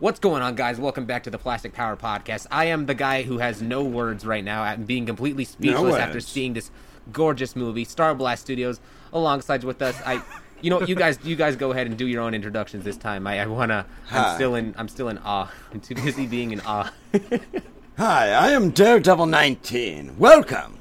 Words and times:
What's 0.00 0.20
going 0.20 0.42
on, 0.42 0.54
guys? 0.54 0.78
Welcome 0.78 1.06
back 1.06 1.24
to 1.24 1.30
the 1.30 1.38
Plastic 1.38 1.72
Power 1.72 1.96
Podcast. 1.96 2.46
I 2.52 2.66
am 2.66 2.86
the 2.86 2.94
guy 2.94 3.24
who 3.24 3.38
has 3.38 3.60
no 3.60 3.82
words 3.82 4.24
right 4.24 4.44
now 4.44 4.62
at 4.62 4.86
being 4.86 5.06
completely 5.06 5.44
speechless 5.44 5.96
after 5.96 6.20
seeing 6.20 6.52
this 6.52 6.70
gorgeous 7.12 7.56
movie, 7.56 7.82
Star 7.82 8.14
Blast 8.14 8.42
Studios, 8.42 8.78
alongside 9.12 9.64
with 9.64 9.82
us. 9.82 10.00
I, 10.06 10.22
you 10.60 10.70
know, 10.70 10.82
you 10.82 10.94
guys, 10.94 11.18
you 11.24 11.34
guys 11.34 11.56
go 11.56 11.72
ahead 11.72 11.88
and 11.88 11.96
do 11.96 12.06
your 12.06 12.22
own 12.22 12.32
introductions 12.32 12.84
this 12.84 12.96
time. 12.96 13.26
I, 13.26 13.40
I 13.40 13.46
wanna. 13.46 13.86
I'm 14.12 14.36
still 14.36 14.54
in. 14.54 14.72
I'm 14.78 14.86
still 14.86 15.08
in 15.08 15.18
awe. 15.18 15.50
I'm 15.72 15.80
too 15.80 15.96
busy 15.96 16.28
being 16.28 16.52
in 16.52 16.60
awe. 16.60 16.92
Hi, 17.98 18.30
I 18.30 18.50
am 18.52 18.70
Daredevil 18.70 19.26
19. 19.26 20.16
Welcome. 20.16 20.78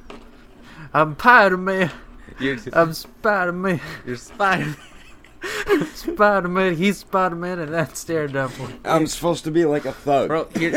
I'm 0.93 1.15
Spider 1.17 1.57
Man. 1.57 1.89
you're, 2.39 2.57
I'm 2.71 2.93
Spider 2.93 3.51
Man. 3.51 3.81
you're 4.05 4.15
Spider. 4.15 4.75
Spider 5.93 6.47
Man. 6.47 6.75
He's 6.75 6.97
Spider 6.97 7.35
Man, 7.35 7.59
and 7.59 7.73
that's 7.73 8.03
Daredevil. 8.03 8.67
I'm 8.85 9.07
supposed 9.07 9.43
to 9.45 9.51
be 9.51 9.65
like 9.65 9.85
a 9.85 9.91
thug. 9.93 10.27
Bro, 10.27 10.45
here, 10.55 10.71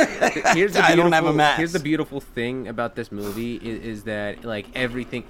here's 0.55 0.73
the 0.73 0.85
I 0.85 0.89
beautiful, 0.89 0.97
don't 0.97 1.13
have 1.13 1.27
a 1.27 1.33
mask. 1.33 1.59
Here's 1.59 1.73
the 1.73 1.81
beautiful 1.81 2.21
thing 2.21 2.69
about 2.69 2.95
this 2.95 3.11
movie 3.11 3.57
is, 3.57 3.85
is 3.85 4.03
that 4.05 4.45
like 4.45 4.67
everything, 4.75 5.25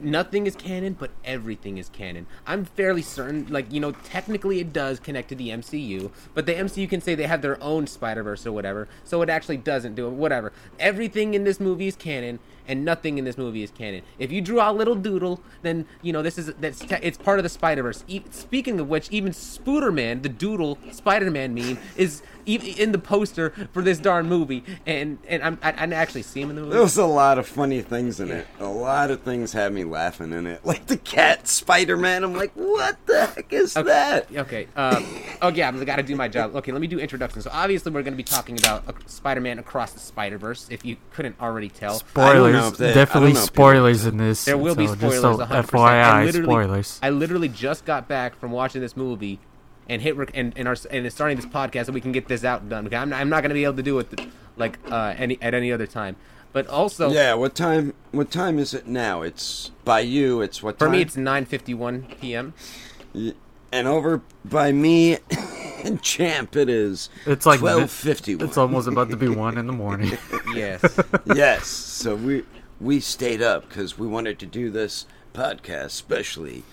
nothing 0.00 0.46
is 0.46 0.56
canon, 0.56 0.94
but 0.94 1.10
everything 1.24 1.78
is 1.78 1.88
canon. 1.88 2.26
I'm 2.46 2.64
fairly 2.64 3.02
certain, 3.02 3.46
like 3.48 3.72
you 3.72 3.80
know, 3.80 3.92
technically 3.92 4.60
it 4.60 4.72
does 4.72 5.00
connect 5.00 5.28
to 5.30 5.34
the 5.34 5.48
MCU, 5.50 6.10
but 6.34 6.46
the 6.46 6.54
MCU 6.54 6.88
can 6.88 7.00
say 7.00 7.14
they 7.14 7.26
have 7.26 7.42
their 7.42 7.62
own 7.62 7.86
Spider 7.86 8.22
Verse 8.22 8.46
or 8.46 8.52
whatever, 8.52 8.88
so 9.04 9.22
it 9.22 9.28
actually 9.28 9.58
doesn't 9.58 9.94
do 9.94 10.06
it. 10.06 10.12
Whatever. 10.12 10.52
Everything 10.78 11.34
in 11.34 11.44
this 11.44 11.60
movie 11.60 11.86
is 11.86 11.96
canon. 11.96 12.38
And 12.68 12.84
nothing 12.84 13.18
in 13.18 13.24
this 13.24 13.36
movie 13.36 13.62
is 13.62 13.70
canon. 13.70 14.02
If 14.18 14.30
you 14.30 14.40
drew 14.40 14.60
a 14.60 14.72
little 14.72 14.94
doodle, 14.94 15.40
then 15.62 15.86
you 16.02 16.12
know 16.12 16.22
this 16.22 16.38
is 16.38 16.52
that's 16.60 16.78
te- 16.80 16.96
it's 17.02 17.18
part 17.18 17.38
of 17.38 17.42
the 17.42 17.48
Spider 17.48 17.82
Verse. 17.82 18.04
E- 18.06 18.22
speaking 18.30 18.78
of 18.78 18.88
which, 18.88 19.08
even 19.10 19.32
Spooderman, 19.32 20.22
the 20.22 20.28
doodle 20.28 20.78
Spider 20.92 21.30
Man 21.30 21.54
meme, 21.54 21.78
is 21.96 22.22
e- 22.46 22.74
in 22.78 22.92
the 22.92 22.98
poster 22.98 23.50
for 23.72 23.82
this 23.82 23.98
darn 23.98 24.26
movie, 24.28 24.64
and 24.86 25.18
and 25.28 25.42
I'm, 25.42 25.58
I, 25.62 25.68
I 25.68 25.72
didn't 25.72 25.92
actually 25.94 26.22
see 26.22 26.40
him 26.42 26.50
in 26.50 26.56
the 26.56 26.62
movie. 26.62 26.72
There 26.74 26.82
was 26.82 26.96
a 26.96 27.06
lot 27.06 27.38
of 27.38 27.46
funny 27.46 27.82
things 27.82 28.20
in 28.20 28.30
it. 28.30 28.46
A 28.60 28.66
lot 28.66 29.10
of 29.10 29.22
things 29.22 29.52
had 29.52 29.72
me 29.72 29.84
laughing 29.84 30.32
in 30.32 30.46
it. 30.46 30.60
Like 30.70 30.86
the 30.86 30.98
cat 30.98 31.48
Spider 31.48 31.96
Man. 31.96 32.22
I'm 32.22 32.34
like, 32.36 32.52
what 32.54 33.04
the 33.06 33.26
heck 33.26 33.52
is 33.52 33.74
that? 33.74 34.28
Okay. 34.32 34.68
Um, 34.76 35.04
oh 35.42 35.48
yeah, 35.48 35.68
I 35.68 35.84
got 35.84 35.96
to 35.96 36.02
do 36.04 36.14
my 36.14 36.28
job. 36.28 36.54
Okay, 36.54 36.70
let 36.70 36.80
me 36.80 36.86
do 36.86 37.00
introductions. 37.00 37.44
So 37.44 37.50
obviously 37.52 37.90
we're 37.90 38.02
going 38.04 38.12
to 38.12 38.16
be 38.16 38.22
talking 38.22 38.56
about 38.56 38.86
uh, 38.86 38.92
Spider-Man 39.06 39.58
across 39.58 39.92
the 39.92 39.98
Spider-Verse. 39.98 40.68
If 40.70 40.84
you 40.84 40.96
couldn't 41.12 41.34
already 41.40 41.68
tell, 41.68 42.00
I 42.14 42.32
don't 42.34 42.49
know 42.49 42.49
Spoilers. 42.58 42.80
if 42.80 42.94
Definitely 42.94 43.28
don't 43.28 43.34
know 43.34 43.40
if 43.40 43.46
spoilers 43.46 44.06
in 44.06 44.16
this. 44.18 44.44
there 44.44 44.58
will 44.58 44.74
be 44.74 44.86
so 44.86 44.94
spoilers. 44.94 45.20
Just 45.22 45.22
so 45.22 45.38
100%. 45.38 45.62
FYI, 45.64 46.02
I 46.04 46.24
literally, 46.24 46.46
spoilers. 46.46 47.00
I 47.02 47.10
literally 47.10 47.48
just 47.48 47.84
got 47.84 48.08
back 48.08 48.34
from 48.38 48.50
watching 48.50 48.80
this 48.80 48.96
movie 48.96 49.38
and 49.88 50.00
hit 50.02 50.16
rec- 50.16 50.30
and 50.34 50.52
and, 50.56 50.68
our, 50.68 50.76
and 50.90 51.10
starting 51.12 51.36
this 51.36 51.46
podcast 51.46 51.86
so 51.86 51.92
we 51.92 52.00
can 52.00 52.12
get 52.12 52.28
this 52.28 52.44
out 52.44 52.60
and 52.62 52.70
done. 52.70 52.86
Okay, 52.86 52.96
I'm 52.96 53.08
not, 53.10 53.20
I'm 53.20 53.28
not 53.28 53.40
going 53.42 53.50
to 53.50 53.54
be 53.54 53.64
able 53.64 53.74
to 53.76 53.82
do 53.82 53.98
it 53.98 54.20
like 54.56 54.78
uh, 54.90 55.14
any 55.16 55.38
at 55.42 55.54
any 55.54 55.72
other 55.72 55.86
time. 55.86 56.16
But 56.52 56.66
also, 56.66 57.10
Yeah, 57.10 57.34
what 57.34 57.54
time 57.54 57.94
what 58.10 58.30
time 58.30 58.58
is 58.58 58.74
it 58.74 58.86
now? 58.86 59.22
It's 59.22 59.70
by 59.84 60.00
you, 60.00 60.40
it's 60.40 60.62
what 60.62 60.78
for 60.78 60.86
time? 60.86 60.92
me, 60.92 61.00
it's 61.02 61.16
9:51 61.16 62.20
p.m. 62.20 62.54
and 63.72 63.86
over 63.88 64.20
by 64.44 64.72
me 64.72 65.18
and 65.84 66.02
Champ 66.02 66.56
it 66.56 66.68
is 66.68 67.08
It's 67.26 67.46
like 67.46 67.60
mid- 67.60 67.74
1251. 67.76 68.48
It's 68.48 68.56
almost 68.58 68.88
about 68.88 69.10
to 69.10 69.16
be 69.16 69.28
one 69.28 69.58
in 69.58 69.66
the 69.66 69.72
morning. 69.72 70.16
Yes. 70.54 70.82
yes. 71.26 71.66
So 71.66 72.16
we 72.16 72.44
we 72.80 72.98
stayed 73.00 73.40
up 73.42 73.68
because 73.68 73.98
we 73.98 74.06
wanted 74.06 74.38
to 74.40 74.46
do 74.46 74.70
this 74.70 75.06
podcast, 75.34 75.86
especially 75.86 76.64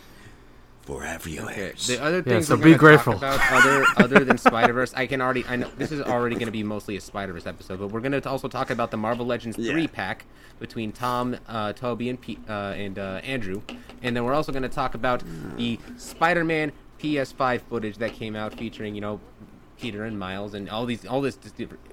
for 0.81 1.03
our 1.05 1.16
Okay. 1.16 1.30
viewers. 1.31 1.86
The 1.88 2.02
other 2.02 2.17
Yeah, 2.17 2.22
things 2.23 2.47
so 2.47 2.55
we're 2.55 2.64
be 2.64 2.69
gonna 2.72 2.77
grateful. 2.80 3.14
talk 3.19 3.36
about 3.36 3.52
other 3.52 3.86
other 3.97 4.23
than 4.25 4.38
Spider 4.38 4.73
Verse, 4.73 4.94
I 4.95 5.05
can 5.05 5.21
already 5.21 5.45
I 5.47 5.58
know 5.58 5.69
this 5.77 5.92
is 5.92 6.02
already 6.02 6.36
going 6.36 6.45
to 6.47 6.52
be 6.52 6.64
mostly 6.64 6.95
a 6.97 7.02
Spider 7.02 7.33
Verse 7.33 7.45
episode, 7.45 7.80
but 7.80 7.88
we're 7.89 7.99
going 7.99 8.19
to 8.19 8.30
also 8.30 8.47
talk 8.47 8.69
about 8.71 8.89
the 8.92 8.97
Marvel 8.97 9.25
Legends 9.25 9.58
Yeah. 9.58 9.73
three 9.73 9.88
pack 9.88 10.25
between 10.59 10.92
Tom, 10.92 11.36
uh, 11.47 11.73
Tobey, 11.73 12.09
and 12.09 12.19
Pete, 12.19 12.39
uh, 12.49 12.73
and 12.75 12.97
uh, 12.97 13.19
Andrew, 13.23 13.61
and 14.02 14.15
then 14.15 14.23
we're 14.23 14.33
also 14.33 14.52
going 14.52 14.64
to 14.64 14.70
talk 14.70 14.95
about 14.95 15.21
the 15.58 15.77
Spider 15.98 16.43
Man 16.43 16.71
PS5 16.99 17.61
footage 17.61 17.97
that 17.97 18.13
came 18.13 18.35
out 18.35 18.53
featuring 18.53 18.95
you 18.95 19.02
know 19.02 19.19
Peter 19.80 20.05
and 20.05 20.17
Miles 20.17 20.53
and 20.55 20.69
all 20.69 20.85
these 20.85 21.05
all 21.05 21.21
this 21.21 21.37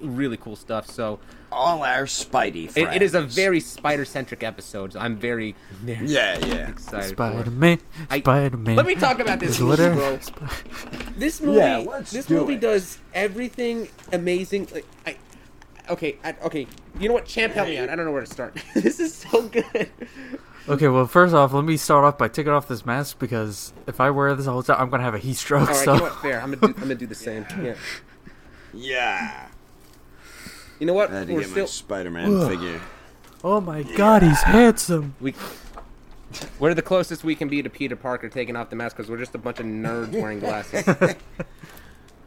really 0.01 0.37
cool 0.37 0.55
stuff. 0.55 0.87
So 0.89 1.19
All 1.51 1.83
our 1.83 2.05
Spidey 2.05 2.75
it, 2.75 2.95
it 2.95 3.01
is 3.03 3.13
a 3.13 3.21
very 3.21 3.59
Spider 3.59 4.05
centric 4.05 4.41
episode. 4.43 4.93
So 4.93 4.99
I'm 4.99 5.17
very, 5.17 5.55
very 5.81 6.07
yeah 6.07 6.37
yeah. 6.45 6.69
excited. 6.69 7.09
Spider-Man, 7.11 7.79
I- 8.09 8.19
Spider 8.19 8.57
Man. 8.57 8.75
Let 8.75 8.87
me 8.87 8.95
talk 8.95 9.19
about 9.19 9.39
this 9.39 9.59
movie, 9.59 9.83
litter- 9.83 9.93
bro. 9.93 10.19
This 11.15 11.39
movie, 11.41 11.57
Yeah, 11.59 11.77
let's 11.87 12.11
this 12.11 12.25
do 12.25 12.39
movie 12.39 12.55
it. 12.55 12.61
does 12.61 12.97
everything 13.13 13.87
amazing. 14.11 14.67
Like, 14.73 14.85
I, 15.05 15.17
okay, 15.89 16.17
I, 16.23 16.35
okay. 16.43 16.65
You 16.99 17.07
know 17.09 17.13
what? 17.13 17.25
Champ, 17.25 17.53
help 17.53 17.67
me 17.67 17.77
out. 17.77 17.89
I 17.89 17.95
don't 17.95 18.05
know 18.05 18.11
where 18.11 18.25
to 18.25 18.31
start. 18.33 18.57
this 18.73 18.99
is 18.99 19.13
so 19.13 19.43
good. 19.43 19.91
Okay, 20.67 20.87
well, 20.87 21.05
first 21.05 21.33
off, 21.35 21.53
let 21.53 21.63
me 21.63 21.77
start 21.77 22.03
off 22.05 22.17
by 22.17 22.27
taking 22.27 22.51
off 22.51 22.67
this 22.67 22.85
mask 22.85 23.19
because 23.19 23.71
if 23.85 23.99
I 24.01 24.09
wear 24.09 24.33
this 24.35 24.47
all 24.47 24.61
the 24.61 24.73
time, 24.73 24.81
I'm 24.81 24.89
gonna 24.89 25.03
have 25.03 25.13
a 25.13 25.19
heat 25.19 25.35
stroke. 25.35 25.61
All 25.69 25.75
right, 25.75 25.75
so 25.85 25.93
you 25.93 25.97
know 25.99 26.03
what? 26.05 26.21
Fair. 26.21 26.41
I'm 26.41 26.51
gonna 26.51 26.57
do, 26.57 26.67
I'm 26.67 26.73
gonna 26.81 26.95
do 26.95 27.07
the 27.07 27.15
same. 27.15 27.45
Yeah. 27.61 27.75
Yeah. 28.73 29.47
You 30.79 30.87
know 30.87 30.93
what? 30.93 31.11
I 31.11 31.19
had 31.19 31.27
to 31.27 31.33
We're 31.33 31.41
get 31.41 31.49
still 31.49 31.63
my 31.63 31.67
Spider-Man 31.67 32.49
figure. 32.49 32.81
oh 33.43 33.61
my 33.61 33.83
God, 33.83 34.23
he's 34.23 34.41
handsome. 34.41 35.15
we. 35.21 35.33
We're 36.59 36.73
the 36.73 36.81
closest 36.81 37.23
we 37.23 37.35
can 37.35 37.47
be 37.47 37.61
to 37.63 37.69
Peter 37.69 37.95
Parker 37.95 38.27
taking 38.27 38.55
off 38.57 38.69
the 38.69 38.75
mask 38.75 38.97
because 38.97 39.09
we're 39.09 39.17
just 39.19 39.35
a 39.35 39.37
bunch 39.37 39.59
of 39.61 39.65
nerds 39.67 40.11
wearing 40.11 40.39
glasses. 40.39 40.83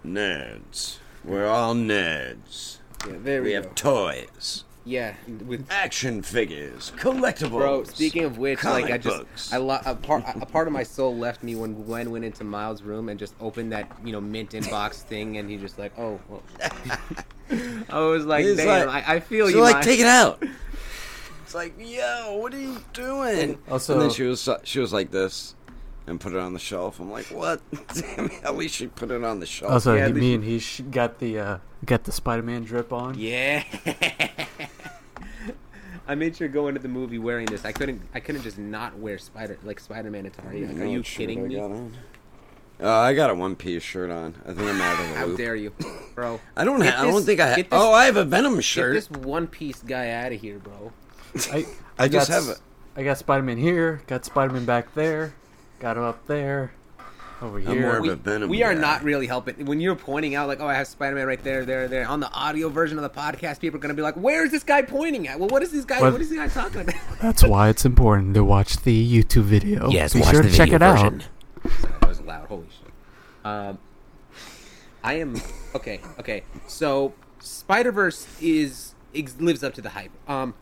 Nerds. 0.06 0.98
We're 1.24 1.46
all 1.46 1.74
nerds. 1.74 2.78
Yeah, 3.06 3.14
there 3.22 3.42
we, 3.42 3.48
We 3.48 3.54
go. 3.54 3.62
have 3.62 3.74
toys, 3.74 4.64
yeah, 4.88 5.14
with 5.46 5.66
action 5.70 6.22
figures, 6.22 6.92
collectibles. 6.96 7.50
Bro, 7.50 7.84
speaking 7.84 8.24
of 8.24 8.38
which, 8.38 8.64
like 8.64 8.90
I 8.90 8.96
just, 8.98 9.18
books. 9.18 9.52
I 9.52 9.58
lo- 9.58 9.80
a 9.84 9.94
part, 9.94 10.24
a 10.40 10.46
part 10.46 10.66
of 10.66 10.72
my 10.72 10.82
soul 10.82 11.16
left 11.16 11.42
me 11.42 11.54
when 11.56 11.74
Gwen 11.84 12.10
went 12.10 12.24
into 12.24 12.42
Miles' 12.44 12.82
room 12.82 13.08
and 13.10 13.18
just 13.18 13.34
opened 13.40 13.72
that, 13.72 13.90
you 14.04 14.12
know, 14.12 14.20
mint 14.20 14.54
in 14.54 14.64
box 14.64 15.02
thing, 15.10 15.36
and 15.36 15.50
he 15.50 15.56
just 15.58 15.78
like, 15.78 15.92
oh, 15.98 16.18
well. 16.28 16.42
I 17.90 18.00
was 18.00 18.24
like, 18.26 18.44
He's 18.44 18.56
damn, 18.56 18.86
like- 18.88 19.08
I, 19.08 19.16
I 19.16 19.20
feel 19.20 19.46
so 19.48 19.56
you. 19.56 19.60
like, 19.62 19.74
Miles. 19.74 19.84
take 19.86 20.00
it 20.00 20.06
out. 20.06 20.42
It's 21.44 21.54
like, 21.54 21.74
yo, 21.78 22.36
what 22.42 22.52
are 22.52 22.60
you 22.60 22.76
doing? 22.92 23.58
Also- 23.70 23.94
and 23.94 24.02
then 24.02 24.10
she 24.10 24.24
was 24.24 24.46
she 24.64 24.80
was 24.80 24.92
like 24.92 25.10
this, 25.10 25.54
and 26.08 26.20
put 26.20 26.32
it 26.32 26.38
on 26.38 26.52
the 26.54 26.58
shelf. 26.58 26.98
I'm 27.00 27.10
like, 27.10 27.26
what? 27.26 27.60
Damn 27.94 28.30
at 28.42 28.56
least 28.56 28.74
she 28.76 28.86
put 28.86 29.10
it 29.10 29.22
on 29.22 29.40
the 29.40 29.46
shelf. 29.46 29.72
Also, 29.72 29.94
Yeah, 29.94 30.06
he, 30.06 30.12
the- 30.12 30.20
me 30.20 30.34
and 30.34 30.44
he 30.44 30.58
sh- 30.58 30.80
got 30.90 31.18
the 31.18 31.38
uh, 31.38 31.58
got 31.84 32.04
the 32.04 32.12
Spider 32.12 32.42
Man 32.42 32.64
drip 32.64 32.92
on. 32.92 33.18
Yeah. 33.18 33.62
I 36.06 36.14
made 36.14 36.36
sure 36.36 36.48
going 36.48 36.74
to 36.74 36.80
the 36.80 36.88
movie 36.88 37.18
wearing 37.18 37.46
this. 37.46 37.64
I 37.66 37.72
couldn't. 37.72 38.00
I 38.14 38.20
couldn't 38.20 38.42
just 38.42 38.56
not 38.58 38.96
wear 38.98 39.18
Spider 39.18 39.58
like 39.62 39.78
Spider 39.78 40.10
Man 40.10 40.24
attire. 40.26 40.66
Like, 40.66 40.78
are 40.78 40.86
you 40.86 41.02
kidding 41.02 41.46
me? 41.48 41.56
got? 41.56 41.70
Uh, 42.80 42.90
I 43.00 43.12
got 43.12 43.28
a 43.30 43.34
one 43.34 43.56
piece 43.56 43.82
shirt 43.82 44.10
on. 44.10 44.34
I 44.46 44.52
think 44.54 44.60
I'm 44.70 44.80
out 44.80 44.92
of 45.00 45.08
the 45.08 45.14
How 45.16 45.26
loop. 45.26 45.36
dare 45.36 45.56
you, 45.56 45.74
bro? 46.14 46.40
I 46.56 46.64
don't. 46.64 46.80
Get 46.80 46.94
Ha- 46.94 47.02
I 47.02 47.06
don't 47.06 47.24
think 47.24 47.40
I. 47.40 47.48
Ha- 47.50 47.56
get 47.56 47.70
this- 47.70 47.78
oh, 47.78 47.92
I 47.92 48.06
have 48.06 48.16
a 48.16 48.24
Venom 48.24 48.60
shirt. 48.60 48.94
Get 48.94 49.02
shirt. 49.02 49.10
this 49.12 49.22
one 49.26 49.46
piece 49.48 49.82
guy 49.82 50.10
out 50.10 50.32
of 50.32 50.40
here, 50.40 50.58
bro. 50.58 50.92
I, 51.52 51.66
I 51.98 52.08
just 52.08 52.30
got 52.30 52.34
have 52.42 52.48
s- 52.50 52.62
I 52.96 53.02
got 53.02 53.18
Spider 53.18 53.42
Man 53.42 53.58
here. 53.58 54.00
Got 54.06 54.24
Spider 54.24 54.54
Man 54.54 54.64
back 54.64 54.94
there. 54.94 55.34
Got 55.80 55.96
him 55.96 56.02
up 56.04 56.26
there. 56.26 56.72
Over 57.40 57.58
I'm 57.58 57.66
here. 57.66 57.82
more 57.82 57.96
of 57.98 58.02
we, 58.02 58.08
a 58.08 58.16
Venom 58.16 58.48
we 58.50 58.64
are 58.64 58.74
guy. 58.74 58.80
not 58.80 59.04
really 59.04 59.28
helping. 59.28 59.64
When 59.66 59.80
you're 59.80 59.94
pointing 59.94 60.34
out, 60.34 60.48
like, 60.48 60.58
oh, 60.60 60.66
I 60.66 60.74
have 60.74 60.88
Spider 60.88 61.14
Man 61.14 61.26
right 61.28 61.42
there, 61.44 61.64
there, 61.64 61.86
there. 61.86 62.08
On 62.08 62.18
the 62.18 62.28
audio 62.32 62.68
version 62.68 62.98
of 62.98 63.02
the 63.02 63.10
podcast, 63.10 63.60
people 63.60 63.76
are 63.78 63.80
going 63.80 63.90
to 63.90 63.94
be 63.94 64.02
like, 64.02 64.16
where 64.16 64.44
is 64.44 64.50
this 64.50 64.64
guy 64.64 64.82
pointing 64.82 65.28
at? 65.28 65.38
Well, 65.38 65.48
what 65.48 65.62
is 65.62 65.70
this 65.70 65.84
guy, 65.84 66.00
What- 66.00 66.12
what 66.14 66.20
is 66.20 66.30
this 66.30 66.38
guy 66.38 66.48
talking 66.48 66.80
about? 66.80 66.96
That's 67.22 67.44
why 67.44 67.68
it's 67.68 67.84
important 67.84 68.34
to 68.34 68.42
watch 68.42 68.78
the 68.78 69.22
YouTube 69.22 69.44
video. 69.44 69.88
Yes, 69.88 70.14
be 70.14 70.22
sure 70.24 70.42
to 70.42 70.50
check 70.50 70.72
it 70.72 70.82
out. 70.82 70.98
Sorry, 70.98 71.92
that 72.00 72.08
was 72.08 72.20
loud. 72.22 72.48
Holy 72.48 72.66
shit. 72.70 72.92
Um, 73.44 73.78
I 75.04 75.14
am 75.14 75.40
okay. 75.76 76.00
Okay, 76.18 76.42
so 76.66 77.14
Spider 77.38 77.92
Verse 77.92 78.26
is 78.40 78.94
lives 79.38 79.62
up 79.62 79.74
to 79.74 79.80
the 79.80 79.90
hype. 79.90 80.10
Um, 80.28 80.54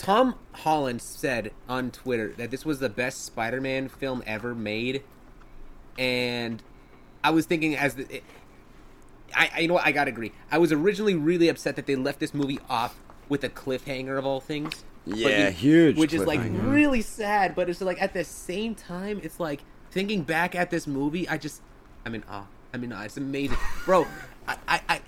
Tom 0.00 0.34
Holland 0.52 1.02
said 1.02 1.52
on 1.68 1.90
Twitter 1.90 2.32
that 2.38 2.50
this 2.50 2.64
was 2.64 2.78
the 2.78 2.88
best 2.88 3.22
Spider 3.22 3.60
Man 3.60 3.86
film 3.86 4.22
ever 4.26 4.54
made, 4.54 5.02
and 5.98 6.62
I 7.22 7.30
was 7.30 7.44
thinking 7.44 7.76
as 7.76 7.96
the. 7.96 8.16
It, 8.16 8.24
I, 9.36 9.50
I 9.54 9.60
you 9.60 9.68
know 9.68 9.74
what 9.74 9.84
I 9.84 9.92
gotta 9.92 10.08
agree. 10.08 10.32
I 10.50 10.56
was 10.56 10.72
originally 10.72 11.14
really 11.14 11.48
upset 11.48 11.76
that 11.76 11.86
they 11.86 11.96
left 11.96 12.18
this 12.18 12.32
movie 12.32 12.58
off 12.70 12.96
with 13.28 13.44
a 13.44 13.50
cliffhanger 13.50 14.18
of 14.18 14.24
all 14.24 14.40
things. 14.40 14.84
Yeah, 15.04 15.50
huge 15.50 15.98
Which 15.98 16.14
is 16.14 16.24
like 16.24 16.40
really 16.42 17.02
sad, 17.02 17.54
but 17.54 17.68
it's 17.68 17.82
like 17.82 18.00
at 18.00 18.14
the 18.14 18.24
same 18.24 18.74
time, 18.74 19.20
it's 19.22 19.38
like 19.38 19.60
thinking 19.90 20.22
back 20.22 20.54
at 20.54 20.70
this 20.70 20.86
movie. 20.86 21.28
I 21.28 21.36
just, 21.36 21.60
I'm 22.06 22.14
in 22.14 22.24
awe. 22.26 22.46
I'm 22.72 22.82
in 22.84 22.92
awe. 22.92 23.02
It's 23.02 23.18
amazing, 23.18 23.58
bro. 23.84 24.06
I, 24.48 24.56
I, 24.66 24.80
I 24.88 25.00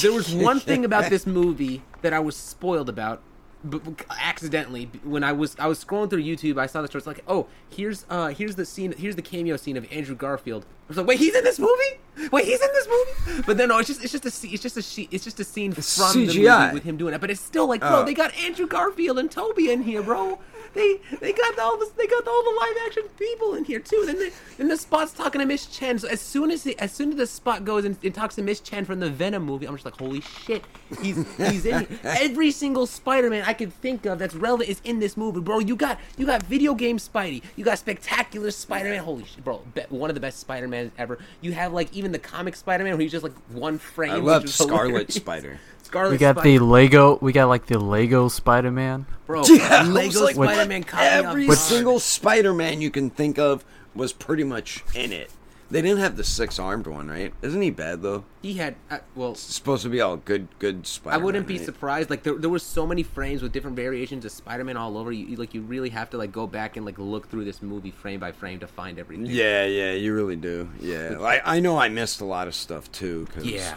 there 0.00 0.12
was 0.12 0.34
one 0.34 0.60
thing 0.60 0.86
about 0.86 1.10
this 1.10 1.26
movie 1.26 1.82
that 2.00 2.14
I 2.14 2.20
was 2.20 2.36
spoiled 2.38 2.88
about. 2.88 3.20
But 3.66 3.82
accidentally 4.20 4.90
when 5.04 5.24
I 5.24 5.32
was 5.32 5.56
I 5.58 5.66
was 5.66 5.82
scrolling 5.82 6.10
through 6.10 6.22
YouTube, 6.22 6.58
I 6.58 6.66
saw 6.66 6.82
the 6.82 6.88
story. 6.88 6.98
It's 7.00 7.06
like, 7.06 7.24
oh, 7.26 7.46
here's 7.68 8.04
uh 8.10 8.28
here's 8.28 8.56
the 8.56 8.66
scene, 8.66 8.92
here's 8.96 9.16
the 9.16 9.22
cameo 9.22 9.56
scene 9.56 9.76
of 9.78 9.90
Andrew 9.90 10.14
Garfield. 10.14 10.64
I 10.64 10.88
was 10.88 10.96
like, 10.98 11.06
wait, 11.06 11.18
he's 11.18 11.34
in 11.34 11.44
this 11.44 11.58
movie? 11.58 12.28
Wait, 12.30 12.44
he's 12.44 12.60
in 12.60 12.68
this 12.74 12.86
movie? 12.88 13.42
But 13.46 13.56
then 13.56 13.70
no, 13.70 13.78
it's 13.78 13.88
just 13.88 14.02
it's 14.02 14.12
just 14.12 14.26
a 14.26 14.30
scene, 14.30 14.50
it's 14.52 14.62
just 14.62 14.76
a 14.76 14.82
she, 14.82 15.08
it's 15.10 15.24
just 15.24 15.40
a 15.40 15.44
scene 15.44 15.72
from 15.72 15.82
the 16.26 16.32
movie 16.66 16.74
with 16.74 16.82
him 16.84 16.96
doing 16.98 17.14
it. 17.14 17.20
But 17.22 17.30
it's 17.30 17.40
still 17.40 17.66
like, 17.66 17.80
bro, 17.80 18.02
Oh. 18.02 18.04
they 18.04 18.12
got 18.14 18.34
Andrew 18.36 18.66
Garfield 18.66 19.18
and 19.18 19.30
Tobey 19.30 19.70
in 19.72 19.82
here, 19.82 20.02
bro. 20.02 20.38
They 20.74 21.00
they 21.20 21.32
got 21.32 21.58
all 21.58 21.78
this, 21.78 21.90
they 21.90 22.06
got 22.06 22.26
all 22.26 22.42
the 22.42 22.58
live 22.60 22.86
action 22.86 23.04
people 23.18 23.54
in 23.54 23.64
here 23.64 23.78
too. 23.78 24.02
Then 24.06 24.16
the 24.18 24.32
then 24.58 24.68
the 24.68 24.76
spot's 24.76 25.12
talking 25.12 25.40
to 25.40 25.46
Miss 25.46 25.66
Chen. 25.66 25.98
So 25.98 26.08
as 26.08 26.20
soon 26.20 26.50
as 26.50 26.64
the, 26.64 26.78
as 26.78 26.92
soon 26.92 27.10
as 27.10 27.16
the 27.16 27.26
spot 27.26 27.64
goes 27.64 27.84
and, 27.84 27.96
and 28.02 28.14
talks 28.14 28.34
to 28.36 28.42
Miss 28.42 28.60
Chen 28.60 28.84
from 28.84 29.00
the 29.00 29.10
Venom 29.10 29.44
movie, 29.44 29.66
I'm 29.66 29.74
just 29.74 29.84
like, 29.84 29.96
holy 29.96 30.20
shit, 30.20 30.64
he's 31.00 31.24
he's 31.36 31.64
in 31.66 31.86
here. 31.86 31.98
every 32.02 32.50
single 32.50 32.86
Spider-Man 32.86 33.44
I 33.46 33.52
can 33.52 33.70
think 33.70 34.04
of 34.06 34.18
that's 34.18 34.34
relevant 34.34 34.68
is 34.68 34.80
in 34.84 34.98
this 34.98 35.16
movie, 35.16 35.40
bro. 35.40 35.60
You 35.60 35.76
got 35.76 35.98
you 36.16 36.26
got 36.26 36.42
video 36.42 36.74
game 36.74 36.98
Spidey, 36.98 37.42
you 37.56 37.64
got 37.64 37.78
spectacular 37.78 38.50
Spider-Man. 38.50 39.02
Holy 39.02 39.24
shit, 39.24 39.44
bro, 39.44 39.62
be, 39.74 39.82
one 39.90 40.10
of 40.10 40.14
the 40.14 40.20
best 40.20 40.40
Spider-Mans 40.40 40.92
ever. 40.98 41.18
You 41.40 41.52
have 41.52 41.72
like 41.72 41.92
even 41.92 42.12
the 42.12 42.18
comic 42.18 42.56
Spider-Man 42.56 42.94
where 42.94 43.00
he's 43.00 43.12
just 43.12 43.24
like 43.24 43.36
one 43.50 43.78
frame. 43.78 44.12
I 44.12 44.16
love 44.16 44.48
Scarlet 44.48 44.86
hilarious. 44.86 45.14
Spider. 45.14 45.60
Scarlet 45.94 46.10
We 46.10 46.18
got 46.18 46.34
Spider. 46.36 46.48
the 46.58 46.64
Lego. 46.64 47.18
We 47.20 47.32
got 47.32 47.48
like 47.48 47.66
the 47.66 47.78
Lego 47.78 48.28
Spider 48.28 48.70
Man. 48.72 49.06
bro. 49.26 49.42
Yeah, 49.48 49.82
Lego 49.84 50.24
like, 50.24 50.34
Spider-Man 50.34 50.82
caught 50.84 51.00
me 51.00 51.06
off 51.06 51.12
Every 51.26 51.46
guard. 51.46 51.58
single 51.58 52.00
Spider-Man 52.00 52.80
you 52.80 52.90
can 52.90 53.10
think 53.10 53.38
of 53.38 53.64
was 53.94 54.12
pretty 54.12 54.42
much 54.44 54.82
in 54.94 55.12
it. 55.12 55.30
They 55.70 55.80
didn't 55.82 55.98
have 56.00 56.16
the 56.16 56.24
six-armed 56.24 56.86
one, 56.86 57.08
right? 57.08 57.32
Isn't 57.42 57.62
he 57.62 57.70
bad 57.70 58.02
though? 58.02 58.24
He 58.42 58.54
had 58.54 58.74
uh, 58.90 58.98
well. 59.14 59.32
It's 59.32 59.40
supposed 59.40 59.82
to 59.84 59.88
be 59.88 60.00
all 60.00 60.16
good, 60.18 60.46
good 60.58 60.86
Spider. 60.86 61.16
Man. 61.16 61.20
I 61.20 61.24
wouldn't 61.24 61.46
be 61.46 61.58
surprised. 61.58 62.10
Like 62.10 62.22
there, 62.22 62.34
there 62.34 62.50
were 62.50 62.58
so 62.58 62.86
many 62.86 63.02
frames 63.02 63.40
with 63.42 63.52
different 63.52 63.74
variations 63.74 64.24
of 64.24 64.30
Spider-Man 64.32 64.76
all 64.76 64.98
over. 64.98 65.10
You, 65.10 65.26
you- 65.26 65.36
like 65.36 65.54
you 65.54 65.62
really 65.62 65.88
have 65.90 66.10
to 66.10 66.18
like 66.18 66.32
go 66.32 66.46
back 66.46 66.76
and 66.76 66.84
like 66.84 66.98
look 66.98 67.28
through 67.30 67.44
this 67.44 67.62
movie 67.62 67.90
frame 67.92 68.20
by 68.20 68.30
frame 68.32 68.58
to 68.60 68.66
find 68.66 68.98
everything. 68.98 69.26
Yeah, 69.26 69.64
yeah, 69.64 69.92
you 69.92 70.12
really 70.14 70.36
do. 70.36 70.68
Yeah, 70.80 71.16
I, 71.20 71.56
I 71.56 71.60
know 71.60 71.78
I 71.78 71.88
missed 71.88 72.20
a 72.20 72.24
lot 72.26 72.46
of 72.46 72.54
stuff 72.54 72.90
too 72.92 73.24
because 73.26 73.44
Yeah. 73.46 73.76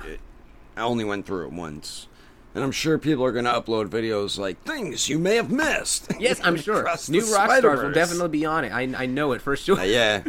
I 0.78 0.82
only 0.82 1.04
went 1.04 1.26
through 1.26 1.48
it 1.48 1.52
once, 1.54 2.08
and 2.54 2.64
I'm 2.64 2.72
sure 2.72 2.98
people 3.00 3.26
are 3.26 3.32
going 3.32 3.46
to 3.46 3.52
upload 3.52 3.88
videos 3.90 4.38
like 4.38 4.62
things 4.64 5.10
you 5.10 5.18
may 5.18 5.36
have 5.36 5.50
missed. 5.52 6.12
Yes, 6.20 6.40
I'm 6.44 6.56
sure. 6.58 6.80
Across 6.80 7.10
New 7.10 7.22
the 7.22 7.32
rock 7.32 7.52
stars 7.58 7.82
will 7.82 7.92
definitely 7.92 8.30
be 8.30 8.46
on 8.46 8.64
it. 8.66 8.72
I, 8.72 8.82
I 9.04 9.06
know 9.06 9.32
it 9.34 9.42
for 9.42 9.56
sure. 9.56 9.80
Uh, 9.80 9.84
yeah, 9.84 10.24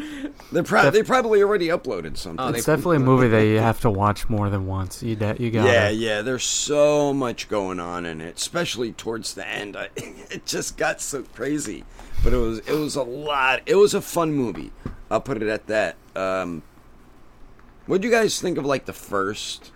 they 0.53 0.63
pro- 0.63 0.91
they 0.91 1.03
probably 1.03 1.43
already 1.43 1.69
uploaded 1.69 2.17
something. 2.17 2.45
Oh, 2.45 2.49
It's 2.49 2.65
definitely 2.67 2.97
a 2.97 3.01
movie 3.01 3.29
that 3.29 3.43
you 3.43 3.59
have 3.59 3.81
to 3.81 3.91
watch 3.91 4.29
more 4.29 4.49
than 4.51 4.67
once. 4.67 5.03
You 5.03 5.17
de- 5.17 5.37
you 5.39 5.51
got 5.51 5.67
yeah, 5.67 5.89
yeah. 5.91 6.23
There's 6.23 6.45
so 6.45 7.13
much 7.13 7.49
going 7.49 7.81
on 7.81 8.05
in 8.07 8.21
it, 8.21 8.37
especially 8.37 8.93
towards 8.93 9.35
the 9.35 9.47
end. 9.47 9.77
I, 9.77 9.89
it 9.97 10.47
just 10.47 10.77
got 10.77 11.01
so 11.01 11.23
crazy, 11.23 11.85
but 12.25 12.33
it 12.33 12.39
was 12.39 12.59
it 12.61 12.73
was 12.73 12.97
a 12.97 13.03
lot. 13.03 13.61
It 13.67 13.77
was 13.77 13.95
a 13.95 14.01
fun 14.03 14.33
movie. 14.33 14.73
I'll 15.11 15.21
put 15.21 15.43
it 15.43 15.49
at 15.49 15.67
that. 15.69 15.97
Um, 16.15 16.63
what 17.87 18.03
do 18.03 18.09
you 18.09 18.13
guys 18.13 18.41
think 18.41 18.59
of 18.59 18.67
like 18.67 18.85
the 18.85 18.93
first 18.93 19.73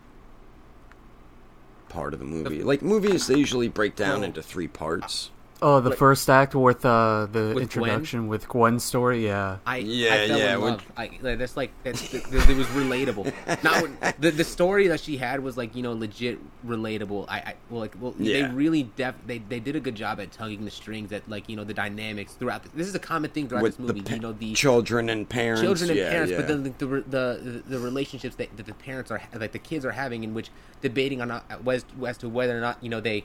part 1.92 2.14
of 2.14 2.20
the 2.20 2.24
movie? 2.24 2.62
Like 2.62 2.82
movies, 2.82 3.26
they 3.26 3.36
usually 3.36 3.68
break 3.68 3.94
down 3.94 4.24
into 4.24 4.42
three 4.42 4.68
parts. 4.68 5.30
Oh, 5.64 5.80
the 5.80 5.90
Like- 5.90 5.98
first 5.98 6.28
act 6.28 6.56
with 6.56 6.84
uh, 6.84 7.28
the 7.30 7.52
With 7.54 7.62
introduction 7.62 8.26
with 8.26 8.48
Gwen's 8.48 8.82
story. 8.82 9.24
Yeah. 9.24 9.58
I 9.64 9.76
Yeah, 9.76 10.12
I 10.14 10.28
fell 10.28 10.38
yeah, 10.38 10.54
in 10.54 10.60
would- 10.60 10.70
love. 10.72 10.92
I, 10.96 11.10
like, 11.22 11.38
that's 11.38 11.56
like 11.56 11.70
that's 11.84 12.10
th- 12.10 12.24
th- 12.24 12.48
it 12.48 12.56
was 12.56 12.66
relatable. 12.68 13.32
Not 13.62 13.82
when, 13.82 13.96
the 14.18 14.32
the 14.32 14.42
story 14.44 14.88
that 14.88 14.98
she 15.00 15.16
had 15.18 15.38
was 15.40 15.56
like 15.56 15.76
you 15.76 15.82
know 15.84 15.92
legit 15.92 16.40
relatable. 16.66 17.26
I, 17.28 17.36
I 17.38 17.54
well 17.70 17.80
like 17.80 17.94
well 18.00 18.14
Yeah. 18.18 18.48
they 18.48 18.54
really 18.54 18.82
def 18.96 19.14
they 19.24 19.38
they 19.38 19.60
did 19.60 19.76
a 19.76 19.80
good 19.80 19.94
job 19.94 20.18
at 20.18 20.32
tugging 20.32 20.64
the 20.64 20.70
strings 20.72 21.12
at 21.12 21.28
like 21.30 21.48
you 21.48 21.54
know 21.54 21.62
the 21.64 21.74
dynamics 21.74 22.32
throughout. 22.34 22.64
The, 22.64 22.70
this 22.74 22.88
is 22.88 22.94
a 22.96 22.98
common 22.98 23.30
thing 23.30 23.48
throughout 23.48 23.62
With 23.62 23.76
this 23.76 23.86
movie. 23.86 24.02
pa- 24.02 24.14
you 24.14 24.20
know 24.20 24.32
the 24.32 24.54
children 24.54 25.08
and 25.10 25.28
parents, 25.28 25.62
children 25.62 25.90
and 25.90 25.98
yeah, 25.98 26.10
parents, 26.10 26.30
yeah. 26.32 26.38
but 26.38 26.48
then 26.48 26.62
the, 26.64 26.70
the 26.86 27.04
the 27.08 27.62
the 27.68 27.78
relationships 27.78 28.34
that, 28.36 28.56
that 28.56 28.66
the 28.66 28.74
parents 28.74 29.12
are 29.12 29.20
like 29.34 29.52
the 29.52 29.60
kids 29.60 29.84
are 29.84 29.92
having, 29.92 30.24
in 30.24 30.34
which 30.34 30.50
debating 30.80 31.20
on 31.22 31.28
not, 31.28 31.44
as, 31.68 31.84
as 32.04 32.18
to 32.18 32.28
whether 32.28 32.58
or 32.58 32.60
not 32.60 32.82
you 32.82 32.88
know 32.88 33.00
they 33.00 33.24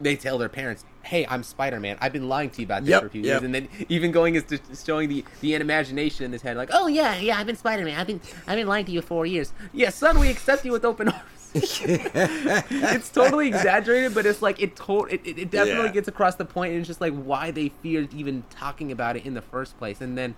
they 0.00 0.16
tell 0.16 0.38
their 0.38 0.48
parents, 0.48 0.84
"Hey, 1.02 1.26
I'm 1.28 1.42
Spider 1.42 1.80
Man. 1.80 1.96
I've 2.00 2.12
been 2.12 2.28
lying 2.28 2.50
to 2.50 2.60
you 2.60 2.66
about 2.66 2.82
this 2.84 2.90
Yep, 2.90 3.00
for 3.02 3.06
a 3.06 3.10
few 3.10 3.22
yep. 3.22 3.26
years," 3.28 3.42
and 3.42 3.54
then 3.54 3.68
even 3.88 4.12
going 4.12 4.34
is 4.36 4.44
to 4.44 4.58
showing 4.84 5.08
the 5.08 5.24
the 5.40 5.54
imagination 5.54 6.24
in 6.24 6.32
his 6.32 6.42
head, 6.42 6.56
like, 6.56 6.70
"Oh 6.72 6.86
yeah, 6.86 7.16
yeah, 7.16 7.38
I've 7.38 7.46
been 7.46 7.56
Spider 7.56 7.84
Man. 7.84 7.98
I've 7.98 8.06
been 8.06 8.20
I've 8.46 8.56
been 8.56 8.66
lying 8.68 8.84
to 8.86 8.92
you 8.92 9.00
for 9.00 9.06
four 9.08 9.26
years. 9.26 9.52
Yeah, 9.72 9.90
son, 9.90 10.18
we 10.18 10.28
accept 10.30 10.64
you 10.64 10.72
with 10.72 10.84
open 10.84 11.08
arms." 11.08 11.22
it's 11.54 13.08
totally 13.10 13.48
exaggerated, 13.48 14.14
but 14.14 14.26
it's 14.26 14.42
like 14.42 14.60
it 14.60 14.76
to- 14.76 15.06
it, 15.06 15.20
it, 15.24 15.38
it 15.38 15.50
definitely 15.50 15.86
Yeah. 15.86 15.92
gets 15.92 16.08
across 16.08 16.34
the 16.36 16.44
point, 16.44 16.72
and 16.72 16.80
it's 16.80 16.86
just 16.88 17.00
like 17.00 17.14
why 17.14 17.50
they 17.50 17.70
feared 17.82 18.12
even 18.14 18.44
talking 18.50 18.92
about 18.92 19.16
it 19.16 19.24
in 19.24 19.34
the 19.34 19.42
first 19.42 19.78
place. 19.78 20.00
And 20.00 20.16
then 20.16 20.34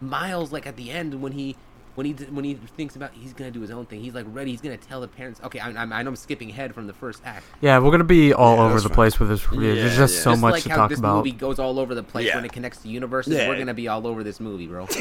Miles, 0.00 0.52
like 0.52 0.66
at 0.66 0.76
the 0.76 0.90
end, 0.90 1.20
when 1.22 1.32
he 1.32 1.56
when 1.94 2.06
he 2.06 2.12
when 2.12 2.44
he 2.44 2.54
thinks 2.54 2.96
about 2.96 3.12
he's 3.12 3.32
gonna 3.32 3.50
do 3.50 3.60
his 3.60 3.70
own 3.70 3.86
thing, 3.86 4.00
he's 4.00 4.14
like 4.14 4.26
ready. 4.30 4.50
He's 4.50 4.60
gonna 4.60 4.76
tell 4.76 5.00
the 5.00 5.08
parents. 5.08 5.40
Okay, 5.44 5.58
I, 5.60 5.68
I'm, 5.68 5.92
I 5.92 6.02
know 6.02 6.10
I'm 6.10 6.16
skipping 6.16 6.50
ahead 6.50 6.74
from 6.74 6.86
the 6.86 6.92
first 6.92 7.22
act. 7.24 7.44
Yeah, 7.60 7.78
we're 7.78 7.90
gonna 7.90 8.04
be 8.04 8.32
all 8.32 8.56
Yeah, 8.56 8.62
over 8.64 8.80
the 8.80 8.88
fine. 8.88 8.94
place 8.94 9.18
with 9.20 9.28
this 9.28 9.50
review. 9.50 9.74
There's 9.76 9.96
just 9.96 10.16
yeah. 10.16 10.20
so 10.22 10.30
Just 10.32 10.42
much 10.42 10.52
like 10.52 10.62
to 10.64 10.70
how 10.70 10.76
talk 10.76 10.90
this 10.90 10.98
about. 10.98 11.16
movie 11.18 11.32
goes 11.32 11.58
all 11.58 11.78
over 11.78 11.94
the 11.94 12.02
place 12.02 12.26
Yeah. 12.26 12.36
when 12.36 12.44
it 12.44 12.52
connects 12.52 12.78
to 12.82 12.88
universes. 12.88 13.34
Yeah. 13.34 13.48
We're 13.48 13.58
gonna 13.58 13.74
be 13.74 13.88
all 13.88 14.06
over 14.06 14.22
this 14.24 14.40
movie, 14.40 14.66
bro. 14.66 14.86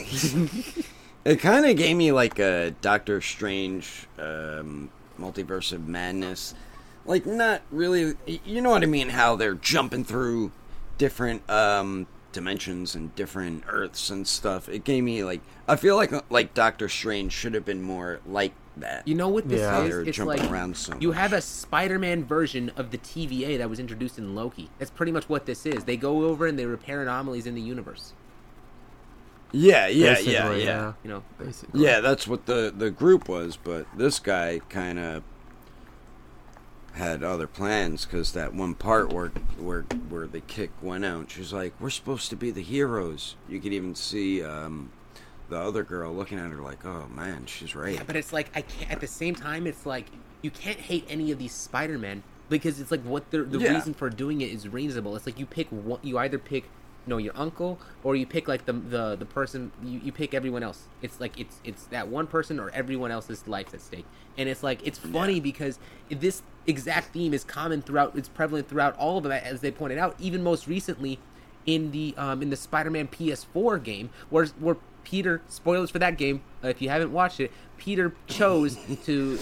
It 1.25 1.39
kind 1.39 1.65
of 1.65 1.77
gave 1.77 1.95
me 1.95 2.11
like 2.11 2.37
a 2.39 2.71
Doctor 2.81 3.21
Strange 3.21 4.07
um, 4.19 4.89
multiverse 5.17 5.71
of 5.71 5.87
madness. 5.87 6.53
Like, 7.05 7.25
not 7.25 7.61
really. 7.71 8.15
You 8.25 8.59
know 8.61 8.71
what 8.71 8.83
I 8.83 8.87
mean? 8.87 9.07
How 9.07 9.37
they're 9.37 9.53
jumping 9.55 10.03
through 10.03 10.51
different 10.97 11.49
um, 11.49 12.07
dimensions 12.33 12.95
and 12.95 13.15
different 13.15 13.63
Earths 13.69 14.09
and 14.09 14.27
stuff. 14.27 14.67
It 14.67 14.83
gave 14.83 15.03
me 15.03 15.23
like. 15.23 15.39
I 15.67 15.77
feel 15.77 15.95
like 15.95 16.11
like 16.29 16.53
Doctor 16.53 16.89
Strange 16.89 17.31
should 17.31 17.53
have 17.53 17.63
been 17.63 17.81
more 17.81 18.19
like 18.25 18.51
that. 18.75 19.07
You 19.07 19.15
know 19.15 19.29
what 19.29 19.47
this 19.47 19.61
Yeah. 19.61 19.83
is? 19.83 20.07
It's 20.07 20.17
jumping 20.17 20.41
like 20.41 20.51
around 20.51 20.75
so 20.75 20.97
you 20.99 21.09
much. 21.09 21.17
have 21.17 21.31
a 21.33 21.39
Spider-Man 21.41 22.25
version 22.25 22.71
of 22.75 22.91
the 22.91 22.97
TVA 22.97 23.57
that 23.59 23.69
was 23.69 23.79
introduced 23.79 24.17
in 24.17 24.35
Loki. 24.35 24.69
That's 24.79 24.91
pretty 24.91 25.11
much 25.13 25.29
what 25.29 25.45
this 25.45 25.65
is. 25.65 25.85
They 25.85 25.95
go 25.95 26.25
over 26.25 26.47
and 26.47 26.59
they 26.59 26.65
repair 26.65 27.01
anomalies 27.01 27.45
in 27.45 27.55
the 27.55 27.61
universe. 27.61 28.13
yeah, 29.51 29.87
yeah, 29.87 30.17
yeah, 30.19 30.51
yeah. 30.55 30.93
You 31.03 31.09
know, 31.11 31.23
Basically. 31.37 31.83
Yeah, 31.85 31.99
that's 32.01 32.27
what 32.27 32.45
the 32.47 32.73
the 32.75 32.89
group 32.89 33.29
was, 33.29 33.55
but 33.63 33.85
this 33.95 34.19
guy 34.19 34.59
kind 34.69 34.97
of 34.99 35.23
had 36.93 37.23
other 37.23 37.47
plans 37.47 38.05
because 38.05 38.33
that 38.33 38.53
one 38.53 38.75
part 38.75 39.11
where 39.11 39.29
where 39.57 39.81
where 40.09 40.27
the 40.27 40.41
kick 40.41 40.71
went 40.81 41.05
out, 41.05 41.31
she's 41.31 41.51
like, 41.53 41.73
"We're 41.79 41.89
supposed 41.89 42.29
to 42.29 42.35
be 42.35 42.51
the 42.51 42.61
heroes." 42.61 43.35
You 43.49 43.59
could 43.59 43.73
even 43.73 43.95
see 43.95 44.43
um, 44.43 44.91
the 45.49 45.57
other 45.59 45.83
girl 45.83 46.13
looking 46.13 46.37
at 46.39 46.51
her 46.51 46.57
like, 46.61 46.85
"Oh 46.85 47.07
man, 47.13 47.45
she's 47.47 47.75
right." 47.75 47.95
Yeah, 47.95 48.03
but 48.05 48.15
it's 48.15 48.31
like 48.33 48.49
I 48.55 48.61
can't. 48.61 48.91
At 48.91 48.99
the 49.01 49.07
same 49.07 49.35
time, 49.35 49.65
it's 49.67 49.85
like 49.85 50.05
you 50.41 50.51
can't 50.51 50.79
hate 50.79 51.05
any 51.09 51.31
of 51.31 51.39
these 51.39 51.53
Spider-Men 51.53 52.21
because 52.49 52.79
it's 52.79 52.91
like 52.91 53.01
what 53.01 53.29
the 53.31 53.43
the 53.43 53.59
Yeah. 53.59 53.73
reason 53.73 53.93
for 53.93 54.09
doing 54.09 54.41
it 54.41 54.51
is 54.51 54.67
reasonable. 54.69 55.15
It's 55.15 55.25
like 55.25 55.39
you 55.39 55.45
pick 55.45 55.67
one. 55.69 55.99
You 56.03 56.17
either 56.19 56.37
pick 56.37 56.65
you 57.05 57.09
know 57.09 57.17
your 57.17 57.33
uncle 57.35 57.79
or 58.03 58.15
you 58.15 58.25
pick 58.27 58.47
like 58.47 58.65
the 58.65 58.73
the 58.73 59.15
the 59.15 59.25
person. 59.25 59.71
You, 59.83 59.99
you 60.03 60.11
pick 60.11 60.33
everyone 60.35 60.61
else. 60.61 60.83
It's 61.01 61.19
like 61.19 61.39
it's 61.39 61.59
it's 61.63 61.85
that 61.85 62.07
one 62.07 62.27
person 62.27 62.59
or 62.59 62.69
everyone 62.69 63.09
else's 63.11 63.47
life 63.47 63.73
at 63.73 63.81
stake. 63.81 64.05
And 64.37 64.47
it's 64.47 64.61
like 64.63 64.85
it's 64.85 64.99
funny 64.99 65.35
Yeah. 65.35 65.39
because 65.41 65.79
this 66.09 66.41
exact 66.67 67.13
theme 67.13 67.33
is 67.33 67.43
common 67.43 67.81
throughout. 67.81 68.15
It's 68.15 68.29
prevalent 68.29 68.67
throughout 68.69 68.95
all 68.97 69.17
of 69.17 69.23
them, 69.23 69.31
as 69.31 69.61
they 69.61 69.71
pointed 69.71 69.97
out. 69.97 70.15
Even 70.19 70.43
most 70.43 70.67
recently 70.67 71.19
in 71.65 71.91
the 71.91 72.13
um, 72.17 72.41
in 72.41 72.49
the 72.49 72.55
Spider-Man 72.55 73.07
PS4 73.07 73.83
game, 73.83 74.09
where 74.29 74.45
where 74.59 74.77
Peter 75.03 75.41
spoilers 75.49 75.89
for 75.89 75.99
that 75.99 76.17
game. 76.17 76.41
Uh, 76.63 76.67
if 76.69 76.81
you 76.81 76.89
haven't 76.89 77.11
watched 77.11 77.39
it, 77.39 77.51
Peter 77.77 78.13
chose 78.27 78.75
to, 79.05 79.37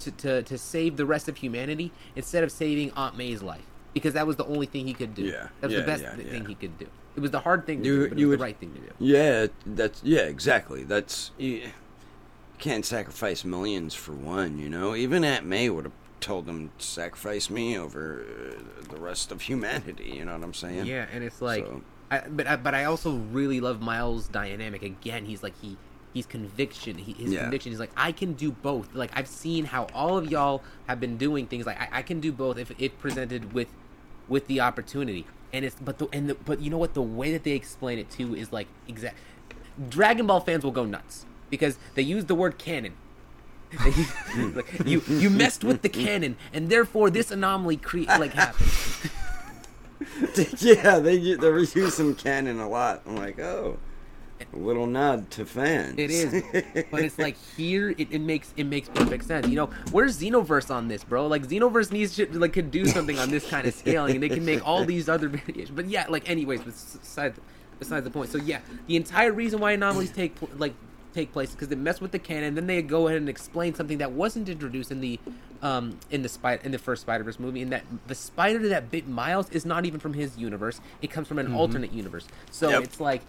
to 0.00 0.10
to 0.10 0.42
to 0.42 0.58
save 0.58 0.96
the 0.96 1.06
rest 1.06 1.28
of 1.28 1.36
humanity 1.38 1.92
instead 2.14 2.42
of 2.44 2.50
saving 2.52 2.90
Aunt 2.92 3.16
May's 3.16 3.42
life 3.42 3.64
because 3.94 4.12
that 4.14 4.26
was 4.26 4.36
the 4.36 4.44
only 4.46 4.66
thing 4.66 4.86
he 4.86 4.92
could 4.94 5.14
do. 5.14 5.22
Yeah, 5.22 5.48
that 5.60 5.68
was 5.68 5.72
yeah, 5.72 5.80
the 5.80 5.86
best 5.86 6.02
yeah, 6.02 6.14
yeah. 6.18 6.30
thing 6.30 6.44
he 6.46 6.54
could 6.54 6.78
do. 6.78 6.86
It 7.16 7.20
was 7.20 7.30
the 7.30 7.40
hard 7.40 7.64
thing 7.64 7.82
to 7.82 7.88
You- 7.88 7.94
do, 8.04 8.08
but 8.10 8.18
it 8.18 8.24
was 8.24 8.30
would- 8.30 8.38
the 8.40 8.42
right 8.44 8.56
thing 8.58 8.74
to 8.74 8.80
do. 8.80 8.90
Yeah, 8.98 9.46
that's 9.64 10.02
yeah, 10.04 10.22
exactly. 10.22 10.84
That's 10.84 11.30
you 11.38 11.62
can't 12.58 12.84
sacrifice 12.84 13.44
millions 13.44 13.94
for 13.94 14.12
one. 14.12 14.58
You 14.58 14.68
know, 14.68 14.94
even 14.94 15.24
Aunt 15.24 15.46
May 15.46 15.70
would 15.70 15.84
have 15.84 15.92
told 16.20 16.46
them 16.46 16.70
sacrifice 16.78 17.50
me 17.50 17.78
over 17.78 18.24
uh, 18.24 18.88
the 18.92 18.98
rest 18.98 19.30
of 19.32 19.42
humanity. 19.42 20.12
You 20.16 20.24
know 20.24 20.32
what 20.32 20.42
I'm 20.42 20.54
saying? 20.54 20.86
Yeah, 20.86 21.06
and 21.12 21.22
it's 21.24 21.40
like, 21.42 21.64
So- 21.66 21.82
I, 22.10 22.20
but 22.28 22.46
I, 22.46 22.56
but 22.56 22.74
I 22.74 22.84
also 22.84 23.16
really 23.16 23.60
love 23.60 23.80
Miles' 23.80 24.28
dynamic. 24.28 24.82
Again, 24.82 25.24
he's 25.24 25.42
like 25.42 25.54
he 25.60 25.76
he's 26.14 26.24
conviction. 26.26 26.98
He, 26.98 27.12
his 27.14 27.32
Yeah. 27.32 27.42
conviction. 27.42 27.72
He's 27.72 27.80
like 27.80 27.90
I 27.96 28.12
can 28.12 28.34
do 28.34 28.52
both. 28.52 28.94
Like 28.94 29.10
I've 29.14 29.26
seen 29.28 29.64
how 29.66 29.88
all 29.92 30.16
of 30.16 30.30
y'all 30.30 30.62
have 30.86 31.00
been 31.00 31.16
doing 31.16 31.46
things. 31.46 31.66
Like 31.66 31.80
I, 31.80 31.88
I 31.98 32.02
can 32.02 32.20
do 32.20 32.30
both 32.32 32.58
if 32.58 32.70
it 32.78 32.98
presented 33.00 33.52
with 33.52 33.68
with 34.28 34.46
the 34.46 34.60
opportunity. 34.60 35.26
And 35.52 35.64
it's 35.64 35.76
but 35.76 35.98
the 35.98 36.08
and 36.12 36.30
the, 36.30 36.34
but 36.34 36.60
you 36.60 36.70
know 36.70 36.78
what 36.78 36.94
the 36.94 37.02
way 37.02 37.32
that 37.32 37.42
they 37.44 37.52
explain 37.52 37.98
it 37.98 38.08
too 38.10 38.34
is 38.36 38.52
like 38.52 38.68
exact. 38.88 39.16
Dragon 39.88 40.26
Ball 40.26 40.40
fans 40.40 40.64
will 40.64 40.70
go 40.70 40.84
nuts 40.84 41.26
because 41.50 41.78
they 41.94 42.02
use 42.02 42.24
the 42.26 42.34
word 42.34 42.56
canon. 42.58 42.94
Like, 44.54 44.86
you 44.86 45.02
you 45.08 45.28
messed 45.28 45.64
with 45.64 45.82
the 45.82 45.88
canon 45.88 46.36
and 46.52 46.68
therefore 46.68 47.10
this 47.10 47.30
anomaly 47.30 47.76
cre- 47.76 48.04
like 48.18 48.32
happened. 48.32 48.70
yeah, 50.58 50.98
they 50.98 51.34
they 51.34 51.50
were 51.50 51.60
using 51.60 52.14
canon 52.14 52.60
a 52.60 52.68
lot. 52.68 53.02
I'm 53.06 53.16
like, 53.16 53.38
oh, 53.38 53.78
a 54.40 54.56
little 54.56 54.86
nod 54.86 55.30
to 55.32 55.44
fans. 55.44 55.94
It 55.98 56.10
is, 56.10 56.42
but 56.90 57.02
it's 57.02 57.18
like 57.18 57.36
here 57.56 57.90
it, 57.90 58.12
it 58.12 58.20
makes 58.20 58.52
it 58.56 58.64
makes 58.64 58.88
perfect 58.88 59.24
sense. 59.24 59.48
You 59.48 59.56
know, 59.56 59.66
where's 59.90 60.18
Xenoverse 60.20 60.74
on 60.74 60.88
this, 60.88 61.04
bro? 61.04 61.26
Like 61.26 61.46
Xenoverse 61.46 61.90
needs 61.90 62.16
to 62.16 62.26
like 62.38 62.52
could 62.52 62.70
do 62.70 62.86
something 62.86 63.18
on 63.18 63.30
this 63.30 63.48
kind 63.48 63.66
of 63.66 63.74
scaling, 63.74 64.14
and 64.14 64.22
they 64.22 64.28
can 64.28 64.44
make 64.44 64.66
all 64.66 64.84
these 64.84 65.08
other 65.08 65.28
variations. 65.28 65.70
But 65.70 65.86
yeah, 65.86 66.06
like 66.08 66.28
anyways, 66.28 66.62
besides 66.62 67.38
besides 67.78 68.04
the 68.04 68.10
point. 68.10 68.30
So 68.30 68.38
yeah, 68.38 68.60
the 68.86 68.96
entire 68.96 69.32
reason 69.32 69.60
why 69.60 69.72
anomalies 69.72 70.10
take 70.10 70.36
like 70.56 70.74
take 71.16 71.32
place 71.32 71.50
because 71.52 71.68
they 71.68 71.74
mess 71.76 72.00
with 72.00 72.12
the 72.12 72.18
canon. 72.18 72.54
Then 72.54 72.66
they 72.66 72.80
go 72.82 73.08
ahead 73.08 73.18
and 73.18 73.28
explain 73.28 73.74
something 73.74 73.98
that 73.98 74.12
wasn't 74.12 74.48
introduced 74.48 74.90
in 74.92 75.00
the 75.00 75.18
um 75.62 75.98
in 76.10 76.22
the 76.22 76.28
spider 76.28 76.62
in 76.64 76.70
the 76.72 76.78
first 76.78 77.02
Spider 77.02 77.24
Verse 77.24 77.40
movie. 77.40 77.62
and 77.62 77.72
that 77.72 77.84
the 78.06 78.14
spider 78.14 78.68
that 78.68 78.90
bit 78.90 79.08
Miles 79.08 79.50
is 79.50 79.64
not 79.64 79.84
even 79.86 79.98
from 79.98 80.12
his 80.14 80.36
universe. 80.36 80.80
It 81.02 81.10
comes 81.10 81.26
from 81.26 81.38
an 81.38 81.52
alternate 81.54 81.92
universe. 81.92 82.26
So 82.50 82.68
Yep. 82.68 82.82
it's 82.84 83.00
like. 83.00 83.22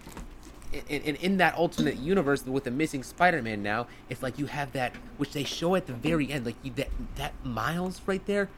And 0.70 1.02
in, 1.02 1.16
in 1.16 1.36
that 1.38 1.54
alternate 1.54 1.96
universe 1.96 2.44
with 2.44 2.64
the 2.64 2.70
missing 2.70 3.02
Spider-Man 3.02 3.62
now, 3.62 3.86
it's 4.10 4.22
like 4.22 4.38
you 4.38 4.44
have 4.44 4.72
that, 4.72 4.92
which 5.16 5.32
they 5.32 5.42
show 5.42 5.74
at 5.76 5.86
the 5.86 5.94
very 5.94 6.30
end, 6.30 6.44
like 6.44 6.56
you, 6.62 6.70
that 6.76 6.88
that 7.16 7.32
Miles 7.42 8.02
right 8.04 8.24
there, 8.26 8.50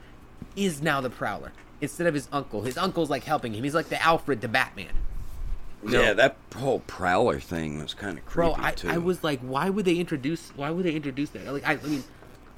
is 0.56 0.82
now 0.82 1.00
the 1.00 1.08
Prowler 1.08 1.52
instead 1.80 2.08
of 2.08 2.14
his 2.14 2.28
uncle. 2.32 2.62
His 2.62 2.76
uncle's 2.76 3.10
like 3.10 3.22
helping 3.22 3.54
him. 3.54 3.62
He's 3.62 3.76
like 3.76 3.90
the 3.90 4.02
Alfred 4.02 4.40
to 4.40 4.49
Batman. 4.49 4.88
Yeah, 5.87 6.12
that 6.12 6.37
whole 6.56 6.80
Prowler 6.80 7.40
thing 7.40 7.80
was 7.80 7.94
kind 7.94 8.18
of 8.18 8.26
creepy 8.26 8.54
Bro, 8.54 8.64
I, 8.64 8.72
too. 8.72 8.88
I 8.88 8.99
was 8.99 9.25
like, 9.25 9.40
why 9.40 9.70
would 9.70 9.84
they 9.84 9.96
introduce? 9.96 10.50
Why 10.50 10.70
would 10.70 10.84
they 10.84 10.92
introduce 10.94 11.30
that? 11.30 11.50
Like, 11.50 11.66
I, 11.66 11.72
I 11.72 11.87
mean, 11.87 12.04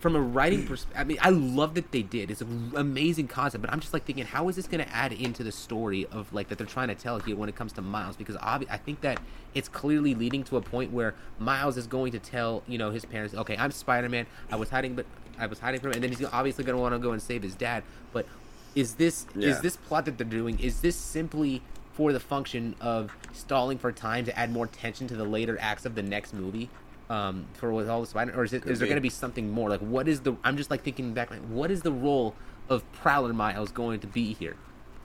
from 0.01 0.17
a 0.17 0.21
writing 0.21 0.67
perspective, 0.67 1.01
I 1.01 1.05
mean, 1.05 1.19
I 1.21 1.31
love 1.31 1.75
that 1.75 1.93
they 1.93 2.03
did. 2.03 2.33
It's 2.33 2.41
an 2.41 2.73
amazing 2.75 3.29
concept, 3.29 3.63
but 3.63 3.73
I'm 3.73 3.79
just 3.79 3.93
like 3.93 4.05
thinking, 4.05 4.25
how 4.25 4.49
is 4.49 4.57
this 4.57 4.67
going 4.67 4.85
to 4.85 4.93
add 4.93 5.13
into 5.13 5.45
the 5.45 5.53
story 5.53 6.07
of 6.11 6.33
like 6.33 6.49
that 6.49 6.59
they're 6.59 6.67
trying 6.67 6.89
to 6.89 6.97
tell 6.97 7.21
here 7.21 7.37
when 7.37 7.49
it 7.49 7.55
comes 7.55 7.73
to 7.75 7.83
Miles? 7.83 8.17
Because 8.17 8.35
obvi- 8.39 8.67
I 8.69 8.77
think 8.79 9.03
that 9.03 9.21
it's 9.55 9.69
clearly 9.69 10.17
leading 10.17 10.43
to 10.45 10.57
a 10.57 10.61
point 10.61 10.91
where 10.93 11.15
Miles 11.39 11.77
is 11.77 11.87
going 11.87 12.11
to 12.13 12.19
tell 12.19 12.65
you 12.67 12.79
know 12.79 12.91
his 12.91 13.05
parents, 13.05 13.35
okay, 13.35 13.57
I'm 13.57 13.71
Spider-Man. 13.71 14.27
I 14.51 14.57
was 14.57 14.71
hiding, 14.71 14.97
but 14.97 15.07
I 15.39 15.47
was 15.47 15.61
hiding 15.61 15.81
from, 15.81 15.91
him. 15.91 15.95
and 15.97 16.03
then 16.03 16.11
he's 16.11 16.27
obviously 16.33 16.65
going 16.65 16.77
to 16.77 16.83
want 16.83 16.95
to 16.95 16.99
go 16.99 17.13
and 17.13 17.23
save 17.23 17.45
his 17.45 17.55
dad. 17.55 17.85
But 18.13 18.27
is 18.75 18.95
this 18.95 19.27
Yeah. 19.37 19.51
is 19.51 19.61
this 19.61 19.77
plot 19.77 20.07
that 20.07 20.19
they're 20.19 20.27
doing? 20.27 20.59
Is 20.59 20.81
this 20.81 20.97
simply 20.97 21.63
for 21.93 22.13
the 22.13 22.21
function 22.21 22.75
of 22.81 23.15
stalling 23.33 23.79
for 23.79 23.93
time 23.93 24.25
to 24.25 24.39
add 24.39 24.51
more 24.51 24.67
tension 24.67 25.07
to 25.09 25.17
the 25.17 25.25
later 25.25 25.59
acts 25.61 25.85
of 25.85 25.95
the 25.95 26.03
next 26.03 26.35
movie? 26.35 26.71
Um, 27.11 27.47
for 27.55 27.73
with 27.73 27.91
all 27.91 28.01
the 28.01 28.07
spider, 28.07 28.33
or 28.35 28.45
is 28.45 28.55
it 28.55 28.65
is 28.65 28.79
there 28.79 28.87
going 28.87 28.97
to 28.97 29.03
be 29.03 29.11
something 29.11 29.51
more? 29.51 29.69
Like, 29.69 29.81
what 29.81 30.09
is 30.09 30.21
the? 30.21 30.35
I'm 30.45 30.57
just 30.57 30.71
like 30.71 30.83
thinking 30.83 31.13
back, 31.13 31.31
like, 31.31 31.41
what 31.41 31.71
is 31.71 31.83
the 31.83 31.93
role 31.93 32.35
of 32.71 32.91
Prowler 32.93 33.35
Miles 33.35 33.71
going 33.71 34.01
to 34.01 34.07
be 34.07 34.33
here? 34.33 34.57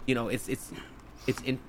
You 0.05 0.15
know, 0.15 0.29
it's 0.29 0.47
it's 0.47 0.71
it's 1.25 1.41
in, 1.41 1.59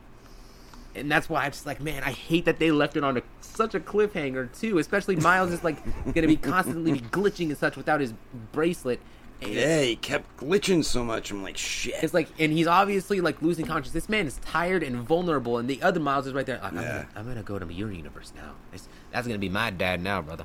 and 0.94 1.10
that's 1.10 1.28
why 1.28 1.44
I'm 1.44 1.50
just 1.50 1.66
like, 1.66 1.80
man, 1.80 2.04
I 2.04 2.12
hate 2.12 2.44
that 2.44 2.60
they 2.60 2.70
left 2.70 2.96
it 2.96 3.02
on 3.02 3.16
a, 3.16 3.22
such 3.40 3.74
a 3.74 3.80
cliffhanger 3.80 4.56
too. 4.56 4.78
Especially 4.78 5.16
Miles 5.16 5.50
is 5.50 5.64
like 5.64 5.82
going 6.04 6.14
to 6.14 6.28
be 6.28 6.36
constantly 6.36 6.92
be 6.92 7.00
glitching 7.00 7.48
and 7.48 7.58
such 7.58 7.76
without 7.76 8.00
his 8.00 8.14
bracelet. 8.52 9.00
And 9.40 9.52
yeah, 9.52 9.82
he 9.82 9.94
kept 9.96 10.36
glitching 10.38 10.84
so 10.84 11.04
much. 11.04 11.30
I'm 11.30 11.42
like, 11.44 11.56
shit. 11.56 11.94
it's 12.02 12.12
like, 12.12 12.28
and 12.40 12.52
he's 12.52 12.66
obviously 12.66 13.20
like 13.20 13.40
losing 13.40 13.66
consciousness. 13.66 14.04
This 14.04 14.08
man 14.08 14.26
is 14.26 14.38
tired 14.38 14.82
and 14.82 14.96
vulnerable, 14.96 15.58
and 15.58 15.68
the 15.70 15.80
other 15.82 16.00
Miles 16.00 16.26
is 16.26 16.32
right 16.32 16.44
there. 16.44 16.58
Like, 16.62 16.72
I'm, 16.72 16.76
Yeah. 16.76 16.82
gonna, 16.82 17.08
I'm 17.16 17.26
gonna 17.28 17.42
go 17.44 17.58
to 17.58 17.72
your 17.72 17.92
universe 17.92 18.32
now. 18.34 18.52
It's, 18.72 18.88
that's 19.12 19.26
gonna 19.28 19.38
be 19.38 19.48
my 19.48 19.70
dad 19.70 20.02
now, 20.02 20.22
brother. 20.22 20.44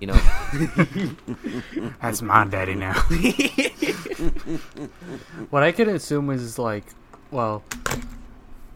You 0.00 0.06
know, 0.06 0.14
That's 2.00 2.22
my 2.22 2.44
daddy 2.44 2.76
now. 2.76 2.92
what 5.50 5.62
I 5.64 5.72
can 5.72 5.88
assume 5.88 6.30
is 6.30 6.58
like, 6.58 6.84
well, 7.32 7.64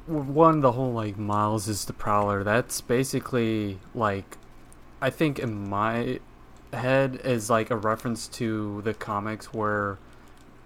one 0.07 0.61
the 0.61 0.73
whole 0.73 0.93
like 0.93 1.17
Miles 1.19 1.69
is 1.69 1.85
the 1.85 1.93
Prowler. 1.93 2.43
That's 2.43 2.81
basically 2.81 3.79
like, 3.95 4.37
I 5.01 5.11
think 5.11 5.39
in 5.39 5.69
my 5.69 6.19
head 6.73 7.21
is 7.25 7.51
like 7.51 7.71
a 7.71 7.77
reference 7.77 8.29
to 8.29 8.83
the 8.83 8.95
comics 8.95 9.53
where. 9.53 9.99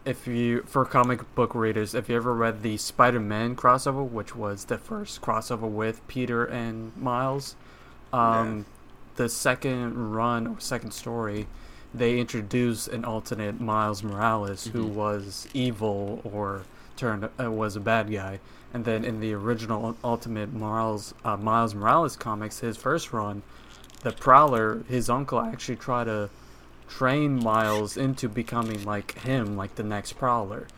If 0.05 0.29
you, 0.29 0.63
for 0.63 0.85
comic 0.85 1.35
book 1.35 1.53
readers, 1.53 1.93
if 1.93 2.09
you 2.09 2.15
ever 2.15 2.33
read 2.33 2.63
the 2.63 2.77
Spider-Man 2.77 3.57
crossover, 3.57 4.09
which 4.09 4.37
was 4.37 4.67
the 4.67 4.79
first 4.79 5.21
crossover 5.21 5.69
with 5.69 6.07
Peter 6.07 6.45
and 6.45 6.97
Miles, 6.97 7.57
um, 8.13 8.67
the 9.17 9.29
second 9.29 10.15
run 10.15 10.47
or 10.47 10.61
second 10.61 10.93
story, 10.93 11.49
they 11.93 12.21
introduced 12.21 12.87
an 12.89 13.05
alternate 13.05 13.61
Miles 13.61 14.03
Morales 14.03 14.67
who 14.69 14.87
was 14.87 15.49
evil 15.55 16.21
or 16.23 16.63
turned 16.97 17.29
uh, 17.41 17.51
was 17.51 17.75
a 17.77 17.81
bad 17.81 18.11
guy. 18.11 18.39
And 18.73 18.85
then 18.85 19.05
in 19.05 19.21
the 19.21 19.33
original 19.33 19.97
Ultimate 20.05 20.53
Miles 20.53 21.15
uh, 21.25 21.37
Miles 21.37 21.75
Morales 21.75 22.17
comics, 22.17 22.61
his 22.61 22.77
first 22.77 23.13
run, 23.13 23.43
the 24.07 24.13
Prowler, 24.13 24.85
his 24.89 25.11
uncle 25.11 25.41
actually 25.41 25.75
tried 25.75 26.05
to 26.05 26.31
train 26.89 27.43
Miles 27.43 27.97
into 27.97 28.29
becoming 28.29 28.85
like 28.85 29.19
him, 29.19 29.57
like 29.57 29.75
the 29.75 29.83
next 29.83 30.13
Prowler. 30.13 30.69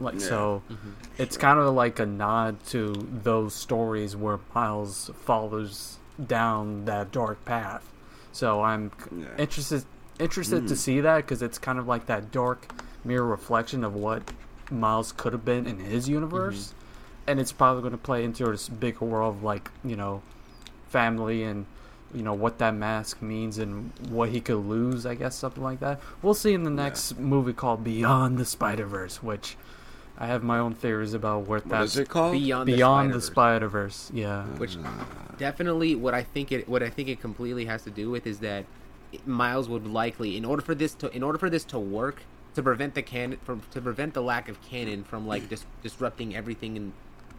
Like 0.00 0.14
Yeah. 0.14 0.20
so, 0.20 0.62
mm-hmm. 0.70 0.92
it's 1.18 1.36
kind 1.36 1.58
of 1.58 1.74
like 1.74 1.98
a 1.98 2.06
nod 2.06 2.64
to 2.68 3.06
those 3.12 3.52
stories 3.52 4.16
where 4.16 4.38
Miles 4.54 5.10
follows 5.22 5.98
down 6.26 6.86
that 6.86 7.12
dark 7.12 7.44
path. 7.44 7.86
So 8.32 8.62
I'm 8.62 8.90
Yeah. 9.14 9.26
interested 9.36 9.84
interested 10.18 10.62
to 10.62 10.74
hmm. 10.74 10.80
see 10.86 11.00
that 11.02 11.16
because 11.18 11.42
it's 11.42 11.58
kind 11.58 11.78
of 11.78 11.86
like 11.86 12.06
that 12.06 12.32
dark 12.32 12.72
mirror 13.04 13.26
reflection 13.26 13.84
of 13.84 13.94
what 13.94 14.22
Miles 14.70 15.12
could 15.12 15.34
have 15.34 15.44
been 15.44 15.66
in 15.66 15.78
his 15.78 16.08
universe, 16.08 16.68
mm-hmm. 16.68 17.30
and 17.30 17.38
it's 17.38 17.52
probably 17.52 17.82
going 17.82 17.92
to 17.92 17.98
play 17.98 18.24
into 18.24 18.46
this 18.46 18.66
bigger 18.70 19.04
world 19.04 19.36
of 19.36 19.42
like 19.42 19.70
you 19.84 19.94
know, 19.94 20.22
family 20.88 21.42
and 21.42 21.66
you 22.14 22.22
know 22.22 22.34
what 22.34 22.58
that 22.58 22.74
mask 22.74 23.20
means 23.20 23.58
and 23.58 23.92
what 24.08 24.30
he 24.30 24.40
could 24.40 24.66
lose. 24.66 25.04
I 25.06 25.14
guess 25.14 25.34
something 25.36 25.62
like 25.62 25.80
that. 25.80 26.00
We'll 26.22 26.34
see 26.34 26.54
in 26.54 26.64
the 26.64 26.70
next 26.70 27.18
movie 27.18 27.52
called 27.52 27.84
Beyond 27.84 28.38
the 28.38 28.44
Spider 28.44 28.86
Verse, 28.86 29.22
which 29.22 29.56
I 30.16 30.26
have 30.26 30.42
my 30.42 30.58
own 30.58 30.74
theories 30.74 31.14
about 31.14 31.46
where 31.46 31.60
what 31.60 31.68
that's 31.68 31.92
is 31.92 31.98
it 31.98 32.08
called? 32.08 32.32
beyond 32.32 32.66
Beyond 32.66 33.12
the 33.14 33.20
Spider-Verse. 33.20 33.30
Spider 33.30 33.68
Verse. 33.68 34.10
Yeah. 34.12 34.44
which 34.58 34.76
definitely 35.38 35.94
what 35.94 36.14
I 36.14 36.22
think 36.22 36.50
it 36.50 36.68
what 36.68 36.82
I 36.82 36.90
think 36.90 37.08
it 37.08 37.20
completely 37.20 37.66
has 37.66 37.82
to 37.84 37.90
do 37.90 38.10
with 38.10 38.26
is 38.26 38.40
that 38.40 38.64
Miles 39.24 39.68
would 39.68 39.86
likely 39.86 40.36
in 40.36 40.44
order 40.44 40.60
for 40.62 40.74
this 40.74 40.94
to 40.94 41.14
in 41.14 41.22
order 41.22 41.38
for 41.38 41.48
this 41.48 41.64
to 41.66 41.78
work 41.78 42.22
to 42.54 42.62
prevent 42.62 42.94
the 42.94 43.02
canon 43.02 43.38
from 43.44 43.62
to 43.70 43.80
prevent 43.80 44.14
the 44.14 44.20
lack 44.22 44.48
of 44.48 44.60
canon 44.62 45.04
from 45.04 45.26
like 45.26 45.48
dis- 45.48 45.66
disrupting 45.82 46.34
everything 46.34 46.76
in 46.76 46.92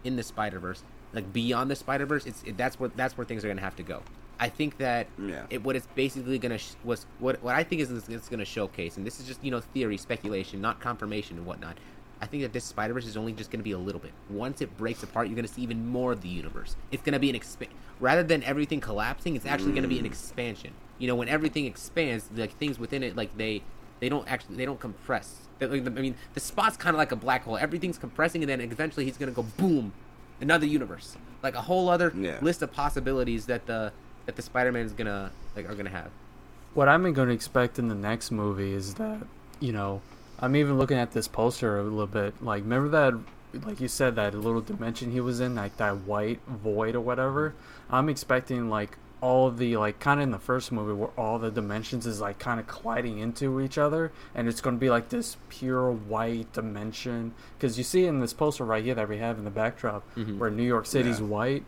in 0.04 0.16
the 0.16 0.24
Spider 0.24 0.60
Verse 0.60 0.84
like 1.12 1.34
beyond 1.34 1.70
the 1.70 1.76
Spider 1.76 2.06
Verse 2.06 2.26
it's 2.26 2.42
it, 2.44 2.56
that's 2.58 2.80
where 2.80 2.90
that's 2.96 3.18
where 3.18 3.26
things 3.26 3.44
are 3.44 3.50
gonna 3.50 3.60
have 3.62 3.76
to 3.76 3.84
go. 3.84 4.02
I 4.40 4.50
think 4.50 4.78
that 4.78 5.08
Yeah. 5.22 5.46
it, 5.50 5.64
what 5.64 5.76
it's 5.76 5.88
basically 5.96 6.40
gonna 6.40 6.58
sh- 6.58 6.76
was 6.84 7.06
what 7.20 7.42
what 7.44 7.56
I 7.56 7.64
think 7.64 7.82
is 7.82 7.92
it's 7.92 8.30
gonna 8.30 8.46
showcase, 8.46 8.98
and 8.98 9.06
this 9.06 9.20
is 9.20 9.28
just 9.28 9.44
you 9.44 9.52
know 9.52 9.60
theory, 9.60 9.98
speculation, 9.98 10.62
not 10.62 10.80
confirmation 10.80 11.38
and 11.38 11.46
whatnot. 11.46 11.78
I 12.22 12.26
think 12.26 12.44
that 12.44 12.54
this 12.54 12.66
Spider 12.66 12.94
Verse 12.94 13.06
is 13.06 13.18
only 13.18 13.34
just 13.34 13.52
gonna 13.52 13.64
be 13.64 13.72
a 13.72 13.78
little 13.78 14.02
bit. 14.02 14.12
Once 14.30 14.62
it 14.62 14.76
breaks 14.78 15.04
apart, 15.04 15.28
you're 15.28 15.36
gonna 15.36 15.48
see 15.48 15.62
even 15.62 15.88
more 15.88 16.12
of 16.12 16.22
the 16.22 16.30
universe. 16.30 16.76
It's 16.92 17.04
gonna 17.04 17.20
be 17.20 17.30
an 17.30 17.36
exp 17.36 17.68
rather 18.00 18.24
than 18.24 18.44
everything 18.44 18.80
collapsing. 18.80 19.36
It's 19.36 19.46
actually 19.46 19.74
gonna 19.74 19.88
be 19.88 20.00
an 20.00 20.06
mm. 20.06 20.08
expansion. 20.08 20.74
You 20.98 21.08
know, 21.08 21.16
when 21.16 21.28
everything 21.30 21.66
expands, 21.66 22.30
like 22.36 22.58
things 22.58 22.80
within 22.80 23.04
it, 23.04 23.16
like 23.16 23.38
they 23.38 23.62
they 24.00 24.08
don't 24.10 24.30
actually 24.32 24.56
they 24.56 24.66
don't 24.66 24.80
compress. 24.80 25.48
They- 25.60 25.68
like, 25.68 25.86
I 25.86 26.02
mean, 26.02 26.16
the 26.34 26.40
spot's 26.40 26.78
kind 26.78 26.96
of 26.96 26.98
like 26.98 27.12
a 27.12 27.18
black 27.18 27.44
hole. 27.44 27.58
Everything's 27.58 27.98
compressing, 27.98 28.42
and 28.42 28.50
then 28.50 28.62
eventually 28.62 29.04
he's 29.06 29.18
gonna 29.18 29.32
go 29.34 29.44
boom, 29.58 29.92
another 30.40 30.66
universe, 30.66 31.18
like 31.44 31.56
a 31.56 31.62
whole 31.64 31.90
other 31.90 32.14
Yeah. 32.16 32.38
list 32.42 32.62
of 32.62 32.72
possibilities 32.72 33.46
that 33.48 33.66
the 33.66 33.92
that 34.30 34.36
the 34.36 34.44
Spider-Man 34.44 34.86
is 34.86 34.92
gonna 34.92 35.32
like 35.56 35.68
are 35.68 35.74
gonna 35.74 35.90
have. 35.90 36.12
what 36.74 36.88
I'm 36.88 37.14
to 37.14 37.30
expect 37.30 37.80
in 37.80 37.88
the 37.88 37.96
next 37.96 38.32
movie 38.32 38.74
is 38.74 38.94
that, 38.96 39.26
you 39.60 39.72
know, 39.72 40.02
I'm 40.40 40.56
even 40.56 40.78
looking 40.78 40.98
at 40.98 41.12
this 41.12 41.28
poster 41.28 41.80
a 41.80 41.84
little 41.84 42.08
bit. 42.08 42.42
Like, 42.44 42.64
remember 42.64 42.90
that, 42.90 43.66
like 43.66 43.82
you 43.82 43.88
said, 43.88 44.16
that 44.16 44.34
little 44.36 44.62
dimension 44.62 45.12
he 45.12 45.20
was 45.20 45.40
in, 45.40 45.56
like 45.56 45.78
that 45.78 46.02
white 46.02 46.40
void 46.48 46.96
or 46.96 47.02
whatever? 47.02 47.56
I'm 47.90 48.08
expecting, 48.08 48.70
like, 48.70 48.98
all 49.20 49.48
of 49.48 49.58
the, 49.58 49.76
like, 49.78 50.00
kind 50.00 50.20
of 50.20 50.26
in 50.26 50.32
the 50.32 50.40
first 50.40 50.72
movie 50.72 50.94
where 50.94 51.10
all 51.18 51.40
the 51.40 51.52
dimensions 51.52 52.06
is, 52.06 52.22
like, 52.22 52.38
kind 52.40 52.60
of 52.60 52.68
colliding 52.68 53.18
into 53.18 53.60
each 53.60 53.78
other. 53.78 54.14
And 54.36 54.48
it's 54.48 54.62
going 54.62 54.76
to 54.76 54.80
be, 54.80 54.90
like, 54.92 55.10
this 55.10 55.38
pure 55.50 55.92
white 55.92 56.54
dimension. 56.54 57.34
Because 57.58 57.78
you 57.78 57.84
see 57.84 58.06
in 58.06 58.20
this 58.20 58.32
poster 58.32 58.64
right 58.64 58.86
here 58.86 58.96
that 58.96 59.10
we 59.10 59.18
have 59.18 59.40
in 59.40 59.44
the 59.44 59.50
backdrop 59.50 60.04
mm-hmm. 60.16 60.38
where 60.38 60.52
New 60.52 60.64
York 60.64 60.86
City's 60.86 61.20
Yeah. 61.20 61.26
white. 61.26 61.66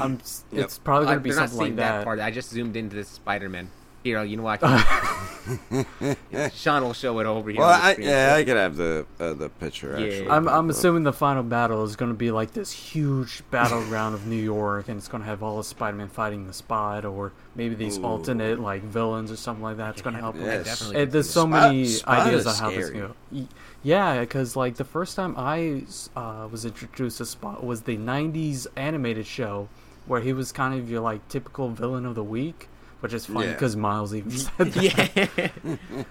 I'm, 0.00 0.14
s- 0.20 0.44
Yep. 0.52 0.64
It's 0.64 0.78
probably 0.78 1.06
Uh, 1.06 1.10
going 1.10 1.18
to 1.18 1.24
be 1.24 1.30
they're 1.30 1.40
not 1.40 1.48
something 1.50 1.66
seeing 1.66 1.76
like 1.76 1.84
that 1.86 1.98
that. 1.98 2.04
part. 2.04 2.20
I 2.20 2.30
just 2.30 2.50
zoomed 2.50 2.76
into 2.76 2.96
this 2.96 3.08
Spider-Man. 3.08 3.70
Here, 4.04 4.22
you 4.22 4.36
know 4.36 4.44
watch. 4.44 4.60
Sean 6.54 6.82
will 6.84 6.92
show 6.92 7.18
it 7.18 7.26
over 7.26 7.50
here. 7.50 7.60
Well, 7.60 7.68
I, 7.68 7.96
yeah, 7.98 8.34
I 8.36 8.44
could 8.44 8.56
have 8.56 8.76
the 8.76 9.06
uh, 9.18 9.32
the 9.34 9.48
picture. 9.48 9.98
Yeah. 9.98 10.06
Actually, 10.06 10.28
I'm, 10.30 10.48
I'm 10.48 10.70
assuming 10.70 11.02
the 11.02 11.12
final 11.12 11.42
battle 11.42 11.82
is 11.84 11.96
going 11.96 12.10
to 12.10 12.16
be 12.16 12.30
like 12.30 12.52
this 12.52 12.70
huge 12.70 13.42
battleground 13.50 14.14
of 14.14 14.26
New 14.26 14.36
York, 14.40 14.88
and 14.88 14.98
it's 14.98 15.08
going 15.08 15.22
to 15.22 15.28
have 15.28 15.42
all 15.42 15.58
of 15.58 15.66
Spider-Man 15.66 16.08
fighting 16.08 16.46
the 16.46 16.52
Spot, 16.52 17.04
or 17.04 17.32
maybe 17.56 17.74
these 17.74 17.98
Ooh. 17.98 18.04
alternate 18.04 18.60
like 18.60 18.82
villains 18.82 19.32
or 19.32 19.36
something 19.36 19.62
like 19.64 19.78
that. 19.78 19.90
It's 19.94 20.02
going 20.02 20.14
to 20.14 20.20
help. 20.20 20.36
Yeah, 20.36 20.44
Yes. 20.44 20.64
definitely. 20.66 21.02
And 21.02 21.12
there's 21.12 21.30
so 21.30 21.40
Spot- 21.40 21.50
many 21.50 21.84
Spot 21.86 22.18
ideas 22.26 22.46
on 22.46 22.54
how 22.54 22.70
this 22.70 22.86
scary. 22.86 23.08
go. 23.32 23.48
Yeah, 23.82 24.20
because 24.20 24.54
like 24.56 24.76
the 24.76 24.84
first 24.84 25.16
time 25.16 25.34
I 25.36 25.84
uh, 26.16 26.48
was 26.50 26.64
introduced 26.64 27.18
to 27.18 27.26
Spot 27.26 27.64
was 27.64 27.82
the 27.82 27.96
'90s 27.96 28.66
animated 28.76 29.26
show, 29.26 29.68
where 30.08 30.20
he 30.20 30.32
was 30.32 30.50
kind 30.52 30.78
of 30.78 30.90
your 30.90 31.00
like 31.00 31.26
typical 31.28 31.68
villain 31.68 32.04
of 32.06 32.14
the 32.14 32.24
week, 32.24 32.68
which 33.00 33.12
is 33.12 33.26
funny 33.26 33.46
Yeah. 33.46 33.52
because 33.52 33.76
Miles 33.76 34.14
even 34.14 34.30
said 34.32 34.72
that. 34.72 35.50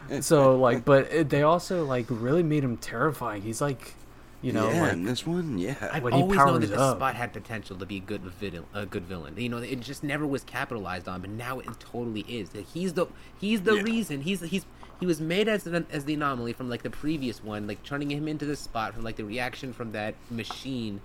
yeah. 0.09 0.21
So 0.21 0.55
like, 0.55 0.85
but 0.85 1.11
it, 1.11 1.29
they 1.29 1.43
also 1.43 1.83
like 1.85 2.05
really 2.09 2.43
made 2.43 2.63
him 2.63 2.77
terrifying. 2.77 3.41
He's 3.41 3.61
like, 3.61 3.95
you 4.41 4.53
know, 4.53 4.69
yeah, 4.69 4.81
like 4.83 4.93
in 4.93 5.03
this 5.03 5.25
one, 5.25 5.57
yeah. 5.57 5.75
I've 5.91 6.03
When 6.03 6.13
he 6.13 6.21
always 6.21 6.37
known 6.37 6.47
powers 6.47 6.69
that 6.69 6.75
the 6.75 6.81
up. 6.81 6.97
Spot 6.97 7.15
had 7.15 7.33
potential 7.33 7.75
to 7.77 7.85
be 7.85 7.97
a 7.97 8.01
good 8.01 8.21
villain. 8.21 8.65
A 8.73 8.85
good 8.85 9.03
villain. 9.03 9.33
You 9.37 9.49
know, 9.49 9.57
it 9.57 9.79
just 9.79 10.03
never 10.03 10.27
was 10.27 10.43
capitalized 10.43 11.07
on, 11.07 11.21
but 11.21 11.31
now 11.31 11.59
it 11.59 11.67
totally 11.79 12.21
is. 12.21 12.49
He's 12.73 12.93
the 12.93 13.07
he's 13.39 13.61
the 13.61 13.75
Yeah. 13.77 13.81
reason. 13.81 14.21
He's 14.21 14.41
he's 14.41 14.65
he 14.99 15.05
was 15.05 15.19
made 15.19 15.47
as 15.47 15.65
an, 15.67 15.85
as 15.91 16.05
the 16.05 16.13
anomaly 16.15 16.53
from 16.53 16.69
like 16.69 16.83
the 16.83 16.89
previous 16.89 17.43
one, 17.43 17.67
like 17.67 17.83
turning 17.83 18.11
him 18.11 18.27
into 18.27 18.45
the 18.45 18.55
Spot 18.55 18.93
from 18.93 19.03
like 19.03 19.15
the 19.15 19.25
reaction 19.25 19.73
from 19.73 19.91
that 19.93 20.13
machine, 20.29 21.01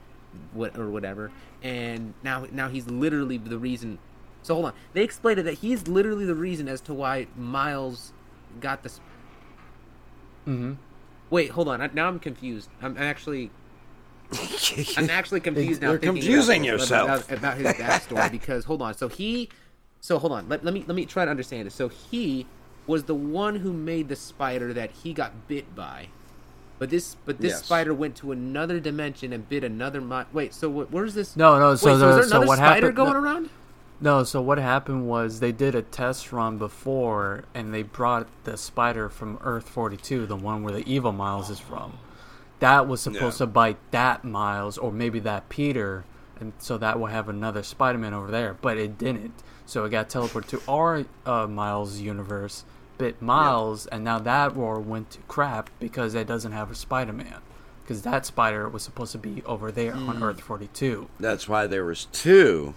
what 0.53 0.77
or 0.79 0.91
whatever. 0.91 1.31
And 1.63 2.15
now 2.23 2.47
now 2.51 2.69
he's 2.69 2.87
literally 2.89 3.39
the 3.39 3.59
reason. 3.59 3.99
So 4.43 4.55
hold 4.55 4.67
on, 4.67 4.73
they 4.93 5.03
explained 5.03 5.41
it 5.41 5.45
that 5.45 5.55
he's 5.55 5.87
literally 5.87 6.25
the 6.25 6.35
reason 6.35 6.69
as 6.69 6.81
to 6.83 6.95
why 6.95 7.27
Miles 7.37 8.13
got 8.61 8.83
this. 8.83 9.01
hmm 10.45 10.75
Wait, 11.31 11.51
hold 11.51 11.69
on. 11.69 11.81
I, 11.81 11.89
now 11.95 12.09
I'm 12.09 12.19
confused. 12.19 12.69
I'm, 12.83 12.97
I'm 12.97 13.03
actually 13.05 13.51
I'm 14.97 15.11
actually 15.11 15.41
confused 15.41 15.83
now. 15.83 15.91
You're 15.91 15.99
confusing 15.99 16.63
about, 16.63 16.67
yourself. 16.67 17.31
about, 17.31 17.39
about 17.39 17.57
his 17.59 17.67
backstory 17.75 18.31
because 18.31 18.65
hold 18.65 18.83
on. 18.83 18.95
So 18.95 19.09
he, 19.09 19.49
so 20.01 20.19
hold 20.19 20.33
on. 20.33 20.49
Let, 20.49 20.65
let 20.65 20.75
me 20.75 20.85
let 20.87 20.95
me 20.95 21.05
try 21.07 21.25
to 21.25 21.31
understand 21.31 21.67
it. 21.67 21.73
So 21.73 21.89
he 21.89 22.47
was 22.87 23.05
the 23.05 23.15
one 23.15 23.57
who 23.57 23.73
made 23.73 24.09
the 24.09 24.17
spider 24.17 24.73
that 24.73 24.91
he 24.91 25.13
got 25.13 25.49
bit 25.49 25.75
by, 25.75 26.09
but 26.83 26.91
this 26.91 27.15
but 27.25 27.39
this 27.41 27.53
Yes. 27.53 27.65
spider 27.65 27.95
went 27.95 28.17
to 28.17 28.33
another 28.33 28.81
dimension 28.81 29.33
and 29.33 29.49
bit 29.49 29.63
another. 29.63 30.01
Mi- 30.01 30.25
Wait, 30.33 30.53
so 30.53 30.69
what, 30.69 30.91
where's 30.91 31.15
this? 31.15 31.37
No, 31.37 31.57
no. 31.57 31.77
So, 31.77 31.87
Wait, 31.87 31.93
so 31.93 31.99
the, 31.99 32.09
is 32.09 32.15
there 32.17 32.23
so 32.25 32.29
another 32.31 32.47
what 32.49 32.57
spider 32.59 32.75
happened? 32.75 32.97
going 32.97 33.13
no, 33.13 33.21
around? 33.21 33.51
no, 34.01 34.25
so 34.25 34.43
what 34.43 34.59
happened 34.59 35.07
was 35.07 35.39
they 35.39 35.53
did 35.53 35.77
a 35.77 35.83
test 35.83 36.33
run 36.33 36.59
before, 36.59 37.45
and 37.55 37.73
they 37.73 37.85
brought 37.85 38.27
the 38.43 38.57
spider 38.57 39.09
from 39.09 39.39
Earth 39.45 39.69
42, 39.69 40.27
the 40.27 40.35
one 40.35 40.65
where 40.65 40.75
the 40.75 40.83
evil 40.93 41.13
Miles 41.13 41.51
is 41.51 41.61
from. 41.61 41.99
That 42.59 42.89
was 42.89 43.01
supposed 43.01 43.37
Yeah. 43.41 43.47
to 43.47 43.53
bite 43.53 43.77
that 43.93 44.25
Miles, 44.25 44.77
or 44.77 44.91
maybe 44.91 45.21
that 45.21 45.49
Peter, 45.49 46.03
and 46.41 46.53
so 46.59 46.79
that 46.79 46.99
will 46.99 47.07
have 47.07 47.29
another 47.29 47.63
Spider-Man 47.63 48.13
over 48.13 48.33
there. 48.33 48.57
But 48.61 48.77
it 48.77 48.99
didn't. 48.99 49.35
So 49.67 49.85
it 49.85 49.91
got 49.91 50.09
teleported 50.09 50.49
to 50.49 50.63
our 50.67 51.05
uh, 51.25 51.47
Miles 51.47 52.01
universe, 52.01 52.65
bit 52.99 53.21
Miles, 53.23 53.87
and 53.87 54.05
now 54.05 54.19
that 54.19 54.55
war 54.55 54.79
went 54.81 55.11
to 55.13 55.19
crap 55.29 55.71
because 55.81 56.15
it 56.15 56.27
doesn't 56.27 56.53
have 56.53 56.71
a 56.71 56.75
Spider-Man. 56.75 57.37
Because 57.83 58.03
that 58.03 58.25
spider 58.25 58.69
was 58.69 58.83
supposed 58.85 59.11
to 59.13 59.19
be 59.19 59.43
over 59.45 59.73
there 59.73 59.93
Hmm. 59.93 60.09
on 60.09 60.23
Earth 60.23 60.41
42. 60.41 61.09
That's 61.19 61.49
why 61.49 61.67
there 61.67 61.85
was 61.85 62.05
two 62.13 62.75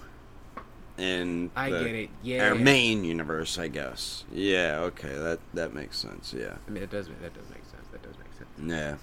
in 0.98 1.52
I 1.56 1.70
the- 1.70 1.80
get 1.84 1.96
it. 1.96 2.10
Yeah. 2.24 2.50
our 2.50 2.56
main 2.56 3.04
universe, 3.04 3.60
I 3.60 3.68
guess. 3.68 4.24
Yeah, 4.32 4.80
okay, 4.86 5.14
that 5.16 5.40
that 5.54 5.74
makes 5.74 5.98
sense. 6.00 6.34
Yeah, 6.36 6.56
I 6.68 6.72
mean, 6.72 6.82
it 6.84 6.90
does. 6.90 7.08
That 7.08 7.34
does 7.34 7.44
make 7.50 7.64
sense. 7.66 7.88
That 7.92 8.02
does 8.02 8.16
make 8.18 8.34
sense. 8.38 8.50
yeah. 8.72 8.96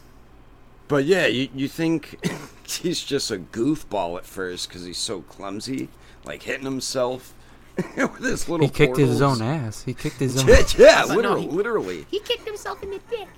But 0.88 1.04
yeah, 1.04 1.26
you 1.26 1.48
you 1.54 1.68
think 1.68 2.18
he's 2.66 3.02
just 3.02 3.30
a 3.30 3.36
goofball 3.38 4.18
at 4.18 4.26
first 4.26 4.68
because 4.68 4.84
he's 4.84 4.98
so 4.98 5.20
clumsy, 5.22 5.88
like 6.24 6.42
hitting 6.42 6.64
himself 6.64 7.32
with 7.96 8.22
his 8.22 8.48
little. 8.48 8.66
He 8.66 8.72
kicked 8.72 8.96
his 8.96 9.22
own 9.22 9.40
ass. 9.42 9.82
He 9.82 9.94
kicked 9.94 10.16
his 10.16 10.38
own. 10.42 10.48
Yeah, 10.48 10.62
yeah, 10.78 11.04
no, 11.08 11.14
literally, 11.14 11.42
he- 11.42 11.48
literally. 11.48 12.06
He 12.10 12.20
kicked 12.20 12.46
himself 12.46 12.82
in 12.82 12.90
the 12.90 13.00
dick. 13.10 13.28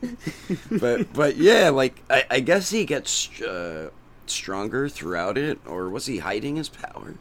but 0.80 1.12
but 1.12 1.36
yeah, 1.36 1.70
like 1.70 2.02
I, 2.08 2.24
I 2.30 2.40
guess 2.40 2.70
he 2.70 2.84
gets 2.84 3.40
uh, 3.42 3.90
stronger 4.26 4.88
throughout 4.88 5.36
it, 5.38 5.58
or 5.66 5.88
was 5.88 6.06
he 6.06 6.18
hiding 6.18 6.56
his 6.56 6.68
power? 6.68 7.14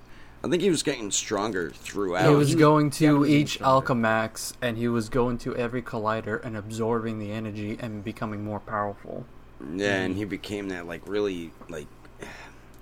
I 0.43 0.49
think 0.49 0.61
he 0.61 0.69
was 0.69 0.83
getting 0.83 1.09
stronger 1.09 1.71
throughout. 1.71 2.29
He 2.29 2.35
was 2.35 2.49
he 2.49 2.55
was 2.55 2.59
going 2.59 2.91
to 2.91 3.05
definitely 3.05 3.35
each 3.35 3.53
stronger. 3.55 3.87
Alchemax, 3.87 4.53
and 4.61 4.77
he 4.77 4.87
was 4.87 5.09
going 5.09 5.39
to 5.39 5.55
every 5.55 5.81
collider 5.81 6.43
and 6.43 6.55
absorbing 6.55 7.17
the 7.19 7.31
energy 7.31 7.77
and 7.79 8.03
becoming 8.03 8.43
more 8.43 8.59
powerful. 8.59 9.25
Yeah, 9.73 10.03
and 10.03 10.15
he 10.15 10.25
became 10.25 10.69
that 10.69 10.85
like 10.85 11.07
really 11.07 11.51
like 11.67 11.87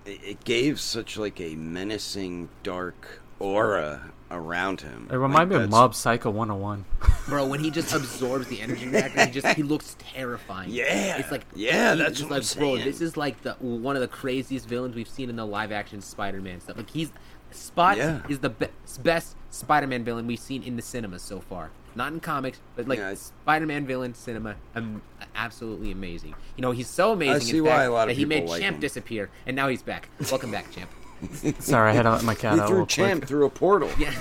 it, 0.05 0.19
it 0.23 0.43
gave 0.43 0.79
such 0.79 1.17
like 1.17 1.39
a 1.41 1.55
menacing 1.55 2.49
dark 2.63 3.21
aura 3.39 4.11
around 4.31 4.81
him. 4.81 5.07
It 5.11 5.15
reminded 5.17 5.57
me 5.57 5.63
of 5.65 5.69
Mob 5.69 5.93
Psycho 5.93 6.29
101. 6.31 6.85
Bro, 7.27 7.47
when 7.47 7.59
he 7.59 7.69
just 7.71 7.93
absorbs 7.93 8.47
the 8.47 8.61
energy 8.61 8.87
reactor, 8.87 9.25
he 9.25 9.31
just 9.31 9.47
he 9.55 9.63
looks 9.63 9.95
terrifying. 9.99 10.69
Yeah. 10.71 11.17
it's 11.17 11.31
like 11.31 11.45
Yeah, 11.55 11.93
he- 11.93 11.99
that's 11.99 12.19
it's 12.19 12.21
what 12.21 12.35
I'm 12.35 12.41
like, 12.41 12.55
bro. 12.57 12.75
saying. 12.75 12.85
This 12.85 13.01
is 13.01 13.17
like 13.17 13.41
the 13.43 13.53
one 13.55 13.95
of 13.95 14.01
the 14.01 14.07
craziest 14.07 14.67
villains 14.67 14.95
we've 14.95 15.07
seen 15.09 15.29
in 15.29 15.35
the 15.35 15.45
live 15.45 15.71
action 15.71 16.01
Spider-Man 16.01 16.61
stuff. 16.61 16.77
Like 16.77 16.89
he's 16.89 17.11
Spot 17.51 17.95
Yeah. 17.97 18.21
is 18.27 18.39
the 18.39 18.49
be- 18.49 18.67
best 19.01 19.35
Spider-Man 19.51 20.03
villain 20.03 20.27
we've 20.27 20.39
seen 20.39 20.61
in 20.63 20.75
the 20.75 20.81
cinemas 20.81 21.21
so 21.21 21.39
far. 21.39 21.71
Not 21.95 22.11
in 22.11 22.19
comics, 22.19 22.59
but 22.75 22.87
like 22.87 22.99
Yeah, 22.99 23.13
Spider-Man 23.15 23.85
villain 23.85 24.13
cinema, 24.13 24.55
um, 24.75 25.01
absolutely 25.35 25.91
amazing. 25.91 26.35
You 26.57 26.61
know, 26.61 26.71
he's 26.71 26.87
so 26.87 27.13
amazing. 27.13 27.35
I 27.35 27.39
see 27.39 27.57
in 27.59 27.63
why 27.63 27.83
a 27.83 27.91
lot 27.91 28.03
of 28.09 28.15
that 28.15 28.19
he 28.19 28.25
made 28.25 28.49
like 28.49 28.61
Champ 28.61 28.75
him. 28.75 28.81
disappear, 28.81 29.29
and 29.45 29.55
now 29.55 29.69
he's 29.69 29.81
back. 29.81 30.09
Welcome 30.29 30.51
back, 30.51 30.69
Champ. 30.71 30.89
Sorry, 31.59 31.91
I 31.91 31.93
had 31.93 32.03
to 32.03 32.11
let 32.11 32.23
my 32.23 32.35
cat 32.35 32.59
He 32.59 32.65
threw 32.67 32.77
real 32.77 32.85
Champ 32.85 33.21
quick. 33.21 33.29
through 33.29 33.45
a 33.45 33.49
portal. 33.49 33.89
Yeah. 33.97 34.11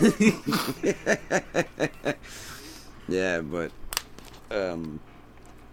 Yeah, 3.08 3.40
but 3.42 3.70
um 4.50 5.00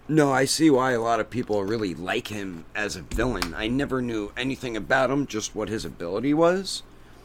no, 0.10 0.32
I 0.34 0.44
see 0.44 0.70
why 0.70 0.92
a 0.92 1.00
lot 1.00 1.22
of 1.22 1.30
people 1.30 1.64
really 1.64 1.96
like 1.96 2.28
him 2.28 2.66
as 2.76 2.98
a 2.98 3.02
villain. 3.02 3.54
I 3.54 3.68
never 3.70 4.02
knew 4.02 4.34
anything 4.36 4.76
about 4.76 5.10
him, 5.10 5.26
just 5.26 5.56
what 5.56 5.70
his 5.70 5.86
ability 5.86 6.34
was. 6.34 6.84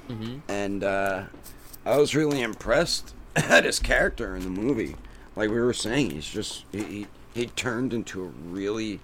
Mm-hmm. 0.09 0.39
And 0.49 0.85
uh 0.85 1.25
I 1.85 1.97
was 1.97 2.15
really 2.15 2.41
impressed 2.41 3.15
at 3.49 3.65
his 3.65 3.79
character 3.79 4.35
in 4.37 4.43
the 4.43 4.51
movie. 4.51 4.97
Like 5.35 5.51
we 5.51 5.61
were 5.61 5.73
saying, 5.73 6.11
he's 6.11 6.29
just 6.29 6.65
he 6.73 6.83
he, 6.83 7.07
he 7.35 7.47
turned 7.47 7.93
into 7.93 8.25
a 8.25 8.27
really 8.27 9.01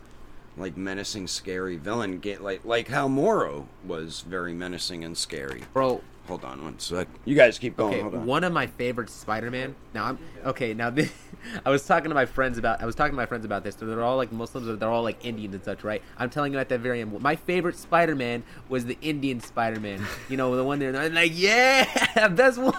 like 0.57 0.77
menacing, 0.77 1.27
scary 1.27 1.77
villain. 1.77 2.19
Get 2.19 2.43
like 2.43 2.65
like 2.65 2.89
how 2.89 3.09
Moro 3.09 3.69
was 3.85 4.23
very 4.23 4.55
menacing 4.55 5.05
and 5.05 5.17
scary. 5.17 5.63
Bro, 5.73 6.03
Hold 6.29 6.45
on 6.45 6.63
one 6.63 6.79
sec. 6.79 7.09
You 7.25 7.35
guys 7.35 7.59
keep 7.59 7.77
going. 7.77 7.95
Okay, 7.95 8.03
Hold 8.03 8.15
on. 8.15 8.27
one 8.27 8.45
of 8.45 8.53
my 8.53 8.69
favorite 8.69 9.11
Spider-Man. 9.11 9.75
Now 9.93 10.05
I'm 10.05 10.19
okay. 10.45 10.73
Now 10.73 10.89
this, 10.89 11.13
I 11.67 11.71
was 11.71 11.85
talking 11.85 12.11
to 12.11 12.15
my 12.15 12.27
friends 12.27 12.59
about. 12.59 12.81
I 12.81 12.87
was 12.87 12.95
talking 12.95 13.13
to 13.13 13.17
my 13.17 13.27
friends 13.27 13.45
about 13.45 13.65
this. 13.65 13.75
They're 13.75 14.05
all 14.05 14.17
like 14.17 14.31
Muslims. 14.31 14.69
Or 14.69 14.77
they're 14.77 14.89
all 14.89 15.03
like 15.03 15.25
Indians 15.25 15.55
and 15.55 15.65
such, 15.65 15.83
right? 15.83 16.01
I'm 16.17 16.31
telling 16.31 16.53
you 16.53 16.61
at 16.61 16.69
that 16.69 16.79
very 16.79 17.01
end. 17.01 17.19
My 17.21 17.35
favorite 17.35 17.77
Spider-Man 17.77 18.45
was 18.69 18.85
the 18.85 18.97
Indian 19.03 19.41
Spider-Man. 19.41 20.07
You 20.29 20.37
know, 20.37 20.55
the 20.55 20.63
one 20.63 20.79
there. 20.79 20.95
I'm 20.95 21.13
like, 21.13 21.33
yeah, 21.35 22.29
that's 22.29 22.57
one. 22.57 22.75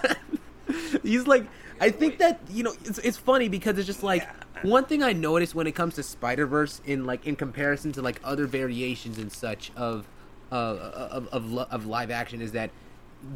He's 1.04 1.28
like, 1.28 1.46
I 1.80 1.90
think 1.90 2.20
that 2.20 2.40
you 2.50 2.64
know, 2.64 2.74
it's 2.86 3.00
it's 3.00 3.18
funny 3.18 3.50
because 3.50 3.78
it's 3.78 3.88
just 3.88 4.04
like 4.04 4.28
one 4.64 4.86
thing 4.86 5.04
I 5.04 5.14
noticed 5.14 5.56
when 5.56 5.68
it 5.68 5.74
comes 5.74 5.96
to 5.96 6.04
Spider 6.04 6.46
Verse 6.46 6.82
in 6.86 7.06
like 7.06 7.26
in 7.26 7.36
comparison 7.36 7.92
to 7.94 8.02
like 8.02 8.20
other 8.24 8.46
variations 8.46 9.18
and 9.18 9.32
such 9.32 9.72
of 9.76 10.08
uh, 10.52 10.56
of 10.56 11.28
of, 11.28 11.58
of 11.58 11.86
live 11.86 12.12
action 12.12 12.42
is 12.42 12.52
that 12.54 12.72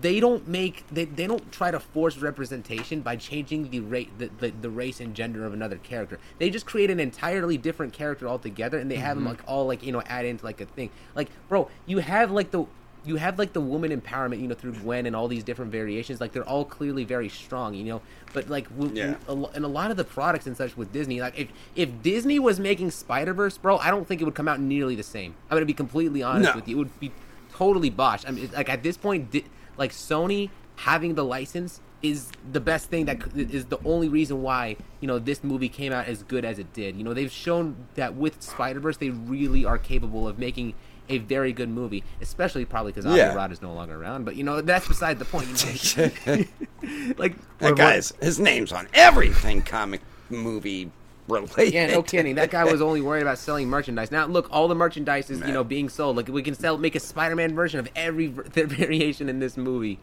they 0.01 0.19
don't 0.19 0.47
make 0.47 0.83
they, 0.91 1.05
they 1.05 1.27
don't 1.27 1.51
try 1.51 1.71
to 1.71 1.79
force 1.79 2.17
representation 2.17 3.01
by 3.01 3.15
changing 3.15 3.69
the 3.69 3.79
rate 3.79 4.09
the, 4.17 4.29
the, 4.39 4.51
the 4.61 4.69
race 4.69 4.99
and 4.99 5.15
gender 5.15 5.45
of 5.45 5.53
another 5.53 5.77
character. 5.77 6.19
They 6.39 6.49
just 6.49 6.65
create 6.65 6.91
an 6.91 6.99
entirely 6.99 7.57
different 7.57 7.93
character 7.93 8.27
altogether 8.27 8.77
and 8.79 8.91
they 8.91 8.97
have 8.97 9.15
them 9.15 9.25
like 9.25 9.41
all 9.47 9.65
like 9.65 9.83
you 9.83 9.91
know 9.91 10.01
add 10.05 10.25
into 10.25 10.43
like 10.43 10.59
a 10.61 10.65
thing. 10.65 10.89
Like 11.15 11.29
bro 11.47 11.69
you 11.85 11.99
have 11.99 12.31
like 12.31 12.51
the 12.51 12.65
you 13.07 13.15
have 13.15 13.39
like 13.39 13.53
the 13.53 13.61
woman 13.61 13.89
empowerment 13.99 14.39
you 14.41 14.47
know 14.47 14.53
through 14.55 14.73
gwen 14.73 15.05
and 15.05 15.15
all 15.15 15.27
these 15.27 15.43
different 15.43 15.71
variations 15.71 16.19
like 16.21 16.31
they're 16.33 16.47
all 16.47 16.65
clearly 16.65 17.03
very 17.05 17.29
strong 17.29 17.73
you 17.73 17.83
know 17.83 18.01
but 18.33 18.49
like 18.49 18.67
w- 18.77 18.93
Yeah. 18.95 19.15
w- 19.27 19.49
and 19.55 19.63
a 19.65 19.67
lot 19.67 19.89
of 19.91 19.97
the 19.97 20.03
products 20.03 20.45
and 20.47 20.55
such 20.57 20.75
with 20.77 20.91
disney 20.91 21.21
like 21.21 21.37
if 21.39 21.47
if 21.75 21.89
disney 22.03 22.37
was 22.39 22.59
making 22.59 22.91
spider-verse 22.91 23.57
bro 23.57 23.77
i 23.77 23.89
don't 23.89 24.07
think 24.07 24.21
it 24.21 24.25
would 24.25 24.35
come 24.35 24.47
out 24.47 24.59
nearly 24.59 24.95
the 24.95 25.03
same 25.03 25.33
i'm 25.49 25.55
gonna 25.55 25.65
be 25.65 25.73
completely 25.73 26.21
honest 26.21 26.51
No. 26.51 26.55
with 26.57 26.67
you 26.67 26.75
it 26.75 26.79
would 26.79 26.99
be 26.99 27.11
totally 27.53 27.89
botched. 27.89 28.27
I 28.27 28.31
mean, 28.31 28.51
like 28.53 28.69
at 28.69 28.83
this 28.83 28.97
point, 28.97 29.31
di- 29.31 29.45
like 29.79 29.91
Sony 29.91 30.51
having 30.75 31.15
the 31.15 31.25
license 31.25 31.81
is 32.03 32.29
the 32.51 32.59
best 32.59 32.91
thing 32.91 33.05
that 33.05 33.17
c- 33.33 33.41
is 33.51 33.65
the 33.65 33.79
only 33.83 34.07
reason 34.07 34.43
why 34.43 34.75
you 35.01 35.07
know 35.07 35.17
this 35.17 35.43
movie 35.43 35.67
came 35.69 35.91
out 35.91 36.05
as 36.05 36.21
good 36.21 36.45
as 36.45 36.59
it 36.59 36.71
did. 36.73 36.95
You 36.95 37.03
know, 37.03 37.15
they've 37.15 37.31
shown 37.31 37.75
that 37.95 38.13
with 38.13 38.43
Spider 38.43 38.79
Verse, 38.79 38.97
they 38.97 39.09
really 39.09 39.65
are 39.65 39.79
capable 39.79 40.27
of 40.27 40.37
making 40.37 40.75
a 41.09 41.17
very 41.19 41.53
good 41.53 41.69
movie, 41.69 42.03
especially 42.21 42.65
probably 42.65 42.91
because 42.91 43.05
Avi 43.05 43.17
Yeah. 43.17 43.33
Rod 43.33 43.51
is 43.51 43.61
no 43.61 43.73
longer 43.73 43.95
around. 44.01 44.25
But 44.25 44.35
you 44.35 44.43
know, 44.43 44.61
that's 44.61 44.87
beside 44.87 45.19
the 45.19 45.25
point. 45.25 45.47
Like, 47.17 47.35
That 47.59 47.75
guy's 47.75 48.13
his 48.21 48.39
name's 48.39 48.71
on 48.71 48.87
everything 48.93 49.61
comic 49.61 50.01
movie 50.29 50.91
related. 51.27 51.73
yeah, 51.73 51.87
no 51.87 52.01
kidding. 52.03 52.35
That 52.35 52.51
guy 52.51 52.63
was 52.63 52.81
only 52.81 53.01
worried 53.01 53.21
about 53.23 53.37
selling 53.39 53.67
merchandise. 53.67 54.11
Now, 54.11 54.25
look, 54.27 54.47
all 54.51 54.67
the 54.67 54.75
merchandise 54.75 55.29
is 55.29 55.39
you 55.41 55.53
know 55.53 55.63
being 55.63 55.89
sold. 55.89 56.15
Like, 56.17 56.27
we 56.27 56.43
can 56.43 56.53
sell, 56.55 56.77
make 56.77 56.95
a 56.95 56.99
Spider-Man 56.99 57.55
version 57.55 57.79
of 57.79 57.89
every 57.95 58.27
variation 58.27 59.27
in 59.29 59.39
this 59.39 59.57
movie. 59.57 59.99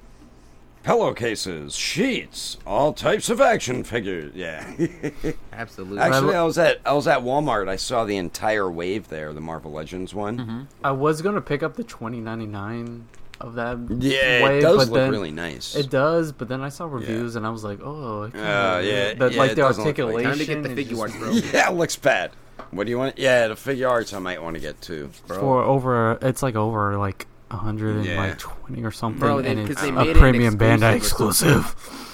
Pillowcases, 0.85 1.75
sheets, 1.75 2.59
all 2.67 2.93
types 2.93 3.31
of 3.31 3.41
action 3.41 3.83
figures. 3.85 4.33
Yeah. 4.35 4.71
Absolutely. 5.53 5.99
Actually, 5.99 6.37
I 6.37 6.43
was 6.43 6.59
at 6.59 6.81
I 6.85 6.93
was 6.93 7.09
at 7.09 7.21
Walmart. 7.21 7.69
I 7.69 7.77
saw 7.77 8.05
the 8.05 8.17
entire 8.19 8.71
wave 8.71 9.09
there, 9.09 9.33
the 9.33 9.41
Marvel 9.41 9.73
Legends 9.73 10.15
one. 10.15 10.39
Mm-hmm. 10.39 10.61
I 10.85 10.91
was 10.93 11.23
gonna 11.23 11.41
pick 11.41 11.63
up 11.63 11.75
the 11.77 11.85
twenty 11.85 12.21
ninety 12.21 12.47
nine 12.47 13.07
of 13.41 13.55
that. 13.55 13.79
Yeah, 13.99 14.45
wave, 14.45 14.59
it 14.59 14.61
does 14.61 14.77
but 14.77 14.89
look 14.93 14.95
then- 14.95 15.11
really 15.11 15.31
nice. 15.33 15.75
It 15.75 15.89
does, 15.91 16.33
but 16.33 16.49
then 16.49 16.61
I 16.61 16.69
saw 16.69 16.85
reviews 16.85 17.35
and 17.35 17.47
I 17.47 17.51
was 17.51 17.65
like, 17.65 17.81
oh, 17.83 18.25
it 18.25 18.35
Uh, 18.37 18.81
kinda- 18.81 18.83
yeah, 18.87 19.15
that, 19.15 19.33
yeah, 19.33 19.39
like 19.39 19.51
the 19.51 19.57
doesn't 19.57 19.85
like- 19.85 19.99
articulation. 19.99 20.31
Time 20.31 20.39
to 20.39 20.45
get 20.47 20.63
the 20.63 20.69
figure 20.69 20.97
just 20.97 21.01
arts, 21.03 21.17
bro. 21.17 21.31
yeah, 21.53 21.71
it 21.71 21.75
looks 21.75 21.97
bad. 21.97 22.31
What 22.71 22.85
do 22.85 22.91
you 22.91 22.99
want? 22.99 23.19
Yeah, 23.19 23.49
the 23.49 23.55
Figuarts 23.55 24.15
I 24.15 24.19
might 24.19 24.41
want 24.43 24.55
to 24.55 24.61
get 24.61 24.81
too. 24.81 25.11
Bro. 25.27 25.39
For 25.41 25.63
over, 25.63 26.19
it's 26.23 26.43
like 26.43 26.55
over 26.57 26.97
like 26.99 27.27
a 27.55 27.57
hundred 27.57 27.97
and 27.97 28.05
Yeah. 28.05 28.17
like 28.19 28.39
twenty 28.39 28.83
or 28.83 28.91
something, 28.91 29.21
Bro, 29.21 29.43
they- 29.43 29.53
and 29.53 29.61
'cause 29.63 29.71
it's 29.71 29.83
they 29.83 29.89
a 29.89 29.93
made 29.93 30.09
it 30.09 30.17
an 30.17 30.21
premium 30.23 30.59
Bandai 30.59 30.95
exclusive 30.97 31.59
exclusive. 31.59 32.11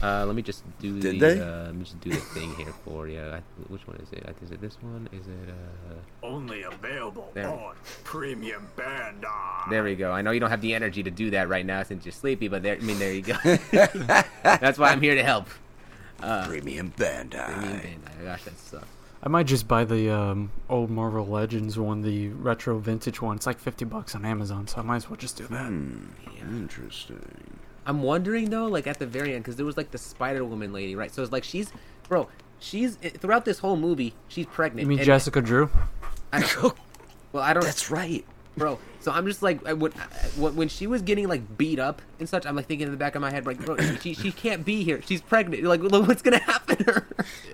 Uh, 0.00 0.24
let 0.26 0.36
me 0.36 0.42
just 0.42 0.62
do 0.78 1.00
Did 1.00 1.14
the. 1.16 1.18
they? 1.18 1.40
Uh, 1.40 1.62
let 1.64 1.74
me 1.74 1.82
just 1.82 1.98
do 2.00 2.10
the 2.10 2.16
thing 2.16 2.54
here 2.54 2.72
for 2.84 3.08
you. 3.08 3.20
I, 3.20 3.40
which 3.68 3.84
one 3.86 3.96
is 3.96 4.12
it? 4.12 4.24
Is 4.42 4.52
it 4.52 4.60
this 4.60 4.76
one? 4.80 5.08
Is 5.12 5.26
it? 5.26 5.48
Uh, 5.48 6.26
Only 6.26 6.62
available 6.62 7.30
There. 7.34 7.48
on 7.48 7.74
Premium 8.04 8.68
Bandai. 8.76 9.70
there 9.70 9.82
we 9.82 9.96
go. 9.96 10.12
I 10.12 10.22
know 10.22 10.30
you 10.30 10.38
don't 10.38 10.50
have 10.50 10.60
the 10.60 10.72
energy 10.74 11.02
to 11.02 11.10
do 11.10 11.30
that 11.30 11.48
right 11.48 11.66
now 11.66 11.82
since 11.82 12.04
you're 12.04 12.12
sleepy, 12.12 12.46
but 12.46 12.62
there. 12.62 12.76
I 12.76 12.80
mean, 12.80 12.98
there 13.00 13.12
you 13.12 13.22
go. 13.22 13.34
That's 14.44 14.78
why 14.78 14.90
I'm 14.90 15.00
here 15.00 15.16
to 15.16 15.24
help. 15.24 15.48
Premium 16.20 16.92
I 16.96 17.02
mean, 17.02 17.28
Bandai. 17.30 17.60
man, 17.60 18.00
gosh, 18.24 18.44
that 18.44 18.58
sucks. 18.58 18.86
I 19.22 19.28
might 19.28 19.46
just 19.46 19.66
buy 19.66 19.84
the 19.84 20.10
um, 20.10 20.52
old 20.68 20.90
Marvel 20.90 21.26
Legends 21.26 21.78
one, 21.78 22.02
the 22.02 22.28
retro 22.28 22.78
vintage 22.78 23.20
one. 23.20 23.36
It's 23.36 23.46
like 23.46 23.58
fifty 23.58 23.84
bucks 23.84 24.14
on 24.14 24.24
Amazon, 24.24 24.66
so 24.68 24.78
I 24.78 24.82
might 24.82 24.96
as 24.96 25.10
well 25.10 25.16
just 25.16 25.36
do 25.36 25.46
that. 25.48 25.66
Hmm, 25.66 26.06
interesting. 26.40 27.58
I'm 27.84 28.02
wondering 28.02 28.50
though, 28.50 28.66
like 28.66 28.86
at 28.86 28.98
the 28.98 29.06
very 29.06 29.34
end, 29.34 29.42
because 29.44 29.56
there 29.56 29.66
was 29.66 29.76
like 29.76 29.90
the 29.90 29.98
Spider 29.98 30.44
Woman 30.44 30.72
lady, 30.72 30.94
right? 30.94 31.12
So 31.12 31.22
it's 31.22 31.32
like 31.32 31.42
she's, 31.44 31.72
bro, 32.08 32.28
she's 32.60 32.96
throughout 32.96 33.44
this 33.44 33.58
whole 33.58 33.76
movie, 33.76 34.14
she's 34.28 34.46
pregnant. 34.46 34.82
You 34.82 34.88
mean 34.88 34.98
and- 34.98 35.06
Jessica 35.06 35.40
Drew? 35.40 35.70
I 36.32 36.40
don't, 36.60 36.76
well, 37.32 37.42
I 37.42 37.54
don't. 37.54 37.64
That's 37.64 37.90
right. 37.90 38.24
Bro. 38.58 38.78
So 39.00 39.12
I'm 39.12 39.26
just 39.26 39.42
like, 39.42 39.62
when, 39.66 39.92
when 40.36 40.56
when 40.56 40.68
she 40.68 40.86
was 40.86 41.02
getting 41.02 41.28
like 41.28 41.56
beat 41.56 41.78
up 41.78 42.02
and 42.18 42.28
such, 42.28 42.44
I'm 42.46 42.56
like 42.56 42.66
thinking 42.66 42.86
in 42.86 42.90
the 42.92 42.98
back 42.98 43.14
of 43.14 43.22
my 43.22 43.30
head, 43.30 43.46
like, 43.46 43.64
bro, 43.64 43.76
she 44.00 44.14
she 44.14 44.32
can't 44.32 44.64
be 44.64 44.82
here. 44.84 45.00
She's 45.06 45.20
pregnant. 45.22 45.62
Like, 45.64 45.80
look, 45.80 46.06
what's 46.06 46.22
gonna 46.22 46.38
happen 46.40 46.76
to 46.84 46.92
her? 46.92 47.06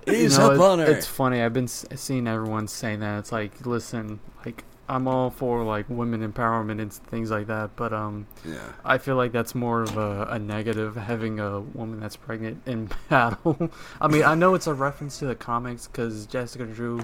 He's 0.07 0.39
No, 0.39 0.47
up 0.51 0.55
it- 0.55 0.61
on 0.61 0.79
her. 0.81 0.87
It's 0.87 1.07
funny. 1.07 1.43
I've 1.43 1.53
been 1.53 1.69
seeing 1.69 2.27
everyone 2.27 2.67
saying 2.69 3.01
that. 3.01 3.19
It's 3.21 3.31
like, 3.33 3.65
listen, 3.67 4.21
like 4.45 4.65
I'm 4.89 5.09
all 5.09 5.31
for 5.31 5.63
like 5.65 5.87
women 5.89 6.21
empowerment 6.31 6.81
and 6.81 6.93
things 6.93 7.31
like 7.31 7.47
that, 7.47 7.75
but 7.77 7.93
um, 7.95 8.27
yeah. 8.45 8.59
I 8.85 8.99
feel 8.99 9.17
like 9.17 9.33
that's 9.33 9.55
more 9.55 9.83
of 9.83 9.97
a, 9.97 10.25
a 10.31 10.39
negative 10.39 10.95
having 10.97 11.41
a 11.41 11.61
woman 11.61 12.01
that's 12.01 12.17
pregnant 12.17 12.63
in 12.67 12.91
battle. 13.09 13.71
I 14.01 14.09
mean, 14.09 14.25
I 14.25 14.35
know 14.35 14.55
it's 14.55 14.67
a 14.67 14.75
reference 14.75 15.19
to 15.21 15.27
the 15.27 15.35
comics 15.35 15.87
because 15.87 16.27
Jessica 16.27 16.67
Drew, 16.67 17.01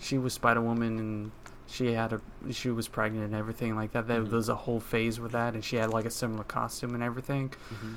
she 0.00 0.16
was 0.16 0.32
Spider 0.32 0.62
Woman 0.62 0.98
and 0.98 1.30
she 1.68 1.92
had 1.92 2.12
a 2.14 2.20
she 2.52 2.70
was 2.70 2.88
pregnant 2.88 3.26
and 3.26 3.34
everything 3.34 3.76
like 3.76 3.92
that. 3.92 4.08
There 4.08 4.20
mm-hmm. 4.20 4.34
was 4.34 4.48
a 4.48 4.54
whole 4.54 4.80
phase 4.80 5.20
with 5.20 5.32
that, 5.32 5.54
and 5.54 5.64
she 5.64 5.76
had 5.76 5.90
like 5.90 6.04
a 6.04 6.10
similar 6.10 6.44
costume 6.44 6.94
and 6.94 7.02
everything. 7.02 7.50
Mm-hmm. 7.72 7.94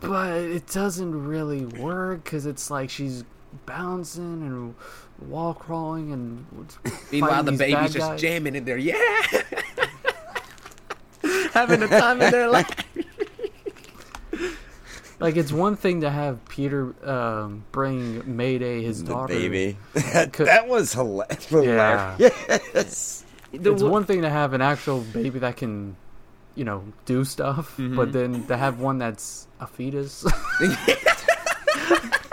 But 0.00 0.34
it 0.34 0.66
doesn't 0.66 1.26
really 1.26 1.64
work 1.64 2.24
because 2.24 2.46
it's 2.46 2.70
like 2.70 2.90
she's 2.90 3.24
bouncing 3.66 4.42
and 4.42 4.74
wall 5.28 5.54
crawling 5.54 6.12
and 6.12 6.46
Meanwhile, 7.10 7.44
the 7.44 7.52
baby's 7.52 7.94
just 7.94 8.10
guys. 8.10 8.20
jamming 8.20 8.56
in 8.56 8.64
there. 8.64 8.76
Yeah, 8.76 8.94
having 11.52 11.82
a 11.82 11.88
time 11.88 12.20
in 12.20 12.30
their 12.30 12.48
life. 12.50 12.68
Like 15.24 15.36
it's 15.36 15.52
one 15.52 15.76
thing 15.76 16.02
to 16.02 16.10
have 16.10 16.44
Peter 16.48 16.94
um, 17.08 17.64
bring 17.72 18.36
Mayday 18.36 18.82
his 18.82 19.02
The 19.02 19.12
daughter. 19.12 19.32
baby. 19.34 19.76
that, 19.94 20.32
Could- 20.32 20.46
that 20.48 20.68
was 20.68 20.92
hilarious. 20.92 21.50
Yeah. 21.52 22.16
Yes. 22.18 23.24
The 23.52 23.72
It's 23.72 23.82
wo- 23.82 23.88
one 23.90 24.04
thing 24.04 24.22
to 24.22 24.28
have 24.30 24.52
an 24.52 24.60
actual 24.60 25.00
baby 25.00 25.38
that 25.38 25.56
can, 25.56 25.96
you 26.54 26.64
know, 26.64 26.84
do 27.06 27.24
stuff, 27.24 27.76
Mm-hmm. 27.78 27.96
but 27.96 28.12
then 28.12 28.44
to 28.48 28.56
have 28.56 28.80
one 28.80 28.98
that's 28.98 29.46
a 29.60 29.66
fetus. 29.66 30.24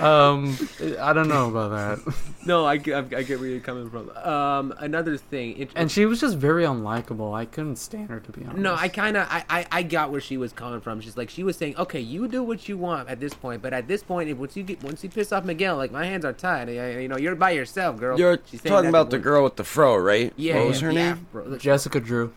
um, 0.00 0.56
I 1.00 1.12
don't 1.12 1.28
know 1.28 1.48
about 1.48 1.70
that. 2.04 2.14
No, 2.46 2.64
I, 2.64 2.76
get- 2.76 3.12
I 3.12 3.24
get 3.24 3.40
where 3.40 3.48
you're 3.48 3.58
coming 3.58 3.90
from. 3.90 4.08
Um, 4.10 4.72
another 4.78 5.16
thing, 5.16 5.58
it, 5.58 5.70
And 5.74 5.90
she 5.90 6.06
was 6.06 6.20
just 6.20 6.36
very 6.36 6.62
unlikable. 6.62 7.34
I 7.34 7.44
couldn't 7.44 7.74
stand 7.74 8.08
her 8.08 8.20
to 8.20 8.30
be 8.30 8.44
honest. 8.44 8.58
No, 8.58 8.72
I 8.76 8.86
kind 8.86 9.16
of 9.16 9.26
I, 9.28 9.44
I 9.50 9.66
I 9.72 9.82
got 9.82 10.12
where 10.12 10.20
she 10.20 10.36
was 10.36 10.52
coming 10.52 10.80
from. 10.80 11.00
She's 11.00 11.16
like 11.16 11.28
she 11.28 11.42
was 11.42 11.56
saying, 11.56 11.76
okay, 11.76 11.98
you 11.98 12.28
do 12.28 12.44
what 12.44 12.68
you 12.68 12.78
want 12.78 13.08
at 13.08 13.18
this 13.18 13.34
point, 13.34 13.62
but 13.62 13.72
at 13.72 13.88
this 13.88 14.04
point, 14.04 14.30
if 14.30 14.38
once 14.38 14.56
you 14.56 14.62
get 14.62 14.80
once 14.84 15.02
you 15.02 15.10
piss 15.10 15.32
off 15.32 15.44
Miguel, 15.44 15.76
like 15.76 15.90
my 15.90 16.06
hands 16.06 16.24
are 16.24 16.32
tied. 16.32 16.68
I- 16.68 17.00
You 17.00 17.08
know, 17.08 17.16
you're 17.16 17.34
by 17.34 17.50
yourself, 17.50 17.98
girl. 17.98 18.16
You're 18.16 18.38
She's 18.48 18.62
talking 18.62 18.90
about 18.90 19.10
the 19.10 19.18
girl 19.18 19.42
with 19.42 19.56
the 19.56 19.64
fro, 19.64 19.96
right? 19.96 20.32
Yeah, 20.36 20.58
What 20.58 20.68
was 20.68 20.80
yeah, 20.82 20.86
her 20.86 20.92
the 20.92 21.00
name? 21.00 21.26
afro. 21.32 21.58
Jessica 21.58 21.98
Drew. 21.98 22.32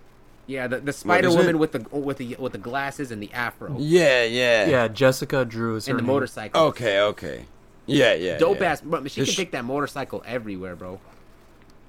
Yeah, 0.49 0.65
the, 0.65 0.79
the 0.79 0.93
Spider 0.93 1.29
Woman 1.29 1.59
with 1.59 1.73
the 1.73 1.85
with 1.95 2.17
the 2.17 2.35
with 2.39 2.53
the 2.53 2.57
glasses 2.57 3.11
and 3.11 3.21
the 3.21 3.31
afro 3.33 3.75
Yeah, 3.77 4.23
yeah. 4.23 4.67
Yeah, 4.67 4.87
Jessica 4.87 5.45
Drew 5.45 5.75
is 5.75 5.85
her 5.85 5.91
and 5.91 5.99
the 5.99 6.01
name. 6.01 6.11
motorcycle. 6.11 6.61
Okay, 6.69 6.99
okay. 7.01 7.45
Yeah, 7.85 8.15
yeah. 8.15 8.39
dope 8.39 8.59
yeah. 8.59 8.71
ass. 8.71 8.81
Bro, 8.81 9.01
she 9.05 9.05
Is 9.07 9.13
can 9.13 9.25
she- 9.25 9.35
take 9.35 9.51
that 9.51 9.63
motorcycle 9.63 10.23
everywhere, 10.25 10.75
bro. 10.75 10.99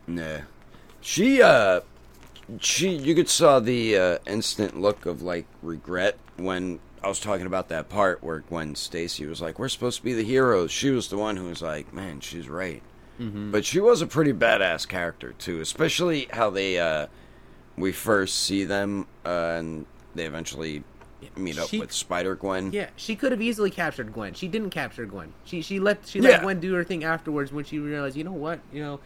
Nah, 0.07 0.41
She 1.01 1.41
uh 1.41 1.81
she 2.59 2.91
you 2.91 3.15
could 3.15 3.29
saw 3.31 3.61
the 3.61 3.97
uh 3.97 4.19
instant 4.27 4.79
look 4.79 5.07
of 5.07 5.23
like 5.23 5.47
regret 5.63 6.19
when 6.37 6.81
I 7.03 7.09
was 7.09 7.19
talking 7.21 7.47
about 7.47 7.69
that 7.71 7.89
part 7.89 8.23
where 8.23 8.45
when 8.51 8.75
Stacy 8.75 9.25
was 9.25 9.41
like, 9.41 9.59
"We're 9.59 9.69
supposed 9.71 9.97
to 9.99 10.05
be 10.05 10.13
the 10.13 10.23
heroes." 10.25 10.71
She 10.71 10.91
was 10.91 11.09
the 11.09 11.17
one 11.17 11.37
who 11.39 11.45
was 11.45 11.63
like, 11.63 11.95
"Man, 11.95 12.21
she's 12.21 12.47
right." 12.49 12.83
Mm-hmm. 13.19 13.53
But 13.53 13.65
she 13.65 13.81
was 13.81 14.03
a 14.03 14.07
pretty 14.07 14.35
badass 14.35 14.87
character 14.87 15.33
too, 15.33 15.61
especially 15.61 16.29
how 16.33 16.51
they 16.51 16.79
uh 16.79 17.07
we 17.81 17.93
first 17.93 18.41
see 18.41 18.65
them 18.65 19.07
uh, 19.25 19.29
and 19.59 19.87
they 20.15 20.25
eventually 20.27 20.83
meet 21.37 21.59
up 21.59 21.69
She- 21.69 21.79
with 21.81 21.93
Spider 21.93 22.35
Gwen. 22.35 22.73
Yeah, 22.73 22.89
she 22.97 23.15
could 23.17 23.33
have 23.33 23.43
easily 23.43 23.71
captured 23.71 24.13
Gwen. 24.13 24.35
She 24.35 24.49
didn't 24.49 24.71
capture 24.71 25.05
Gwen. 25.07 25.33
She 25.45 25.61
she 25.63 25.79
let 25.81 26.07
she 26.07 26.21
let 26.21 26.31
Yeah. 26.33 26.41
Gwen 26.43 26.61
do 26.61 26.73
her 26.75 26.85
thing 26.85 27.05
afterwards 27.05 27.53
when 27.53 27.65
she 27.65 27.79
realized, 27.79 28.17
you 28.17 28.25
know 28.25 28.33
what, 28.33 28.61
you 28.73 28.83
know, 28.83 29.01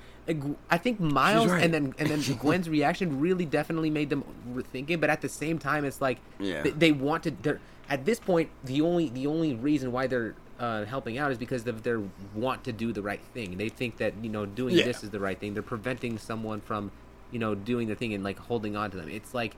I 0.70 0.78
think 0.78 1.00
Miles 1.00 1.48
right. 1.50 1.62
and 1.64 1.74
then 1.74 1.94
and 1.98 2.08
then 2.08 2.20
Gwen's 2.38 2.68
reaction 2.68 3.20
really 3.20 3.44
definitely 3.44 3.90
made 3.90 4.10
them 4.10 4.24
rethink 4.52 4.90
it. 4.90 5.00
But 5.00 5.10
at 5.10 5.20
the 5.20 5.28
same 5.28 5.58
time, 5.58 5.84
it's 5.84 6.00
like 6.00 6.18
Yeah. 6.38 6.62
they, 6.62 6.70
they 6.70 6.92
want 6.92 7.24
to. 7.24 7.30
They're 7.30 7.60
at 7.90 8.04
this 8.06 8.18
point 8.20 8.48
the 8.64 8.80
only 8.80 9.08
the 9.10 9.26
only 9.26 9.54
reason 9.56 9.92
why 9.92 10.06
they're 10.06 10.34
uh, 10.60 10.84
helping 10.84 11.18
out 11.18 11.32
is 11.32 11.37
because 11.37 11.66
of 11.66 11.82
their 11.82 12.00
want 12.34 12.62
to 12.64 12.72
do 12.72 12.92
the 12.92 13.02
right 13.02 13.20
thing. 13.34 13.58
They 13.58 13.68
think 13.68 13.96
that 13.98 14.14
you 14.22 14.30
know 14.30 14.46
doing 14.46 14.76
Yeah. 14.76 14.84
this 14.84 15.02
is 15.02 15.10
the 15.10 15.20
right 15.20 15.38
thing. 15.38 15.52
They're 15.52 15.62
preventing 15.64 16.16
someone 16.18 16.60
from 16.60 16.92
you 17.30 17.38
know 17.38 17.54
doing 17.54 17.88
the 17.88 17.94
thing 17.94 18.12
and 18.14 18.22
like 18.24 18.38
holding 18.38 18.76
on 18.76 18.90
to 18.90 18.96
them. 18.96 19.08
It's 19.08 19.34
like 19.34 19.56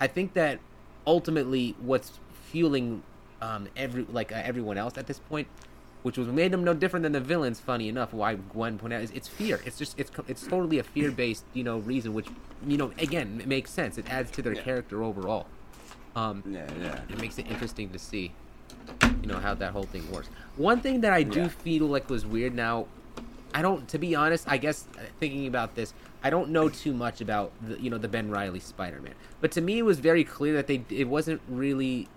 I 0.00 0.06
think 0.06 0.34
that 0.34 0.60
ultimately 1.06 1.74
what's 1.80 2.18
fueling 2.32 3.02
um, 3.40 3.68
every 3.76 4.04
like 4.10 4.32
uh, 4.32 4.40
everyone 4.42 4.78
else 4.78 4.96
at 4.98 5.06
this 5.06 5.18
point, 5.18 5.46
which 6.02 6.18
was 6.18 6.28
made 6.28 6.52
them 6.52 6.64
no 6.64 6.74
different 6.74 7.02
than 7.02 7.12
the 7.12 7.20
villains. 7.20 7.60
Funny 7.60 7.88
enough, 7.88 8.12
why 8.12 8.34
Gwen 8.34 8.78
pointed 8.78 8.96
out 8.96 9.02
is 9.02 9.10
it's 9.12 9.28
fear. 9.28 9.60
It's 9.64 9.78
just 9.78 9.98
it's 9.98 10.10
it's 10.26 10.46
totally 10.46 10.78
a 10.78 10.82
fear 10.82 11.10
based 11.10 11.44
you 11.54 11.64
know 11.64 11.78
reason, 11.78 12.14
which 12.14 12.26
you 12.66 12.76
know 12.76 12.92
again 12.98 13.40
it 13.40 13.46
makes 13.48 13.70
sense. 13.70 13.98
It 13.98 14.06
adds 14.10 14.30
to 14.32 14.42
their 14.42 14.54
Yeah. 14.54 14.62
character 14.62 15.02
overall. 15.02 15.46
Um, 16.16 16.42
Yeah, 16.50 16.66
yeah. 16.80 17.00
it 17.08 17.20
makes 17.20 17.38
it 17.38 17.46
interesting 17.48 17.90
to 17.90 17.98
see, 17.98 18.32
you 19.22 19.28
know, 19.28 19.38
how 19.38 19.54
that 19.54 19.72
whole 19.72 19.84
thing 19.84 20.10
works. 20.10 20.28
One 20.56 20.80
thing 20.80 21.00
that 21.02 21.12
I 21.12 21.22
do 21.22 21.42
Yeah. 21.42 21.48
feel 21.48 21.86
like 21.86 22.10
was 22.10 22.26
weird 22.26 22.54
now, 22.54 22.86
I 23.54 23.62
don't, 23.62 23.86
to 23.88 23.98
be 23.98 24.16
honest, 24.16 24.44
I 24.48 24.56
guess 24.58 24.86
uh, 24.98 25.02
thinking 25.20 25.46
about 25.46 25.76
this, 25.76 25.94
I 26.22 26.30
don't 26.30 26.50
know 26.50 26.68
too 26.68 26.92
much 26.92 27.20
about 27.20 27.52
the, 27.62 27.80
you 27.80 27.90
know, 27.90 27.98
the 27.98 28.08
Ben 28.08 28.30
Riley 28.30 28.60
Spider-Man. 28.60 29.14
But 29.40 29.52
to 29.52 29.60
me, 29.60 29.78
it 29.78 29.84
was 29.84 30.00
very 30.00 30.24
clear 30.24 30.54
that 30.54 30.66
they, 30.66 30.84
it 30.90 31.08
wasn't 31.08 31.40
really. 31.48 32.08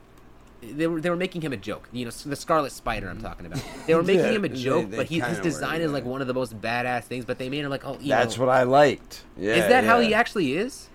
They 0.61 0.85
were, 0.85 1.01
they 1.01 1.09
were 1.09 1.15
making 1.15 1.41
him 1.41 1.53
a 1.53 1.57
joke, 1.57 1.89
you 1.91 2.05
know, 2.05 2.11
the 2.11 2.35
Scarlet 2.35 2.71
Spider 2.71 3.09
I'm 3.09 3.17
mm. 3.17 3.23
talking 3.23 3.47
about. 3.47 3.63
They 3.87 3.95
were 3.95 4.03
making 4.03 4.25
Yeah, 4.25 4.31
him 4.33 4.45
a 4.45 4.49
joke, 4.49 4.91
they 4.91 4.97
but 4.97 5.05
he, 5.07 5.15
his 5.15 5.23
kinda 5.23 5.39
were, 5.39 5.43
design 5.43 5.81
is 5.81 5.91
like 5.91 6.05
one 6.05 6.21
of 6.21 6.27
the 6.27 6.35
most 6.35 6.59
badass 6.61 7.05
things. 7.05 7.25
But 7.25 7.39
they 7.39 7.49
made 7.49 7.65
him 7.65 7.71
like, 7.71 7.83
oh, 7.83 7.97
you 7.99 8.09
That's 8.09 8.37
know, 8.37 8.45
what 8.45 8.55
I 8.55 8.61
liked. 8.61 9.23
Yeah. 9.37 9.55
is 9.55 9.67
that 9.69 9.85
how 9.85 9.99
he 9.99 10.13
actually 10.13 10.55
is? 10.55 10.89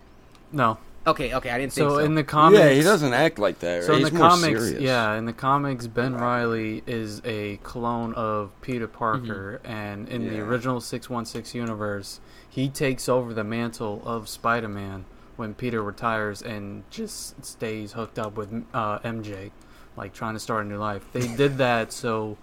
No, 0.53 0.79
Okay, 1.07 1.33
okay, 1.35 1.51
I 1.51 1.59
didn't 1.59 1.73
think 1.73 1.89
So 1.89 1.99
so. 1.99 2.05
in 2.05 2.15
the 2.17 2.25
comics, 2.25 2.59
yeah, 2.61 2.71
he 2.71 2.83
doesn't 2.83 3.13
act 3.13 3.39
like 3.39 3.61
that. 3.61 3.85
So 3.85 3.93
in 3.95 4.01
He's 4.01 4.11
the 4.11 4.17
more 4.19 4.29
comics, 4.31 4.61
serious. 4.61 4.83
yeah, 4.83 5.15
in 5.15 5.25
the 5.25 5.33
comics, 5.33 5.87
Ben 5.87 6.15
Riley 6.15 6.83
is 6.87 7.23
a 7.25 7.59
clone 7.59 8.13
of 8.15 8.51
Peter 8.61 8.89
Parker, 8.89 9.61
Mm-hmm. 9.63 9.73
and 9.73 10.09
in 10.09 10.29
the 10.29 10.41
original 10.41 10.81
Six 10.81 11.09
One 11.09 11.25
Six 11.25 11.55
universe, 11.55 12.21
he 12.49 12.69
takes 12.69 13.09
over 13.09 13.33
the 13.33 13.45
mantle 13.45 14.03
of 14.05 14.29
Spider 14.29 14.69
Man 14.69 15.05
when 15.37 15.55
Peter 15.55 15.83
retires 15.83 16.43
and 16.43 16.83
just 16.91 17.45
stays 17.45 17.93
hooked 17.93 18.19
up 18.19 18.37
with 18.37 18.65
uh, 18.75 18.99
MJ, 19.01 19.51
like 19.97 20.13
trying 20.13 20.35
to 20.35 20.41
start 20.41 20.65
a 20.67 20.69
new 20.69 20.79
life. 20.79 21.05
They 21.13 21.29
did 21.37 21.59
that 21.59 21.93
so 21.93 22.37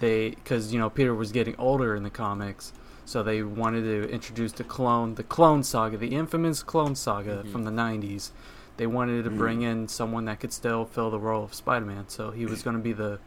they, 0.00 0.30
because 0.30 0.72
you 0.72 0.78
know 0.78 0.88
Peter 0.88 1.14
was 1.14 1.32
getting 1.32 1.56
older 1.58 1.96
in 1.96 2.04
the 2.04 2.10
comics. 2.10 2.72
So 3.06 3.22
they 3.22 3.42
wanted 3.42 3.82
to 3.82 4.10
introduce 4.10 4.52
the 4.52 4.64
clone, 4.64 5.14
the 5.16 5.22
clone 5.22 5.62
saga, 5.62 5.96
the 5.98 6.14
infamous 6.14 6.62
clone 6.62 6.94
saga 6.94 7.36
Mm-hmm. 7.38 7.52
from 7.52 7.64
the 7.64 7.70
'90s. 7.70 8.30
They 8.76 8.86
wanted 8.88 9.22
to 9.24 9.30
bring 9.30 9.62
in 9.62 9.86
someone 9.88 10.24
that 10.24 10.40
could 10.40 10.52
still 10.52 10.84
fill 10.84 11.10
the 11.10 11.18
role 11.18 11.44
of 11.44 11.54
Spider-Man. 11.54 12.08
So 12.08 12.30
he 12.32 12.44
was 12.44 12.62
going 12.62 12.76
to 12.76 12.82
be 12.82 12.92
the 12.92 13.20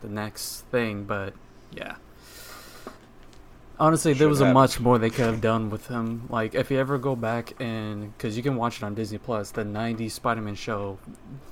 the 0.00 0.08
next 0.08 0.62
thing. 0.72 1.04
But 1.04 1.34
yeah, 1.72 1.96
honestly, 3.78 4.12
there 4.12 4.26
Should 4.26 4.30
was 4.30 4.40
a 4.40 4.52
much 4.52 4.80
more 4.80 4.98
they 4.98 5.10
could 5.10 5.26
have 5.26 5.40
done 5.40 5.70
with 5.70 5.86
him. 5.88 6.26
Like 6.30 6.54
if 6.54 6.70
you 6.70 6.78
ever 6.78 6.98
go 6.98 7.14
back 7.14 7.52
and 7.60 8.16
because 8.16 8.36
you 8.36 8.42
can 8.42 8.56
watch 8.56 8.78
it 8.78 8.82
on 8.82 8.94
Disney 8.94 9.18
Plus, 9.18 9.50
the 9.50 9.62
'90s 9.64 10.12
Spider-Man 10.12 10.54
show, 10.54 10.98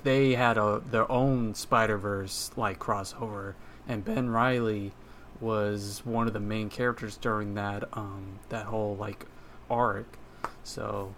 they 0.03 0.35
had 0.35 0.59
a 0.59 0.83
their 0.91 1.11
own 1.11 1.55
Spider-Verse 1.55 2.51
like 2.57 2.79
crossover, 2.79 3.55
and 3.87 4.05
Ben 4.05 4.31
Riley 4.31 4.93
was 5.41 6.03
one 6.05 6.27
of 6.27 6.33
the 6.33 6.41
main 6.41 6.69
characters 6.69 7.17
during 7.17 7.55
that 7.55 7.85
um 7.93 8.39
that 8.49 8.67
whole 8.67 8.97
like 8.97 9.27
arc. 9.71 10.19
So 10.65 11.15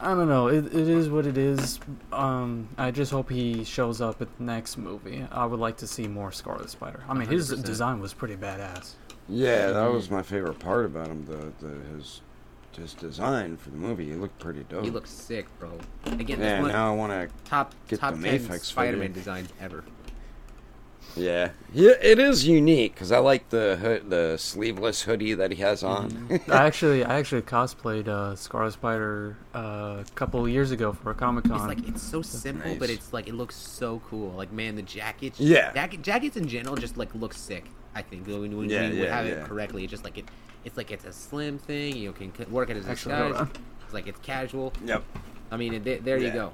I 0.00 0.14
don't 0.14 0.28
know. 0.28 0.48
It, 0.48 0.66
it 0.66 0.88
is 0.88 1.08
what 1.08 1.26
it 1.26 1.38
is. 1.38 1.78
Um, 2.12 2.68
I 2.76 2.90
just 2.90 3.12
hope 3.12 3.30
he 3.30 3.62
shows 3.62 4.00
up 4.00 4.20
at 4.20 4.36
the 4.36 4.42
next 4.42 4.76
movie. 4.76 5.24
I 5.30 5.46
would 5.46 5.60
like 5.60 5.76
to 5.78 5.86
see 5.86 6.08
more 6.08 6.32
Scarlet 6.32 6.70
Spider. 6.70 7.04
I 7.08 7.14
mean, 7.14 7.28
his 7.28 7.52
100%. 7.52 7.64
design 7.64 8.00
was 8.00 8.12
pretty 8.12 8.34
badass. 8.34 8.94
Yeah, 9.28 9.70
that 9.70 9.92
was 9.92 10.10
my 10.10 10.22
favorite 10.22 10.58
part 10.58 10.86
about 10.86 11.06
him. 11.06 11.24
The, 11.24 11.52
the 11.64 11.74
his 11.94 12.20
his 12.76 12.94
design 12.94 13.56
for 13.56 13.70
the 13.70 13.76
movie. 13.76 14.06
He 14.06 14.14
looked 14.14 14.38
pretty 14.38 14.64
dope. 14.68 14.84
he 14.84 14.90
looks 14.90 15.10
sick, 15.10 15.46
bro. 15.60 15.70
Again, 16.06 16.40
yeah, 16.40 16.60
now 16.60 16.92
I 16.92 16.96
want 16.96 17.12
to. 17.12 17.28
top 17.48 17.74
get 17.86 18.00
top 18.00 18.14
the 18.16 18.22
ten 18.22 18.40
Mafex 18.40 18.64
Spider-Man 18.64 19.08
figure. 19.08 19.14
designs 19.14 19.48
ever. 19.60 19.84
Yeah, 21.16 21.50
yeah, 21.74 21.92
it 22.00 22.18
is 22.18 22.46
unique 22.46 22.94
because 22.94 23.12
I 23.12 23.18
like 23.18 23.50
the 23.50 23.76
hood, 23.76 24.08
the 24.08 24.36
sleeveless 24.38 25.02
hoodie 25.02 25.34
that 25.34 25.50
he 25.52 25.60
has 25.62 25.82
on. 25.84 26.10
Mm-hmm. 26.10 26.50
I 26.52 26.64
actually, 26.66 27.04
I 27.04 27.18
actually 27.18 27.42
cosplayed 27.42 28.08
uh, 28.08 28.34
Scarlet 28.34 28.72
Spider 28.72 29.36
uh, 29.54 29.58
a 30.00 30.04
couple 30.14 30.42
of 30.42 30.50
years 30.50 30.70
ago 30.70 30.92
for 30.92 31.10
a 31.10 31.14
Comic 31.14 31.44
It's 31.44 31.54
Con. 31.54 31.68
like 31.68 31.86
it's 31.86 32.02
so 32.02 32.22
simple, 32.22 32.70
nice. 32.70 32.78
but 32.78 32.88
it's 32.88 33.12
like 33.12 33.28
it 33.28 33.34
looks 33.34 33.56
so 33.56 34.00
cool. 34.08 34.30
Like 34.32 34.52
man, 34.52 34.74
the 34.74 34.82
jackets, 34.82 35.38
Yeah. 35.38 35.72
jacket, 35.74 36.00
jackets 36.02 36.36
in 36.38 36.48
general 36.48 36.76
just 36.76 36.96
like 36.96 37.14
look 37.14 37.34
sick. 37.34 37.66
I 37.94 38.00
think 38.00 38.26
when, 38.26 38.56
when 38.56 38.70
Yeah, 38.70 38.86
you 38.88 39.02
yeah, 39.04 39.14
have 39.14 39.26
yeah. 39.26 39.32
it 39.32 39.44
correctly, 39.44 39.84
it's 39.84 39.90
just 39.90 40.04
like 40.04 40.16
it. 40.16 40.24
It's 40.64 40.76
like 40.78 40.90
it's 40.90 41.04
a 41.04 41.12
slim 41.12 41.58
thing. 41.58 41.96
You 41.96 42.12
can 42.12 42.32
work 42.50 42.70
it 42.70 42.76
as 42.78 42.86
a 42.86 42.90
Actually, 42.90 43.28
disguise. 43.28 43.48
It's 43.84 43.92
like 43.92 44.06
it's 44.06 44.20
casual. 44.20 44.72
yep. 44.84 45.02
I 45.50 45.58
mean, 45.58 45.74
and 45.74 45.84
th- 45.84 46.02
there 46.02 46.16
you 46.16 46.30
go. 46.30 46.52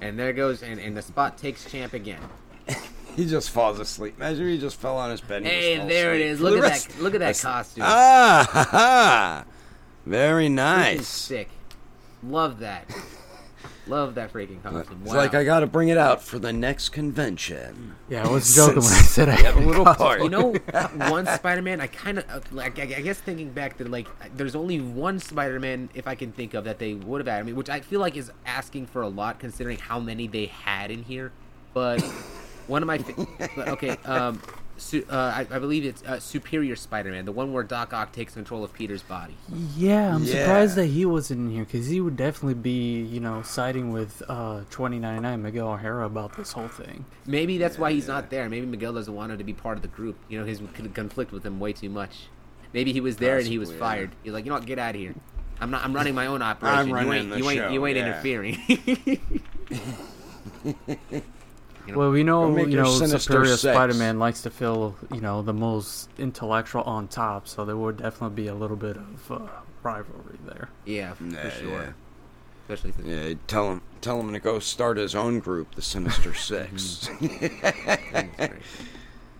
And 0.00 0.18
there 0.18 0.32
goes, 0.32 0.62
and, 0.62 0.78
and 0.80 0.96
the 0.96 1.02
spot 1.02 1.38
takes 1.38 1.64
champ 1.70 1.92
again. 1.94 2.20
He 3.16 3.26
just 3.26 3.50
falls 3.50 3.78
asleep. 3.78 4.14
Imagine 4.16 4.48
he 4.48 4.58
just 4.58 4.74
fell 4.80 4.96
on 4.98 5.08
his 5.12 5.20
bed. 5.20 5.36
And 5.36 5.46
Hey, 5.46 5.76
there 5.86 6.14
it 6.14 6.20
asleep 6.20 6.26
is. 6.32 6.38
for 6.38 6.44
Look 6.46 6.56
at 6.56 6.62
rest- 6.62 6.88
that! 6.88 7.00
Look 7.00 7.14
at 7.14 7.20
that 7.20 7.38
costume. 7.38 7.84
Ah, 7.86 8.48
ha, 8.50 8.68
ha. 8.72 9.44
very 10.04 10.48
nice. 10.48 11.06
sick. 11.06 11.48
Love 12.24 12.58
that. 12.58 12.86
Love 13.86 14.14
that 14.14 14.32
freaking 14.32 14.62
costume. 14.62 15.00
It's 15.02 15.10
Wow. 15.12 15.16
like 15.18 15.34
I 15.34 15.44
got 15.44 15.60
to 15.60 15.66
bring 15.66 15.88
it 15.88 15.98
out 15.98 16.22
for 16.22 16.38
the 16.38 16.52
next 16.52 16.88
convention. 16.88 17.96
yeah, 18.08 18.26
I 18.26 18.30
was 18.30 18.54
joking 18.54 18.76
when 18.82 18.92
I 18.92 19.02
said 19.02 19.28
I 19.28 19.32
had 19.32 19.54
a 19.56 19.60
little 19.60 19.84
part. 19.84 20.22
You 20.22 20.30
know, 20.30 20.52
one 21.10 21.26
Spider-Man. 21.26 21.80
I 21.80 21.86
kind 21.88 22.18
of 22.18 22.52
like. 22.52 22.78
I 22.78 22.82
I 22.82 23.00
guess 23.02 23.18
thinking 23.18 23.50
back 23.50 23.76
that 23.78 23.90
like, 23.90 24.06
there's 24.36 24.54
only 24.54 24.80
one 24.80 25.18
Spider-Man 25.18 25.90
if 25.94 26.06
I 26.08 26.14
can 26.14 26.32
think 26.32 26.54
of 26.54 26.64
that 26.64 26.78
they 26.78 26.94
would 26.94 27.20
have 27.20 27.28
added. 27.28 27.40
I 27.40 27.42
mean, 27.44 27.56
which 27.56 27.68
I 27.70 27.80
feel 27.80 28.00
like 28.00 28.16
is 28.16 28.30
asking 28.46 28.86
for 28.86 29.02
a 29.02 29.08
lot 29.08 29.38
considering 29.38 29.78
how 29.78 30.00
many 30.00 30.26
they 30.28 30.46
had 30.46 30.90
in 30.90 31.02
here. 31.02 31.32
But 31.74 32.00
one 32.66 32.82
of 32.82 32.86
my 32.86 32.98
fa- 32.98 33.26
but, 33.56 33.68
okay, 33.74 33.90
um, 34.06 34.40
su- 34.76 35.04
uh, 35.10 35.14
I, 35.14 35.40
I 35.50 35.58
believe 35.58 35.84
it's 35.84 36.02
uh, 36.04 36.18
Superior 36.20 36.76
Spider-Man, 36.76 37.24
the 37.24 37.32
one 37.32 37.52
where 37.52 37.62
Doc 37.62 37.92
Ock 37.92 38.12
takes 38.12 38.34
control 38.34 38.62
of 38.64 38.72
Peter's 38.72 39.02
body. 39.02 39.34
Yeah, 39.76 40.14
I'm 40.14 40.24
Yeah. 40.24 40.40
surprised 40.42 40.76
that 40.76 40.86
he 40.86 41.04
wasn't 41.06 41.40
in 41.40 41.50
here 41.54 41.64
because 41.64 41.86
he 41.86 42.00
would 42.00 42.16
definitely 42.16 42.54
be, 42.54 43.02
you 43.02 43.20
know, 43.20 43.42
siding 43.42 43.92
with 43.92 44.22
uh, 44.28 44.60
2099 44.70 45.42
Miguel 45.42 45.68
O'Hara 45.68 46.06
about 46.06 46.36
this 46.36 46.52
whole 46.52 46.68
thing. 46.68 47.04
Maybe 47.26 47.58
that's 47.58 47.78
why 47.78 47.92
he's 47.92 48.08
not 48.08 48.30
there. 48.30 48.48
Maybe 48.48 48.66
Miguel 48.66 48.92
doesn't 48.92 49.14
want 49.14 49.32
him 49.32 49.38
to 49.38 49.44
be 49.44 49.52
part 49.54 49.76
of 49.76 49.82
the 49.82 49.88
group. 49.88 50.16
You 50.28 50.38
know, 50.40 50.44
his 50.46 50.60
could 50.74 50.94
conflict 50.94 51.32
with 51.32 51.44
him 51.44 51.60
way 51.60 51.72
too 51.72 51.88
much. 51.90 52.28
Maybe 52.72 52.92
he 52.92 53.00
was 53.00 53.16
there 53.18 53.38
and 53.38 53.46
he 53.46 53.58
was 53.58 53.68
Possibly, 53.68 53.86
yeah. 53.86 53.94
fired. 53.94 54.10
He's 54.24 54.32
like, 54.32 54.44
you 54.44 54.50
know 54.50 54.56
what, 54.56 54.66
get 54.66 54.78
out 54.78 54.94
of 54.94 55.00
here. 55.00 55.14
I'm 55.60 55.70
not. 55.70 55.84
I'm 55.84 55.92
running 55.94 56.14
my 56.16 56.26
own 56.26 56.42
operation. 56.50 56.88
you 56.88 56.94
running 56.94 57.12
ain't. 57.12 57.30
the 57.30 57.38
You 57.38 57.50
ain't. 57.50 57.58
show, 57.60 57.68
You 57.70 57.86
ain't 57.86 57.96
yeah. 57.96 58.06
interfering. 58.06 58.58
You 61.86 61.92
know, 61.92 61.98
Well, 61.98 62.10
we 62.12 62.24
know, 62.24 62.56
you 62.56 62.76
know, 62.76 62.84
Superior 62.98 63.56
Six. 63.56 63.62
Spider-Man 63.74 64.18
likes 64.18 64.42
to 64.42 64.50
feel, 64.50 64.96
you 65.12 65.20
know, 65.20 65.42
the 65.42 65.52
most 65.52 66.08
intellectual 66.18 66.82
on 66.82 67.08
top, 67.08 67.46
so 67.46 67.64
there 67.64 67.76
would 67.76 67.98
definitely 67.98 68.34
be 68.42 68.48
a 68.48 68.54
little 68.54 68.76
bit 68.76 68.96
of 68.96 69.30
uh, 69.30 69.38
rivalry 69.82 70.38
there. 70.46 70.70
yeah, 70.86 71.12
for 71.14 71.24
Yeah, 71.24 71.50
sure. 71.50 71.68
yeah. 71.82 71.92
Especially 72.68 72.92
since 72.92 73.06
Yeah, 73.06 73.34
tell 73.46 73.70
him, 73.72 73.82
tell 74.00 74.18
him 74.20 74.32
to 74.32 74.40
go 74.40 74.58
start 74.58 74.96
his 74.96 75.14
own 75.14 75.40
group, 75.40 75.74
the 75.74 75.82
Sinister 75.82 76.30
Mm-hmm. 76.32 76.76
Six. 76.78 77.10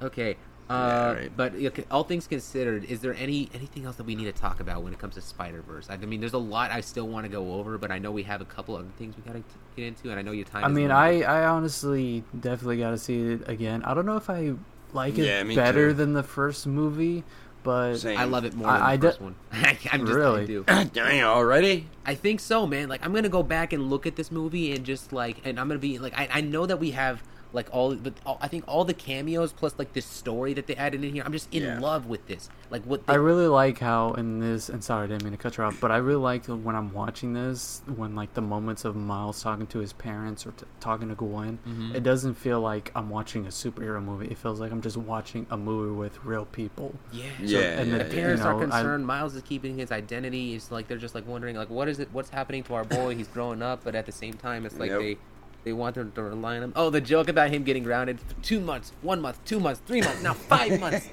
Okay. 0.02 0.36
Uh, 0.68 1.14
right. 1.18 1.36
But 1.36 1.54
okay, 1.54 1.84
all 1.90 2.04
things 2.04 2.26
considered, 2.26 2.84
is 2.84 3.00
there 3.00 3.14
any 3.14 3.50
anything 3.54 3.84
else 3.84 3.96
that 3.96 4.04
we 4.04 4.14
need 4.14 4.24
to 4.24 4.32
talk 4.32 4.60
about 4.60 4.82
when 4.82 4.92
it 4.94 4.98
comes 4.98 5.14
to 5.16 5.20
Spider 5.20 5.60
Verse? 5.62 5.88
I 5.90 5.96
mean, 5.98 6.20
there's 6.20 6.32
a 6.32 6.38
lot 6.38 6.70
I 6.70 6.80
still 6.80 7.06
want 7.06 7.24
to 7.26 7.28
go 7.30 7.54
over, 7.54 7.76
but 7.76 7.90
I 7.90 7.98
know 7.98 8.10
we 8.10 8.22
have 8.22 8.40
a 8.40 8.46
couple 8.46 8.74
other 8.76 8.88
things 8.96 9.14
we 9.16 9.22
gotta 9.22 9.42
get 9.76 9.86
into, 9.86 10.10
and 10.10 10.18
I 10.18 10.22
know 10.22 10.32
your 10.32 10.46
time. 10.46 10.64
I 10.64 10.68
is 10.68 10.74
mean. 10.74 10.90
I, 10.90 11.20
I 11.22 11.44
honestly 11.46 12.24
definitely 12.40 12.78
got 12.78 12.90
to 12.90 12.98
see 12.98 13.20
it 13.32 13.48
again. 13.48 13.82
I 13.84 13.92
don't 13.94 14.06
know 14.06 14.16
if 14.16 14.30
I 14.30 14.54
like 14.94 15.18
it 15.18 15.26
Yeah, 15.26 15.42
better 15.54 15.88
too. 15.90 15.94
than 15.94 16.12
the 16.14 16.22
first 16.22 16.66
movie, 16.66 17.24
but 17.62 17.96
Same. 17.96 18.16
I 18.18 18.24
love 18.24 18.44
it 18.46 18.54
more 18.54 18.68
I- 18.68 18.72
than 18.78 18.80
the 18.80 18.86
I 18.88 18.96
de- 18.96 19.08
first 19.08 19.20
one. 19.20 19.34
I'm 19.92 20.06
just, 20.06 20.12
Really? 20.18 20.42
I 20.42 20.46
do. 20.46 20.64
Dang, 20.94 21.22
already? 21.24 21.88
I 22.06 22.14
think 22.14 22.40
so, 22.40 22.66
man. 22.66 22.88
Like 22.88 23.04
I'm 23.04 23.12
gonna 23.12 23.28
go 23.28 23.42
back 23.42 23.74
and 23.74 23.90
look 23.90 24.06
at 24.06 24.16
this 24.16 24.30
movie 24.32 24.72
and 24.72 24.84
just 24.84 25.12
like, 25.12 25.42
and 25.44 25.60
I'm 25.60 25.68
gonna 25.68 25.78
be 25.78 25.98
like, 25.98 26.18
I, 26.18 26.28
I 26.32 26.40
know 26.40 26.64
that 26.64 26.78
we 26.78 26.92
have 26.92 27.22
like 27.54 27.68
all, 27.72 27.94
but 27.94 28.12
all, 28.26 28.36
I 28.42 28.48
think 28.48 28.64
all 28.66 28.84
the 28.84 28.92
cameos 28.92 29.52
plus 29.52 29.74
like 29.78 29.92
this 29.94 30.04
story 30.04 30.52
that 30.54 30.66
they 30.66 30.74
added 30.74 31.02
in 31.04 31.14
here. 31.14 31.22
I'm 31.24 31.32
just 31.32 31.48
in 31.54 31.62
Yeah. 31.62 31.78
love 31.80 32.04
with 32.06 32.26
this. 32.26 32.50
Like 32.68 32.82
what 32.84 33.06
they, 33.06 33.12
I 33.12 33.16
really 33.16 33.46
like 33.46 33.78
how 33.78 34.12
in 34.14 34.40
this, 34.40 34.68
and 34.68 34.82
sorry, 34.82 35.04
I 35.04 35.06
didn't 35.06 35.22
mean 35.22 35.32
to 35.32 35.38
cut 35.38 35.56
you 35.56 35.64
off, 35.64 35.80
but 35.80 35.90
I 35.92 35.98
really 35.98 36.20
like 36.20 36.46
when 36.46 36.74
I'm 36.74 36.92
watching 36.92 37.32
this, 37.32 37.80
when 37.94 38.14
like 38.16 38.34
the 38.34 38.40
moments 38.42 38.84
of 38.84 38.96
Miles 38.96 39.40
talking 39.42 39.66
to 39.68 39.78
his 39.78 39.92
parents 39.92 40.44
or 40.46 40.50
t- 40.50 40.66
talking 40.80 41.08
to 41.08 41.14
Gwen, 41.14 41.58
Mm-hmm. 41.66 41.94
it 41.94 42.02
doesn't 42.02 42.34
feel 42.34 42.60
like 42.60 42.90
I'm 42.96 43.08
watching 43.08 43.46
a 43.46 43.50
superhero 43.50 44.02
movie. 44.02 44.26
It 44.26 44.36
feels 44.38 44.58
like 44.60 44.72
I'm 44.72 44.82
just 44.82 44.96
watching 44.96 45.46
a 45.50 45.56
movie 45.56 45.94
with 45.96 46.22
real 46.24 46.44
people. 46.46 46.92
yeah, 47.12 47.24
Yeah, 47.40 47.58
and 47.80 47.90
yeah, 47.90 47.98
the 47.98 48.04
the 48.04 48.16
yeah. 48.16 48.20
parents 48.22 48.42
you 48.42 48.48
are 48.48 48.52
know, 48.54 48.58
I- 48.58 48.62
concerned. 48.64 49.06
Miles 49.06 49.34
is 49.36 49.42
keeping 49.42 49.78
his 49.78 49.92
identity. 49.92 50.54
It's 50.56 50.72
like 50.72 50.88
they're 50.88 50.98
just 50.98 51.14
like 51.14 51.26
wondering, 51.28 51.54
like, 51.56 51.70
what 51.70 51.88
is 51.88 52.00
it? 52.00 52.08
What's 52.12 52.30
happening 52.30 52.64
to 52.64 52.74
our 52.74 52.84
boy? 52.84 53.14
He's 53.14 53.28
growing 53.28 53.62
up, 53.62 53.84
but 53.84 53.94
at 53.94 54.06
the 54.06 54.12
same 54.12 54.34
time, 54.34 54.66
it's 54.66 54.76
like 54.78 54.90
Yep. 54.90 54.98
they 55.00 55.16
they 55.64 55.72
want 55.72 55.96
them 55.96 56.12
to 56.12 56.22
rely 56.22 56.56
on 56.56 56.62
him. 56.62 56.72
Oh, 56.76 56.90
the 56.90 57.00
joke 57.00 57.28
about 57.28 57.50
him 57.50 57.64
getting 57.64 57.82
grounded 57.82 58.20
for 58.20 58.34
two 58.42 58.60
months, 58.60 58.92
one 59.02 59.20
month, 59.20 59.42
two 59.44 59.58
months, 59.58 59.80
three 59.86 60.00
months, 60.00 60.22
now 60.22 60.34
five 60.34 60.78
months. 60.84 61.08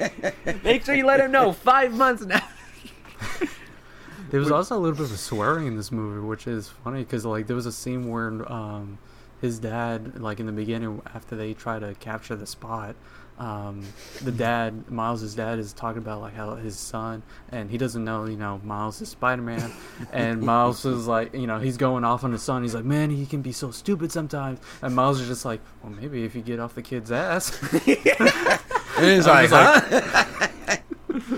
Make 0.63 0.85
sure 0.85 0.93
you 0.95 1.05
let 1.05 1.19
him 1.19 1.31
know 1.31 1.51
five 1.53 1.93
months 1.93 2.23
now. 2.23 2.41
There 4.31 4.39
was 4.39 4.49
also 4.49 4.77
a 4.77 4.79
little 4.79 4.95
bit 4.95 5.11
of 5.11 5.19
swearing 5.19 5.67
in 5.67 5.75
this 5.75 5.91
movie, 5.91 6.25
which 6.25 6.47
is 6.47 6.69
funny 6.69 7.03
because 7.03 7.25
like 7.25 7.47
there 7.47 7.55
was 7.55 7.65
a 7.65 7.71
scene 7.71 8.09
where 8.09 8.49
um, 8.49 8.97
his 9.41 9.59
dad, 9.59 10.21
like 10.21 10.39
in 10.39 10.45
the 10.45 10.53
beginning, 10.53 11.01
after 11.13 11.35
they 11.35 11.53
try 11.53 11.79
to 11.79 11.95
capture 11.95 12.37
the 12.37 12.47
spot, 12.47 12.95
um, 13.41 13.83
the 14.23 14.31
dad, 14.31 14.91
Miles's 14.91 15.33
dad, 15.33 15.57
is 15.57 15.73
talking 15.73 15.97
about 15.97 16.21
like 16.21 16.35
how 16.35 16.53
his 16.55 16.77
son, 16.77 17.23
and 17.51 17.71
he 17.71 17.77
doesn't 17.77 18.03
know, 18.03 18.25
you 18.25 18.37
know, 18.37 18.61
Miles 18.63 19.01
is 19.01 19.09
Spider 19.09 19.41
Man, 19.41 19.73
and 20.13 20.41
Miles 20.43 20.85
is 20.85 21.07
like, 21.07 21.33
you 21.33 21.47
know, 21.47 21.57
he's 21.59 21.75
going 21.77 22.03
off 22.03 22.23
on 22.23 22.31
his 22.31 22.43
son. 22.43 22.61
He's 22.61 22.75
like, 22.75 22.85
man, 22.85 23.09
he 23.09 23.25
can 23.25 23.41
be 23.41 23.51
so 23.51 23.71
stupid 23.71 24.11
sometimes, 24.11 24.59
and 24.83 24.95
Miles 24.95 25.19
is 25.19 25.27
just 25.27 25.43
like, 25.43 25.59
well, 25.81 25.91
maybe 25.91 26.23
if 26.23 26.35
you 26.35 26.41
get 26.43 26.59
off 26.59 26.75
the 26.75 26.83
kid's 26.83 27.11
ass. 27.11 27.51
And 28.97 29.09
he's 29.09 29.25
like, 29.25 29.49
was 29.49 29.51
huh? 29.51 31.37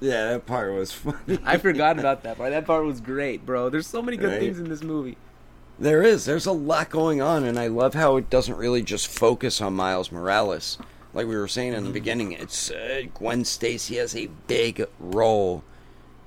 yeah, 0.00 0.32
that 0.32 0.46
part 0.46 0.72
was 0.72 0.92
funny. 0.92 1.38
I 1.44 1.56
forgot 1.58 1.98
about 1.98 2.22
that 2.22 2.36
part. 2.36 2.50
That 2.50 2.66
part 2.66 2.84
was 2.84 3.00
great, 3.00 3.44
bro. 3.44 3.68
There's 3.70 3.86
so 3.86 4.02
many 4.02 4.16
good 4.16 4.30
Right. 4.30 4.40
things 4.40 4.60
in 4.60 4.68
this 4.68 4.82
movie. 4.82 5.16
There 5.78 6.02
is. 6.02 6.24
There's 6.24 6.46
a 6.46 6.52
lot 6.52 6.90
going 6.90 7.20
on, 7.22 7.44
and 7.44 7.58
I 7.58 7.68
love 7.68 7.94
how 7.94 8.16
it 8.16 8.28
doesn't 8.30 8.56
really 8.56 8.82
just 8.82 9.06
focus 9.06 9.60
on 9.60 9.74
Miles 9.74 10.10
Morales. 10.10 10.78
Like 11.14 11.26
we 11.26 11.36
were 11.36 11.48
saying 11.48 11.72
in 11.72 11.84
the 11.84 11.90
beginning, 11.90 12.32
it's 12.32 12.70
uh, 12.70 13.02
Gwen 13.14 13.44
Stacy 13.44 13.96
has 13.96 14.14
a 14.16 14.26
big 14.46 14.84
role 14.98 15.62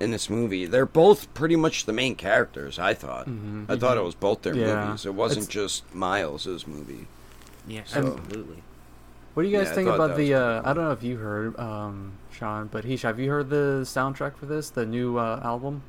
in 0.00 0.10
this 0.10 0.28
movie. 0.30 0.66
They're 0.66 0.86
both 0.86 1.32
pretty 1.34 1.54
much 1.56 1.84
the 1.84 1.92
main 1.92 2.14
characters. 2.16 2.78
I 2.78 2.94
thought. 2.94 3.28
I 3.68 3.76
thought 3.76 3.96
it 3.96 4.02
was 4.02 4.14
both 4.14 4.42
their 4.42 4.54
Yeah. 4.56 4.86
movies. 4.86 5.06
It 5.06 5.14
wasn't 5.14 5.44
It's- 5.44 5.54
just 5.54 5.94
Miles's 5.94 6.66
movie. 6.66 7.06
Yeah, 7.66 7.82
So- 7.84 7.98
absolutely. 8.18 8.62
What 9.34 9.44
do 9.44 9.48
you 9.48 9.56
guys 9.56 9.68
Yeah, 9.68 9.74
think 9.74 9.88
about 9.88 10.16
the? 10.16 10.32
was 10.32 10.40
Uh, 10.40 10.62
I 10.64 10.72
don't 10.74 10.84
know 10.84 10.90
if 10.90 11.02
you 11.02 11.16
heard, 11.18 11.58
um, 11.58 12.12
Sean, 12.32 12.68
but 12.70 12.84
Heesh, 12.84 13.02
have 13.02 13.18
you 13.20 13.30
heard 13.30 13.48
the 13.50 13.80
soundtrack 13.84 14.36
for 14.36 14.44
this, 14.46 14.68
the 14.68 14.84
new 14.84 15.16
uh, 15.18 15.40
album? 15.42 15.82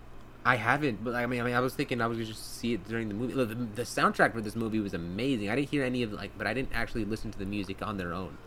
I 0.46 0.58
haven't, 0.58 1.04
but 1.04 1.16
I 1.16 1.26
mean, 1.26 1.40
I 1.40 1.44
mean, 1.44 1.54
I 1.54 1.62
was 1.62 1.74
thinking 1.74 2.02
I 2.02 2.08
was 2.08 2.18
gonna 2.18 2.28
just 2.28 2.58
see 2.58 2.74
it 2.74 2.88
during 2.88 3.08
the 3.08 3.14
movie. 3.14 3.34
Look, 3.34 3.50
The, 3.50 3.56
the 3.56 3.84
soundtrack 3.84 4.34
for 4.34 4.42
this 4.42 4.56
movie 4.56 4.80
was 4.80 4.94
amazing. 4.94 5.50
I 5.50 5.56
didn't 5.56 5.70
hear 5.70 5.84
any 5.84 6.04
of 6.04 6.12
like, 6.12 6.38
but 6.38 6.48
I 6.48 6.54
didn't 6.54 6.72
actually 6.74 7.06
listen 7.06 7.32
to 7.32 7.40
the 7.40 7.46
music 7.46 7.82
on 7.82 7.98
their 7.98 8.14
own. 8.14 8.38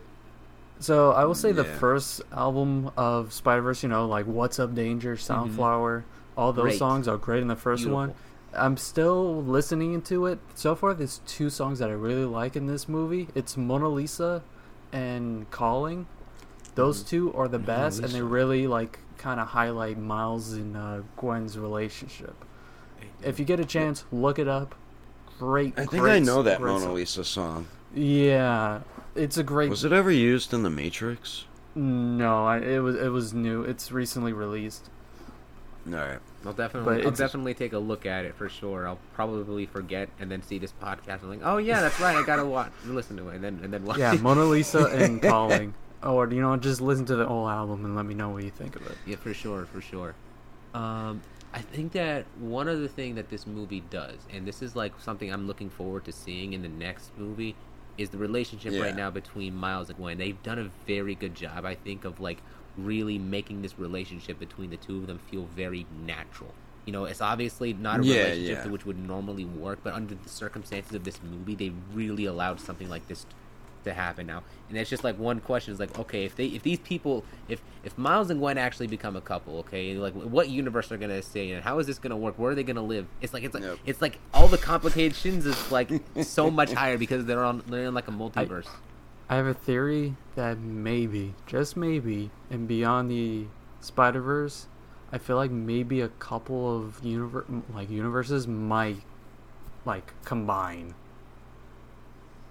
So 0.79 1.11
I 1.11 1.25
will 1.25 1.35
say 1.35 1.51
the 1.51 1.63
first 1.63 2.21
album 2.31 2.91
of 2.95 3.33
Spider 3.33 3.63
Verse, 3.63 3.81
you 3.81 3.89
know, 3.89 4.05
like 4.05 4.27
"What's 4.27 4.59
Up 4.59 4.75
Danger," 4.75 5.15
mm-hmm. 5.15 5.21
"Sunflower," 5.21 6.05
all 6.37 6.53
those 6.53 6.63
Great. 6.63 6.77
songs 6.77 7.07
are 7.07 7.17
great 7.17 7.41
in 7.41 7.47
the 7.47 7.55
first 7.55 7.87
one. 7.87 8.13
I'm 8.53 8.77
still 8.77 9.43
listening 9.43 9.93
into 9.93 10.27
it. 10.27 10.39
So 10.55 10.75
far, 10.75 10.93
there's 10.93 11.21
two 11.25 11.49
songs 11.49 11.79
that 11.79 11.89
I 11.89 11.93
really 11.93 12.25
like 12.25 12.55
in 12.55 12.67
this 12.67 12.87
movie. 12.87 13.27
It's 13.33 13.57
Mona 13.57 13.89
Lisa 13.89 14.43
and 14.91 15.49
Calling. 15.51 16.07
Those 16.77 17.01
two 17.01 17.33
are 17.33 17.47
the 17.47 17.57
best, 17.57 18.01
and 18.01 18.09
they 18.09 18.21
really 18.21 18.67
like 18.67 18.99
kind 19.17 19.39
of 19.39 19.47
highlight 19.47 19.97
Miles 19.97 20.53
and 20.53 20.77
uh, 20.77 20.99
Gwen's 21.15 21.57
relationship. 21.57 22.35
If 23.23 23.39
you 23.39 23.45
get 23.45 23.59
a 23.59 23.65
chance, 23.65 24.05
look 24.11 24.37
it 24.37 24.47
up. 24.47 24.75
Great. 25.39 25.73
I 25.75 25.87
think 25.87 26.03
great 26.03 26.17
I 26.17 26.19
know 26.19 26.43
that 26.43 26.61
Mona 26.61 26.81
song. 26.81 26.93
Lisa 26.93 27.23
song. 27.23 27.67
Yeah, 27.95 28.81
it's 29.15 29.37
a 29.37 29.43
great. 29.43 29.71
Was 29.71 29.85
it 29.85 29.91
ever 29.91 30.11
used 30.11 30.53
in 30.53 30.61
The 30.61 30.69
Matrix? 30.69 31.45
No, 31.73 32.45
I, 32.45 32.59
it 32.59 32.79
was 32.79 32.95
it 32.95 33.09
was 33.09 33.33
new. 33.33 33.63
It's 33.63 33.91
recently 33.91 34.33
released. 34.33 34.87
All 35.87 35.93
right. 35.93 36.19
I'll 36.45 36.53
definitely, 36.53 36.97
But 36.97 37.05
I'll 37.05 37.11
definitely 37.11 37.55
take 37.55 37.73
a 37.73 37.79
look 37.79 38.05
at 38.05 38.23
it 38.23 38.35
for 38.35 38.49
sure. 38.49 38.87
I'll 38.87 38.99
probably 39.15 39.65
forget 39.65 40.09
and 40.19 40.29
then 40.29 40.43
see 40.43 40.59
this 40.59 40.73
podcast 40.79 41.21
and 41.21 41.29
like, 41.31 41.39
oh 41.43 41.57
yeah, 41.57 41.81
that's 41.81 41.99
right. 41.99 42.15
I 42.15 42.23
gotta 42.23 42.45
watch, 42.45 42.71
listen 42.85 43.17
to 43.17 43.29
it, 43.29 43.35
and 43.35 43.43
then 43.43 43.61
and 43.63 43.73
then 43.73 43.83
watch. 43.83 43.97
Yeah. 43.97 44.13
Mona 44.13 44.43
Lisa 44.43 44.85
and 44.85 45.19
Calling. 45.23 45.73
Or 46.03 46.31
you 46.31 46.41
know, 46.41 46.55
just 46.57 46.79
listen 46.81 47.05
to 47.05 47.15
the 47.15 47.25
whole 47.25 47.49
album 47.49 47.83
and 47.85 47.95
let 47.95 48.05
me 48.05 48.13
know 48.13 48.29
what 48.29 48.43
you 48.43 48.51
think 48.51 48.75
of 48.75 48.85
it. 48.85 48.97
Yeah, 49.05 49.15
for 49.15 49.33
sure, 49.33 49.65
for 49.65 49.81
sure. 49.81 50.13
Um, 50.73 51.21
I 51.53 51.61
think 51.61 51.93
that 51.93 52.25
one 52.39 52.67
other 52.67 52.87
thing 52.87 53.15
that 53.15 53.29
this 53.29 53.47
movie 53.47 53.81
does, 53.89 54.17
and 54.31 54.45
this 54.47 54.61
is 54.61 54.75
like 54.75 54.93
something 54.99 55.31
I'm 55.33 55.47
looking 55.47 55.69
forward 55.69 56.05
to 56.05 56.11
seeing 56.11 56.53
in 56.53 56.61
the 56.61 56.69
next 56.69 57.11
movie, 57.17 57.55
is 57.97 58.09
the 58.09 58.17
relationship 58.17 58.73
Yeah. 58.73 58.81
right 58.83 58.95
now 58.95 59.09
between 59.09 59.55
Miles 59.55 59.89
and 59.89 59.97
Gwen. 59.97 60.17
They've 60.19 60.41
done 60.43 60.59
a 60.59 60.69
very 60.85 61.15
good 61.15 61.33
job, 61.33 61.65
I 61.65 61.73
think, 61.73 62.05
of 62.05 62.19
like 62.19 62.37
really 62.77 63.17
making 63.17 63.63
this 63.63 63.79
relationship 63.79 64.37
between 64.37 64.69
the 64.69 64.77
two 64.77 64.97
of 64.97 65.07
them 65.07 65.17
feel 65.31 65.47
very 65.55 65.87
natural. 66.05 66.53
You 66.85 66.93
know, 66.93 67.05
it's 67.05 67.21
obviously 67.21 67.73
not 67.73 68.01
a 68.01 68.03
Yeah, 68.03 68.13
relationship 68.21 68.65
yeah. 68.65 68.71
which 68.71 68.85
would 68.85 68.99
normally 68.99 69.45
work, 69.45 69.79
but 69.83 69.93
under 69.93 70.13
the 70.13 70.29
circumstances 70.29 70.93
of 70.93 71.03
this 71.05 71.19
movie, 71.23 71.55
they 71.55 71.71
really 71.91 72.25
allowed 72.25 72.59
something 72.59 72.87
like 72.87 73.07
this 73.07 73.25
to 73.87 73.93
happen 73.93 74.27
now. 74.27 74.43
And 74.69 74.77
it's 74.77 74.89
just 74.89 75.03
like 75.03 75.17
one 75.17 75.39
question 75.39 75.73
is 75.73 75.79
like, 75.79 75.97
okay, 75.97 76.25
if 76.25 76.35
they 76.35 76.45
if 76.47 76.63
these 76.63 76.79
people 76.79 77.25
if 77.49 77.61
if 77.83 77.97
Miles 77.97 78.29
and 78.29 78.39
Gwen 78.39 78.57
actually 78.57 78.87
become 78.87 79.15
a 79.15 79.21
couple, 79.21 79.57
okay, 79.59 79.95
like 79.95 80.13
what 80.13 80.49
universe 80.49 80.91
are 80.91 80.97
gonna 80.97 81.21
stay 81.21 81.51
in? 81.51 81.61
How 81.61 81.79
is 81.79 81.87
this 81.87 81.99
gonna 81.99 82.17
work? 82.17 82.37
Where 82.37 82.51
are 82.51 82.55
they 82.55 82.63
gonna 82.63 82.81
live? 82.83 83.07
It's 83.21 83.33
like 83.33 83.43
it's 83.43 83.53
like 83.53 83.63
Yep. 83.63 83.77
it's 83.85 84.01
like 84.01 84.19
all 84.33 84.47
the 84.47 84.57
complications 84.57 85.45
is 85.45 85.71
like 85.71 85.89
so 86.21 86.51
much 86.59 86.71
higher 86.73 86.97
because 86.97 87.25
they're 87.25 87.43
on 87.43 87.63
they're 87.67 87.85
in 87.85 87.93
like 87.93 88.07
a 88.07 88.11
multiverse. 88.11 88.67
I 89.29 89.35
have 89.35 89.45
a 89.45 89.53
theory 89.53 90.15
that 90.35 90.57
maybe, 90.57 91.33
just 91.45 91.75
maybe, 91.75 92.31
and 92.49 92.65
beyond 92.65 93.11
the 93.11 93.47
Spider 93.81 94.21
Verse, 94.21 94.67
I 95.11 95.17
feel 95.17 95.35
like 95.35 95.51
maybe 95.51 95.99
a 95.99 96.07
couple 96.07 96.77
of 96.77 97.01
univer- 97.01 97.61
like 97.73 97.89
universes 97.89 98.47
might 98.47 99.01
like 99.85 100.13
combine. 100.23 100.93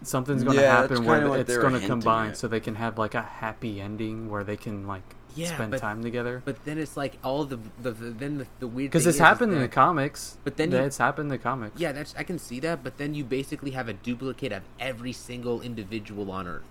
Something's 0.02 0.44
gonna 0.44 0.60
Yeah, 0.60 0.80
happen 0.82 1.04
where 1.04 1.20
kinda 1.20 1.34
it's 1.40 1.56
gonna 1.56 1.80
combine, 1.80 2.30
at. 2.30 2.36
so 2.36 2.46
they 2.48 2.60
can 2.60 2.74
have 2.76 2.98
like 2.98 3.14
a 3.14 3.22
happy 3.22 3.80
ending 3.80 4.28
where 4.30 4.44
they 4.44 4.56
can 4.56 4.86
like 4.86 5.02
Yeah, 5.34 5.48
spend 5.54 5.70
but- 5.72 5.80
time 5.80 6.02
together. 6.02 6.42
But 6.44 6.64
then 6.64 6.78
it's 6.78 6.96
like 6.96 7.18
all 7.24 7.44
the 7.44 7.58
the, 7.82 7.90
the 7.92 8.10
then 8.10 8.38
the, 8.38 8.46
the 8.60 8.66
weird 8.68 8.90
Because 8.90 9.06
it's 9.06 9.16
is- 9.16 9.20
happened 9.20 9.52
is 9.52 9.56
in 9.56 9.62
the 9.62 9.68
comics. 9.68 10.36
But 10.44 10.56
then 10.58 10.70
you- 10.70 10.78
it's 10.78 10.98
happened 10.98 11.26
in 11.32 11.38
the 11.38 11.42
comics. 11.42 11.80
Yeah, 11.80 11.92
that's 11.92 12.14
I 12.16 12.22
can 12.24 12.38
see 12.38 12.60
that, 12.60 12.84
but 12.84 12.98
then 12.98 13.14
you 13.14 13.24
basically 13.24 13.72
have 13.72 13.88
a 13.88 13.94
duplicate 13.94 14.52
of 14.52 14.62
every 14.78 15.12
single 15.12 15.60
individual 15.62 16.30
on 16.30 16.46
Earth. 16.46 16.62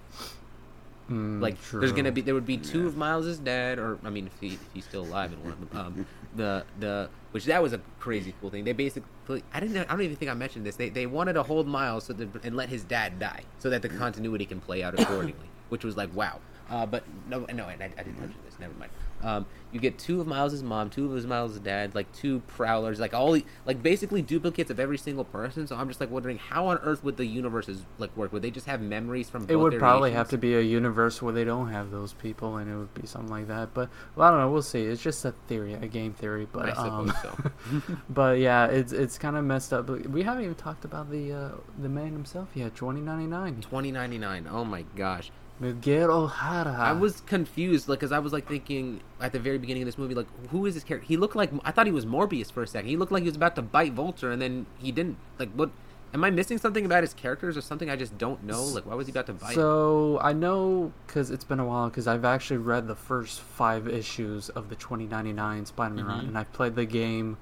Mm, 1.10 1.40
Like 1.42 1.58
there's 1.72 1.92
gonna 1.92 2.12
be 2.12 2.22
there 2.22 2.34
would 2.34 2.48
be 2.48 2.58
two 2.58 2.82
Yeah. 2.82 2.88
of 2.88 2.98
Miles's 2.98 3.38
dad, 3.40 3.78
or 3.80 4.00
I 4.04 4.10
mean 4.10 4.28
if, 4.28 4.40
he, 4.40 4.54
if 4.56 4.66
he's 4.74 4.86
still 4.86 5.04
alive 5.04 5.34
in 5.34 5.44
one 5.44 5.52
of 5.54 5.70
them. 5.70 5.80
Um, 5.80 6.06
the 6.36 6.64
the 6.80 7.10
which 7.36 7.44
that 7.44 7.62
was 7.62 7.74
a 7.74 7.82
crazy 8.00 8.34
cool 8.40 8.50
thing. 8.50 8.64
They 8.64 8.72
basically 8.72 9.44
I 9.54 9.60
didn't 9.60 9.76
I 9.76 9.84
don't 9.84 10.04
even 10.04 10.16
think 10.16 10.32
I 10.32 10.34
mentioned 10.34 10.66
this. 10.66 10.78
They 10.78 10.88
they 10.88 11.06
wanted 11.06 11.34
to 11.34 11.44
hold 11.44 11.68
Miles 11.68 12.06
so 12.06 12.14
that, 12.14 12.46
and 12.46 12.56
let 12.56 12.70
his 12.70 12.86
dad 12.86 13.20
die 13.20 13.42
so 13.60 13.70
that 13.72 13.82
the 13.82 13.90
continuity 13.90 14.46
can 14.46 14.62
play 14.62 14.84
out 14.84 14.98
accordingly, 15.02 15.50
which 15.68 15.84
was 15.84 15.98
like 15.98 16.16
wow. 16.16 16.40
Uh, 16.70 16.86
but 16.86 17.04
no 17.28 17.46
no 17.54 17.66
I, 17.66 17.74
I 17.74 17.88
didn't 17.88 18.22
mention 18.22 18.40
this. 18.46 18.58
Never 18.58 18.74
mind. 18.76 18.90
Um, 19.26 19.48
you 19.72 19.80
get 19.80 19.98
two 19.98 20.22
of 20.22 20.28
Miles's 20.28 20.64
mom, 20.64 20.90
two 20.90 21.06
of 21.06 21.12
his 21.12 21.26
Miles's 21.26 21.60
dad, 21.60 21.96
like 21.96 22.10
two 22.14 22.40
prowlers, 22.42 23.00
like 23.00 23.14
all 23.14 23.38
like 23.66 23.82
basically 23.82 24.22
duplicates 24.22 24.70
of 24.70 24.80
every 24.80 24.98
single 24.98 25.26
person. 25.26 25.68
So 25.68 25.76
I'm 25.76 25.88
just 25.88 26.00
like 26.00 26.12
wondering 26.12 26.38
how 26.38 26.68
on 26.68 26.78
earth 26.78 27.04
would 27.04 27.18
the 27.18 27.26
universes 27.26 27.86
like 27.98 28.16
work? 28.16 28.32
Would 28.32 28.44
they 28.44 28.52
just 28.52 28.68
have 28.68 28.80
memories 28.80 29.30
from? 29.30 29.48
It 29.50 29.56
would 29.56 29.78
probably 29.80 30.12
have 30.12 30.30
to 30.30 30.38
be 30.38 30.56
a 30.56 30.62
universe 30.62 31.22
where 31.22 31.34
they 31.34 31.44
don't 31.44 31.70
have 31.70 31.92
those 31.92 32.14
people, 32.14 32.58
and 32.58 32.72
it 32.72 32.78
would 32.78 32.94
be 32.94 33.08
something 33.08 33.32
like 33.32 33.48
that. 33.48 33.74
But 33.74 33.90
well, 34.16 34.28
I 34.28 34.32
don't 34.32 34.40
know. 34.40 34.52
We'll 34.52 34.62
see. 34.62 34.84
It's 34.84 35.02
just 35.02 35.26
a 35.26 35.32
theory, 35.48 35.74
a 35.74 35.88
game 35.88 36.14
theory. 36.14 36.48
But 36.50 36.70
I 36.70 36.74
suppose 36.76 37.10
um, 37.10 37.16
so. 37.22 37.98
but 38.10 38.38
yeah, 38.38 38.68
it's 38.68 38.94
it's 38.94 39.18
kind 39.18 39.36
of 39.36 39.44
messed 39.44 39.74
up. 39.74 39.90
We 39.90 40.24
haven't 40.24 40.44
even 40.44 40.56
talked 40.56 40.86
about 40.86 41.10
the 41.10 41.34
uh, 41.34 41.52
the 41.80 41.90
man 41.90 42.14
himself 42.14 42.50
yet. 42.54 42.76
Twenty 42.76 43.02
ninety 43.02 43.28
nine. 43.28 43.60
Twenty 43.62 43.92
ninety 43.92 44.20
nine. 44.20 44.48
Oh 44.50 44.64
my 44.64 44.84
gosh. 44.96 45.32
Miguel 45.60 46.12
O'Hara. 46.12 46.74
I 46.78 46.92
was 46.92 47.22
confused, 47.22 47.88
like, 47.88 48.00
cause 48.02 48.12
I 48.12 48.20
was 48.20 48.34
like 48.34 48.48
thinking 48.48 49.02
at 49.22 49.32
the 49.32 49.40
very 49.40 49.58
beginning 49.58 49.84
of 49.84 49.88
this 49.88 49.98
movie, 49.98 50.14
like, 50.14 50.28
who 50.50 50.66
is 50.66 50.74
this 50.74 50.84
character? 50.84 51.08
He 51.08 51.16
looked 51.18 51.36
like 51.36 51.50
I 51.64 51.72
thought 51.72 51.86
he 51.86 51.92
was 51.94 52.06
Morbius 52.06 52.52
for 52.52 52.62
a 52.64 52.68
second. 52.68 52.90
He 52.90 52.98
looked 52.98 53.12
like 53.12 53.24
he 53.24 53.30
was 53.30 53.38
about 53.38 53.56
to 53.56 53.62
bite 53.62 53.94
Vulture, 53.94 54.32
and 54.32 54.42
then 54.42 54.66
he 54.78 54.92
didn't. 54.92 55.18
Like, 55.40 55.52
what? 55.54 55.70
Am 56.14 56.24
I 56.24 56.30
missing 56.30 56.58
something 56.58 56.86
about 56.86 57.04
his 57.04 57.14
characters, 57.14 57.58
or 57.58 57.62
something 57.62 57.90
I 57.90 57.96
just 57.98 58.18
don't 58.18 58.42
know? 58.44 58.64
Like, 58.64 58.86
why 58.86 58.96
was 58.96 59.08
he 59.08 59.12
about 59.12 59.26
to 59.28 59.34
bite? 59.34 59.54
So 59.56 60.18
I 60.22 60.32
know 60.34 60.94
because 61.08 61.30
it's 61.32 61.44
been 61.44 61.60
a 61.60 61.66
while 61.66 61.90
because 61.90 62.08
I've 62.08 62.24
actually 62.26 62.58
read 62.58 62.88
the 62.88 62.96
first 62.96 63.42
five 63.42 63.88
issues 63.88 64.48
of 64.50 64.70
the 64.70 64.76
2099 64.76 65.66
Spider-Man 65.66 66.06
run, 66.06 66.22
Mhm. 66.24 66.28
and 66.30 66.38
I've 66.38 66.52
played 66.54 66.76
the 66.76 66.86
game 66.86 67.38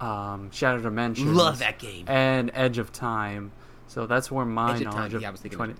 um, 0.00 0.50
Shattered 0.52 0.82
Dimensions. 0.82 1.30
Love 1.34 1.58
that 1.60 1.78
game. 1.78 2.04
And 2.08 2.50
Edge 2.54 2.78
of 2.78 2.92
Time. 2.92 3.52
So 3.86 4.06
that's 4.06 4.30
where 4.30 4.44
my 4.44 4.74
Edge 4.74 4.80
of 4.82 4.86
Time, 4.86 4.94
knowledge 4.96 5.14
of 5.14 5.22
yeah, 5.22 5.28
I 5.28 5.30
was 5.30 5.40
thinking 5.40 5.56
20, 5.56 5.72
of 5.74 5.78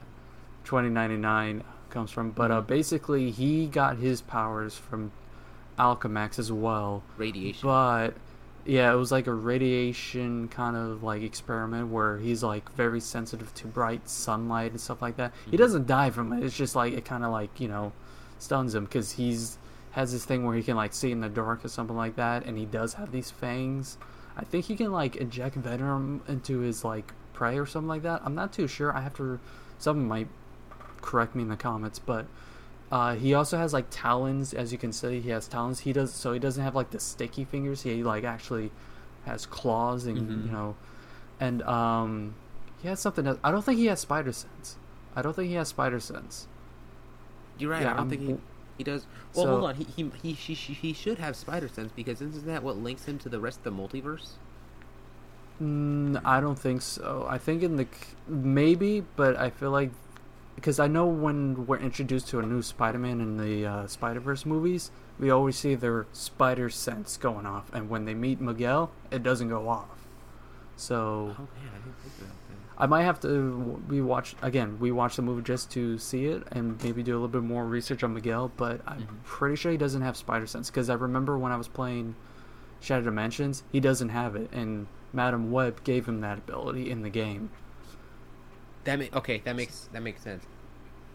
2099 0.65 1.63
comes 1.95 2.11
from. 2.11 2.31
But 2.33 2.51
uh, 2.51 2.61
basically, 2.61 3.31
he 3.31 3.67
got 3.67 3.97
his 3.97 4.21
powers 4.21 4.75
from 4.77 5.13
Alchemax 5.79 6.39
as 6.39 6.53
well. 6.53 7.03
Radiation. 7.17 7.61
But 7.67 8.15
yeah, 8.67 8.93
it 8.93 8.97
was 8.97 9.13
like 9.13 9.27
a 9.27 9.33
radiation 9.35 10.49
kind 10.49 10.77
of 10.77 11.03
like 11.03 11.23
experiment 11.23 11.89
where 11.89 12.19
he's 12.19 12.43
like 12.43 12.71
very 12.73 13.01
sensitive 13.01 13.53
to 13.55 13.67
bright 13.67 14.09
sunlight 14.09 14.71
and 14.73 14.81
stuff 14.81 15.01
like 15.03 15.17
that. 15.17 15.33
He 15.51 15.57
Mhm. 15.57 15.61
doesn't 15.61 15.87
die 15.87 16.11
from 16.11 16.33
it. 16.33 16.43
It's 16.45 16.57
just 16.57 16.75
like 16.77 16.93
it 16.93 17.05
kind 17.05 17.25
of 17.25 17.31
like 17.33 17.61
you 17.61 17.69
know 17.69 17.93
stuns 18.39 18.75
him 18.75 18.85
because 18.85 19.13
he's 19.13 19.59
has 19.93 20.13
this 20.13 20.25
thing 20.25 20.45
where 20.45 20.57
he 20.57 20.63
can 20.63 20.77
like 20.77 20.93
see 20.93 21.13
in 21.13 21.21
the 21.21 21.29
dark 21.29 21.65
or 21.65 21.69
something 21.69 21.97
like 21.97 22.17
that, 22.17 22.45
and 22.47 22.59
he 22.59 22.65
does 22.67 22.95
have 22.95 23.13
these 23.13 23.31
fangs. 23.31 23.97
I 24.37 24.43
think 24.45 24.65
he 24.65 24.75
can 24.77 24.91
like 24.93 25.15
inject 25.17 25.55
venom 25.57 26.23
into 26.27 26.59
his 26.61 26.85
like 26.85 27.13
prey 27.33 27.59
or 27.59 27.67
something 27.67 27.89
like 27.89 28.03
that. 28.03 28.23
I'm 28.25 28.35
not 28.35 28.53
too 28.53 28.67
sure. 28.67 28.97
I 28.97 29.01
have 29.03 29.15
to. 29.15 29.39
Someone 29.79 30.09
might 30.09 30.29
correct 31.05 31.35
me 31.35 31.43
in 31.43 31.49
the 31.49 31.57
comments, 31.57 31.99
but 31.99 32.27
uh, 32.91 33.15
he 33.15 33.35
also 33.35 33.59
has 33.59 33.73
like 33.73 33.87
talons, 33.91 34.55
as 34.55 34.73
you 34.73 34.79
can 34.79 34.93
see. 34.93 35.21
He 35.21 35.31
has 35.31 35.47
talons. 35.47 35.81
He 35.81 35.93
does 35.93 36.13
so 36.13 36.33
he 36.33 36.39
doesn't 36.39 36.63
have 36.63 36.75
like 36.75 36.91
the 36.91 37.01
sticky 37.01 37.45
fingers. 37.45 37.83
He 37.83 38.03
like 38.03 38.25
actually 38.25 38.71
has 39.27 39.47
claws 39.47 40.07
and 40.07 40.19
Mhm. 40.19 40.47
you 40.47 40.53
know, 40.53 40.77
and 41.41 41.63
um, 41.63 42.35
he 42.83 42.89
has 42.89 43.01
something. 43.01 43.27
Else. 43.27 43.39
I 43.45 43.51
don't 43.51 43.65
think 43.65 43.79
he 43.79 43.87
has 43.87 44.01
spider 44.01 44.33
sense. 44.33 44.77
I 45.17 45.23
don't 45.23 45.35
think 45.37 45.49
he 45.49 45.55
has 45.55 45.69
spider 45.69 46.01
sense. 46.01 46.47
You're 47.59 47.71
right. 47.71 47.83
yeah, 47.83 47.89
I 47.89 47.97
don't 47.97 47.99
I'm- 48.01 48.11
think 48.11 48.23
he 48.23 48.37
he 48.79 48.85
does. 48.85 49.07
Well, 49.35 49.45
So- 49.45 49.51
hold 49.53 49.65
on. 49.65 49.75
He 49.77 49.85
he 49.85 50.11
he 50.23 50.33
he, 50.33 50.55
he, 50.55 50.73
he 50.75 50.93
should 50.93 51.19
have 51.19 51.37
spider 51.37 51.69
sense 51.69 51.93
because 51.95 52.21
isn't 52.21 52.47
that 52.47 52.63
what 52.63 52.77
links 52.79 53.05
him 53.07 53.19
to 53.21 53.29
the 53.29 53.41
rest 53.41 53.59
of 53.59 53.65
the 53.65 53.71
multiverse? 53.83 54.33
Mm, 55.63 56.21
I 56.25 56.41
don't 56.41 56.59
think 56.59 56.83
so. 56.83 57.27
I 57.29 57.39
think 57.39 57.63
in 57.63 57.77
the 57.77 57.87
maybe, 58.29 59.05
but 59.17 59.37
I 59.37 59.51
feel 59.51 59.71
like 59.71 59.91
because 60.55 60.79
I 60.79 60.87
know 60.87 61.07
when 61.07 61.67
we're 61.67 61.79
introduced 61.79 62.29
to 62.29 62.39
a 62.41 62.43
new 62.43 62.63
Spider-Man 62.63 63.21
in 63.21 63.37
the 63.37 63.67
uh, 63.67 63.87
Spider-Verse 63.87 64.47
movies, 64.47 64.91
we 65.19 65.31
always 65.31 65.57
see 65.57 65.75
their 65.75 66.07
spider 66.13 66.69
sense 66.71 67.17
going 67.17 67.47
off, 67.47 67.73
and 67.73 67.89
when 67.89 68.05
they 68.05 68.15
meet 68.15 68.41
Miguel, 68.41 68.91
it 69.11 69.23
doesn't 69.23 69.49
go 69.49 69.69
off. 69.69 70.07
So 70.77 71.35
Oh 71.39 71.43
man, 71.43 71.71
I 71.73 71.79
didn't 71.79 71.97
think. 72.19 72.31
I 72.77 72.87
might 72.87 73.05
have 73.05 73.21
to 73.21 73.81
we 73.89 74.03
watch 74.03 74.35
again. 74.43 74.79
We 74.81 74.91
watch 74.91 75.15
the 75.15 75.23
movie 75.23 75.43
just 75.43 75.71
to 75.73 75.97
see 75.99 76.27
it 76.27 76.43
and 76.51 76.83
maybe 76.83 77.05
do 77.05 77.13
a 77.13 77.15
little 77.15 77.29
bit 77.29 77.45
more 77.45 77.65
research 77.65 78.03
on 78.03 78.15
Miguel. 78.15 78.51
But 78.57 78.81
I'm 78.85 79.03
Mhm. 79.03 79.23
pretty 79.23 79.55
sure 79.55 79.71
he 79.71 79.79
doesn't 79.79 80.03
have 80.03 80.17
spider 80.17 80.49
sense 80.49 80.71
because 80.71 80.91
I 80.91 80.95
remember 80.95 81.39
when 81.39 81.53
I 81.53 81.57
was 81.57 81.69
playing 81.69 82.17
Shattered 82.81 83.05
Dimensions, 83.05 83.63
he 83.71 83.79
doesn't 83.79 84.09
have 84.09 84.35
it, 84.35 84.51
and 84.53 84.89
Madam 85.13 85.53
Web 85.53 85.85
gave 85.85 86.07
him 86.07 86.21
that 86.23 86.39
ability 86.39 86.91
in 86.91 87.03
the 87.03 87.11
game. 87.11 87.51
That 88.85 88.99
ma- 88.99 89.19
okay, 89.19 89.41
that 89.45 89.57
makes 89.57 89.89
that 89.93 90.03
makes 90.03 90.23
sense. 90.23 90.45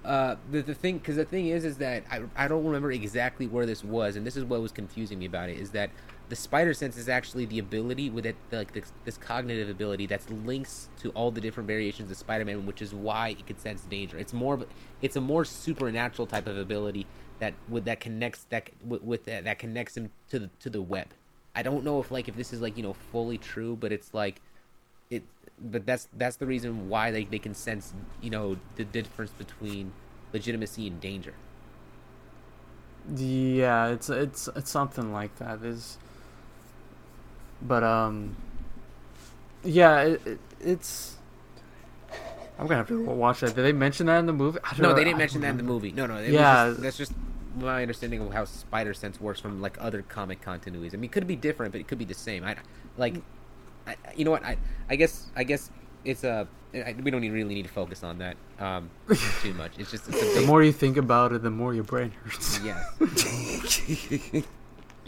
Uh, 0.03 0.35
the 0.51 0.61
the 0.61 0.73
thing, 0.73 0.97
because 0.97 1.17
the 1.17 1.25
thing 1.25 1.47
is, 1.47 1.65
is 1.65 1.77
that 1.77 2.03
I 2.11 2.21
I 2.35 2.47
don't 2.47 2.65
remember 2.65 2.91
exactly 2.91 3.47
where 3.47 3.65
this 3.65 3.83
was, 3.83 4.15
and 4.15 4.25
this 4.25 4.37
is 4.37 4.43
what 4.43 4.61
was 4.61 4.71
confusing 4.71 5.19
me 5.19 5.25
about 5.25 5.49
it 5.49 5.57
is 5.59 5.71
that 5.71 5.89
the 6.29 6.35
spider 6.35 6.75
sense 6.75 6.95
is 6.95 7.09
actually 7.09 7.45
the 7.45 7.57
ability 7.57 8.11
with 8.11 8.25
it, 8.25 8.35
like 8.51 8.71
this, 8.71 8.93
this 9.03 9.17
cognitive 9.17 9.67
ability 9.67 10.05
that's 10.05 10.29
links 10.29 10.89
to 10.99 11.09
all 11.09 11.31
the 11.31 11.41
different 11.41 11.65
variations 11.65 12.11
of 12.11 12.17
Spider-Man, 12.17 12.67
which 12.67 12.83
is 12.83 12.93
why 12.93 13.29
it 13.29 13.47
could 13.47 13.59
sense 13.59 13.81
danger. 13.81 14.17
It's 14.17 14.31
more, 14.31 14.59
it's 15.01 15.15
a 15.15 15.21
more 15.21 15.43
supernatural 15.43 16.27
type 16.27 16.45
of 16.45 16.55
ability 16.55 17.07
that 17.39 17.55
with 17.67 17.85
that 17.85 17.99
connects 17.99 18.45
that 18.49 18.69
with, 18.85 19.01
with 19.01 19.25
that, 19.25 19.45
that 19.45 19.57
connects 19.59 19.97
him 19.97 20.11
to 20.29 20.39
the 20.39 20.49
to 20.59 20.69
the 20.69 20.81
web. 20.81 21.07
I 21.55 21.63
don't 21.63 21.83
know 21.83 21.99
if 21.99 22.11
like 22.11 22.27
if 22.27 22.35
this 22.35 22.53
is 22.53 22.61
like 22.61 22.77
you 22.77 22.83
know 22.83 22.93
fully 22.93 23.37
true, 23.39 23.75
but 23.75 23.91
it's 23.91 24.13
like 24.13 24.39
it 25.09 25.23
but 25.59 25.85
that's 25.85 26.07
that's 26.17 26.37
the 26.37 26.45
reason 26.45 26.89
why 26.89 27.11
they, 27.11 27.23
they 27.25 27.39
can 27.39 27.53
sense 27.53 27.93
you 28.21 28.29
know 28.29 28.57
the 28.75 28.83
difference 28.85 29.31
between 29.31 29.91
legitimacy 30.33 30.87
and 30.87 30.99
danger 31.01 31.33
Yeah, 33.15 33.87
it's 33.87 34.09
it's 34.09 34.47
it's 34.55 34.69
something 34.69 35.11
like 35.11 35.35
that. 35.37 35.63
Is 35.63 35.97
but 37.61 37.83
um, 37.83 38.35
yeah, 39.63 40.01
it, 40.01 40.21
it, 40.25 40.39
it's. 40.59 41.15
I'm 42.57 42.65
gonna 42.67 42.77
have 42.77 42.87
to 42.89 43.03
watch 43.05 43.39
that. 43.41 43.55
Did 43.55 43.63
they 43.63 43.71
mention 43.73 44.07
that 44.07 44.19
in 44.19 44.25
the 44.25 44.33
movie? 44.33 44.59
I 44.63 44.75
don't 44.75 44.81
no 44.81 44.89
know. 44.89 44.93
they 44.93 45.03
didn't 45.03 45.17
I 45.17 45.17
mention 45.17 45.41
that 45.41 45.49
in 45.49 45.57
the 45.57 45.63
movie 45.63 45.91
no 45.91 46.05
no 46.05 46.17
it 46.17 46.31
Yeah. 46.31 46.37
was 46.37 46.49
just, 46.49 46.81
that's 46.81 46.97
just 46.97 47.13
my 47.55 47.81
understanding 47.81 48.21
of 48.21 48.31
how 48.33 48.45
spider 48.45 48.93
sense 48.93 49.19
works 49.19 49.39
from 49.39 49.61
like 49.61 49.77
other 49.79 50.01
comic 50.01 50.41
continuities 50.41 50.93
i 50.93 50.97
mean 50.97 51.05
it 51.05 51.11
could 51.11 51.27
be 51.27 51.35
different 51.35 51.71
but 51.71 51.81
it 51.81 51.87
could 51.87 51.97
be 51.97 52.05
the 52.05 52.13
same 52.13 52.43
i 52.43 52.55
like 52.97 53.23
I, 53.89 53.95
you 54.15 54.23
know 54.25 54.31
what? 54.31 54.43
I 54.45 54.57
i 54.89 54.95
guess 54.95 55.27
i 55.35 55.43
guess 55.43 55.69
it's 56.05 56.23
a 56.23 56.47
I, 56.73 56.95
we 57.03 57.09
don't 57.11 57.23
even 57.23 57.35
really 57.35 57.55
need 57.55 57.65
to 57.65 57.73
focus 57.73 58.03
on 58.03 58.19
that 58.19 58.35
um 58.59 58.89
too 59.41 59.53
much. 59.55 59.71
It's 59.79 59.89
just 59.91 60.07
it's 60.09 60.21
a 60.21 60.39
The 60.41 60.45
more 60.47 60.61
you 60.63 60.71
think 60.71 60.97
about 60.97 61.31
it, 61.33 61.41
the 61.41 61.49
more 61.49 61.73
your 61.73 61.83
brain 61.83 62.11
hurts. 62.23 62.59
yes 62.63 62.79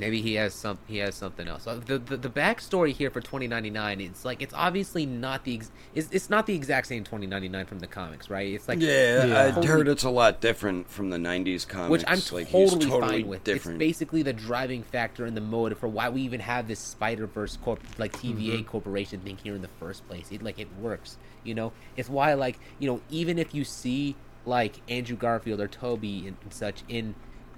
Maybe 0.02 0.22
he 0.22 0.34
has 0.34 0.54
some. 0.54 0.80
He 0.88 0.98
has 0.98 1.16
something 1.16 1.48
else. 1.48 1.68
Uh, 1.68 1.76
The 1.86 1.98
the, 2.00 2.18
the 2.18 2.30
backstory 2.30 2.92
here 2.92 3.10
for 3.12 3.22
2099. 3.22 4.02
It's 4.02 4.26
like 4.26 4.42
it's 4.42 4.54
obviously 4.54 5.06
not 5.06 5.44
the. 5.46 5.56
Ex- 5.56 5.72
it's, 5.96 6.10
it's 6.12 6.30
not 6.30 6.48
the 6.48 6.56
exact 6.56 6.88
same 6.88 7.04
2099 7.04 7.66
from 7.68 7.80
the 7.80 7.88
comics, 7.88 8.30
right? 8.30 8.52
It's 8.54 8.68
like 8.68 8.80
yeah, 8.82 9.26
Yeah. 9.26 9.54
I 9.58 9.66
heard 9.66 9.88
it's 9.88 10.04
a 10.04 10.10
lot 10.10 10.42
different 10.42 10.90
from 10.90 11.12
the 11.12 11.18
'90s 11.18 11.68
comics. 11.68 11.92
which 11.92 12.04
I'm 12.08 12.18
like, 12.36 12.50
totally, 12.52 12.86
totally 12.88 13.20
fine 13.22 13.28
with. 13.28 13.44
Different. 13.44 13.76
It's 13.82 13.88
basically 13.88 14.24
the 14.24 14.34
driving 14.34 14.84
factor 14.84 15.26
and 15.26 15.38
the 15.38 15.42
motive 15.42 15.78
for 15.78 15.88
why 15.88 16.10
we 16.10 16.22
even 16.24 16.40
have 16.42 16.68
this 16.68 16.80
Spider 16.80 17.28
Verse 17.28 17.58
corp 17.58 17.80
like 17.98 18.12
TVA 18.14 18.32
Mm-hmm. 18.62 18.64
corporation 18.70 19.20
thing 19.22 19.38
here 19.44 19.54
in 19.56 19.62
the 19.62 19.70
first 19.80 20.08
place. 20.08 20.28
It 20.32 20.42
like 20.42 20.58
it 20.60 20.68
works, 20.80 21.18
you 21.44 21.54
know. 21.54 21.72
It's 21.96 22.10
why 22.10 22.34
like 22.34 22.58
you 22.80 22.90
know 22.90 23.02
even 23.12 23.38
if 23.38 23.54
you 23.54 23.64
see 23.64 24.16
like 24.48 24.82
Andrew 24.90 25.16
Garfield 25.16 25.62
or 25.62 25.68
Tobey 25.68 26.28
and, 26.28 26.36
and 26.42 26.52
such 26.52 26.82
in 26.90 27.14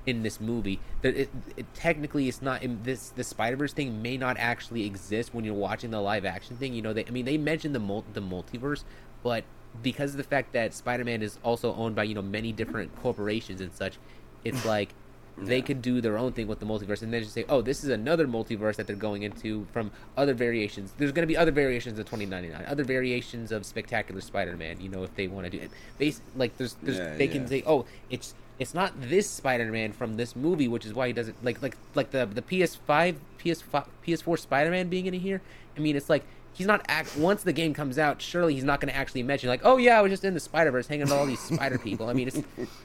in 0.06 0.24
this 0.24 0.42
movie, 0.42 0.80
that 1.02 1.16
it, 1.16 1.30
it 1.56 1.66
technically 1.74 2.28
it's 2.28 2.42
not 2.42 2.62
in 2.62 2.84
this 2.84 3.10
the 3.10 3.24
Spider 3.24 3.56
Verse 3.56 3.74
thing 3.74 4.02
may 4.02 4.18
not 4.18 4.38
actually 4.38 4.86
exist 4.86 5.34
when 5.34 5.46
you're 5.46 5.54
watching 5.54 5.92
the 5.92 6.02
live 6.02 6.26
action 6.26 6.58
thing. 6.58 6.74
You 6.74 6.82
know, 6.82 6.94
they 6.94 7.06
I 7.06 7.10
mean 7.10 7.26
they 7.26 7.38
mentioned 7.38 7.74
the 7.76 7.80
mul- 7.80 8.06
the 8.14 8.22
multiverse, 8.22 8.84
but 9.24 9.44
because 9.82 10.12
of 10.12 10.18
the 10.18 10.24
fact 10.24 10.54
that 10.54 10.74
Spider-Man 10.74 11.22
is 11.22 11.40
also 11.44 11.74
owned 11.76 11.96
by 11.96 12.04
you 12.04 12.14
know 12.14 12.22
many 12.22 12.52
different 12.52 12.96
corporations 13.02 13.62
and 13.62 13.74
such, 13.74 13.98
it's 14.44 14.66
like 14.66 14.90
they 15.38 15.62
could 15.62 15.82
do 15.82 16.00
their 16.00 16.18
own 16.18 16.32
thing 16.32 16.48
with 16.48 16.60
the 16.60 16.66
multiverse 16.66 17.02
and 17.02 17.12
then 17.12 17.24
just 17.24 17.34
say, 17.34 17.44
oh, 17.50 17.62
this 17.62 17.84
is 17.84 17.90
another 17.90 18.28
multiverse 18.28 18.76
that 18.76 18.86
they're 18.86 18.96
going 18.96 19.24
into 19.24 19.66
from 19.74 19.90
other 20.16 20.36
variations. 20.36 20.94
There's 20.98 21.12
going 21.12 21.24
to 21.24 21.28
be 21.28 21.36
other 21.36 21.52
variations 21.52 21.98
of 21.98 22.06
2099, 22.06 22.66
other 22.68 22.84
variations 22.84 23.52
of 23.52 23.66
Spectacular 23.66 24.22
Spider-Man. 24.22 24.80
You 24.80 24.90
know, 24.90 25.04
if 25.04 25.16
they 25.16 25.28
want 25.28 25.46
to 25.46 25.50
do 25.50 25.64
it, 25.64 25.72
Bas- 25.98 26.22
like 26.36 26.56
there's, 26.58 26.76
there's 26.84 27.00
Yeah, 27.00 27.18
they 27.18 27.28
can 27.28 27.48
say, 27.48 27.64
oh, 27.66 27.86
it's 28.12 28.36
it's 28.60 28.74
not 28.74 28.94
this 29.00 29.30
Spider-Man 29.30 29.94
from 29.94 30.16
this 30.18 30.36
movie, 30.36 30.68
which 30.68 30.86
is 30.86 30.94
why 30.94 31.08
he 31.08 31.14
doesn't 31.14 31.44
like 31.44 31.62
like 31.62 31.78
like 31.96 32.12
the 32.12 32.26
the 32.26 32.42
PS5, 32.42 33.16
PS5, 33.40 33.88
PS4 34.06 34.40
Spider-Man 34.40 34.90
being 34.90 35.06
in 35.06 35.14
here. 35.14 35.42
I 35.76 35.80
mean, 35.80 35.96
it's 35.96 36.10
like 36.10 36.24
he's 36.54 36.68
not 36.68 36.86
act 36.88 37.18
once 37.18 37.44
the 37.44 37.54
game 37.54 37.74
comes 37.74 37.98
out. 37.98 38.22
Surely 38.22 38.54
he's 38.54 38.64
not 38.64 38.80
going 38.80 38.92
to 38.92 38.98
actually 38.98 39.24
mention 39.24 39.50
like, 39.50 39.62
oh 39.64 39.78
yeah, 39.78 39.98
I 39.98 40.02
was 40.02 40.12
just 40.12 40.24
in 40.24 40.34
the 40.34 40.40
Spider 40.40 40.72
Verse 40.72 40.88
hanging 40.88 41.06
with 41.06 41.14
all 41.14 41.26
these 41.26 41.40
Spider 41.40 41.78
people. 41.78 42.10
I 42.10 42.14
mean, 42.14 42.28
it's 42.28 42.42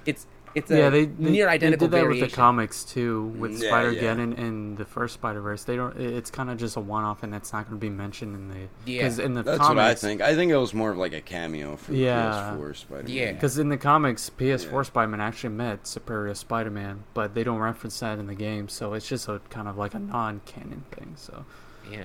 it's 0.07 0.27
it's 0.55 0.71
a 0.71 0.77
yeah, 0.79 0.91
they, 0.91 1.05
they 1.07 1.31
near 1.31 1.47
they 1.47 1.53
identical 1.53 1.87
did 1.89 1.93
that 1.93 2.01
variation. 2.03 2.21
with 2.23 2.31
the 2.31 2.37
comics 2.37 2.85
too, 2.85 3.25
with 3.39 3.61
Yeah, 3.63 3.69
Spider 3.69 3.93
yeah. 3.93 4.03
Geddon 4.15 4.39
and 4.39 4.77
the 4.79 4.85
first 4.85 5.15
Spider 5.15 5.41
Verse. 5.41 5.65
They 5.65 5.77
don't. 5.77 5.97
It's 5.99 6.31
kind 6.31 6.51
of 6.51 6.59
just 6.59 6.77
a 6.77 6.81
one-off, 6.81 7.23
and 7.23 7.35
it's 7.35 7.53
not 7.53 7.67
going 7.69 7.77
to 7.79 7.81
be 7.81 7.91
mentioned 7.91 8.35
in 8.35 8.49
the. 8.49 8.69
Yeah. 8.91 9.07
In 9.23 9.35
the 9.35 9.43
That's 9.43 9.59
comics, 9.59 9.77
what 9.77 9.79
I 9.85 9.95
think. 9.95 10.21
I 10.21 10.35
think 10.35 10.51
it 10.53 10.57
was 10.57 10.73
more 10.75 10.91
of 10.91 10.99
like 10.99 11.13
a 11.13 11.21
cameo 11.21 11.77
for 11.77 11.93
Yeah. 11.93 12.57
PS4 12.59 12.77
Spider-Man. 12.77 13.13
Yeah. 13.15 13.33
Because 13.33 13.59
in 13.59 13.69
the 13.69 13.77
comics, 13.79 14.31
PS4 14.31 14.73
Yeah. 14.73 14.83
Spider-Man 14.83 15.21
actually 15.21 15.51
met 15.55 15.87
Superior 15.87 16.35
Spider-Man, 16.35 17.05
but 17.15 17.35
they 17.35 17.45
don't 17.45 17.59
reference 17.59 17.99
that 18.01 18.19
in 18.19 18.27
the 18.27 18.35
game, 18.35 18.69
so 18.69 18.95
it's 18.95 19.09
just 19.09 19.29
a 19.29 19.41
kind 19.51 19.69
of 19.69 19.77
like 19.79 19.95
a 19.95 19.99
non-canon 19.99 20.85
thing. 20.93 21.15
So 21.17 21.45
Yeah. 21.91 22.05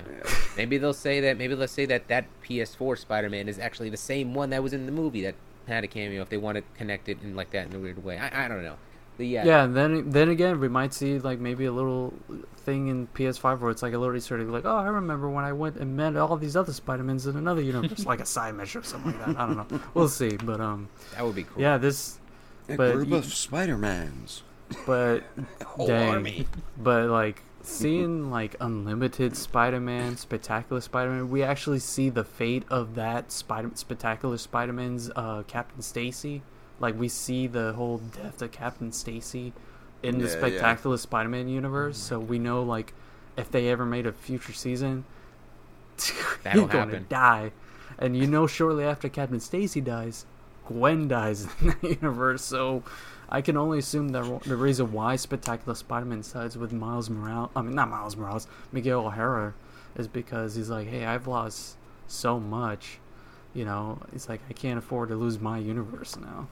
Maybe 0.56 0.78
they'll 0.78 0.92
say 0.94 1.20
that. 1.20 1.36
Maybe 1.36 1.54
they'll 1.54 1.68
say 1.68 1.86
that 1.86 2.08
that 2.08 2.26
PS4 2.42 2.96
Spider 2.98 3.28
Man 3.28 3.48
is 3.48 3.58
actually 3.58 3.90
the 3.90 3.96
same 3.96 4.32
one 4.34 4.50
that 4.50 4.62
was 4.62 4.72
in 4.72 4.86
the 4.86 4.92
movie 4.92 5.22
that 5.22 5.34
had 5.66 5.84
a 5.84 5.88
cameo. 5.88 6.22
If 6.22 6.28
they 6.28 6.36
want 6.36 6.56
to 6.56 6.62
connect 6.76 7.08
it 7.08 7.18
in 7.22 7.34
like 7.36 7.50
that 7.52 7.66
in 7.68 7.74
a 7.74 7.78
weird 7.78 8.02
way, 8.04 8.18
I, 8.18 8.44
I 8.44 8.48
don't 8.48 8.62
know. 8.62 8.76
But 9.16 9.26
yeah, 9.26 9.44
yeah, 9.44 9.62
and 9.64 9.76
then 9.76 10.10
then 10.10 10.28
again, 10.28 10.58
we 10.58 10.68
might 10.68 10.92
see 10.92 11.18
like 11.20 11.38
maybe 11.38 11.66
a 11.66 11.72
little 11.72 12.12
thing 12.56 12.88
in 12.88 13.06
PS5 13.08 13.60
where 13.60 13.70
it's 13.70 13.82
like 13.82 13.92
a 13.92 13.98
little 13.98 14.16
Easter 14.16 14.40
egg, 14.40 14.48
like, 14.48 14.64
oh, 14.64 14.76
I 14.76 14.86
remember 14.88 15.28
when 15.28 15.44
I 15.44 15.52
went 15.52 15.76
and 15.76 15.96
met 15.96 16.16
all 16.16 16.36
these 16.36 16.56
other 16.56 16.72
Spider-Mans 16.72 17.26
in 17.26 17.36
another 17.36 17.60
universe, 17.60 18.04
like 18.12 18.20
a 18.20 18.26
side 18.26 18.54
mission 18.56 18.80
or 18.80 18.84
something 18.84 19.12
like 19.18 19.26
that. 19.26 19.38
I 19.38 19.46
don't 19.46 19.70
know. 19.70 19.80
We'll 19.94 20.08
see, 20.08 20.36
but 20.36 20.60
um, 20.60 20.88
that 21.14 21.24
would 21.24 21.36
be 21.36 21.44
cool. 21.44 21.62
yeah, 21.62 21.76
this, 21.78 22.18
A 22.68 22.76
But 22.76 22.94
group 22.94 23.08
you- 23.10 23.16
of 23.16 23.26
Spider-Mans. 23.26 24.42
but 24.86 25.22
Whole 25.64 25.86
Dang. 25.86 26.08
army. 26.14 26.46
But 26.76 27.08
like 27.08 27.40
seeing 27.64 28.30
like 28.30 28.56
Unlimited 28.60 29.36
Spider-Man, 29.36 30.16
Spectacular 30.16 30.80
Spider-Man, 30.80 31.30
we 31.30 31.42
actually 31.42 31.78
see 31.80 32.08
the 32.10 32.24
fate 32.24 32.64
of 32.70 32.94
that 32.94 33.32
Spider 33.32 33.70
Spectacular 33.74 34.38
Spider-Man's 34.38 35.10
uh, 35.16 35.42
Captain 35.46 35.82
Stacy. 35.82 36.42
Like 36.80 36.98
we 36.98 37.08
see 37.08 37.46
the 37.46 37.72
whole 37.74 37.98
death 37.98 38.42
of 38.42 38.52
Captain 38.52 38.92
Stacy 38.92 39.52
in 40.02 40.18
the 40.18 40.24
Yeah, 40.24 40.30
yeah. 40.30 40.38
Spectacular 40.38 40.96
Spider-Man 40.98 41.48
universe. 41.48 41.96
So 41.98 42.18
we 42.18 42.38
know 42.38 42.62
like 42.62 42.92
if 43.36 43.50
they 43.50 43.68
ever 43.68 43.84
made 43.86 44.06
a 44.06 44.12
future 44.12 44.52
season, 44.52 45.04
That'll 46.42 46.62
he's 46.64 46.72
going 46.72 46.88
to 46.88 46.94
happen. 46.94 47.06
die. 47.08 47.52
And 47.98 48.16
you 48.16 48.26
know, 48.26 48.46
shortly 48.46 48.84
after 48.84 49.08
Captain 49.08 49.40
Stacy 49.40 49.80
dies, 49.80 50.26
Gwen 50.66 51.08
dies 51.08 51.46
in 51.60 51.66
that 51.82 51.82
universe. 51.82 52.42
So 52.42 52.82
I 53.34 53.40
can 53.40 53.56
only 53.56 53.80
assume 53.80 54.10
that 54.10 54.42
the 54.44 54.54
reason 54.54 54.92
why 54.92 55.16
Spectacular 55.16 55.74
Spider-Man 55.74 56.22
sides 56.22 56.56
with 56.56 56.72
Miles 56.72 57.10
Morales, 57.10 57.50
I 57.56 57.62
mean 57.62 57.74
not 57.74 57.90
Miles 57.90 58.16
Morales, 58.16 58.46
Miguel 58.70 59.06
O'Hara, 59.06 59.54
is 59.96 60.06
because 60.06 60.54
he's 60.54 60.70
like, 60.70 60.86
hey, 60.86 61.04
I've 61.04 61.26
lost 61.26 61.76
so 62.06 62.38
much. 62.38 63.00
You 63.52 63.64
know, 63.64 63.98
it's 64.12 64.28
like 64.28 64.40
I 64.48 64.52
can't 64.52 64.78
afford 64.78 65.08
to 65.08 65.16
lose 65.16 65.40
my 65.40 65.58
universe 65.58 66.16
now. 66.16 66.46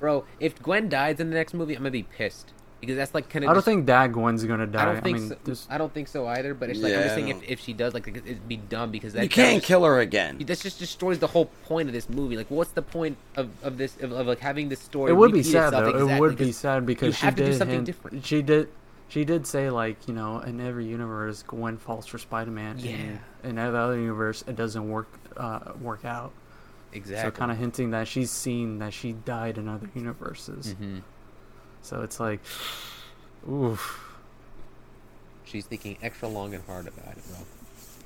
bro. 0.00 0.24
If 0.40 0.60
Gwen 0.60 0.88
dies 0.88 1.20
in 1.20 1.30
the 1.30 1.36
next 1.36 1.54
movie, 1.54 1.76
I'm 1.76 1.82
gonna 1.82 1.92
be 1.92 2.02
pissed 2.02 2.52
because 2.86 2.96
that's 2.96 3.14
like 3.14 3.28
kind 3.28 3.44
of. 3.44 3.50
I 3.50 3.54
don't 3.54 3.64
think 3.64 3.86
that 3.86 4.12
Gwen's 4.12 4.44
gonna 4.44 4.66
die. 4.66 4.82
I 4.82 4.84
don't 4.92 5.02
think 5.02 5.18
mean, 5.18 5.28
so. 5.30 5.36
there's- 5.44 5.66
I 5.70 5.78
don't 5.78 5.92
think 5.92 6.08
so 6.08 6.26
either. 6.26 6.54
But 6.54 6.70
it's 6.70 6.80
like 6.80 6.92
I'm 6.94 7.02
just 7.02 7.14
saying 7.14 7.28
if, 7.28 7.42
if 7.42 7.60
she 7.60 7.72
does, 7.72 7.94
like 7.94 8.06
it'd 8.08 8.48
be 8.48 8.56
dumb 8.56 8.90
because 8.90 9.12
that 9.14 9.22
You 9.24 9.28
can't 9.28 9.56
was- 9.56 9.64
kill 9.64 9.84
her 9.84 10.00
again. 10.00 10.38
This 10.44 10.60
just 10.62 10.78
destroys 10.78 11.18
the 11.18 11.26
whole 11.26 11.46
point 11.64 11.88
of 11.88 11.92
this 11.94 12.08
movie. 12.08 12.36
Like, 12.36 12.50
what's 12.50 12.70
the 12.72 12.82
point 12.82 13.16
of, 13.36 13.50
of 13.62 13.78
this 13.78 13.96
of, 14.00 14.12
of 14.12 14.26
like 14.26 14.40
having 14.40 14.68
this 14.68 14.80
story? 14.80 15.10
it 15.10 15.14
would 15.14 15.32
be 15.32 15.42
sad 15.42 15.72
itself 15.74 15.92
though. 15.92 16.08
It 16.08 16.20
would 16.20 16.36
be 16.36 16.52
sad 16.52 16.86
because 16.86 17.16
she 17.16 17.24
have 17.26 17.36
to 17.36 17.44
do 17.44 17.50
did 17.50 17.58
something 17.58 17.74
hint- 17.76 17.86
different. 17.86 18.24
She 18.24 18.42
did. 18.42 18.68
She 19.08 19.24
did 19.24 19.46
say 19.46 19.70
like 19.70 20.08
you 20.08 20.14
know 20.14 20.40
in 20.40 20.60
every 20.60 20.86
universe 20.86 21.42
Gwen 21.42 21.76
falls 21.76 22.06
for 22.06 22.18
Spider-Man. 22.18 22.78
Yeah. 22.78 22.92
And 22.96 23.18
in 23.44 23.58
every 23.58 23.78
other 23.78 23.98
universe 23.98 24.42
it 24.46 24.56
doesn't 24.56 24.88
work 24.88 25.08
uh, 25.36 25.72
work 25.80 26.04
out. 26.04 26.32
Exactly. 26.92 27.28
So 27.28 27.36
kind 27.36 27.50
of 27.50 27.58
hinting 27.58 27.90
that 27.90 28.08
she's 28.08 28.30
seen 28.30 28.78
that 28.78 28.92
she 28.92 29.12
died 29.12 29.58
in 29.58 29.68
other 29.68 29.88
universes. 29.94 30.72
hmm 30.72 30.98
So 31.84 32.00
it's 32.02 32.18
like, 32.18 32.40
oof. 33.50 34.00
She's 35.44 35.66
thinking 35.66 35.96
extra 36.02 36.28
long 36.28 36.54
and 36.54 36.64
hard 36.64 36.88
about 36.88 37.12
it, 37.16 37.22
bro. 37.28 37.36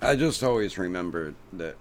I 0.08 0.16
just 0.16 0.42
always 0.42 0.76
remembered 0.76 1.34
that 1.54 1.76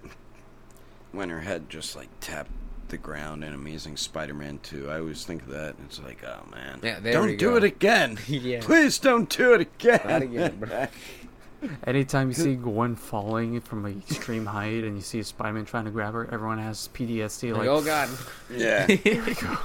when 1.12 1.28
her 1.28 1.40
head 1.40 1.68
just 1.68 1.96
like 1.96 2.08
tapped 2.20 2.50
the 2.88 2.96
ground 2.96 3.44
in 3.44 3.52
Amazing 3.52 3.96
Spider-Man 3.96 4.60
2, 4.62 4.88
I 4.90 4.98
always 5.00 5.24
think 5.24 5.42
of 5.42 5.48
that. 5.48 5.76
and 5.76 5.84
It's 5.86 6.00
like, 6.00 6.22
oh 6.24 6.46
man, 6.50 6.80
Yeah, 6.82 7.00
there 7.00 7.12
don't 7.12 7.36
do 7.36 7.50
go. 7.50 7.56
it 7.56 7.64
again. 7.64 8.18
Yeah. 8.28 8.60
Please 8.62 8.98
don't 8.98 9.28
do 9.28 9.52
it 9.54 9.60
again. 9.62 10.00
Not 10.06 10.22
again, 10.22 10.56
bro. 10.58 10.86
Anytime 11.86 12.28
you 12.28 12.34
see 12.34 12.54
Gwen 12.54 12.94
falling 12.94 13.60
from 13.60 13.84
an 13.84 14.02
extreme 14.08 14.46
height 14.46 14.84
and 14.84 14.94
you 14.94 15.02
see 15.02 15.20
Spider-Man 15.24 15.64
trying 15.64 15.86
to 15.86 15.90
grab 15.90 16.14
her, 16.14 16.28
everyone 16.32 16.58
has 16.58 16.88
PTSD. 16.94 17.50
Like, 17.52 17.66
Like, 17.66 17.68
oh 17.68 17.82
god. 17.84 18.08
yeah. 18.50 18.86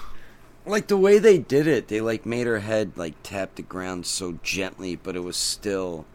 like 0.66 0.88
the 0.88 0.98
way 0.98 1.20
they 1.20 1.38
did 1.38 1.68
it, 1.68 1.88
they 1.88 2.02
like 2.02 2.26
made 2.26 2.48
her 2.48 2.60
head 2.60 2.94
like 2.96 3.16
tap 3.24 3.56
the 3.56 3.62
ground 3.62 4.06
so 4.06 4.40
gently, 4.44 4.96
but 4.96 5.16
it 5.16 5.24
was 5.24 5.38
still 5.38 6.06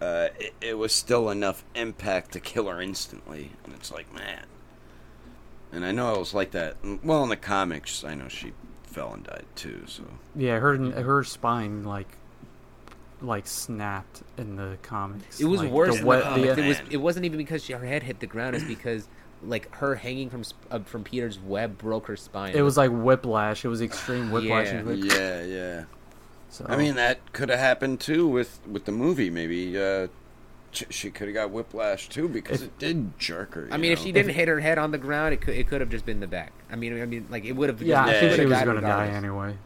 uh, 0.00 0.28
it, 0.38 0.54
it 0.60 0.78
was 0.78 0.92
still 0.94 1.28
enough 1.30 1.64
impact 1.74 2.32
to 2.32 2.40
kill 2.40 2.68
her 2.68 2.80
instantly. 2.80 3.52
And 3.64 3.74
it's 3.74 3.92
like, 3.92 4.12
man. 4.14 4.44
And 5.72 5.84
I 5.84 5.92
know 5.92 6.14
it 6.14 6.18
was 6.18 6.34
like 6.34 6.50
that. 6.52 6.76
Well, 7.04 7.22
in 7.22 7.28
the 7.28 7.36
comics, 7.36 8.02
I 8.02 8.14
know 8.14 8.28
she 8.28 8.52
fell 8.84 9.12
and 9.12 9.22
died 9.24 9.44
too. 9.54 9.82
So 9.86 10.02
Yeah, 10.34 10.58
her 10.58 10.76
her 11.02 11.22
spine 11.24 11.84
like 11.84 12.08
like 13.22 13.46
snapped 13.46 14.22
in 14.38 14.56
the 14.56 14.78
comics. 14.82 15.40
It 15.40 15.44
was 15.44 15.60
Like, 15.62 15.70
worse. 15.70 16.00
the 16.00 16.00
in 16.00 16.06
the 16.06 16.20
comics. 16.22 16.56
the- 16.56 16.62
it 16.64 16.68
was 16.68 16.78
it 16.90 16.96
wasn't 16.96 17.26
even 17.26 17.36
because 17.38 17.62
she, 17.64 17.72
her 17.74 17.84
head 17.84 18.02
hit 18.02 18.20
the 18.20 18.26
ground. 18.26 18.56
It's 18.56 18.64
because 18.64 19.06
like 19.42 19.74
her 19.76 19.94
hanging 19.94 20.28
from 20.30 20.42
uh, 20.70 20.80
from 20.80 21.04
Peter's 21.04 21.38
web 21.38 21.78
broke 21.78 22.06
her 22.08 22.16
spine. 22.16 22.54
It 22.54 22.62
was 22.62 22.76
like 22.76 22.90
whiplash. 22.90 23.64
It 23.64 23.68
was 23.68 23.80
extreme 23.80 24.30
whiplash. 24.30 24.68
Yeah. 24.68 24.82
like- 24.82 25.04
yeah, 25.04 25.42
yeah. 25.44 25.84
So, 26.52 26.66
I 26.68 26.76
mean, 26.76 26.96
that 26.96 27.32
could 27.32 27.48
have 27.48 27.60
happened 27.60 28.00
too 28.00 28.26
with 28.26 28.60
with 28.66 28.84
the 28.84 28.92
movie. 28.92 29.30
Maybe 29.30 29.80
uh, 29.80 30.08
sh- 30.72 30.82
she 30.90 31.10
could 31.10 31.28
have 31.28 31.34
got 31.34 31.50
whiplash 31.52 32.08
too 32.08 32.28
because 32.28 32.62
If- 32.62 32.68
it 32.68 32.78
did 32.78 33.18
jerk 33.20 33.54
her. 33.54 33.68
I 33.70 33.76
you 33.76 33.82
mean, 33.82 33.92
if 33.92 34.00
she 34.00 34.10
didn't 34.10 34.34
hit 34.34 34.48
her 34.48 34.58
head 34.58 34.76
on 34.76 34.90
the 34.90 34.98
ground, 34.98 35.32
it 35.32 35.40
could 35.40 35.54
it 35.54 35.68
could 35.68 35.80
have 35.80 35.90
just 35.90 36.04
been 36.04 36.18
the 36.20 36.26
back. 36.26 36.52
I 36.70 36.74
mean, 36.76 37.00
I 37.00 37.06
mean, 37.06 37.26
like 37.30 37.44
it 37.44 37.52
would 37.52 37.68
have. 37.68 37.80
yeah, 37.82 38.04
I 38.04 38.12
think 38.12 38.32
it 38.32 38.36
she 38.36 38.46
was 38.46 38.62
gonna 38.62 38.80
die 38.80 39.08
anyway. 39.08 39.56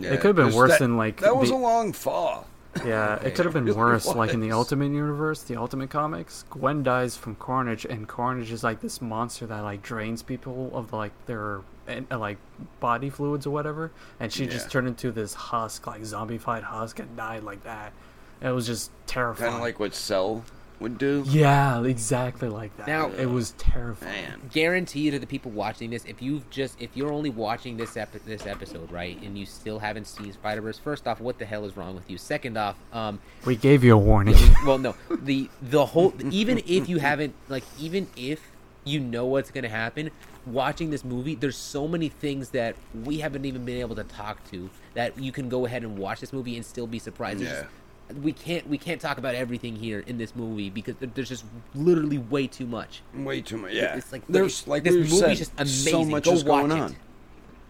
Yeah, 0.00 0.12
it 0.12 0.20
could've 0.20 0.36
been 0.36 0.52
worse 0.54 0.72
that- 0.72 0.80
than, 0.80 0.96
like, 0.96 1.20
that 1.20 1.36
was 1.36 1.48
the- 1.50 1.54
a 1.54 1.56
long 1.56 1.92
fall. 1.92 2.46
Yeah, 2.84 3.16
it 3.16 3.34
could 3.34 3.44
have 3.44 3.54
been 3.54 3.64
really 3.64 3.76
worse. 3.76 4.06
Like 4.06 4.32
in 4.32 4.40
the. 4.40 4.52
Ultimate 4.52 4.92
Universe, 4.92 5.42
the 5.42 5.56
Ultimate 5.56 5.90
Comics, 5.90 6.44
Gwen 6.50 6.82
dies 6.82 7.16
from 7.16 7.36
Carnage, 7.36 7.84
and 7.84 8.08
Carnage 8.08 8.50
is 8.50 8.64
like 8.64 8.80
this 8.80 9.00
monster 9.00 9.46
that 9.46 9.60
like 9.60 9.82
drains 9.82 10.22
people 10.22 10.70
of 10.74 10.92
like 10.92 11.12
their 11.26 11.60
uh, 11.88 12.18
like 12.18 12.38
body 12.80 13.10
fluids 13.10 13.46
or 13.46 13.50
whatever, 13.50 13.92
and 14.18 14.32
she 14.32 14.46
just 14.46 14.70
turned 14.70 14.88
into 14.88 15.12
this 15.12 15.34
husk, 15.34 15.86
like 15.86 16.02
zombified 16.02 16.62
husk, 16.62 16.98
and 16.98 17.16
died 17.16 17.44
like 17.44 17.62
that. 17.64 17.92
It 18.40 18.50
was 18.50 18.66
just 18.66 18.90
terrifying. 19.06 19.50
Kind 19.50 19.62
of 19.62 19.66
like 19.66 19.80
what 19.80 19.94
Cell 19.94 20.44
would 20.80 20.98
do. 20.98 21.24
yeah, 21.28 21.82
exactly 21.84 22.48
like 22.48 22.76
that. 22.76 22.86
Now- 22.86 23.08
it 23.10 23.26
was 23.26 23.52
terrifying. 23.52 24.12
Man, 24.12 24.40
Guarantee 24.52 25.10
to 25.10 25.18
the 25.18 25.26
people 25.26 25.50
watching 25.50 25.90
this, 25.90 26.04
if 26.04 26.20
you've 26.22 26.48
just 26.50 26.80
if 26.80 26.96
you're 26.96 27.12
only 27.12 27.30
watching 27.30 27.76
this 27.76 27.96
epi- 27.96 28.20
this 28.26 28.46
episode 28.46 28.90
right, 28.92 29.20
and 29.22 29.36
you 29.38 29.44
still 29.46 29.78
haven't 29.78 30.06
seen 30.06 30.32
Spider 30.32 30.60
Verse, 30.60 30.78
first 30.78 31.06
off, 31.08 31.20
what 31.20 31.38
the 31.38 31.44
hell 31.46 31.64
is 31.64 31.76
wrong 31.76 31.94
with 31.94 32.08
you? 32.10 32.18
Second 32.18 32.56
off, 32.56 32.76
um, 32.92 33.20
We 33.44 33.56
gave 33.56 33.82
you 33.84 33.94
a 33.94 33.98
warning. 33.98 34.36
well, 34.64 34.78
no, 34.78 34.94
the 35.10 35.50
the 35.62 35.86
whole 35.86 36.14
even 36.30 36.58
if 36.66 36.88
you 36.88 36.98
haven't 36.98 37.34
like 37.48 37.64
even 37.78 38.06
if 38.16 38.40
you 38.84 39.00
know 39.00 39.26
what's 39.26 39.50
gonna 39.50 39.68
happen, 39.68 40.10
watching 40.46 40.90
this 40.90 41.04
movie, 41.04 41.34
there's 41.34 41.56
so 41.56 41.86
many 41.88 42.08
things 42.08 42.50
that 42.50 42.74
we 43.04 43.18
haven't 43.18 43.44
even 43.44 43.64
been 43.64 43.78
able 43.80 43.96
to 43.96 44.04
talk 44.04 44.48
to 44.50 44.70
that 44.94 45.18
you 45.18 45.30
can 45.32 45.48
go 45.48 45.66
ahead 45.66 45.82
and 45.82 45.98
watch 45.98 46.20
this 46.20 46.32
movie 46.32 46.56
and 46.56 46.64
still 46.64 46.86
be 46.86 46.98
surprised. 46.98 47.40
There's 47.40 47.50
Yeah. 47.50 47.60
just- 47.62 47.74
we 48.22 48.32
can't 48.32 48.66
we 48.68 48.78
can't 48.78 49.00
talk 49.00 49.18
about 49.18 49.34
everything 49.34 49.76
here 49.76 50.00
in 50.06 50.18
this 50.18 50.34
movie 50.34 50.70
because 50.70 50.94
there's 51.00 51.28
just 51.28 51.44
literally 51.74 52.18
way 52.18 52.46
too 52.46 52.66
much. 52.66 53.02
way 53.14 53.40
too 53.40 53.56
much. 53.58 53.72
Yeah, 53.72 53.96
It's 53.96 54.12
like 54.12 54.22
there's 54.28 54.66
like 54.66 54.84
this 54.84 54.94
movie's 54.94 55.18
said, 55.18 55.36
just 55.36 55.84
so 55.84 55.90
amazing. 55.98 56.10
much 56.10 56.24
Go 56.24 56.32
is 56.32 56.42
going 56.42 56.72
on. 56.72 56.96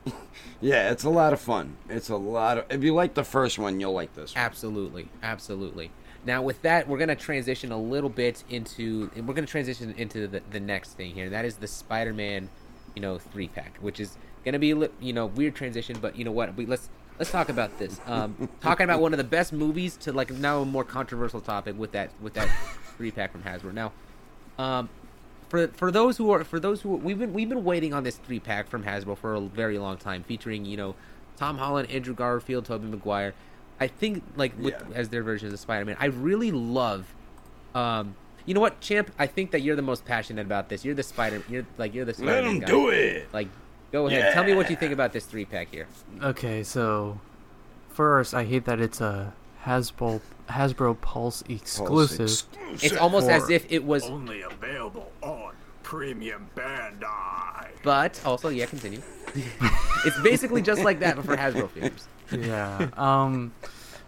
it. 0.06 0.12
Yeah, 0.60 0.90
it's 0.90 1.04
a 1.04 1.10
lot 1.10 1.32
of 1.32 1.40
fun. 1.40 1.76
It's 1.88 2.08
a 2.08 2.16
lot 2.16 2.58
of. 2.58 2.64
If 2.70 2.82
you 2.82 2.92
like 2.92 3.14
the 3.14 3.22
first 3.22 3.58
one, 3.60 3.78
you'll 3.78 3.92
like 3.92 4.14
this. 4.14 4.34
one. 4.34 4.44
Absolutely, 4.44 5.08
absolutely. 5.22 5.90
Now, 6.24 6.42
with 6.42 6.62
that, 6.62 6.88
we're 6.88 6.98
gonna 6.98 7.14
transition 7.14 7.70
a 7.70 7.78
little 7.80 8.10
bit 8.10 8.42
into, 8.50 9.08
and 9.14 9.28
we're 9.28 9.34
gonna 9.34 9.46
transition 9.46 9.94
into 9.96 10.26
the, 10.26 10.42
the 10.50 10.58
next 10.58 10.94
thing 10.94 11.14
here. 11.14 11.26
and 11.26 11.32
That 11.34 11.44
is 11.44 11.56
the 11.56 11.68
Spider-Man, 11.68 12.48
you 12.96 13.02
know, 13.02 13.18
three 13.18 13.46
pack, 13.48 13.76
which 13.80 14.00
is 14.00 14.16
gonna 14.44 14.58
be 14.58 14.72
a 14.72 14.76
li- 14.76 14.88
you 15.00 15.12
know 15.12 15.26
weird 15.26 15.54
transition, 15.54 15.96
but 16.00 16.16
you 16.16 16.24
know 16.24 16.32
what? 16.32 16.56
We 16.56 16.66
let's 16.66 16.88
let's 17.18 17.30
talk 17.30 17.48
about 17.48 17.78
this. 17.78 18.00
Um, 18.06 18.48
talking 18.60 18.84
about 18.84 19.00
one 19.00 19.12
of 19.12 19.18
the 19.18 19.24
best 19.24 19.52
movies 19.52 19.96
to 19.98 20.12
like 20.12 20.30
now 20.30 20.60
a 20.60 20.64
more 20.64 20.84
controversial 20.84 21.40
topic 21.40 21.78
with 21.78 21.92
that 21.92 22.10
with 22.20 22.34
that 22.34 22.48
three 22.96 23.10
pack 23.10 23.32
from 23.32 23.42
Hasbro. 23.42 23.72
Now, 23.72 23.92
um, 24.58 24.88
for 25.48 25.68
for 25.68 25.90
those 25.90 26.16
who 26.16 26.30
are 26.30 26.44
for 26.44 26.60
those 26.60 26.82
who 26.82 26.96
we've 26.96 27.18
been 27.18 27.32
we've 27.32 27.48
been 27.48 27.64
waiting 27.64 27.92
on 27.94 28.04
this 28.04 28.16
three 28.16 28.40
pack 28.40 28.68
from 28.68 28.84
Hasbro 28.84 29.16
for 29.18 29.34
a 29.34 29.40
very 29.40 29.78
long 29.78 29.96
time, 29.96 30.22
featuring 30.24 30.64
you 30.64 30.76
know 30.76 30.94
Tom 31.36 31.58
Holland, 31.58 31.90
Andrew 31.90 32.14
Garfield, 32.14 32.64
Tobey 32.66 32.86
Maguire. 32.88 33.34
I 33.80 33.86
think 33.86 34.24
like 34.36 34.58
with 34.58 34.74
Yeah. 34.74 34.96
as 34.96 35.08
their 35.10 35.22
versions 35.22 35.52
of 35.52 35.60
Spider 35.60 35.84
Man. 35.84 35.96
I 36.00 36.06
really 36.06 36.50
love. 36.50 37.14
Um, 37.74 38.16
you 38.44 38.54
know 38.54 38.60
what, 38.60 38.80
Champ? 38.80 39.10
I 39.18 39.26
think 39.26 39.50
that 39.52 39.60
you're 39.60 39.76
the 39.76 39.82
most 39.82 40.04
passionate 40.04 40.46
about 40.46 40.68
this. 40.68 40.84
You're 40.84 40.94
the 40.94 41.02
Spider. 41.02 41.42
You're 41.48 41.66
like 41.76 41.94
you're 41.94 42.04
the 42.06 42.14
Spider-Man 42.14 42.42
Let 42.44 42.50
him 42.52 42.60
guy. 42.60 42.66
do 42.66 42.88
it. 42.88 43.28
Like, 43.32 43.48
go 43.92 44.06
ahead. 44.06 44.32
Tell 44.34 44.44
me 44.44 44.54
what 44.54 44.70
you 44.70 44.76
think 44.76 44.92
about 44.92 45.12
this 45.12 45.24
three 45.24 45.44
pack 45.44 45.70
here. 45.70 45.86
Okay, 46.22 46.62
so 46.62 47.20
first, 47.90 48.34
I 48.34 48.44
hate 48.44 48.64
that 48.66 48.80
it's 48.80 49.00
a 49.00 49.34
Hasbro 49.64 50.20
Hasbro 50.48 51.00
Pulse 51.00 51.42
exclusive. 51.48 52.42
It's 52.82 52.96
almost 52.96 53.28
as 53.28 53.50
if 53.50 53.70
it 53.70 53.84
was, 53.84 54.04
Only 54.04 54.42
available 54.42 55.12
on 55.22 55.52
Premium 55.82 56.48
Bandai. 56.54 57.68
but 57.82 58.20
also 58.24 58.48
yeah. 58.48 58.66
Continue. 58.66 59.02
it's 60.04 60.20
basically 60.20 60.62
just 60.62 60.82
like 60.82 61.00
that, 61.00 61.16
but 61.16 61.24
for 61.24 61.36
Hasbro 61.36 61.70
figures. 61.70 62.08
yeah. 62.32 62.88
Um, 62.96 63.52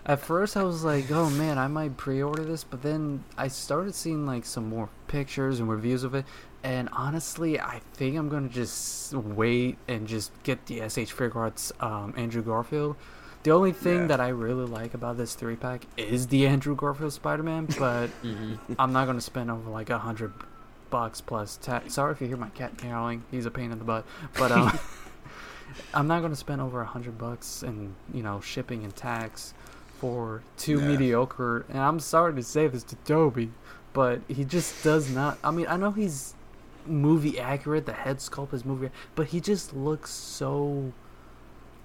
at 0.07 0.21
first 0.21 0.57
I 0.57 0.63
was 0.63 0.83
like, 0.85 1.11
oh 1.11 1.29
man, 1.31 1.59
I 1.59 1.67
might 1.69 1.97
pre-order 1.97 2.45
this, 2.45 2.65
but 2.65 2.83
then 2.83 3.25
I 3.37 3.49
started 3.49 3.95
seeing 3.95 4.27
like 4.27 4.45
some 4.45 4.69
more 4.69 4.89
pictures 5.09 5.61
and 5.61 5.69
reviews 5.69 6.05
of 6.05 6.15
it, 6.15 6.25
and 6.63 6.89
honestly, 6.93 7.61
I 7.61 7.81
think 7.95 8.17
I'm 8.17 8.29
gonna 8.29 8.49
just 8.49 9.13
wait 9.15 9.79
and 9.89 10.07
just 10.07 10.31
get 10.43 10.67
the 10.67 10.81
SH 10.89 11.13
Figuarts 11.15 11.73
um, 11.83 12.15
Andrew 12.17 12.43
Garfield. 12.43 12.97
The 13.43 13.53
only 13.53 13.73
thing 13.73 14.01
Yeah. 14.03 14.07
that 14.09 14.21
I 14.21 14.29
really 14.29 14.67
like 14.67 14.93
about 14.95 15.17
this 15.17 15.35
three 15.35 15.57
pack 15.57 15.87
is 15.97 16.27
the 16.27 16.47
Andrew 16.47 16.77
Garfield 16.77 17.13
Spider-Man, 17.15 17.69
but 17.79 18.11
I'm 18.79 18.93
not 18.93 19.07
gonna 19.07 19.21
spend 19.21 19.51
over 19.51 19.71
like 19.71 19.89
a 19.91 19.99
hundred 19.99 20.33
bucks 20.91 21.21
plus 21.21 21.57
tax. 21.57 21.95
Sorry 21.95 22.13
if 22.13 22.21
you 22.21 22.27
hear 22.27 22.37
my 22.37 22.51
cat 22.51 22.83
meowing; 22.83 23.25
he's 23.31 23.47
a 23.47 23.51
pain 23.51 23.73
in 23.73 23.79
the 23.79 23.85
butt. 23.85 24.05
But 24.39 24.53
um, 24.53 24.79
I'm 25.95 26.07
not 26.07 26.21
gonna 26.23 26.37
spend 26.37 26.61
over 26.61 26.81
a 26.83 26.87
hundred 26.87 27.17
bucks 27.19 27.63
and 27.63 27.95
you 28.13 28.23
know 28.23 28.41
shipping 28.41 28.85
and 28.85 28.95
tax 28.95 29.55
for 29.99 30.43
two 30.59 30.79
Yeah. 30.81 30.87
mediocre. 30.89 31.65
And 31.69 31.79
I'm 31.79 32.01
sorry 32.01 32.35
to 32.35 32.43
say 32.43 32.69
this 32.69 32.83
to 32.85 32.97
Tobey, 32.97 33.51
but 33.93 34.21
he 34.29 34.45
just 34.45 34.83
does 34.85 35.11
not. 35.11 35.39
I 35.45 35.51
mean, 35.51 35.67
I 35.69 35.77
know 35.77 35.93
he's 35.93 36.35
movie 36.91 37.39
accurate. 37.39 37.87
The 37.87 37.93
head 37.93 38.19
sculpt 38.19 38.53
is 38.55 38.65
movie, 38.65 38.91
but 39.15 39.29
he 39.29 39.41
just 39.41 39.75
looks 39.75 40.11
so 40.11 40.93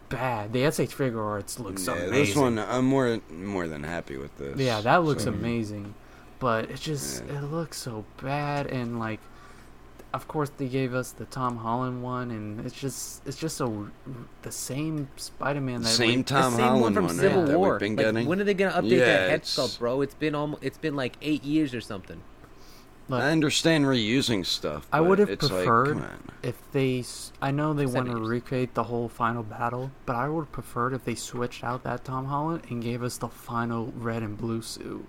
bad. 0.09 0.53
The 0.53 0.69
SH 0.71 0.93
Figuarts 0.95 1.59
looks 1.59 1.87
yeah, 1.87 1.93
amazing. 1.93 2.13
this 2.13 2.35
one 2.35 2.59
I'm 2.59 2.85
more 2.85 3.19
more 3.31 3.67
than 3.67 3.83
happy 3.83 4.17
with 4.17 4.37
this. 4.37 4.57
Yeah, 4.57 4.81
that 4.81 5.03
looks 5.03 5.23
So, 5.23 5.29
amazing. 5.29 5.93
But 6.39 6.69
it 6.69 6.79
just 6.79 7.23
Yeah. 7.25 7.39
it 7.39 7.43
looks 7.43 7.77
so 7.77 8.05
bad 8.21 8.67
and 8.67 8.99
like 8.99 9.19
of 10.13 10.27
course 10.29 10.49
they 10.57 10.67
gave 10.67 10.93
us 10.93 11.11
the 11.11 11.25
Tom 11.25 11.57
Holland 11.57 12.01
one 12.03 12.31
and 12.31 12.65
it's 12.65 12.79
just 12.79 13.25
it's 13.27 13.37
just 13.37 13.57
so 13.57 13.89
the 14.43 14.51
same 14.51 15.09
Spider-Man 15.17 15.81
that 15.81 15.89
Same 15.89 16.19
we, 16.19 16.23
Tom 16.23 16.51
the 16.51 16.57
same 16.57 16.65
Holland 16.67 16.81
one 16.83 16.93
from 16.93 17.05
one, 17.07 17.15
Civil 17.15 17.41
yeah, 17.41 17.45
that 17.47 17.59
War. 17.59 17.71
we've 17.71 17.79
been 17.79 17.95
Like, 17.97 18.05
getting. 18.05 18.27
when 18.27 18.39
are 18.39 18.43
they 18.43 18.53
gonna 18.53 18.81
update 18.81 18.91
Yeah, 18.91 19.05
that 19.05 19.29
head 19.29 19.43
sculpt, 19.43 19.79
bro? 19.79 20.01
It's 20.01 20.13
been 20.13 20.35
almost. 20.35 20.63
It's 20.63 20.77
been 20.77 20.95
like 20.95 21.17
eight 21.21 21.43
years 21.43 21.73
or 21.73 21.81
something. 21.81 22.21
But 23.09 23.21
I 23.21 23.31
understand 23.31 23.85
reusing 23.85 24.45
stuff. 24.45 24.87
I 24.91 25.01
would 25.01 25.19
have 25.19 25.29
it's 25.29 25.43
like, 25.43 25.51
preferred 25.65 26.03
if 26.43 26.55
they 26.71 27.03
I 27.41 27.51
know 27.51 27.73
they 27.73 27.85
want 27.85 28.09
to 28.09 28.17
recreate 28.17 28.73
the 28.73 28.83
whole 28.83 29.09
final 29.09 29.43
battle, 29.43 29.91
but 30.05 30.15
I 30.15 30.27
would 30.29 30.41
have 30.41 30.51
preferred 30.51 30.93
if 30.93 31.05
they 31.05 31.15
switched 31.15 31.63
out 31.63 31.83
that 31.83 32.03
Tom 32.03 32.25
Holland 32.25 32.63
and 32.69 32.81
gave 32.81 33.03
us 33.03 33.17
the 33.17 33.27
final 33.27 33.93
red 33.97 34.23
and 34.23 34.37
blue 34.37 34.61
suit. 34.61 35.05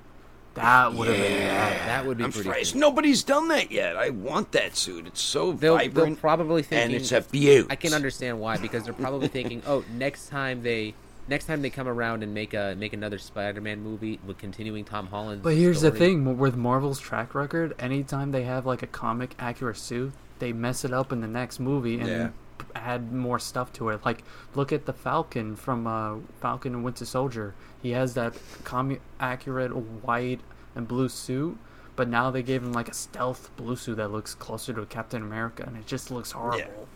That 0.54 0.94
would 0.94 1.08
have 1.08 1.16
been 1.18 1.38
bad. 1.38 1.86
That 1.86 2.06
would 2.06 2.16
be 2.16 2.24
I'm 2.24 2.32
pretty. 2.32 2.44
surprised 2.48 2.72
cool. 2.72 2.80
nobody's 2.80 3.22
done 3.22 3.48
that 3.48 3.70
yet. 3.70 3.94
I 3.94 4.08
want 4.08 4.52
that 4.52 4.74
suit. 4.74 5.06
It's 5.06 5.20
so 5.20 5.52
They'll, 5.52 5.76
they'll 5.76 5.76
vibrant 5.76 6.18
probably 6.18 6.62
thinking. 6.62 6.94
and 6.94 6.94
it's 6.94 7.12
a 7.12 7.20
beaut. 7.20 7.66
I 7.68 7.76
can 7.76 7.92
understand 7.92 8.40
why 8.40 8.56
because 8.56 8.84
they're 8.84 8.94
probably 8.94 9.28
thinking, 9.28 9.62
oh, 9.66 9.84
next 9.92 10.28
time 10.28 10.62
they. 10.62 10.94
Next 11.28 11.46
time 11.46 11.62
they 11.62 11.70
come 11.70 11.88
around 11.88 12.22
and 12.22 12.32
make 12.32 12.54
a 12.54 12.74
make 12.78 12.92
another 12.92 13.18
Spider-Man 13.18 13.82
movie 13.82 14.20
with 14.24 14.38
continuing 14.38 14.84
Tom 14.84 15.08
Holland's 15.08 15.42
But 15.42 15.54
here's 15.54 15.80
the 15.80 15.90
thing 15.90 16.38
with 16.38 16.56
Marvel's 16.56 17.00
track 17.00 17.34
record, 17.34 17.74
anytime 17.78 18.30
they 18.30 18.44
have 18.44 18.64
like 18.64 18.82
a 18.82 18.86
comic 18.86 19.34
accurate 19.38 19.76
suit, 19.76 20.12
they 20.38 20.52
mess 20.52 20.84
it 20.84 20.92
up 20.92 21.12
in 21.12 21.20
the 21.20 21.26
next 21.26 21.58
movie 21.58 21.98
and 21.98 22.08
Yeah. 22.08 22.28
add 22.74 23.12
more 23.12 23.38
stuff 23.38 23.72
to 23.74 23.88
it. 23.88 24.04
Like 24.04 24.22
look 24.54 24.72
at 24.72 24.86
the 24.86 24.92
Falcon 24.92 25.56
from 25.56 25.86
uh, 25.86 26.16
Falcon 26.40 26.74
and 26.74 26.84
Winter 26.84 27.04
Soldier. 27.04 27.54
He 27.82 27.90
has 27.90 28.14
that 28.14 28.34
comic 28.64 29.00
accurate 29.18 29.74
white 29.74 30.40
and 30.76 30.86
blue 30.86 31.08
suit, 31.08 31.58
but 31.96 32.08
now 32.08 32.30
they 32.30 32.42
gave 32.42 32.62
him 32.62 32.72
like 32.72 32.88
a 32.88 32.94
stealth 32.94 33.50
blue 33.56 33.76
suit 33.76 33.96
that 33.96 34.12
looks 34.12 34.34
closer 34.34 34.72
to 34.74 34.86
Captain 34.86 35.22
America, 35.22 35.64
and 35.66 35.76
it 35.76 35.86
just 35.86 36.10
looks 36.10 36.30
horrible. 36.32 36.86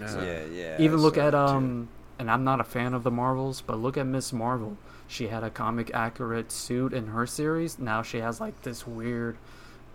Uh, 0.00 0.20
yeah, 0.22 0.44
yeah. 0.44 0.76
Even 0.80 0.98
look 0.98 1.16
at 1.16 1.34
um, 1.34 1.88
too. 1.88 2.03
And 2.18 2.30
I'm 2.30 2.44
not 2.44 2.60
a 2.60 2.64
fan 2.64 2.94
of 2.94 3.02
the 3.02 3.10
Marvels, 3.10 3.60
but 3.60 3.78
look 3.78 3.96
at 3.96 4.06
Miss 4.06 4.32
Marvel. 4.32 4.76
She 5.06 5.28
had 5.28 5.42
a 5.44 5.50
comic 5.50 5.90
accurate 5.94 6.50
suit 6.52 6.92
in 6.92 7.08
her 7.08 7.26
series. 7.26 7.78
Now 7.78 8.02
she 8.02 8.18
has 8.18 8.40
like 8.40 8.62
this 8.62 8.86
weird, 8.86 9.36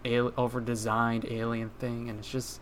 al- 0.05 0.34
over 0.38 0.61
designed 0.61 1.26
alien 1.30 1.72
thing, 1.80 2.09
and 2.09 2.20
it's 2.20 2.30
just, 2.32 2.59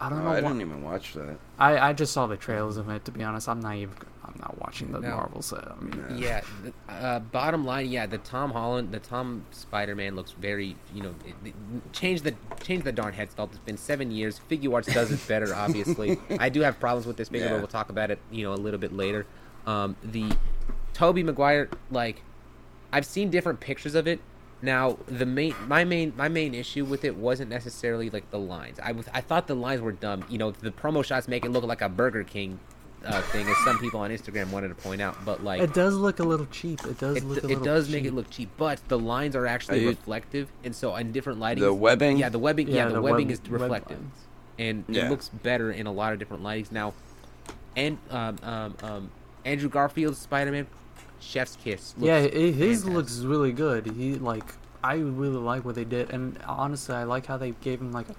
I 0.00 0.08
don't 0.08 0.20
Oh, 0.20 0.22
know. 0.24 0.28
I 0.30 0.34
why- 0.34 0.40
didn't 0.40 0.60
even 0.62 0.82
watch 0.82 1.14
that. 1.14 1.36
I 1.58 1.78
I 1.90 1.92
just 1.92 2.12
saw 2.12 2.26
the 2.26 2.36
trailers 2.36 2.76
of 2.78 2.88
it. 2.88 3.04
To 3.04 3.10
be 3.12 3.22
honest, 3.22 3.48
I'm 3.48 3.60
not 3.60 3.74
even. 3.76 3.94
I'm 4.32 4.40
not 4.40 4.58
watching 4.60 4.92
the 4.92 5.00
No. 5.00 5.10
Marvel 5.10 5.42
set. 5.42 5.66
I 5.70 5.80
mean. 5.80 6.18
Yeah. 6.18 6.42
Uh, 6.88 7.18
bottom 7.18 7.64
line, 7.64 7.88
yeah, 7.88 8.06
the 8.06 8.18
Tom 8.18 8.50
Holland, 8.52 8.92
the 8.92 9.00
Tom 9.00 9.44
Spider 9.50 9.94
Man 9.94 10.14
looks 10.14 10.32
very, 10.32 10.76
you 10.94 11.02
know, 11.02 11.14
it, 11.26 11.34
it, 11.48 11.54
change 11.92 12.22
the 12.22 12.34
change 12.62 12.84
the 12.84 12.92
darn 12.92 13.12
head 13.12 13.30
sculpt. 13.30 13.50
It's 13.50 13.58
been 13.58 13.76
seven 13.76 14.10
years. 14.10 14.40
Figuarts 14.50 14.92
does 14.92 15.10
it 15.10 15.26
better, 15.26 15.54
obviously. 15.54 16.18
I 16.38 16.48
do 16.48 16.60
have 16.60 16.78
problems 16.78 17.06
with 17.06 17.16
this 17.16 17.28
figure, 17.28 17.48
but 17.48 17.58
we'll 17.58 17.66
talk 17.66 17.90
about 17.90 18.10
it, 18.10 18.18
you 18.30 18.44
know, 18.44 18.52
a 18.52 18.54
little 18.54 18.80
bit 18.80 18.92
later. 18.92 19.26
Um, 19.66 19.96
the 20.02 20.30
Tobey 20.94 21.22
Maguire, 21.22 21.68
like, 21.90 22.22
I've 22.92 23.06
seen 23.06 23.30
different 23.30 23.60
pictures 23.60 23.94
of 23.94 24.06
it. 24.06 24.20
Now, 24.62 24.98
the 25.06 25.24
main, 25.24 25.54
my 25.66 25.84
main, 25.84 26.12
my 26.16 26.28
main 26.28 26.54
issue 26.54 26.84
with 26.84 27.04
it 27.04 27.16
wasn't 27.16 27.48
necessarily 27.48 28.10
like 28.10 28.30
the 28.30 28.38
lines. 28.38 28.78
I 28.78 28.92
was, 28.92 29.08
I 29.14 29.22
thought 29.22 29.46
the 29.46 29.54
lines 29.54 29.80
were 29.80 29.92
dumb. 29.92 30.24
You 30.28 30.36
know, 30.36 30.50
the 30.50 30.70
promo 30.70 31.02
shots 31.02 31.28
make 31.28 31.46
it 31.46 31.50
look 31.50 31.64
like 31.64 31.80
a 31.80 31.88
Burger 31.88 32.24
King 32.24 32.60
uh, 33.04 33.20
thing, 33.22 33.48
as 33.48 33.56
some 33.64 33.78
people 33.78 34.00
on 34.00 34.10
Instagram 34.10 34.50
wanted 34.50 34.68
to 34.68 34.74
point 34.74 35.00
out. 35.00 35.16
But 35.24 35.42
like, 35.44 35.60
it 35.60 35.72
does 35.74 35.94
look 35.94 36.18
a 36.18 36.22
little 36.22 36.46
cheap. 36.46 36.84
It 36.84 36.98
does 36.98 37.16
it, 37.18 37.24
look. 37.24 37.38
A 37.38 37.46
it 37.46 37.48
little 37.48 37.64
does 37.64 37.88
make 37.90 38.04
it 38.04 38.12
look 38.14 38.28
cheap, 38.30 38.50
but 38.56 38.80
the 38.88 38.98
lines 38.98 39.34
are 39.36 39.46
actually 39.46 39.84
Are 39.86 39.88
reflective, 39.88 40.48
and 40.64 40.74
so 40.74 40.94
in 40.96 41.12
different 41.12 41.38
lighting, 41.40 41.64
The 41.64 41.72
webbing? 41.72 42.18
yeah, 42.18 42.28
the 42.28 42.38
webbing, 42.38 42.68
yeah, 42.68 42.88
the, 42.88 43.00
web- 43.00 43.12
webbing 43.12 43.30
is 43.30 43.40
reflective, 43.48 43.98
lines. 43.98 44.14
and 44.58 44.84
Yeah. 44.88 45.06
it 45.06 45.10
looks 45.10 45.28
better 45.28 45.70
in 45.70 45.86
a 45.86 45.92
lot 45.92 46.12
of 46.12 46.18
different 46.18 46.42
lightings 46.42 46.70
now. 46.72 46.92
And 47.76 47.98
um, 48.10 48.36
um, 48.42 48.76
um, 48.82 49.10
Andrew 49.44 49.68
Garfield's 49.70 50.18
Spider-Man, 50.18 50.66
Chef's 51.20 51.56
Kiss. 51.56 51.94
Looks 51.96 52.06
Yeah, 52.06 52.16
i 52.16 52.28
his 52.28 52.82
fantastic. 52.82 52.92
looks 52.92 53.18
really 53.20 53.52
good. 53.52 53.86
He 53.86 54.14
like 54.16 54.44
I 54.82 54.94
really 54.94 55.36
like 55.36 55.64
what 55.64 55.74
they 55.74 55.84
did, 55.84 56.10
and 56.10 56.38
honestly, 56.46 56.94
I 56.94 57.04
like 57.04 57.26
how 57.26 57.36
they 57.36 57.50
gave 57.60 57.80
him 57.80 57.92
like 57.92 58.08
a. 58.08 58.14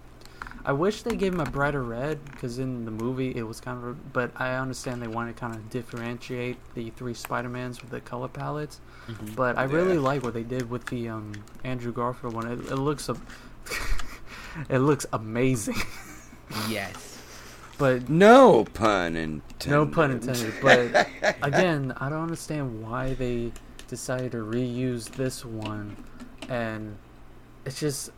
I 0.65 0.71
wish 0.73 1.01
they 1.03 1.15
gave 1.15 1.33
him 1.33 1.39
a 1.39 1.45
brighter 1.45 1.81
red 1.83 2.23
because 2.25 2.59
in 2.59 2.85
the 2.85 2.91
movie 2.91 3.35
it 3.35 3.43
was 3.43 3.59
kind 3.59 3.83
of. 3.83 4.13
But 4.13 4.31
I 4.35 4.55
understand 4.55 5.01
they 5.01 5.07
want 5.07 5.33
to 5.35 5.39
kind 5.39 5.55
of 5.55 5.69
differentiate 5.69 6.57
the 6.75 6.89
three 6.91 7.13
Spider 7.13 7.49
Mans 7.49 7.81
with 7.81 7.89
the 7.91 7.99
color 8.01 8.27
palettes. 8.27 8.79
Mhm. 9.07 9.35
But 9.35 9.57
I 9.57 9.63
really 9.63 9.97
like 9.97 10.23
what 10.23 10.33
they 10.33 10.43
did 10.43 10.69
with 10.69 10.85
the 10.87 11.09
um, 11.09 11.33
Andrew 11.63 11.91
Garfield 11.91 12.33
one. 12.33 12.47
It, 12.47 12.59
it 12.71 12.75
looks 12.77 13.09
a, 13.09 13.15
it 14.69 14.79
looks 14.79 15.05
amazing. 15.13 15.75
Yes. 16.69 17.17
but 17.77 18.09
No 18.09 18.65
pun 18.73 19.15
intended. 19.15 19.69
no 19.69 19.85
pun 19.85 20.11
intended. 20.11 20.53
But 20.61 21.07
again, 21.41 21.93
I 21.95 22.09
don't 22.09 22.21
understand 22.23 22.83
why 22.83 23.13
they 23.13 23.53
decided 23.87 24.33
to 24.33 24.39
reuse 24.39 25.09
this 25.11 25.45
one, 25.45 25.95
and 26.49 26.97
it's 27.65 27.79
just. 27.79 28.11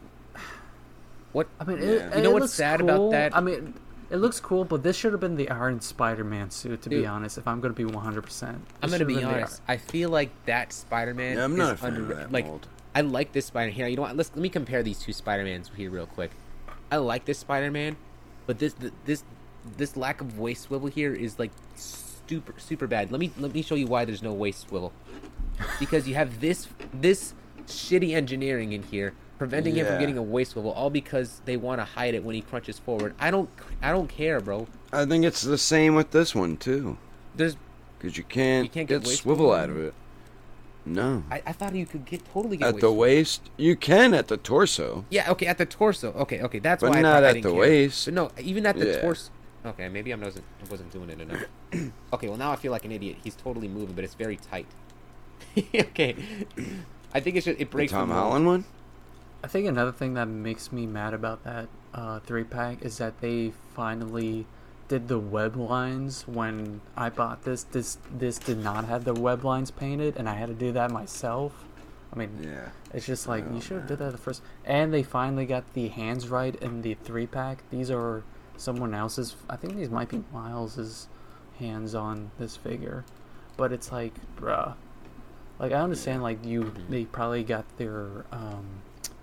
What? 1.34 1.48
I 1.60 1.66
mean, 1.66 1.80
Yeah. 1.80 1.86
it, 1.86 2.18
You 2.18 2.24
know 2.24 2.30
it 2.30 2.34
what's 2.34 2.42
looks 2.44 2.54
sad 2.54 2.80
about 2.82 3.12
that? 3.12 3.36
I 3.36 3.42
mean, 3.42 3.74
it 4.10 4.18
looks 4.18 4.40
cool, 4.40 4.64
but 4.64 4.84
this 4.84 4.96
should 4.96 5.12
have 5.12 5.20
been 5.22 5.36
the 5.36 5.50
Iron 5.50 5.82
Spider-Man 5.82 6.52
suit. 6.52 6.82
To 6.84 6.90
be 6.90 7.06
honest, 7.06 7.38
if 7.38 7.48
I'm 7.48 7.60
going 7.60 7.74
to 7.74 7.78
be 7.78 7.86
100, 7.86 8.22
percent 8.22 8.62
I'm 8.82 8.90
gonna 8.92 9.06
be 9.06 9.24
honest. 9.24 9.62
I 9.68 9.78
feel 9.78 10.10
like 10.10 10.30
that 10.46 10.72
Spider-Man 10.72 11.38
Yeah, 11.38 11.44
I'm 11.44 11.52
is 11.54 11.58
not 11.58 11.74
a 11.74 11.78
fan 11.78 11.94
under 11.96 12.12
of 12.12 12.18
that 12.18 12.32
like. 12.32 12.46
mold. 12.46 12.68
I 12.96 13.02
like 13.02 13.32
this 13.34 13.48
Spider. 13.48 13.72
Here, 13.72 13.88
you 13.88 13.96
know 13.96 14.04
what? 14.04 14.16
Let's 14.16 14.30
let 14.36 14.42
me 14.42 14.50
compare 14.50 14.84
these 14.84 15.00
two 15.00 15.14
Spider-Mans 15.14 15.72
here 15.76 15.90
real 15.90 16.06
quick. 16.06 16.30
I 16.92 16.98
like 16.98 17.26
this 17.26 17.40
Spider-Man, 17.40 17.96
but 18.46 18.60
this 18.60 18.76
this 19.06 19.24
this 19.78 19.98
lack 19.98 20.22
of 20.22 20.38
waist 20.38 20.64
swivel 20.64 20.90
here 20.90 21.12
is 21.14 21.40
like 21.40 21.50
super 21.76 22.54
super 22.60 22.86
bad. 22.86 23.12
Let 23.12 23.20
me 23.20 23.32
let 23.40 23.52
me 23.52 23.64
show 23.64 23.74
you 23.74 23.88
why 23.88 24.06
there's 24.06 24.22
no 24.22 24.32
waist 24.34 24.68
swivel. 24.70 24.94
Because 25.80 26.08
you 26.08 26.14
have 26.14 26.40
this 26.40 26.68
this 26.94 27.34
shitty 27.66 28.14
engineering 28.14 28.74
in 28.74 28.84
here 28.84 29.14
preventing 29.44 29.76
him 29.76 29.86
from 29.86 30.00
getting 30.00 30.18
a 30.18 30.24
waist 30.24 30.52
swivel 30.52 30.72
all 30.72 30.90
because 30.90 31.42
they 31.46 31.58
want 31.58 31.80
to 31.82 31.86
hide 31.86 32.14
it 32.14 32.24
when 32.24 32.34
he 32.36 32.42
crunches 32.42 32.80
forward. 32.80 33.14
I 33.20 33.30
don't 33.30 33.50
I 33.82 33.92
don't 33.92 34.08
care, 34.08 34.40
bro. 34.40 34.68
I 34.92 35.06
think 35.06 35.26
it's 35.26 35.42
the 35.42 35.58
same 35.58 35.96
with 35.96 36.12
this 36.12 36.34
one 36.34 36.56
too, 36.58 36.98
There's 37.36 37.58
because 37.98 38.18
you 38.18 38.24
can't, 38.24 38.66
You 38.66 38.70
can't 38.70 38.88
get 38.88 39.04
get 39.04 39.18
swivel 39.18 39.52
out 39.52 39.70
of 39.70 39.78
it. 39.78 39.94
No, 40.86 41.24
I, 41.32 41.42
I 41.46 41.52
thought 41.54 41.74
you 41.76 41.86
could 41.86 42.06
get 42.06 42.26
totally 42.34 42.58
get 42.58 42.68
at 42.68 42.74
waist 42.76 42.82
the 42.82 42.92
waist 42.92 43.42
you 43.58 43.76
can 43.76 44.14
at 44.14 44.28
the 44.28 44.38
torso. 44.38 45.06
Yeah, 45.10 45.32
okay, 45.32 45.46
at 45.46 45.58
the 45.58 45.66
torso. 45.66 46.12
Okay, 46.14 46.42
okay, 46.42 46.60
that's 46.60 46.82
But 46.82 46.92
why 46.92 47.00
I 47.00 47.02
not 47.02 47.24
I 47.24 47.30
at 47.30 47.38
at 47.38 47.44
the 47.44 47.50
care. 47.52 47.60
waist. 47.60 48.06
But 48.06 48.14
no, 48.14 48.32
even 48.42 48.66
at 48.66 48.78
the 48.78 48.88
Yeah. 48.88 49.02
torso. 49.02 49.32
Okay, 49.66 49.88
maybe 49.88 50.12
I 50.14 50.18
wasn't 50.18 50.44
I 50.66 50.70
wasn't 50.70 50.92
doing 50.92 51.10
it 51.10 51.22
enough. 51.22 51.44
okay, 52.14 52.28
well 52.28 52.38
now 52.38 52.52
I 52.52 52.58
feel 52.58 52.72
like 52.72 52.84
an 52.86 52.92
idiot. 52.92 53.18
He's 53.24 53.36
totally 53.36 53.68
moving, 53.70 53.96
but 53.96 54.04
it's 54.04 54.14
very 54.16 54.36
tight. 54.38 54.68
okay, 55.76 56.16
I 57.14 57.20
think 57.22 57.38
it 57.38 57.44
should 57.46 57.56
it 57.56 57.60
The 57.60 57.66
breaks 57.66 57.92
Tom 57.94 58.10
the. 58.10 58.16
Holland 58.16 58.46
one. 58.46 58.66
I 59.44 59.48
think 59.48 59.68
another 59.68 59.92
thing 59.92 60.14
that 60.14 60.28
makes 60.28 60.72
me 60.72 60.86
mad 60.86 61.14
about 61.14 61.44
that 61.44 61.68
uh, 61.94 62.20
three 62.22 62.44
pack 62.46 62.82
is 62.82 62.98
that 63.00 63.20
they 63.20 63.52
finally 63.76 64.46
did 64.88 65.08
the 65.08 65.20
web 65.20 65.56
lines 65.56 66.28
when 66.28 66.82
I 66.96 67.10
bought 67.10 67.44
this. 67.44 67.64
This 67.64 67.98
this 68.12 68.38
did 68.38 68.58
not 68.64 68.86
have 68.86 69.04
the 69.04 69.14
web 69.14 69.44
lines 69.44 69.70
painted, 69.72 70.16
and 70.18 70.30
I 70.30 70.36
had 70.36 70.48
to 70.48 70.54
do 70.56 70.72
that 70.74 70.92
myself. 70.92 71.66
I 72.14 72.16
mean, 72.16 72.30
Yeah. 72.42 72.70
it's 72.94 73.06
just 73.06 73.28
like 73.28 73.44
Oh, 73.50 73.56
you 73.56 73.62
should 73.62 73.78
have 73.78 73.88
did 73.88 74.00
that 74.00 74.12
the 74.12 74.18
first. 74.18 74.42
And 74.66 74.94
they 74.94 75.04
finally 75.04 75.46
got 75.46 75.74
the 75.74 75.88
hands 75.90 76.30
right 76.30 76.56
in 76.56 76.82
the 76.82 76.94
three 76.94 77.26
pack. 77.28 77.64
These 77.70 77.90
are 77.92 78.24
someone 78.56 78.94
else's. 78.94 79.36
I 79.50 79.56
think 79.56 79.76
these 79.76 79.90
might 79.90 80.10
be 80.10 80.24
Miles's 80.32 81.08
hands 81.60 81.96
on 81.96 82.32
this 82.38 82.56
figure, 82.56 83.04
but 83.58 83.72
it's 83.74 83.92
like, 83.92 84.14
bruh. 84.40 84.76
Like 85.60 85.72
I 85.72 85.80
understand, 85.82 86.24
like 86.24 86.46
you, 86.46 86.74
they 86.90 87.06
probably 87.06 87.44
got 87.44 87.66
their 87.78 88.26
um, 88.32 88.66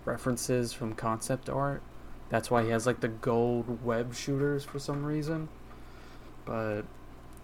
references 0.05 0.73
from 0.73 0.93
concept 0.93 1.49
art. 1.49 1.81
That's 2.29 2.49
why 2.49 2.63
he 2.63 2.69
has 2.69 2.85
like 2.85 3.01
the 3.01 3.07
gold 3.09 3.83
web 3.83 4.13
shooters 4.15 4.63
for 4.63 4.79
some 4.79 5.03
reason. 5.05 5.49
But 6.45 6.83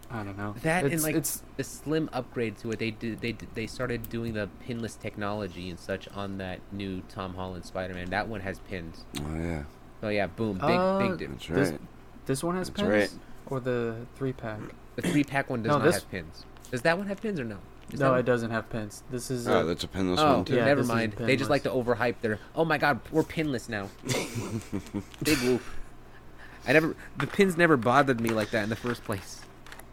I 0.09 0.23
don't 0.23 0.37
know. 0.37 0.55
That 0.63 0.85
it's, 0.85 0.93
and 0.93 1.03
like 1.03 1.15
it's 1.15 1.43
the 1.57 1.63
slim 1.63 2.09
upgrade 2.13 2.57
to 2.59 2.69
what 2.69 2.79
They 2.79 2.91
did 2.91 3.19
they 3.21 3.33
they 3.53 3.67
started 3.67 4.09
doing 4.09 4.33
the 4.33 4.49
pinless 4.65 4.95
technology 4.95 5.69
and 5.69 5.77
such 5.79 6.07
on 6.15 6.37
that 6.37 6.59
new 6.71 7.01
Tom 7.09 7.33
Holland 7.35 7.65
Spider-Man. 7.65 8.09
That 8.09 8.27
one 8.27 8.39
has 8.41 8.59
pins. 8.59 9.03
Oh 9.19 9.35
yeah. 9.37 9.63
Oh 10.03 10.09
yeah, 10.09 10.27
boom, 10.27 10.53
big 10.57 10.63
Uh, 10.69 10.99
big 10.99 11.17
difference. 11.17 11.47
That's 11.47 11.59
This- 11.59 11.71
right. 11.71 11.81
this 12.25 12.43
one 12.43 12.55
has 12.55 12.69
That's 12.69 12.81
pins, 12.81 12.91
right. 12.93 13.19
or 13.47 13.59
the 13.59 13.95
three 14.15 14.31
pack. 14.33 14.59
The 14.95 15.01
three 15.01 15.23
pack 15.23 15.49
one 15.49 15.63
does 15.63 15.71
No, 15.71 15.77
not 15.79 15.85
this- 15.85 15.95
have 15.95 16.09
pins. 16.11 16.45
Does 16.71 16.81
that 16.83 16.97
one 16.97 17.07
have 17.07 17.21
pins 17.21 17.39
or 17.39 17.43
no? 17.45 17.57
Is 17.91 17.99
no, 18.01 18.11
that 18.11 18.19
it 18.19 18.25
doesn't 18.25 18.51
have 18.51 18.69
pins. 18.69 19.03
This 19.09 19.31
is 19.31 19.47
Oh, 19.47 19.59
uh, 19.59 19.63
that's 19.63 19.83
a 19.83 19.87
pinless 19.87 20.19
Oh, 20.19 20.35
one 20.37 20.45
too. 20.45 20.55
yeah. 20.55 20.65
never 20.65 20.83
mind. 20.83 21.13
They 21.13 21.37
just 21.37 21.49
like 21.49 21.63
to 21.63 21.69
overhype 21.69 22.15
their. 22.21 22.39
Oh 22.55 22.65
my 22.65 22.77
god, 22.77 22.99
we're 23.11 23.23
pinless 23.23 23.69
now. 23.69 23.89
Big 25.23 25.37
whoop. 25.39 25.61
I 26.67 26.73
never. 26.73 26.95
The 27.17 27.27
pins 27.27 27.55
never 27.57 27.77
bothered 27.77 28.19
me 28.19 28.29
like 28.31 28.51
that 28.51 28.63
in 28.63 28.69
the 28.69 28.75
first 28.75 29.03
place. 29.05 29.41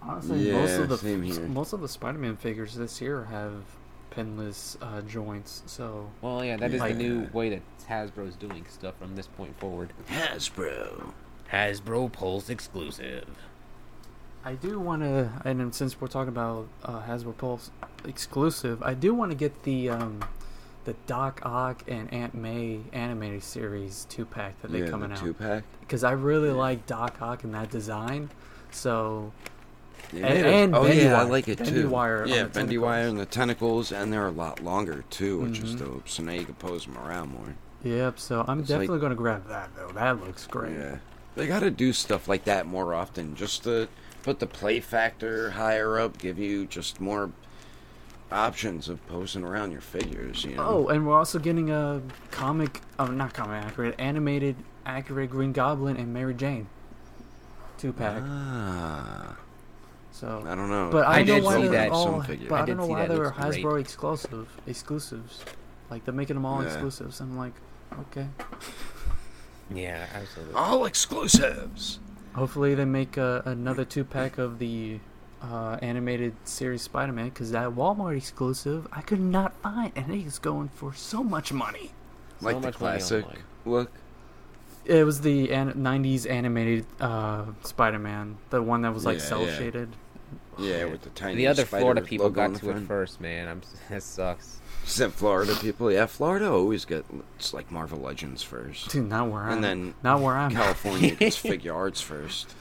honestly 0.02 0.50
most 0.50 0.78
of 0.78 0.88
the 0.88 0.98
same 0.98 1.22
here. 1.22 1.40
most 1.46 1.72
of 1.72 1.80
the 1.80 1.88
Spider-Man 1.88 2.36
figures 2.36 2.74
this 2.74 3.00
year 3.00 3.24
have 3.30 3.62
pinless 4.10 4.76
uh, 4.82 5.00
joints. 5.02 5.62
So 5.66 6.10
Well, 6.20 6.44
yeah, 6.44 6.56
that 6.56 6.72
is 6.74 6.80
Like- 6.80 6.96
the 6.96 7.02
new 7.02 7.28
way 7.32 7.50
that 7.50 7.62
Hasbro's 7.88 8.34
doing 8.36 8.64
stuff 8.68 8.94
from 8.98 9.14
this 9.14 9.26
point 9.28 9.58
forward. 9.60 9.92
Hasbro. 10.10 11.12
Hasbro 11.52 12.10
Pulse 12.12 12.48
exclusive. 12.50 13.28
I 14.44 14.54
do 14.54 14.78
want 14.78 15.02
to, 15.02 15.30
and 15.44 15.74
since 15.74 16.00
we're 16.00 16.08
talking 16.08 16.28
about 16.28 16.68
uh, 16.84 17.00
Hasbro 17.02 17.36
Pulse 17.38 17.70
exclusive, 18.04 18.82
I 18.82 18.94
do 18.94 19.14
want 19.14 19.30
to 19.30 19.36
get 19.36 19.62
the 19.62 19.88
um, 19.90 20.22
the 20.84 20.94
Doc 21.06 21.40
Ock 21.44 21.82
and 21.88 22.12
Aunt 22.12 22.34
May 22.34 22.80
animated 22.92 23.42
series 23.42 24.06
two 24.10 24.26
pack 24.26 24.60
that 24.60 24.70
they 24.70 24.80
Yeah, 24.80 24.88
coming 24.90 25.08
the 25.08 25.14
out 25.16 25.20
two 25.22 25.32
pack. 25.32 25.64
because 25.80 26.04
I 26.04 26.12
really 26.12 26.50
like 26.50 26.84
Doc 26.86 27.22
Ock 27.22 27.44
and 27.44 27.54
that 27.54 27.70
design. 27.70 28.28
So 28.70 29.32
Yeah. 30.12 30.26
And- 30.26 30.46
and 30.46 30.74
oh 30.74 30.82
Bendy 30.84 31.04
yeah, 31.04 31.18
I 31.20 31.22
like 31.22 31.48
it 31.48 31.58
Bendy 31.58 31.82
too. 31.82 31.88
wire 31.88 32.26
yeah, 32.26 32.44
bendy 32.44 32.76
wire 32.76 33.08
and 33.08 33.18
the 33.18 33.24
tentacles, 33.24 33.92
and 33.92 34.12
they're 34.12 34.26
a 34.26 34.30
lot 34.30 34.60
longer 34.62 35.04
too, 35.08 35.38
which 35.40 35.60
is 35.60 35.74
Mhm. 35.74 35.78
dope. 35.78 36.08
So 36.08 36.22
now 36.22 36.32
you 36.32 36.44
can 36.44 36.54
pose 36.56 36.84
them 36.84 36.98
around 36.98 37.32
more. 37.32 37.54
yep, 37.82 38.18
so 38.18 38.44
I'm 38.46 38.60
It's 38.60 38.68
like- 38.68 38.80
definitely 38.80 39.00
gonna 39.00 39.14
grab 39.14 39.48
that 39.48 39.70
though. 39.74 39.88
That 39.94 40.22
looks 40.22 40.46
great. 40.46 40.72
Yeah, 40.76 40.96
they 41.34 41.46
got 41.46 41.60
to 41.60 41.70
do 41.70 41.94
stuff 41.94 42.28
like 42.28 42.44
that 42.44 42.66
more 42.66 42.92
often, 42.92 43.34
just 43.36 43.64
to 43.64 43.88
put 44.24 44.40
the 44.40 44.46
play 44.46 44.80
factor 44.80 45.50
higher 45.50 46.00
up, 46.00 46.16
give 46.18 46.38
you 46.38 46.64
just 46.66 46.98
more 47.00 47.30
options 48.32 48.88
of 48.88 49.06
posing 49.06 49.44
around 49.44 49.70
your 49.70 49.82
figures. 49.82 50.44
You 50.44 50.56
know. 50.56 50.64
Oh, 50.66 50.88
and 50.88 51.06
we're 51.06 51.16
also 51.16 51.38
getting 51.38 51.70
a 51.70 52.00
comic, 52.30 52.80
oh 52.98 53.06
not 53.06 53.34
comic 53.34 53.62
accurate, 53.64 53.94
animated 53.98 54.56
accurate 54.86 55.30
Green 55.30 55.52
Goblin 55.52 55.96
and 55.96 56.12
Mary 56.12 56.34
Jane 56.34 56.66
two 57.76 57.92
pack. 57.92 58.22
Ah, 58.24 59.36
so 60.10 60.42
I 60.46 60.54
don't 60.54 60.70
know. 60.70 60.88
But 60.90 61.06
I, 61.06 61.16
I 61.16 61.22
don't 61.22 61.26
did 61.26 61.42
know 61.42 61.46
why 61.46 61.54
see 61.56 61.62
they're 61.62 61.70
that. 61.72 61.90
all. 61.90 62.04
Some 62.06 62.22
figures. 62.22 62.48
But 62.48 62.54
I, 62.56 62.62
I 62.62 62.66
don't 62.66 62.76
know 62.78 62.86
why 62.86 63.06
they 63.06 63.16
were 63.18 63.24
Looks 63.26 63.38
great. 63.38 63.64
Hasbro 63.64 63.80
exclusive 63.80 64.48
exclusives. 64.66 65.44
Like 65.90 66.04
they're 66.06 66.14
making 66.14 66.34
them 66.34 66.46
all 66.46 66.62
Yeah. 66.62 66.68
exclusives. 66.68 67.20
I'm 67.20 67.36
like, 67.36 67.52
okay. 68.00 68.26
Yeah, 69.72 70.06
absolutely. 70.14 70.54
All 70.54 70.86
exclusives. 70.86 71.98
Hopefully 72.34 72.74
they 72.74 72.84
make 72.84 73.16
uh, 73.16 73.42
another 73.44 73.84
two 73.84 74.04
pack 74.04 74.38
of 74.38 74.58
the 74.58 74.98
uh, 75.42 75.78
animated 75.82 76.34
series 76.44 76.82
Spider-Man 76.82 77.28
because 77.28 77.52
that 77.52 77.68
Walmart 77.70 78.16
exclusive 78.16 78.88
I 78.92 79.02
could 79.02 79.20
not 79.20 79.54
find, 79.62 79.92
and 79.94 80.12
it 80.12 80.24
is 80.26 80.38
going 80.38 80.68
for 80.68 80.92
so 80.94 81.22
much 81.22 81.52
money. 81.52 81.92
So 82.40 82.46
like 82.46 82.56
the 82.56 82.60
much 82.68 82.80
money 82.80 82.98
classic 82.98 83.24
look. 83.64 83.90
It 84.84 85.04
was 85.04 85.20
the 85.20 85.50
an- 85.52 85.74
'90s 85.74 86.28
animated 86.28 86.86
uh, 87.00 87.46
Spider-Man, 87.62 88.36
the 88.50 88.60
one 88.62 88.82
that 88.82 88.92
was 88.92 89.04
like 89.06 89.18
Yeah, 89.18 89.24
cell 89.24 89.46
yeah. 89.46 89.56
shaded. 89.58 89.88
Yeah, 90.58 90.84
with 90.84 91.02
the 91.02 91.10
tiny. 91.10 91.36
the 91.36 91.46
other 91.48 91.64
Florida 91.64 92.00
people 92.02 92.30
got 92.30 92.52
the 92.54 92.58
to 92.60 92.70
it 92.70 92.80
first, 92.86 93.20
man. 93.20 93.48
I'm 93.48 93.62
that 93.90 94.02
sucks. 94.02 94.60
Except 94.84 95.14
Florida 95.14 95.54
people, 95.54 95.90
yeah. 95.90 96.04
Florida 96.04 96.52
always 96.52 96.84
get 96.84 97.06
it's 97.36 97.54
like 97.54 97.70
Marvel 97.70 97.98
Legends 97.98 98.42
first. 98.42 98.90
Dude, 98.90 99.08
not 99.08 99.30
where 99.30 99.40
I'm. 99.40 99.52
And 99.54 99.64
then 99.64 99.94
not 100.02 100.20
where 100.20 100.36
I'm. 100.36 100.50
California 100.50 101.14
gets 101.14 101.42
Figuarts 101.42 102.02
first. 102.02 102.54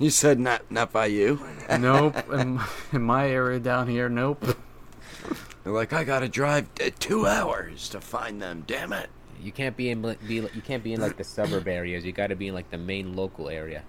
You 0.00 0.10
said 0.10 0.40
not 0.40 0.68
not 0.68 0.90
by 0.92 1.06
you. 1.06 1.40
nope. 1.78 2.16
In, 2.32 2.60
in 2.92 3.02
my 3.02 3.28
area 3.28 3.60
down 3.60 3.86
here, 3.86 4.08
nope. 4.08 4.44
They're 5.62 5.72
like, 5.72 5.92
I 5.92 6.02
gotta 6.02 6.28
drive 6.28 6.68
uh, 6.84 6.90
two 6.98 7.24
hours 7.26 7.88
to 7.90 8.00
find 8.00 8.42
them. 8.42 8.64
Damn 8.66 8.92
it! 8.92 9.08
You 9.40 9.52
can't 9.52 9.76
be 9.76 9.90
in 9.90 10.02
like, 10.02 10.26
be 10.26 10.36
you 10.36 10.62
can't 10.64 10.82
be 10.82 10.92
in 10.92 11.00
like 11.00 11.18
the 11.18 11.24
suburb 11.24 11.68
areas. 11.68 12.04
You 12.04 12.10
got 12.10 12.28
to 12.28 12.36
be 12.36 12.48
in 12.48 12.54
like 12.54 12.70
the 12.70 12.78
main 12.78 13.14
local 13.14 13.48
area. 13.48 13.84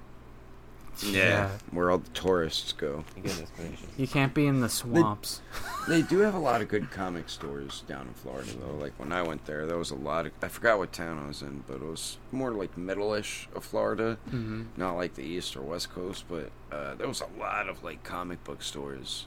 Yeah. 1.06 1.50
where 1.72 1.90
all 1.90 2.00
the 2.00 2.10
tourists 2.12 2.74
go. 2.74 3.04
Goodness 3.16 3.50
gracious. 3.58 3.88
You 3.98 4.08
can't 4.08 4.34
be 4.34 4.46
in 4.46 4.62
the 4.62 4.70
swamps. 4.70 5.42
They 5.88 6.02
do 6.02 6.20
have 6.20 6.36
a 6.36 6.40
lot 6.40 6.62
of 6.62 6.68
good 6.68 6.92
comic 6.92 7.30
stores 7.30 7.84
down 7.88 8.08
in 8.08 8.14
Florida, 8.14 8.52
though. 8.60 8.76
Like 8.76 8.94
when 9.00 9.12
I 9.12 9.22
went 9.24 9.46
there, 9.46 9.66
there 9.66 9.78
was 9.78 9.92
a 9.92 9.96
lot 9.96 10.26
of. 10.26 10.32
I 10.42 10.48
forgot 10.48 10.78
what 10.78 10.94
town 10.94 11.18
I 11.24 11.28
was 11.28 11.42
in, 11.42 11.64
but 11.68 11.76
it 11.76 11.84
was 11.84 12.18
more 12.32 12.52
like 12.52 12.78
middle-ish 12.78 13.48
of 13.56 13.64
Florida, 13.64 14.18
hmm 14.30 14.64
not 14.78 14.96
like 14.96 15.16
the 15.16 15.24
east 15.24 15.56
or 15.56 15.62
west 15.62 15.94
coast. 15.94 16.26
But 16.30 16.52
uh, 16.72 16.96
there 16.96 17.08
was 17.08 17.22
a 17.22 17.40
lot 17.40 17.68
of 17.68 17.84
like 17.84 18.04
comic 18.04 18.44
book 18.44 18.62
stores, 18.62 19.26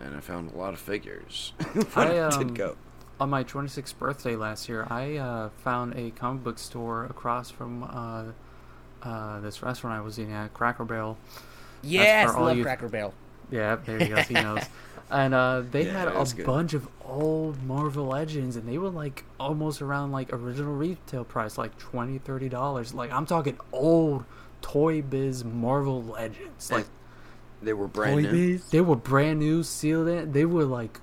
and 0.00 0.14
I 0.16 0.20
found 0.20 0.52
a 0.52 0.56
lot 0.56 0.72
of 0.72 0.80
figures. 0.80 1.52
when 1.72 1.86
I, 1.96 2.16
I, 2.16 2.18
um, 2.20 2.46
did 2.46 2.54
go. 2.54 2.76
On 3.20 3.30
my 3.30 3.44
26th 3.44 3.96
birthday 3.98 4.34
last 4.34 4.68
year, 4.68 4.86
I 4.90 5.16
uh, 5.16 5.50
found 5.58 5.94
a 5.94 6.10
comic 6.10 6.42
book 6.42 6.58
store 6.58 7.04
across 7.04 7.50
from 7.50 7.84
uh, 7.84 8.32
uh, 9.02 9.40
this 9.40 9.62
restaurant 9.62 9.98
I 9.98 10.00
was 10.02 10.18
eating 10.18 10.32
at, 10.32 10.52
Cracker 10.54 10.84
Barrel. 10.84 11.16
Yes, 11.82 12.30
for 12.30 12.38
all 12.38 12.44
love 12.46 12.56
you- 12.56 12.62
Cracker 12.62 12.88
Barrel. 12.88 13.14
Yeah, 13.50 13.76
there 13.84 13.98
he 13.98 14.08
goes. 14.08 14.26
He 14.26 14.34
knows. 14.46 14.62
And 15.10 15.34
uh, 15.34 15.62
they 15.70 15.84
Yeah, 15.86 15.92
had 15.92 16.08
a 16.08 16.24
good. 16.34 16.46
bunch 16.46 16.72
of 16.72 16.88
old 17.04 17.62
Marvel 17.64 18.06
Legends, 18.06 18.56
and 18.56 18.66
they 18.66 18.78
were 18.78 18.88
like 18.88 19.24
almost 19.38 19.82
around 19.82 20.10
like 20.12 20.32
original 20.32 20.74
retail 20.74 21.24
price, 21.24 21.58
like 21.58 21.76
20 21.78 22.18
30 22.18 22.48
dollars. 22.48 22.94
Like 22.94 23.12
I'm 23.12 23.26
talking 23.26 23.58
old 23.72 24.24
Toy 24.62 25.02
Biz 25.02 25.44
Marvel 25.44 26.02
Legends. 26.02 26.70
Like 26.72 26.86
They 27.60 27.74
were 27.74 27.88
brand 27.88 28.22
new. 28.32 28.58
they 28.70 28.80
were 28.80 28.96
brand 28.96 29.40
new, 29.40 29.62
sealed 29.62 30.08
in. 30.08 30.32
They 30.32 30.46
were 30.46 30.64
like, 30.64 30.98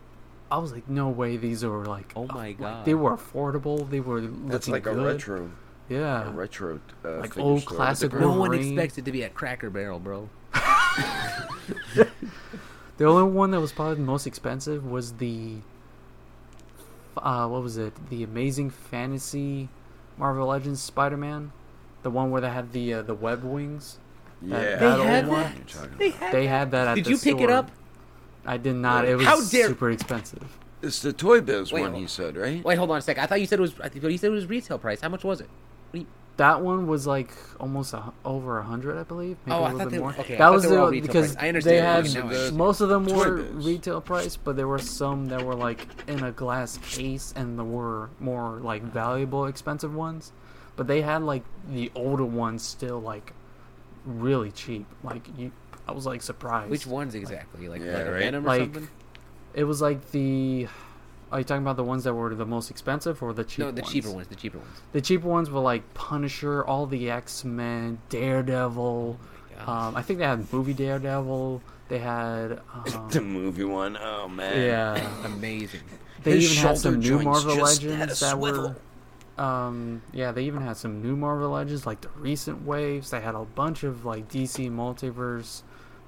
I 0.49 0.57
was 0.57 0.71
like, 0.71 0.89
no 0.89 1.09
way, 1.09 1.37
these 1.37 1.63
are 1.63 1.85
like. 1.85 2.11
Oh 2.15 2.25
my 2.25 2.35
like, 2.47 2.59
God. 2.59 2.85
they 2.85 2.95
were 2.95 3.15
affordable. 3.15 3.87
They 3.87 3.99
were. 3.99 4.21
That's 4.21 4.67
looking 4.67 4.73
like 4.73 4.87
a 4.87 4.95
good. 4.95 5.05
retro, 5.05 5.45
a 5.45 5.49
Yeah. 5.89 6.31
retro, 6.33 6.79
uh, 7.03 7.17
Like 7.19 7.37
old 7.37 7.61
store. 7.61 7.77
classic 7.77 8.13
No 8.13 8.31
one 8.33 8.53
expects 8.53 8.97
it 8.97 9.05
to 9.05 9.11
be 9.11 9.23
at 9.23 9.33
Cracker 9.33 9.69
Barrel, 9.69 9.99
bro. 9.99 10.29
The 12.97 13.05
only 13.05 13.31
one 13.31 13.51
that 13.51 13.61
was 13.61 13.71
probably 13.71 13.95
the 13.95 14.01
most 14.01 14.27
expensive 14.27 14.85
was 14.85 15.13
the. 15.13 15.55
Uh, 17.15 17.47
what 17.47 17.63
was 17.63 17.77
it? 17.77 17.93
The 18.09 18.23
Amazing 18.23 18.71
Fantasy 18.71 19.69
Marvel 20.17 20.47
Legends 20.47 20.81
Spider-Man, 20.81 21.53
the 22.03 22.09
one 22.09 22.29
where 22.29 22.41
they 22.41 22.49
had 22.49 22.73
the 22.73 22.95
uh, 22.95 23.01
the 23.03 23.13
web 23.13 23.43
wings. 23.45 23.99
Yeah, 24.41 24.75
They 24.77 24.85
I 24.87 25.05
had 25.05 25.29
that? 25.29 25.53
you're 25.73 25.87
They 25.97 26.09
had. 26.09 26.33
They 26.33 26.47
had 26.47 26.71
that 26.71 26.87
at 26.89 26.95
Did 26.95 27.05
the 27.05 27.09
you 27.11 27.17
pick 27.17 27.39
it 27.39 27.49
up? 27.49 27.71
I 28.45 28.57
did 28.57 28.75
not. 28.75 29.05
It 29.05 29.15
was 29.15 29.25
How 29.25 29.37
dare- 29.49 29.67
super 29.67 29.91
expensive. 29.91 30.57
It's 30.81 31.01
the 31.01 31.11
Toy 31.13 31.39
Biz 31.41 31.71
Wait, 31.73 31.81
one. 31.81 31.91
hold- 31.91 32.01
He 32.01 32.07
said, 32.07 32.35
right? 32.37 32.63
Wait, 32.63 32.77
hold 32.77 32.91
on 32.91 32.97
a 32.97 33.01
sec. 33.01 33.17
I 33.17 33.25
thought 33.27 33.39
you 33.41 33.47
said 33.47 33.59
it 33.59 33.61
was. 33.61 33.79
I 33.81 33.87
think 33.89 34.03
you 34.03 34.17
said 34.17 34.27
it 34.27 34.33
was 34.33 34.45
retail 34.45 34.77
price. 34.77 34.99
How 35.01 35.09
much 35.09 35.23
was 35.23 35.39
it? 35.41 35.49
That 36.37 36.61
one 36.61 36.87
was 36.87 37.05
like 37.05 37.33
almost 37.59 37.93
a, 37.93 38.13
over 38.23 38.59
a 38.59 38.63
hundred, 38.63 38.97
I 38.97 39.03
believe. 39.03 39.35
Maybe 39.45 39.57
Oh, 39.57 39.59
a 39.59 39.63
I 39.63 39.63
little 39.73 39.79
thought 39.79 39.83
bit 39.87 39.91
they 39.91 39.97
more. 39.99 40.07
were- 40.07 40.19
okay, 40.19 40.33
that 40.35 40.37
thought 40.37 40.53
was 40.53 40.63
they 40.63 40.69
were 40.71 40.79
all 40.79 40.85
the 40.85 40.91
retail 40.93 41.07
because 41.07 41.31
price. 41.33 41.43
I 41.43 41.47
understand 41.49 41.75
they 41.77 41.81
now. 41.81 41.93
had 41.95 42.03
Most 42.05 42.15
of 42.15 42.29
the 42.29 42.51
most 42.53 42.79
of 42.81 42.87
them 42.89 43.05
were 43.07 43.41
retail 43.61 43.99
price, 43.99 44.37
but 44.37 44.55
there 44.55 44.67
were 44.67 44.79
some 44.79 45.25
that 45.27 45.43
were 45.43 45.53
like 45.55 45.85
in 46.07 46.23
a 46.23 46.31
glass 46.31 46.77
case 46.77 47.33
and 47.35 47.57
there 47.57 47.65
were 47.65 48.09
more 48.21 48.59
like 48.63 48.83
valuable, 48.83 49.47
expensive 49.47 49.93
ones. 49.93 50.31
But 50.77 50.87
they 50.87 51.01
had 51.01 51.23
like 51.23 51.43
the 51.69 51.91
older 51.93 52.23
ones 52.23 52.63
still 52.63 53.01
like 53.01 53.33
really 54.05 54.51
cheap. 54.51 54.85
Like 55.03 55.27
you, 55.37 55.51
I 55.89 55.91
was 55.91 56.05
like 56.05 56.21
surprised. 56.21 56.69
Which 56.71 56.87
ones 56.87 57.15
exactly? 57.15 57.67
Like, 57.67 57.81
Yeah, 57.81 57.97
like 57.97 58.05
a 58.07 58.11
right. 58.13 58.19
Venom 58.19 58.45
or 58.45 58.47
Like, 58.47 58.61
something? 58.61 58.87
It 59.53 59.65
was 59.65 59.81
like 59.81 60.11
the. 60.11 60.67
Are 61.31 61.39
you 61.39 61.43
talking 61.45 61.61
about 61.63 61.75
the 61.77 61.83
ones 61.83 62.03
that 62.05 62.13
were 62.13 62.33
the 62.33 62.45
most 62.45 62.71
expensive 62.71 63.21
or 63.21 63.33
the 63.33 63.43
cheap 63.43 63.59
No, 63.59 63.71
the 63.71 63.81
ones? 63.81 63.93
cheaper 63.93 64.11
ones. 64.11 64.27
The 64.27 64.35
cheaper 64.35 64.57
ones. 64.57 64.81
The 64.93 65.01
cheaper 65.01 65.27
ones 65.27 65.49
were 65.51 65.59
like 65.59 65.93
Punisher, 65.93 66.65
all 66.65 66.85
the 66.87 67.09
X 67.11 67.43
Men, 67.45 67.99
Daredevil. 68.09 69.19
Yeah. 69.51 69.63
Um, 69.87 69.95
I 69.95 70.01
think 70.01 70.19
they 70.19 70.25
had 70.25 70.51
movie 70.51 70.73
Daredevil. 70.73 71.61
They 71.87 71.99
had. 71.99 72.61
the 73.11 73.19
Um, 73.19 73.29
movie 73.31 73.63
one. 73.63 73.97
Oh 74.01 74.27
man. 74.27 74.61
yeah. 74.61 75.25
Amazing. 75.25 75.81
They 76.23 76.31
His 76.35 76.51
even 76.53 76.67
had 76.67 76.77
some 76.77 76.99
new 76.99 77.21
Marvel 77.21 77.55
just 77.55 77.81
had 77.81 77.91
a 77.91 77.95
Legends 77.95 78.19
that 78.19 78.31
swivel. 78.37 78.75
were. 79.37 79.43
Um, 79.43 80.01
yeah, 80.11 80.31
they 80.33 80.43
even 80.43 80.61
had 80.61 80.75
some 80.75 81.01
new 81.01 81.15
Marvel 81.15 81.49
Legends, 81.51 81.85
like 81.85 82.01
the 82.01 82.09
recent 82.17 82.65
waves. 82.65 83.09
They 83.11 83.21
had 83.21 83.35
a 83.35 83.45
bunch 83.45 83.83
of 83.83 84.03
like 84.03 84.27
DC 84.27 84.69
multiverse, 84.69 85.61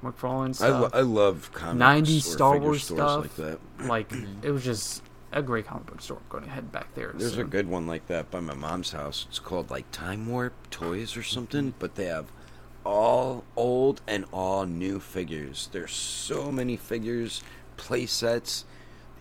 McFarlane 0.04 0.50
I, 0.50 0.52
stuff. 0.52 0.82
lo- 0.82 1.00
I 1.00 1.02
love 1.02 1.50
comics 1.54 2.10
90s 2.10 2.22
Star 2.24 2.58
Wars 2.60 2.84
stores 2.84 3.00
stuff. 3.00 3.22
like 3.22 3.36
that. 3.38 3.88
like 3.88 4.12
it 4.44 4.52
was 4.52 4.66
just 4.66 5.02
a 5.32 5.42
great 5.42 5.68
comic 5.68 5.88
book 5.88 6.02
store. 6.02 6.20
Going 6.30 6.44
to 6.44 6.50
head 6.50 6.72
back 6.72 6.94
there. 6.94 7.12
There's 7.16 7.38
a 7.38 7.44
good 7.44 7.68
one 7.68 7.88
like 7.88 8.08
that 8.08 8.32
by 8.32 8.40
my 8.40 8.54
mom's 8.54 8.92
house. 8.92 9.26
It's 9.30 9.40
called 9.40 9.70
like 9.70 9.90
Time 9.92 10.28
Warp 10.28 10.54
Toys 10.70 11.16
or 11.16 11.24
something, 11.24 11.68
mm-hmm. 11.70 11.80
but 11.80 11.96
they 11.96 12.06
have 12.06 12.32
all 12.84 13.44
old 13.56 14.02
and 14.08 14.26
all 14.32 14.66
new 14.66 15.00
figures. 15.00 15.70
There's 15.72 15.94
so 15.94 16.52
many 16.52 16.78
figures, 16.78 17.44
play 17.78 18.06
sets, 18.06 18.66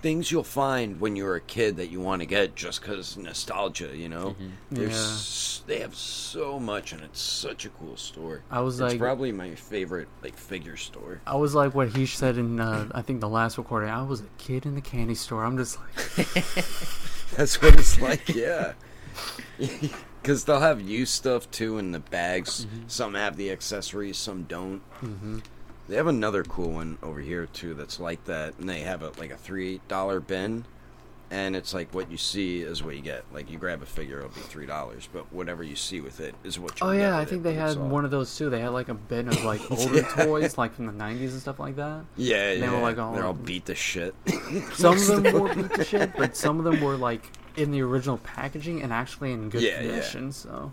things 0.03 0.31
you'll 0.33 0.43
find 0.45 1.01
when 1.01 1.15
you 1.17 1.25
were 1.25 1.37
a 1.37 1.41
kid 1.41 1.77
that 1.77 1.91
you 1.91 2.01
want 2.01 2.23
to 2.23 2.27
get 2.27 2.55
just 2.57 2.81
because 2.81 3.17
nostalgia, 3.17 3.95
you 3.97 4.09
know? 4.09 4.35
There's 4.71 4.91
Yeah. 4.93 4.97
s- 4.97 5.63
they 5.67 5.81
have 5.81 5.95
so 5.95 6.59
much 6.59 6.93
and 6.93 7.03
it's 7.03 7.21
such 7.21 7.65
a 7.67 7.69
cool 7.69 7.97
store. 7.97 8.43
I 8.51 8.61
was 8.61 8.81
it's 8.81 8.93
like, 8.93 8.99
probably 8.99 9.31
my 9.33 9.55
favorite 9.55 10.09
like 10.23 10.37
figure 10.37 10.77
store. 10.77 11.21
I 11.27 11.37
was 11.37 11.55
like 11.55 11.75
what 11.75 11.91
he 11.91 12.07
said 12.07 12.39
in 12.39 12.61
uh, 12.61 12.89
I 12.95 13.03
think 13.03 13.21
the 13.21 13.29
last 13.29 13.59
recording. 13.59 13.91
I 13.91 14.03
was 14.03 14.21
a 14.21 14.27
kid 14.39 14.65
in 14.67 14.75
the 14.75 14.81
candy 14.81 15.15
store. 15.15 15.45
I'm 15.45 15.57
just 15.59 15.79
like, 15.79 16.27
That's 17.37 17.61
what 17.63 17.75
it's 17.79 18.01
like, 18.01 18.29
yeah. 18.31 18.73
Because 20.23 20.45
they'll 20.45 20.61
have 20.61 20.83
used 20.83 21.15
stuff 21.15 21.51
too 21.51 21.79
in 21.79 21.93
the 21.93 21.99
bags. 21.99 22.67
Some 22.89 23.15
have 23.15 23.37
the 23.39 23.51
accessories, 23.51 24.19
some 24.19 24.43
don't. 24.43 24.83
mm-hmm. 25.03 25.39
They 25.91 25.97
have 25.97 26.07
another 26.07 26.45
cool 26.45 26.71
one 26.71 26.99
over 27.03 27.19
here 27.21 27.47
too 27.47 27.75
that's 27.75 27.99
like 27.99 28.25
that, 28.27 28.57
and 28.61 28.69
they 28.69 28.81
have 28.83 29.03
a, 29.03 29.11
like 29.19 29.33
a 29.33 29.37
three 29.37 29.81
dollar 29.89 30.21
bin, 30.21 30.65
and 31.33 31.57
it's 31.57 31.75
like 31.75 31.93
what 31.93 32.13
you 32.13 32.17
see 32.17 32.61
is 32.63 32.81
what 32.81 32.95
you 32.95 33.03
get. 33.03 33.25
Like 33.33 33.51
you 33.51 33.59
grab 33.59 33.83
a 33.83 33.87
figure, 33.87 34.19
it'll 34.19 34.31
be 34.31 34.41
three 34.41 34.67
dollars, 34.67 35.09
but 35.13 35.33
whatever 35.33 35.65
you 35.65 35.75
see 35.75 36.01
with 36.01 36.21
it 36.21 36.37
is 36.45 36.61
what 36.61 36.79
you. 36.81 36.87
Oh, 36.87 36.93
get. 36.93 36.97
Oh 36.97 37.01
yeah, 37.01 37.19
I 37.19 37.25
think 37.25 37.43
they 37.43 37.55
had 37.55 37.77
one 37.77 38.05
of 38.05 38.13
those 38.13 38.37
too. 38.39 38.49
They 38.51 38.61
had 38.61 38.69
like 38.69 38.89
a 38.89 38.95
bin 38.95 39.27
of 39.27 39.43
like 39.43 39.69
older 39.71 39.97
Yeah. 39.97 40.25
toys, 40.25 40.57
like 40.57 40.75
from 40.77 40.87
the 40.87 40.93
'90s 40.93 41.31
and 41.31 41.41
stuff 41.41 41.59
like 41.59 41.75
that. 41.75 42.05
Yeah, 42.17 42.53
yeah. 42.53 42.61
they 42.61 42.69
were, 42.69 42.81
like, 42.81 42.99
all- 42.99 43.13
They're 43.13 43.27
all 43.27 43.33
beat 43.33 43.67
to 43.67 43.75
shit. 43.75 44.15
Some 44.75 44.95
of 44.97 45.25
them 45.25 45.41
were 45.41 45.53
beat 45.53 45.75
to 45.75 45.83
shit, 45.85 46.13
but 46.17 46.37
some 46.37 46.59
of 46.59 46.65
them 46.65 46.81
were 46.81 46.97
like 46.97 47.33
in 47.57 47.73
the 47.73 47.83
original 47.83 48.19
packaging 48.19 48.81
and 48.83 48.93
actually 48.93 49.33
in 49.33 49.49
good 49.49 49.63
yeah. 49.63 49.79
condition. 49.81 50.31
So 50.31 50.71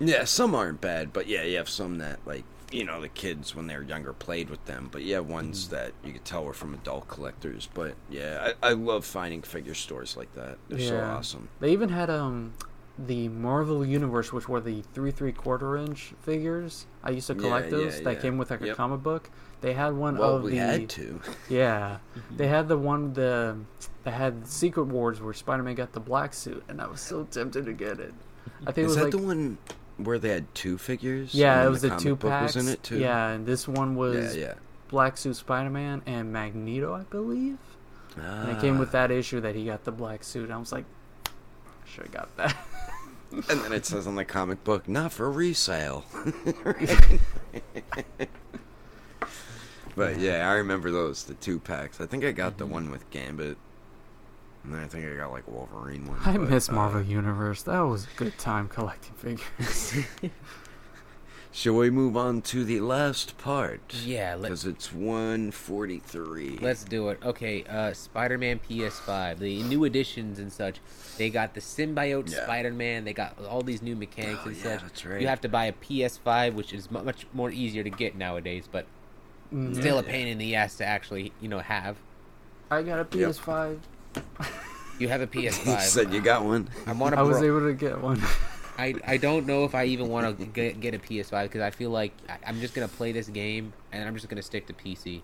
Yeah, 0.00 0.24
some 0.24 0.56
aren't 0.56 0.80
bad, 0.80 1.12
but 1.12 1.28
yeah, 1.28 1.44
you 1.44 1.56
have 1.56 1.68
some 1.68 1.98
that 1.98 2.18
like 2.26 2.42
you 2.72 2.84
know 2.84 3.00
the 3.00 3.08
kids 3.08 3.54
when 3.54 3.66
they 3.66 3.76
were 3.76 3.82
younger 3.82 4.12
played 4.12 4.50
with 4.50 4.64
them, 4.66 4.88
but 4.90 5.02
yeah 5.02 5.20
ones 5.20 5.68
that 5.68 5.92
you 6.02 6.12
could 6.12 6.24
tell 6.24 6.44
were 6.44 6.52
from 6.54 6.74
adult 6.74 7.08
collectors. 7.08 7.68
But 7.72 7.94
yeah, 8.08 8.52
I, 8.62 8.70
I 8.70 8.72
love 8.72 9.04
finding 9.04 9.42
figure 9.42 9.74
stores 9.74 10.16
like 10.16 10.32
that. 10.34 10.58
They're 10.68 10.78
so 10.78 11.00
awesome. 11.00 11.48
they 11.60 11.72
even 11.72 11.90
had 11.90 12.10
um 12.10 12.54
the 12.98 13.28
Marvel 13.28 13.84
Universe, 13.84 14.32
which 14.32 14.48
were 14.48 14.60
the 14.60 14.82
three 14.94 15.10
three 15.10 15.32
quarter 15.32 15.76
inch 15.76 16.14
figures. 16.20 16.86
I 17.02 17.10
used 17.10 17.26
to 17.28 17.34
Yeah, 17.34 17.40
collect 17.40 17.70
those 17.70 17.96
yeah, 17.96 18.04
that 18.04 18.14
yeah. 18.14 18.20
came 18.20 18.38
with 18.38 18.50
like 18.50 18.62
a 18.62 18.68
comic 18.68 19.02
book. 19.02 19.30
They 19.60 19.74
had 19.74 19.94
one 19.94 20.16
Well, 20.16 20.36
of 20.36 20.42
we 20.42 20.52
the 20.52 20.56
had 20.56 20.88
to. 20.90 21.20
Yeah, 21.48 21.98
they 22.36 22.46
had 22.48 22.68
the 22.68 22.78
one 22.78 23.12
the 23.12 23.58
that 24.04 24.12
had 24.12 24.46
Secret 24.46 24.84
Wars 24.86 25.20
where 25.20 25.34
Spider-Man 25.34 25.74
got 25.74 25.92
the 25.92 26.00
black 26.00 26.32
suit, 26.34 26.64
and 26.68 26.80
I 26.80 26.86
was 26.86 27.00
so 27.00 27.24
tempted 27.24 27.66
to 27.66 27.72
get 27.72 28.00
it. 28.00 28.14
I 28.66 28.72
think 28.72 28.88
Is 28.88 28.96
it 28.96 28.96
that 28.96 29.04
was 29.04 29.04
like 29.04 29.10
the 29.12 29.18
one 29.18 29.58
where 29.96 30.18
they 30.18 30.28
had 30.30 30.54
two 30.54 30.78
figures? 30.78 31.34
yeah, 31.34 31.64
it 31.64 31.68
was 31.68 31.82
the 31.82 31.88
the 31.90 31.96
two 31.96 32.16
packs. 32.16 32.54
Was 32.54 32.66
in 32.66 32.72
it 32.72 32.82
too. 32.82 32.98
Yeah, 32.98 33.28
and 33.30 33.46
this 33.46 33.66
one 33.68 33.94
was 33.96 34.36
yeah, 34.36 34.42
yeah. 34.48 34.54
black 34.88 35.16
suit 35.16 35.36
Spider-Man 35.36 36.02
and 36.06 36.32
Magneto, 36.32 36.92
I 36.94 37.02
believe. 37.04 37.58
And 38.16 38.50
it 38.50 38.60
came 38.60 38.78
with 38.78 38.88
Ah. 38.90 38.92
that 39.06 39.10
issue 39.10 39.40
that 39.42 39.54
he 39.54 39.66
got 39.66 39.84
the 39.84 39.92
black 39.92 40.24
suit. 40.24 40.50
I 40.50 40.56
was 40.56 40.72
like, 40.72 40.84
should 41.84 42.04
have 42.04 42.12
got 42.12 42.36
that. 42.36 42.56
And 43.32 43.60
then 43.60 43.72
it 43.72 43.84
says 43.84 44.06
on 44.06 44.14
the 44.14 44.24
comic 44.24 44.62
book, 44.62 44.88
not 44.88 45.12
for 45.12 45.28
resale. 45.30 46.04
but 49.96 50.18
yeah, 50.20 50.48
I 50.48 50.54
remember 50.54 50.90
those, 50.90 51.24
the 51.24 51.34
two 51.34 51.58
packs. 51.58 52.00
I 52.00 52.06
think 52.06 52.24
I 52.24 52.32
got 52.32 52.52
Mm-hmm. 52.52 52.58
the 52.58 52.66
one 52.66 52.90
with 52.90 53.10
Gambit. 53.10 53.56
And 54.66 54.74
then 54.74 54.82
I 54.82 54.88
think 54.88 55.06
I 55.06 55.14
got 55.16 55.30
like 55.30 55.46
Wolverine 55.46 56.06
one. 56.08 56.18
I 56.24 56.32
but, 56.36 56.50
miss 56.50 56.68
uh, 56.68 56.72
Marvel 56.72 57.00
Universe. 57.02 57.62
That 57.62 57.80
was 57.82 58.04
a 58.06 58.08
good 58.16 58.36
time 58.36 58.66
collecting 58.68 59.14
figures. 59.14 59.94
Shall 61.52 61.74
we 61.74 61.88
move 61.88 62.16
on 62.16 62.42
to 62.42 62.64
the 62.64 62.80
last 62.80 63.38
part? 63.38 63.94
Yeah, 64.04 64.36
Because 64.36 64.66
it's 64.66 64.92
143. 64.92 66.58
let's 66.60 66.82
do 66.84 67.08
it. 67.10 67.18
Okay, 67.24 67.62
uh, 67.64 67.92
Spider-Man 67.94 68.60
PS5, 68.68 69.38
the 69.38 69.62
new 69.62 69.84
additions 69.84 70.40
and 70.40 70.52
such. 70.52 70.80
They 71.16 71.30
got 71.30 71.54
the 71.54 71.60
symbiote 71.60 72.30
Yeah. 72.30 72.42
Spider-Man. 72.42 73.04
They 73.04 73.14
got 73.14 73.42
all 73.46 73.62
these 73.62 73.80
new 73.82 73.94
mechanics 73.96 74.40
Oh, 74.44 74.48
and 74.48 74.56
yeah, 74.56 74.62
such. 74.64 74.82
that's 74.82 75.06
right. 75.06 75.20
You 75.20 75.28
have 75.28 75.40
to 75.42 75.48
buy 75.48 75.66
a 75.66 75.72
PS5, 75.72 76.54
which 76.54 76.74
is 76.74 76.90
much 76.90 77.26
more 77.32 77.50
easier 77.50 77.84
to 77.84 77.90
get 77.90 78.16
nowadays, 78.16 78.68
but 78.70 78.84
Mhm. 79.54 79.76
still 79.76 79.98
a 79.98 80.02
pain 80.02 80.26
in 80.26 80.38
the 80.38 80.56
ass 80.56 80.76
to 80.78 80.84
actually, 80.84 81.32
you 81.40 81.48
know, 81.48 81.60
have. 81.60 81.96
I 82.70 82.82
got 82.82 82.98
a 82.98 83.04
PS5. 83.04 83.78
You 84.98 85.08
have 85.08 85.20
a 85.20 85.26
PS5. 85.34 85.80
said 85.80 86.12
you 86.12 86.20
got 86.20 86.44
one. 86.44 86.68
I 86.86 86.92
want 86.92 87.14
to. 87.14 87.18
I 87.20 87.22
was 87.22 87.42
able 87.42 87.60
to 87.66 87.74
get 87.74 88.00
one. 88.00 88.20
I, 88.78 88.94
I 89.06 89.16
don't 89.16 89.46
know 89.46 89.64
if 89.64 89.74
I 89.74 89.84
even 89.86 90.08
want 90.08 90.38
to 90.38 90.44
get, 90.44 90.80
get 90.80 90.94
a 90.94 90.98
PS5 90.98 91.44
because 91.44 91.62
I 91.62 91.70
feel 91.70 91.88
like 91.90 92.12
I, 92.28 92.36
I'm 92.46 92.60
just 92.60 92.74
gonna 92.74 92.88
play 92.88 93.10
this 93.12 93.26
game 93.28 93.72
and 93.90 94.06
I'm 94.06 94.14
just 94.14 94.28
gonna 94.28 94.42
stick 94.42 94.66
to 94.66 94.74
PC, 94.74 95.22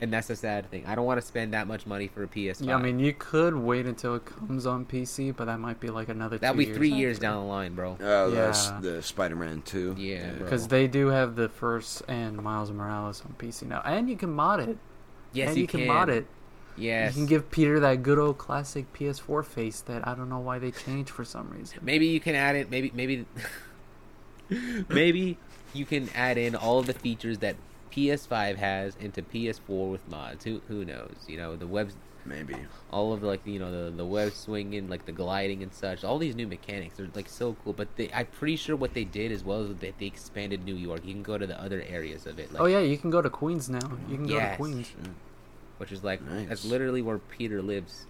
and 0.00 0.10
that's 0.10 0.28
the 0.28 0.36
sad 0.36 0.70
thing. 0.70 0.84
I 0.86 0.94
don't 0.94 1.04
want 1.04 1.20
to 1.20 1.26
spend 1.26 1.52
that 1.52 1.66
much 1.66 1.84
money 1.86 2.08
for 2.08 2.22
a 2.22 2.26
PS5. 2.26 2.66
yeah, 2.66 2.76
I 2.76 2.80
mean, 2.80 2.98
you 2.98 3.12
could 3.12 3.54
wait 3.54 3.84
until 3.84 4.14
it 4.14 4.24
comes 4.24 4.66
on 4.66 4.86
PC, 4.86 5.36
but 5.36 5.44
that 5.44 5.60
might 5.60 5.78
be 5.78 5.88
like 5.88 6.08
another. 6.08 6.38
that'll 6.38 6.54
two 6.58 6.68
be 6.68 6.72
three 6.72 6.90
years 6.90 7.18
after. 7.18 7.26
down 7.26 7.42
the 7.42 7.48
line, 7.50 7.74
bro. 7.74 7.98
Oh, 8.00 8.30
that's 8.30 8.68
Yeah. 8.68 8.80
the 8.80 9.02
Spider-Man 9.02 9.60
2. 9.66 9.96
Yeah, 9.98 10.30
bro. 10.30 10.44
Because 10.44 10.68
they 10.68 10.86
do 10.86 11.08
have 11.08 11.36
the 11.36 11.50
first 11.50 12.02
and 12.08 12.38
Miles 12.38 12.70
Morales 12.72 13.22
on 13.26 13.34
PC 13.38 13.64
now, 13.66 13.82
and 13.84 14.08
you 14.08 14.16
can 14.16 14.30
mod 14.30 14.60
it. 14.60 14.78
Yes, 15.34 15.48
and 15.48 15.56
you, 15.58 15.62
you 15.62 15.68
can, 15.68 15.86
mod 15.86 16.08
it. 16.08 16.26
Yes, 16.76 17.14
You 17.14 17.20
can 17.22 17.26
give 17.26 17.50
Peter 17.50 17.78
that 17.80 18.02
good 18.02 18.18
old 18.18 18.38
classic 18.38 18.92
PS4 18.94 19.44
face 19.44 19.80
that 19.82 20.06
I 20.06 20.14
don't 20.14 20.28
know 20.28 20.38
why 20.38 20.58
they 20.58 20.70
changed 20.70 21.10
for 21.10 21.24
some 21.24 21.50
reason. 21.50 21.78
maybe 21.82 22.06
you 22.06 22.20
can 22.20 22.34
add 22.34 22.56
it. 22.56 22.70
Maybe 22.70 22.90
maybe 22.94 23.26
maybe 24.88 25.36
you 25.72 25.84
can 25.84 26.08
add 26.14 26.38
in 26.38 26.54
all 26.56 26.78
of 26.78 26.86
the 26.86 26.92
features 26.94 27.38
that 27.38 27.56
PS5 27.92 28.56
has 28.56 28.96
into 28.96 29.22
PS4 29.22 29.90
with 29.90 30.08
mods. 30.08 30.44
Who 30.44 30.60
who 30.68 30.84
knows? 30.84 31.14
You 31.26 31.36
know 31.36 31.56
the 31.56 31.66
web, 31.66 31.90
Maybe. 32.24 32.54
all 32.90 33.12
of 33.12 33.20
the, 33.20 33.26
like 33.26 33.46
you 33.46 33.58
know 33.58 33.70
the 33.86 33.90
the 33.90 34.04
web 34.06 34.32
swinging, 34.32 34.88
like 34.88 35.06
the 35.06 35.12
gliding 35.12 35.62
and 35.62 35.72
such. 35.72 36.04
All 36.04 36.18
these 36.18 36.34
new 36.34 36.46
mechanics 36.46 36.98
are 37.00 37.08
like 37.14 37.28
so 37.28 37.56
cool. 37.64 37.72
But 37.72 37.88
they, 37.96 38.10
I'm 38.14 38.26
pretty 38.26 38.56
sure 38.56 38.76
what 38.76 38.94
they 38.94 39.04
did 39.04 39.32
as 39.32 39.44
well 39.44 39.62
is 39.64 39.76
that 39.76 39.98
they 39.98 40.06
expanded 40.06 40.64
New 40.64 40.76
York. 40.76 41.04
You 41.04 41.12
can 41.14 41.22
go 41.22 41.36
to 41.38 41.46
the 41.46 41.60
other 41.60 41.82
areas 41.86 42.26
of 42.26 42.38
it. 42.38 42.52
Like, 42.52 42.62
oh 42.62 42.66
yeah, 42.66 42.80
you 42.80 42.96
can 42.96 43.10
go 43.10 43.20
to 43.22 43.30
Queens 43.30 43.68
now. 43.68 43.98
You 44.08 44.16
can 44.16 44.26
go 44.26 44.34
Yes. 44.34 44.56
to 44.56 44.62
Queens. 44.62 44.92
Mm. 45.02 45.12
Which 45.80 45.90
is 45.92 46.04
like 46.04 46.20
that's 46.48 46.64
literally 46.64 47.00
where 47.02 47.18
Peter 47.18 47.62
lives, 47.62 48.06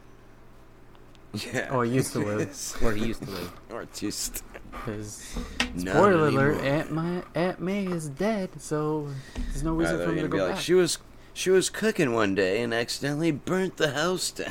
Yeah. 1.33 1.69
Oh, 1.71 1.83
he 1.83 1.93
used 1.93 2.13
to 2.15 2.19
live. 2.37 2.77
where 2.81 2.93
he 2.95 3.07
used 3.07 3.23
to 3.23 3.31
live. 3.31 3.53
or 3.71 3.87
just 3.95 4.43
Because 4.73 5.37
Not 5.75 5.95
spoiler 5.97 6.29
alert. 6.29 6.61
Aunt 6.63 6.93
May, 6.93 7.23
Aunt 7.35 7.61
May 7.61 7.87
is 7.87 8.09
dead, 8.09 8.51
so 8.61 9.09
there's 9.37 9.63
no 9.65 9.73
reason 9.75 9.99
they're 9.99 10.07
for 10.07 10.13
me 10.13 10.23
to 10.23 10.29
gonna 10.29 10.33
be 10.33 10.39
go 10.39 10.45
like, 10.47 10.55
back. 10.57 10.63
she 10.65 10.75
was 10.75 10.99
she 11.33 11.51
was 11.51 11.69
cooking 11.71 12.13
one 12.13 12.35
day 12.35 12.63
and 12.63 12.73
accidentally 12.75 13.31
burnt 13.33 13.77
the 13.79 13.91
house 13.93 14.31
down. 14.31 14.49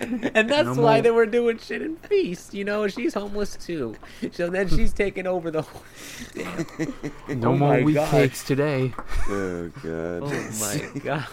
And 0.34 0.48
that's 0.48 0.66
No 0.76 0.82
why 0.82 0.94
more- 0.96 1.02
they 1.02 1.10
were 1.10 1.26
doing 1.26 1.58
shit 1.58 1.82
in 1.82 1.96
Feast. 1.96 2.54
You 2.54 2.64
know, 2.64 2.88
she's 2.88 3.14
homeless 3.14 3.56
too. 3.56 3.94
So 4.32 4.48
then 4.48 4.68
she's 4.74 4.92
taking 4.92 5.26
over 5.26 5.50
the 5.50 5.62
whole. 5.62 5.82
Damn. 6.34 7.40
no 7.40 7.48
Oh 7.50 7.56
more 7.56 7.68
my 7.78 7.82
wheat 7.82 7.98
cakes 8.08 8.42
today. 8.44 8.92
oh 9.28 9.68
god. 9.82 10.22
Oh 10.24 10.50
my 10.60 11.00
god. 11.04 11.26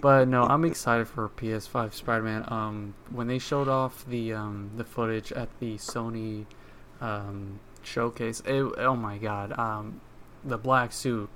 But 0.00 0.28
no, 0.28 0.42
I'm 0.42 0.64
excited 0.64 1.08
for 1.08 1.28
PS5 1.28 1.92
Spider-Man. 1.94 2.44
Um, 2.48 2.94
when 3.10 3.28
they 3.28 3.38
showed 3.38 3.68
off 3.68 4.04
the 4.06 4.32
um 4.34 4.70
the 4.76 4.84
footage 4.84 5.32
at 5.32 5.48
the 5.60 5.76
Sony 5.76 6.46
um 7.00 7.60
showcase, 7.82 8.40
it, 8.46 8.62
oh 8.78 8.96
my 8.96 9.18
god, 9.18 9.56
um, 9.58 10.00
the 10.44 10.58
black 10.58 10.92
suit. 10.92 11.28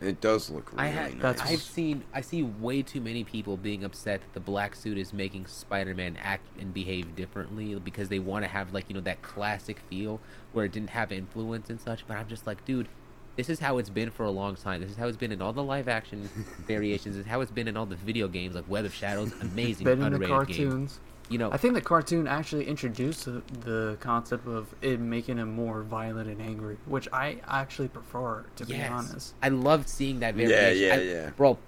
It 0.00 0.20
does 0.20 0.50
look 0.50 0.72
really 0.72 0.84
I 0.84 0.86
have. 0.88 1.14
nice. 1.16 1.40
I've 1.40 1.62
seen. 1.62 2.02
I 2.12 2.20
see 2.20 2.42
way 2.42 2.82
too 2.82 3.00
many 3.00 3.24
people 3.24 3.56
being 3.56 3.84
upset 3.84 4.20
that 4.20 4.34
the 4.34 4.40
black 4.40 4.74
suit 4.74 4.98
is 4.98 5.12
making 5.12 5.46
Spider-Man 5.46 6.18
act 6.20 6.46
and 6.58 6.74
behave 6.74 7.14
differently 7.16 7.74
because 7.76 8.08
they 8.08 8.18
want 8.18 8.44
to 8.44 8.48
have 8.48 8.72
like 8.74 8.86
you 8.88 8.94
know 8.94 9.00
that 9.02 9.22
classic 9.22 9.78
feel 9.88 10.20
where 10.52 10.64
it 10.64 10.72
didn't 10.72 10.90
have 10.90 11.12
influence 11.12 11.70
and 11.70 11.80
such. 11.80 12.06
But 12.06 12.16
I'm 12.16 12.28
just 12.28 12.46
like, 12.46 12.64
dude. 12.64 12.88
This 13.36 13.50
is 13.50 13.58
how 13.58 13.78
it's 13.78 13.90
been 13.90 14.12
for 14.12 14.22
a 14.22 14.30
long 14.30 14.54
time. 14.54 14.80
This 14.80 14.92
is 14.92 14.96
how 14.96 15.08
it's 15.08 15.16
been 15.16 15.32
in 15.32 15.42
all 15.42 15.52
the 15.52 15.60
live 15.60 15.88
action 15.88 16.28
variations. 16.68 17.16
This 17.16 17.26
is 17.26 17.28
how 17.28 17.40
it's 17.40 17.50
been 17.50 17.66
in 17.66 17.76
all 17.76 17.84
the 17.84 17.96
video 17.96 18.28
games 18.28 18.54
like 18.54 18.62
Web 18.68 18.84
of 18.84 18.94
Shadows. 18.94 19.32
Amazing, 19.40 19.82
Been 19.82 19.94
in 19.94 19.98
the 19.98 20.06
underrated 20.06 20.56
game. 20.56 20.88
Cartoons. 21.24 21.32
You 21.32 21.38
know, 21.38 21.50
I 21.52 21.56
think 21.56 21.74
the 21.74 21.80
cartoon 21.80 22.26
actually 22.28 22.66
introduced 22.66 23.24
the, 23.24 23.42
the 23.64 23.96
concept 24.00 24.46
of 24.46 24.74
it 24.82 25.00
making 25.00 25.38
him 25.38 25.52
more 25.54 25.82
violent 25.82 26.28
and 26.28 26.40
angry, 26.40 26.76
which 26.86 27.08
I 27.12 27.40
actually 27.46 27.88
prefer, 27.88 28.44
to 28.56 28.66
be 28.66 28.74
Yes. 28.74 28.90
honest. 28.90 29.34
I 29.42 29.48
loved 29.48 29.88
seeing 29.88 30.20
that 30.20 30.34
variation. 30.34 30.88
yeah, 30.88 30.94
I- 30.94 31.00
yeah. 31.24 31.30
Bro, 31.36 31.58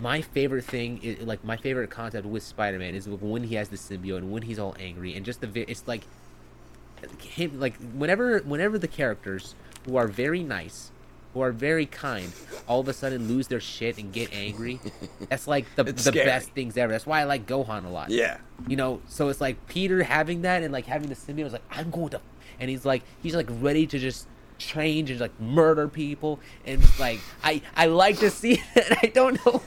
my 0.00 0.20
favorite 0.22 0.64
thing 0.64 0.98
is 1.02 1.20
like 1.26 1.42
my 1.44 1.56
favorite 1.56 1.90
concept 1.90 2.26
with 2.26 2.42
Spider-Man 2.42 2.94
is 2.94 3.08
when 3.08 3.44
he 3.44 3.54
has 3.56 3.68
the 3.68 3.76
symbiote 3.76 4.18
and 4.18 4.30
when 4.30 4.42
he's 4.42 4.58
all 4.58 4.76
angry 4.78 5.14
and 5.16 5.24
just 5.24 5.40
the 5.40 5.46
vi- 5.46 5.64
it's 5.68 5.86
like 5.88 6.04
him 7.22 7.58
like 7.58 7.74
whenever 7.94 8.38
whenever 8.40 8.78
the 8.78 8.86
characters 8.88 9.54
who 9.86 9.96
are 9.96 10.06
very 10.06 10.42
nice 10.42 10.90
who 11.34 11.40
are 11.40 11.52
very 11.52 11.86
kind 11.86 12.32
all 12.66 12.80
of 12.80 12.88
a 12.88 12.92
sudden 12.92 13.28
lose 13.28 13.48
their 13.48 13.60
shit 13.60 13.98
and 13.98 14.12
get 14.12 14.32
angry 14.32 14.80
that's 15.28 15.46
like 15.46 15.64
the, 15.76 15.84
the 15.84 15.98
scary. 15.98 16.24
best 16.26 16.50
things 16.50 16.76
ever 16.76 16.92
that's 16.92 17.06
why 17.06 17.20
i 17.20 17.24
like 17.24 17.46
gohan 17.46 17.84
a 17.84 17.88
lot 17.88 18.10
Yeah. 18.10 18.38
you 18.68 18.76
know 18.76 19.00
so 19.08 19.28
it's 19.28 19.40
like 19.40 19.66
peter 19.68 20.02
having 20.02 20.42
that 20.42 20.62
and 20.62 20.72
like 20.72 20.86
having 20.86 21.08
the 21.08 21.14
symbiote 21.14 21.46
is 21.46 21.52
like 21.52 21.62
i'm 21.70 21.90
going 21.90 22.10
to 22.10 22.20
and 22.58 22.68
he's 22.70 22.84
like 22.84 23.02
he's 23.22 23.34
like 23.34 23.48
ready 23.60 23.86
to 23.86 23.98
just 23.98 24.26
change 24.58 25.10
and 25.10 25.20
like 25.20 25.38
murder 25.40 25.88
people 25.88 26.38
and 26.66 26.82
like 26.98 27.20
i 27.42 27.62
i 27.76 27.86
like 27.86 28.18
to 28.18 28.30
see 28.30 28.62
that 28.74 28.98
i 29.02 29.06
don't 29.06 29.44
know. 29.46 29.62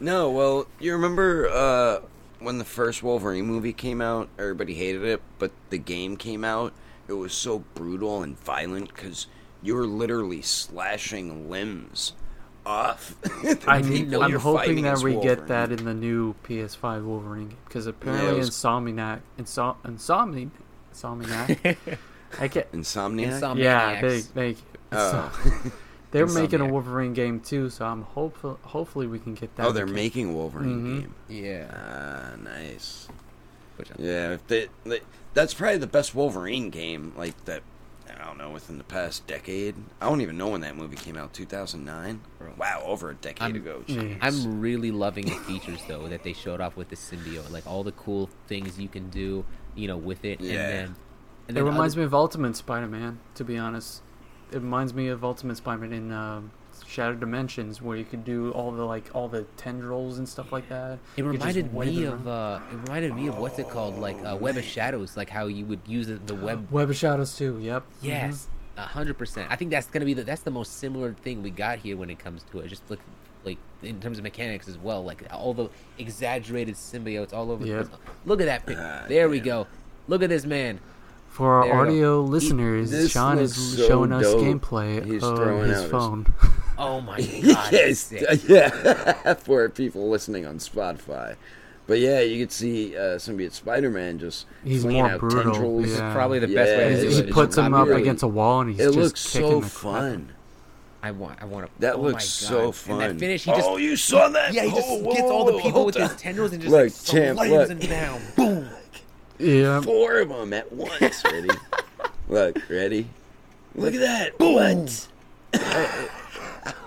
No, 0.00 0.30
well, 0.30 0.66
you 0.80 0.92
remember 0.92 1.48
uh, 1.48 2.00
when 2.40 2.58
the 2.58 2.64
first 2.64 3.02
Wolverine 3.02 3.46
movie 3.46 3.72
came 3.72 4.00
out? 4.02 4.28
Everybody 4.38 4.74
hated 4.74 5.04
it, 5.04 5.22
but 5.38 5.52
the 5.70 5.78
game 5.78 6.16
came 6.16 6.44
out. 6.44 6.72
It 7.08 7.14
was 7.14 7.32
so 7.32 7.60
brutal 7.74 8.22
and 8.22 8.38
violent 8.38 8.88
because 8.94 9.26
you 9.66 9.74
were 9.74 9.86
literally 9.86 10.42
slashing 10.42 11.50
limbs 11.50 12.12
off. 12.64 13.14
I'm, 13.68 14.14
I'm 14.22 14.32
hoping 14.32 14.82
that 14.82 14.94
as 14.94 15.04
we 15.04 15.16
get 15.20 15.48
that 15.48 15.70
in 15.72 15.84
the 15.84 15.94
new 15.94 16.34
PS5 16.44 17.04
Wolverine 17.04 17.48
game 17.48 17.58
because 17.64 17.86
apparently 17.86 18.38
was- 18.38 18.50
Insomniac, 18.50 19.20
Insom, 19.38 19.76
Insomni, 19.84 20.50
Insomniac, 20.92 21.76
I 22.40 22.48
get 22.48 22.72
Insomniac. 22.72 23.40
Insomniac. 23.40 23.58
yeah, 23.62 24.00
they, 24.00 24.06
Maniacs. 24.08 24.26
they, 24.34 24.56
Oh. 24.92 25.72
they're 26.12 26.26
making 26.28 26.60
a 26.60 26.66
Wolverine 26.66 27.12
game 27.12 27.40
too, 27.40 27.68
so 27.70 27.84
I'm 27.84 28.02
hopeful, 28.02 28.58
hopefully 28.62 29.06
we 29.08 29.18
can 29.18 29.34
get 29.34 29.54
that. 29.56 29.66
oh, 29.66 29.72
they're 29.72 29.82
in 29.84 29.88
the- 29.90 29.94
making 29.94 30.30
a 30.30 30.32
Wolverine 30.32 30.80
Mhm. 30.82 31.00
game. 31.00 31.14
yeah 31.28 32.32
Ah, 32.32 32.36
nice. 32.42 33.08
Which 33.76 33.88
Yeah, 33.98 34.32
if 34.34 34.46
they, 34.46 34.68
they, 34.84 35.00
that's 35.34 35.54
probably 35.54 35.78
the 35.78 35.86
best 35.86 36.14
Wolverine 36.14 36.70
game, 36.70 37.12
like 37.16 37.44
that. 37.44 37.62
I 38.26 38.30
don't 38.30 38.38
know, 38.38 38.50
within 38.50 38.76
the 38.76 38.82
past 38.84 39.24
decade. 39.28 39.76
I 40.00 40.08
don't 40.08 40.20
even 40.20 40.36
know 40.36 40.48
when 40.48 40.62
that 40.62 40.76
movie 40.76 40.96
came 40.96 41.16
out. 41.16 41.32
Two 41.32 41.46
thousand 41.46 41.84
nine. 41.84 42.22
Wow, 42.58 42.82
over 42.84 43.10
a 43.10 43.14
decade 43.14 43.42
I'm- 43.42 43.54
ago. 43.54 43.84
Yeah. 43.86 44.00
Jeez. 44.02 44.18
I'm 44.20 44.60
really 44.60 44.90
loving 44.90 45.26
the 45.26 45.36
features 45.36 45.80
though 45.86 46.08
that 46.08 46.24
they 46.24 46.32
showed 46.32 46.60
off 46.60 46.76
with 46.76 46.88
the 46.88 46.96
symbiote, 46.96 47.52
like 47.52 47.66
all 47.68 47.84
the 47.84 47.92
cool 47.92 48.28
things 48.48 48.80
you 48.80 48.88
can 48.88 49.10
do, 49.10 49.44
you 49.76 49.86
know, 49.86 49.96
with 49.96 50.24
it, 50.24 50.40
Yeah. 50.40 50.50
and 50.54 50.58
then 50.60 50.84
and 51.48 51.56
It 51.56 51.60
then 51.60 51.64
reminds 51.64 51.94
other- 51.94 52.00
me 52.00 52.06
of 52.06 52.14
Ultimate 52.14 52.56
Spider-Man, 52.56 53.20
to 53.36 53.44
be 53.44 53.56
honest. 53.56 54.02
It 54.50 54.56
reminds 54.56 54.92
me 54.92 55.06
of 55.06 55.22
Ultimate 55.24 55.56
Spider-Man 55.58 55.92
in 55.92 56.10
um, 56.10 56.50
Shattered 56.96 57.20
Dimensions, 57.20 57.82
where 57.82 57.94
you 57.94 58.06
could 58.06 58.24
do 58.24 58.52
all 58.52 58.72
the 58.72 58.82
like 58.82 59.10
all 59.12 59.28
the 59.28 59.42
tendrils 59.58 60.16
and 60.16 60.26
stuff 60.26 60.50
like 60.50 60.66
that. 60.70 60.98
It 61.16 61.18
You 61.18 61.28
reminded 61.28 61.74
me 61.74 62.04
of 62.04 62.26
uh, 62.26 62.60
it 62.72 62.76
reminded 62.76 63.14
me 63.14 63.26
of 63.26 63.36
what's 63.36 63.58
it 63.58 63.68
called, 63.68 63.98
like 63.98 64.16
uh, 64.24 64.34
Web 64.40 64.56
of 64.56 64.64
Shadows, 64.64 65.14
like 65.14 65.28
how 65.28 65.46
you 65.46 65.66
would 65.66 65.80
use 65.86 66.06
the, 66.06 66.14
the 66.14 66.34
web. 66.34 66.68
Web 66.70 66.88
of 66.88 66.96
Shadows 66.96 67.36
too. 67.36 67.58
Yep. 67.60 67.84
Yes, 68.00 68.48
a 68.78 68.80
hundred 68.80 69.18
percent. 69.18 69.50
I 69.50 69.56
think 69.56 69.72
that's 69.72 69.88
gonna 69.88 70.06
be 70.06 70.14
the 70.14 70.24
that's 70.24 70.40
the 70.40 70.50
most 70.50 70.78
similar 70.78 71.12
thing 71.12 71.42
we 71.42 71.50
got 71.50 71.80
here 71.80 71.98
when 71.98 72.08
it 72.08 72.18
comes 72.18 72.44
to 72.52 72.60
it. 72.60 72.68
Just 72.68 72.88
look 72.88 73.00
like 73.44 73.58
in 73.82 74.00
terms 74.00 74.16
of 74.16 74.24
mechanics 74.24 74.66
as 74.66 74.78
well, 74.78 75.04
like 75.04 75.22
all 75.30 75.52
the 75.52 75.68
exaggerated 75.98 76.76
symbiotes 76.76 77.34
all 77.34 77.50
over. 77.50 77.66
Yep. 77.66 77.82
the 77.82 77.88
place. 77.90 78.00
Look 78.24 78.40
at 78.40 78.46
that 78.46 78.64
pic. 78.64 78.78
Ah, 78.80 79.04
there 79.06 79.28
we 79.28 79.40
go. 79.40 79.66
Look 80.08 80.22
at 80.22 80.30
this 80.30 80.46
man. 80.46 80.80
For 81.36 81.52
our 81.52 81.64
There 81.66 81.74
audio 81.74 82.22
listeners, 82.22 82.90
this 82.90 83.10
Sean 83.12 83.38
is 83.38 83.54
so 83.76 83.86
showing 83.86 84.10
us 84.10 84.24
gameplay 84.26 85.04
He's 85.04 85.22
of 85.22 85.36
throwing 85.36 85.68
his 85.68 85.76
out 85.76 85.82
his- 85.82 85.90
phone. 85.90 86.34
Oh 86.78 87.00
my 87.02 87.16
god. 87.20 87.72
yes, 87.72 88.10
yeah, 88.48 89.34
for 89.34 89.68
people 89.70 90.08
listening 90.10 90.46
on 90.46 90.58
Spotify. 90.58 91.36
But 91.86 92.00
yeah, 92.00 92.20
you 92.20 92.42
could 92.42 92.52
see 92.52 92.96
uh, 92.96 93.16
symbiote 93.16 93.52
Spider-Man 93.52 94.18
just 94.18 94.46
He's 94.64 94.84
more 94.84 95.08
out 95.10 95.20
brutal, 95.20 95.52
tendrils. 95.52 95.90
yeah. 95.98 96.12
Probably 96.14 96.38
the 96.38 96.48
best 96.48 96.70
way 96.76 96.88
to 96.88 96.94
Yeah, 96.96 97.00
do 97.02 97.08
he 97.08 97.18
it. 97.28 97.30
puts 97.30 97.56
him 97.58 97.72
up 97.74 97.86
really- 97.88 98.00
against 98.02 98.22
a 98.22 98.28
wall 98.28 98.60
and 98.62 98.70
he's 98.70 98.80
It 98.80 98.84
just 98.86 98.98
looks 98.98 99.32
kicking 99.32 99.48
so 99.50 99.60
the 99.60 99.70
crap 99.70 99.94
out 99.94 99.98
of 100.04 100.12
him. 100.12 100.18
fun. 100.26 100.32
I 101.02 101.10
want. 101.12 101.42
I 101.42 101.44
want 101.44 101.66
to. 101.66 101.72
That 101.80 101.94
oh 101.96 102.00
looks 102.00 102.14
my 102.14 102.20
so 102.48 102.72
fun. 102.72 103.00
And 103.02 103.14
that 103.16 103.20
finish, 103.20 103.44
he 103.44 103.50
just. 103.52 103.66
oh, 103.68 103.76
you 103.76 103.96
saw 103.96 104.28
that? 104.30 104.52
yeah, 104.54 104.64
he 104.64 104.70
just 104.70 104.88
Oh, 104.88 105.12
gets 105.12 105.22
all 105.30 105.44
the 105.44 105.52
people 105.54 105.70
hold 105.72 105.86
with 105.86 105.96
his 105.96 106.16
tendrils 106.16 106.52
and 106.52 106.60
just 106.62 106.72
Look, 106.72 106.82
like 106.84 107.04
champ, 107.04 107.36
slams 107.38 107.52
look. 107.52 107.68
them 107.68 107.78
down. 107.78 108.20
Boom. 108.36 108.68
Yeah. 109.38 109.80
Four 109.80 110.20
of 110.20 110.28
them 110.28 110.52
at 110.52 110.72
once. 110.72 111.24
Ready? 111.24 111.48
look, 112.28 112.68
ready? 112.68 113.08
Look 113.74 113.94
at 113.94 114.00
that. 114.00 114.38
What? 114.38 115.08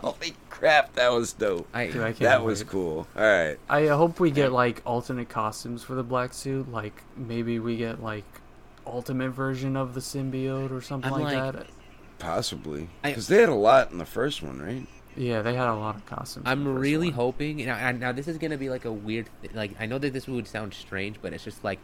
Holy 0.01 0.33
crap, 0.49 0.93
that 0.95 1.11
was 1.11 1.33
dope. 1.33 1.67
I, 1.73 1.87
Dude, 1.87 2.01
I 2.01 2.11
That 2.13 2.43
was 2.43 2.63
wait. 2.63 2.69
cool. 2.69 3.07
All 3.15 3.21
right. 3.23 3.57
I 3.69 3.87
uh, 3.87 3.97
hope 3.97 4.19
we 4.19 4.31
get 4.31 4.51
like 4.51 4.81
alternate 4.85 5.29
costumes 5.29 5.83
for 5.83 5.95
the 5.95 6.03
black 6.03 6.33
suit. 6.33 6.71
Like 6.71 7.03
maybe 7.15 7.59
we 7.59 7.77
get 7.77 8.03
like 8.03 8.25
ultimate 8.85 9.29
version 9.31 9.77
of 9.77 9.93
the 9.93 10.01
symbiote 10.01 10.71
or 10.71 10.81
something 10.81 11.11
like, 11.11 11.35
like- 11.35 11.53
that. 11.53 11.67
Possibly. 12.17 12.89
Because 13.01 13.27
they 13.27 13.39
had 13.39 13.47
a 13.49 13.55
lot 13.55 13.91
in 13.91 13.97
the 13.97 14.05
first 14.05 14.43
one, 14.43 14.61
right? 14.61 14.85
Yeah, 15.15 15.41
they 15.41 15.53
had 15.55 15.67
a 15.67 15.73
lot 15.73 15.95
of 15.95 16.05
costumes. 16.05 16.45
I'm 16.47 16.77
really 16.77 17.07
one. 17.07 17.15
hoping. 17.15 17.65
Now, 17.65 17.75
and 17.75 17.99
now 17.99 18.11
this 18.11 18.27
is 18.27 18.37
gonna 18.37 18.57
be 18.57 18.69
like 18.69 18.85
a 18.85 18.91
weird. 18.91 19.29
Like 19.53 19.71
I 19.79 19.85
know 19.85 19.97
that 19.97 20.13
this 20.13 20.27
would 20.27 20.47
sound 20.47 20.73
strange, 20.73 21.17
but 21.21 21.33
it's 21.33 21.43
just 21.43 21.63
like 21.63 21.79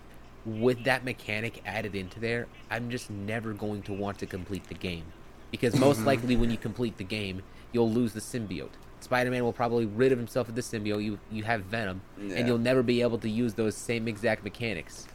with 0.46 0.84
that 0.84 1.04
mechanic 1.04 1.62
added 1.66 1.96
into 1.96 2.20
there, 2.20 2.48
I'm 2.70 2.90
just 2.90 3.10
never 3.10 3.54
going 3.54 3.82
to 3.84 3.94
want 3.94 4.20
to 4.20 4.26
complete 4.26 4.68
the 4.68 4.76
game 4.76 5.04
because 5.52 5.76
most 5.80 5.98
Mm-hmm. 5.98 6.06
likely 6.08 6.36
when 6.36 6.50
you 6.52 6.58
complete 6.58 6.98
the 6.98 7.04
game, 7.04 7.42
you'll 7.72 7.90
lose 7.92 8.14
the 8.14 8.20
symbiote. 8.20 8.70
Spider-Man 9.00 9.44
will 9.44 9.54
probably 9.54 9.86
rid 9.86 10.12
of 10.12 10.18
himself 10.18 10.50
of 10.50 10.56
the 10.56 10.62
symbiote. 10.62 11.04
You 11.04 11.20
you 11.32 11.44
have 11.44 11.62
Venom, 11.64 12.02
Yeah. 12.20 12.36
and 12.36 12.48
you'll 12.48 12.58
never 12.58 12.82
be 12.84 13.02
able 13.02 13.18
to 13.20 13.30
use 13.30 13.54
those 13.54 13.76
same 13.76 14.08
exact 14.08 14.44
mechanics. 14.44 15.08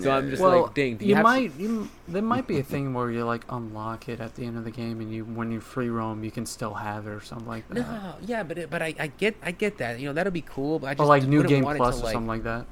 So 0.00 0.10
I'm 0.10 0.30
just 0.30 0.40
yeah. 0.40 0.48
Well, 0.48 0.62
like, 0.62 0.74
ding. 0.74 0.96
do 0.96 1.04
you, 1.04 1.14
have 1.14 1.24
some- 1.26 1.32
might. 1.34 1.52
You, 1.58 1.88
there 2.08 2.22
might 2.22 2.46
be 2.48 2.58
a 2.58 2.62
thing 2.62 2.94
where 2.94 3.10
you 3.10 3.24
like 3.24 3.44
unlock 3.50 4.08
it 4.08 4.20
at 4.20 4.34
the 4.34 4.44
end 4.46 4.56
of 4.56 4.64
the 4.64 4.70
game, 4.70 5.00
and 5.02 5.12
you 5.12 5.24
when 5.26 5.52
you 5.52 5.60
free 5.60 5.90
roam, 5.90 6.24
you 6.24 6.30
can 6.30 6.46
still 6.46 6.72
have 6.74 7.06
it 7.06 7.10
or 7.10 7.20
something 7.20 7.46
like 7.46 7.68
that. 7.68 7.74
No, 7.76 8.14
yeah, 8.22 8.42
but 8.42 8.56
it, 8.58 8.70
but 8.70 8.80
I, 8.80 8.94
I 8.98 9.06
get 9.08 9.36
I 9.42 9.50
get 9.52 9.76
that. 9.78 10.00
You 10.00 10.06
know 10.08 10.12
that'll 10.14 10.32
be 10.32 10.40
cool. 10.40 10.78
But 10.78 10.86
I 10.88 10.94
just 10.94 11.00
or 11.02 11.06
like 11.06 11.24
new 11.24 11.38
wouldn't 11.42 11.54
game 11.66 11.76
plus 11.76 11.96
to, 11.96 12.00
or 12.02 12.04
like, 12.06 12.12
something 12.14 12.26
like 12.26 12.44
that. 12.44 12.64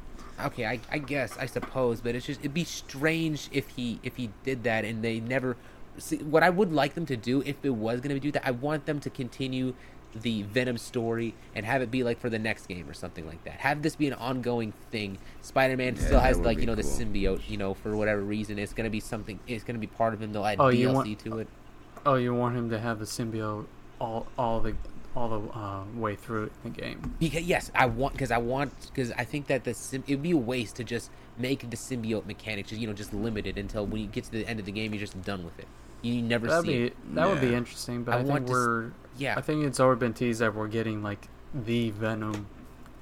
Okay 0.43 0.64
I, 0.66 0.80
I 0.91 0.99
guess 0.99 1.37
i 1.39 1.47
suppose 1.47 2.01
but 2.01 2.14
it's 2.14 2.26
just 2.26 2.41
it'd 2.41 2.55
be 2.55 2.64
strange 2.64 3.49
if 3.53 3.68
he 3.70 4.01
if 4.03 4.16
he 4.16 4.30
did 4.45 4.64
that 4.64 4.85
and 4.85 5.03
they 5.03 5.20
never 5.20 5.57
see 5.99 6.16
what 6.18 6.43
i 6.43 6.51
would 6.51 6.72
like 6.72 6.95
them 6.95 7.07
to 7.07 7.16
do 7.16 7.43
if 7.47 7.57
it 7.64 7.70
was 7.74 8.01
going 8.01 8.14
to 8.14 8.20
do 8.20 8.32
that 8.32 8.47
i 8.47 8.51
want 8.51 8.87
them 8.87 8.99
to 9.01 9.11
continue 9.11 9.74
the 10.14 10.43
venom 10.43 10.78
story 10.78 11.35
and 11.57 11.66
have 11.66 11.82
it 11.82 11.91
be 11.91 12.05
like 12.05 12.20
for 12.20 12.30
the 12.30 12.39
next 12.39 12.66
game 12.68 12.89
or 12.89 12.95
something 12.95 13.26
like 13.26 13.43
that. 13.43 13.55
Have 13.55 13.82
this 13.82 13.97
be 13.97 14.07
an 14.07 14.12
ongoing 14.12 14.72
thing. 14.93 15.18
Spider-man 15.41 15.97
Yeah, 15.97 16.03
still 16.03 16.20
has 16.20 16.39
like 16.39 16.61
you 16.61 16.66
know 16.66 16.76
the 16.76 16.82
symbiote 16.85 17.51
you 17.51 17.57
know 17.57 17.74
for 17.74 17.97
whatever 17.97 18.20
reason 18.20 18.57
it's 18.57 18.72
going 18.72 18.85
to 18.85 18.91
be 18.91 19.01
something 19.01 19.41
it's 19.49 19.64
going 19.64 19.74
to 19.74 19.80
be 19.80 19.89
part 19.89 20.14
of 20.14 20.22
him 20.22 20.32
they'll 20.32 20.47
add 20.47 20.61
Oh, 20.61 20.68
you 20.68 20.87
dlc 20.91 20.95
want- 20.95 21.18
to 21.18 21.39
it. 21.41 21.49
Oh, 22.07 22.14
you 22.14 22.32
want 22.32 22.55
him 22.57 22.70
to 22.70 22.78
have 22.78 23.01
the 23.01 23.07
symbiote 23.07 23.66
all 24.01 24.28
all 24.39 24.61
the 24.61 24.76
all 25.16 25.28
the 25.28 25.48
uh, 25.58 25.84
way 25.94 26.16
through 26.16 26.50
the 26.62 26.70
game. 26.70 27.14
Because 27.20 27.42
yes, 27.44 27.70
I 27.74 27.86
want 27.86 28.14
because 28.14 28.30
I 28.30 28.38
want 28.38 28.72
because 28.88 29.12
I 29.12 29.24
think 29.24 29.46
that 29.46 29.64
the 29.64 29.74
sim, 29.74 30.02
it'd 30.06 30.22
be 30.22 30.32
a 30.32 30.36
waste 30.36 30.76
to 30.76 30.84
just 30.84 31.10
make 31.38 31.68
the 31.68 31.76
symbiote 31.76 32.26
mechanic 32.26 32.66
just 32.66 32.80
you 32.80 32.86
know 32.86 32.92
just 32.92 33.12
limited 33.14 33.58
until 33.58 33.86
when 33.86 34.00
you 34.02 34.06
get 34.08 34.24
to 34.24 34.30
the 34.32 34.46
end 34.46 34.60
of 34.60 34.66
the 34.66 34.72
game 34.72 34.92
you're 34.92 35.00
just 35.00 35.20
done 35.22 35.44
with 35.44 35.58
it. 35.58 35.66
You 36.02 36.20
never 36.20 36.46
That'd 36.46 36.66
see 36.66 36.72
be 36.72 36.84
it. 36.86 37.14
that 37.14 37.28
would 37.28 37.40
be 37.40 37.54
interesting, 37.54 38.04
but 38.04 38.14
I 38.14 38.18
I, 38.18 38.24
think 38.24 38.46
to 38.46 38.52
we're 38.52 38.90
Yeah, 39.16 39.34
I 39.36 39.40
think 39.40 39.64
it's 39.64 39.80
already 39.80 40.00
been 40.00 40.14
teased 40.14 40.40
that 40.40 40.54
we're 40.54 40.68
getting 40.68 41.02
like 41.02 41.28
the 41.54 41.90
Venom, 41.90 42.46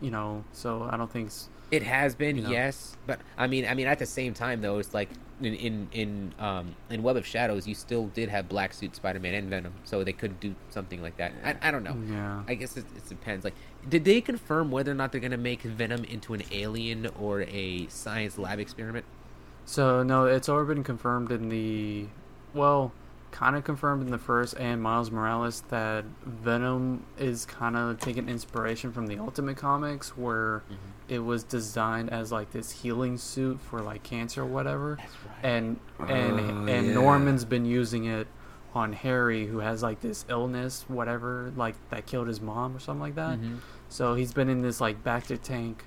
you 0.00 0.10
know. 0.10 0.44
So 0.52 0.88
I 0.90 0.96
don't 0.96 1.10
think 1.10 1.28
s- 1.28 1.48
it 1.72 1.82
has 1.82 2.14
been 2.14 2.36
you 2.36 2.42
know. 2.42 2.50
yes, 2.50 2.96
but 3.06 3.20
I 3.36 3.46
mean 3.48 3.66
I 3.66 3.74
mean 3.74 3.86
at 3.86 3.98
the 3.98 4.06
same 4.06 4.34
time 4.34 4.60
though 4.60 4.78
it's 4.78 4.94
like 4.94 5.08
in 5.40 5.54
in 5.54 5.88
in 5.92 6.34
um 6.38 6.76
in 6.90 7.02
Web 7.02 7.16
of 7.16 7.26
Shadows 7.26 7.66
you 7.66 7.74
still 7.74 8.06
did 8.08 8.28
have 8.28 8.48
Black 8.48 8.72
Suit 8.74 8.94
Spider-Man 8.94 9.34
and 9.34 9.50
Venom, 9.50 9.72
so 9.82 10.04
they 10.04 10.12
could 10.12 10.38
do 10.38 10.54
something 10.70 11.02
like 11.02 11.16
that. 11.16 11.32
I, 11.42 11.56
I 11.68 11.70
don't 11.70 11.82
know. 11.82 11.96
yeah. 12.06 12.42
I 12.46 12.54
guess 12.54 12.76
it, 12.76 12.84
it 12.94 13.08
depends. 13.08 13.44
Like, 13.44 13.54
did 13.88 14.04
they 14.04 14.20
confirm 14.20 14.70
whether 14.70 14.92
or 14.92 14.94
not 14.94 15.10
they're 15.10 15.20
gonna 15.20 15.36
make 15.36 15.62
Venom 15.62 16.04
into 16.04 16.34
an 16.34 16.42
alien 16.52 17.08
or 17.18 17.42
a 17.42 17.86
science 17.88 18.38
lab 18.38 18.60
experiment? 18.60 19.06
So 19.64 20.02
no, 20.02 20.26
it's 20.26 20.48
already 20.48 20.74
been 20.74 20.84
confirmed 20.84 21.32
in 21.32 21.48
the 21.48 22.06
well, 22.54 22.92
kind 23.30 23.56
of 23.56 23.64
confirmed 23.64 24.02
in 24.02 24.10
the 24.10 24.18
first 24.18 24.54
and 24.58 24.82
Miles 24.82 25.10
Morales 25.10 25.62
that 25.70 26.04
Venom 26.26 27.04
is 27.18 27.46
kind 27.46 27.76
of 27.76 27.98
taking 27.98 28.28
inspiration 28.28 28.92
from 28.92 29.06
the 29.06 29.18
Ultimate 29.18 29.56
Comics, 29.56 30.16
where 30.16 30.62
it 31.12 31.18
was 31.18 31.42
designed 31.44 32.10
as 32.10 32.32
like 32.32 32.50
this 32.52 32.70
healing 32.70 33.18
suit 33.18 33.60
for 33.60 33.80
like 33.80 34.02
cancer 34.02 34.42
or 34.42 34.46
whatever, 34.46 34.96
That's 34.98 35.12
right. 35.26 35.44
and 35.52 35.80
and 36.00 36.40
Oh, 36.40 36.66
and 36.72 36.86
yeah. 36.88 36.94
Norman's 36.94 37.44
been 37.44 37.64
using 37.66 38.04
it 38.06 38.26
on 38.74 38.92
Harry, 38.94 39.46
who 39.46 39.58
has 39.58 39.82
like 39.82 40.00
this 40.00 40.24
illness, 40.28 40.84
whatever, 40.88 41.52
like 41.56 41.74
that 41.90 42.06
killed 42.06 42.28
his 42.28 42.40
mom 42.40 42.74
or 42.74 42.78
something 42.80 43.02
like 43.02 43.14
that. 43.16 43.38
Mhm. 43.38 43.58
So 43.90 44.14
he's 44.14 44.32
been 44.32 44.48
in 44.48 44.62
this 44.62 44.80
like 44.80 45.04
Bacta 45.04 45.40
tank 45.40 45.84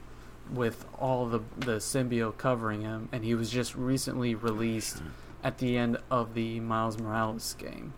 with 0.54 0.86
all 1.00 1.26
the 1.26 1.40
the 1.58 1.78
symbiote 1.78 2.38
covering 2.38 2.82
him, 2.82 3.10
and 3.12 3.24
he 3.24 3.34
was 3.34 3.50
just 3.50 3.76
recently 3.76 4.36
released 4.36 5.02
at 5.44 5.58
the 5.58 5.76
end 5.78 5.98
of 6.12 6.36
the 6.36 6.60
Miles 6.60 7.00
Morales 7.00 7.56
game. 7.58 7.94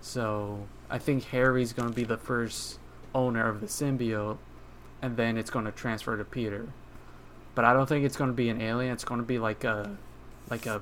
So 0.00 0.66
I 0.90 0.98
think 0.98 1.24
Harry's 1.24 1.72
going 1.72 1.88
to 1.88 1.94
be 1.94 2.04
the 2.04 2.16
first 2.16 2.78
owner 3.14 3.48
of 3.48 3.60
the 3.60 3.66
symbiote, 3.66 4.38
and 5.02 5.16
then 5.16 5.36
it's 5.36 5.50
going 5.50 5.64
to 5.66 5.72
transfer 5.72 6.16
to 6.16 6.24
Peter. 6.24 6.68
But 7.54 7.64
I 7.66 7.72
don't 7.74 7.86
think 7.88 8.04
it's 8.06 8.16
going 8.16 8.30
to 8.30 8.34
be 8.36 8.48
an 8.48 8.62
alien. 8.62 8.92
It's 8.92 9.04
going 9.04 9.20
to 9.20 9.26
be 9.26 9.38
like 9.38 9.64
a 9.64 9.96
like 10.48 10.66
a 10.66 10.80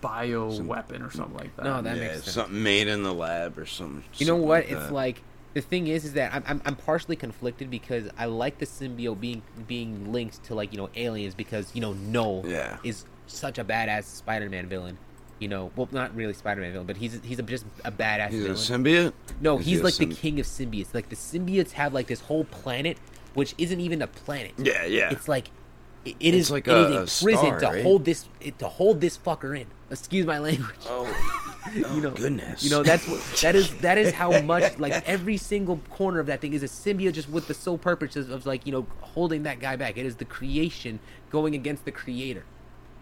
bio 0.00 0.50
Some- 0.52 0.66
weapon 0.66 1.02
or 1.02 1.10
something 1.10 1.36
like 1.36 1.56
that. 1.56 1.64
No, 1.64 1.82
that 1.82 1.96
yeah, 1.96 2.02
makes 2.02 2.14
sense. 2.24 2.32
something 2.32 2.62
made 2.62 2.88
in 2.88 3.02
the 3.02 3.12
lab 3.14 3.58
or 3.58 3.66
something. 3.66 4.04
You 4.16 4.26
know 4.26 4.34
something 4.34 4.48
what? 4.48 4.64
Like 4.64 4.70
it's 4.72 4.86
that. 4.86 4.92
like 4.92 5.22
the 5.54 5.60
thing 5.60 5.86
is, 5.86 6.04
is 6.04 6.12
that 6.14 6.34
I'm, 6.34 6.44
I'm 6.46 6.62
I'm 6.64 6.76
partially 6.76 7.16
conflicted 7.16 7.70
because 7.70 8.08
I 8.18 8.26
like 8.26 8.58
the 8.58 8.66
symbiote 8.66 9.20
being 9.20 9.42
being 9.66 10.12
linked 10.12 10.44
to 10.44 10.54
like 10.54 10.72
you 10.72 10.78
know 10.78 10.90
aliens 10.94 11.34
because 11.34 11.74
you 11.74 11.80
know 11.80 11.92
Knull 11.94 12.44
Yeah. 12.46 12.76
is 12.84 13.06
such 13.26 13.58
a 13.58 13.64
badass 13.64 14.04
Spider-Man 14.04 14.68
villain. 14.68 14.98
You 15.40 15.48
know, 15.48 15.72
well, 15.74 15.88
not 15.90 16.14
really 16.14 16.32
Spider-Man 16.32 16.70
villain, 16.72 16.86
but 16.86 16.96
he's 16.96 17.20
he's 17.24 17.38
a, 17.40 17.42
just 17.42 17.66
a 17.84 17.90
badass 17.90 18.30
He's 18.30 18.44
a 18.44 18.50
symbiote. 18.50 19.12
no, 19.40 19.58
Is 19.58 19.66
he's 19.66 19.74
he 19.76 19.80
a 19.80 19.84
like 19.84 19.96
the 19.96 20.06
king 20.06 20.38
of 20.38 20.46
symbiotes. 20.46 20.94
Like 20.94 21.08
the 21.08 21.16
symbiotes 21.16 21.72
have 21.72 21.92
like 21.92 22.06
this 22.06 22.20
whole 22.20 22.44
planet, 22.44 22.98
which 23.34 23.54
isn't 23.58 23.80
even 23.80 24.02
a 24.02 24.06
planet. 24.06 24.52
Yeah, 24.56 24.84
yeah. 24.84 25.10
It's 25.10 25.28
like 25.28 25.48
it, 26.04 26.16
it 26.20 26.34
It's 26.34 26.46
is 26.46 26.50
like 26.50 26.66
it 26.68 26.72
a- 26.72 27.02
is 27.02 27.22
a 27.22 27.24
a 27.24 27.24
prison 27.24 27.46
star, 27.46 27.60
to 27.60 27.66
right? 27.68 27.82
hold 27.82 28.04
this 28.04 28.28
it, 28.40 28.58
to 28.58 28.68
hold 28.68 29.00
this 29.00 29.16
fucker 29.18 29.58
in. 29.58 29.66
Excuse 29.90 30.26
my 30.26 30.38
language. 30.38 30.74
oh, 30.86 31.06
you 31.74 31.84
oh, 31.86 31.98
know, 32.00 32.10
goodness. 32.10 32.62
You 32.64 32.70
know 32.70 32.82
that's 32.82 33.06
what 33.06 33.20
that 33.42 33.54
is. 33.54 33.72
That 33.76 33.98
is 33.98 34.12
how 34.12 34.40
much 34.42 34.78
like 34.78 34.92
every 35.06 35.36
single 35.36 35.78
corner 35.90 36.20
of 36.20 36.26
that 36.26 36.40
thing 36.40 36.52
is 36.52 36.62
a 36.62 36.66
symbiote, 36.66 37.12
just 37.12 37.28
with 37.30 37.46
the 37.48 37.54
sole 37.54 37.78
purpose 37.78 38.16
of, 38.16 38.30
of 38.30 38.46
like 38.46 38.66
you 38.66 38.72
know 38.72 38.86
holding 39.00 39.42
that 39.44 39.60
guy 39.60 39.76
back. 39.76 39.96
It 39.96 40.06
is 40.06 40.16
the 40.16 40.24
creation 40.24 40.98
going 41.30 41.54
against 41.54 41.84
the 41.84 41.92
creator. 41.92 42.44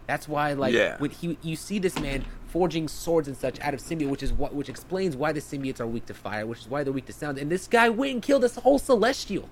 That's 0.07 0.27
why 0.27 0.53
like 0.53 0.73
Yeah. 0.73 0.97
when 0.97 1.11
he 1.11 1.37
you 1.41 1.55
see 1.55 1.79
this 1.79 1.97
man 1.99 2.25
forging 2.47 2.87
swords 2.87 3.27
and 3.27 3.35
such 3.35 3.59
out 3.61 3.73
of 3.73 3.79
symbiote, 3.79 4.09
which 4.09 4.23
is 4.23 4.31
what 4.33 4.53
which 4.53 4.69
explains 4.69 5.15
why 5.15 5.31
the 5.31 5.39
symbiotes 5.41 5.79
are 5.79 5.87
weak 5.87 6.05
to 6.07 6.13
fire, 6.13 6.45
which 6.45 6.59
is 6.59 6.69
why 6.69 6.83
they're 6.83 6.93
weak 6.93 7.05
to 7.07 7.13
sound. 7.13 7.37
And 7.37 7.49
this 7.49 7.67
guy 7.67 7.89
went 7.89 8.13
and 8.13 8.21
killed 8.21 8.43
this 8.43 8.55
whole 8.57 8.79
celestial. 8.79 9.49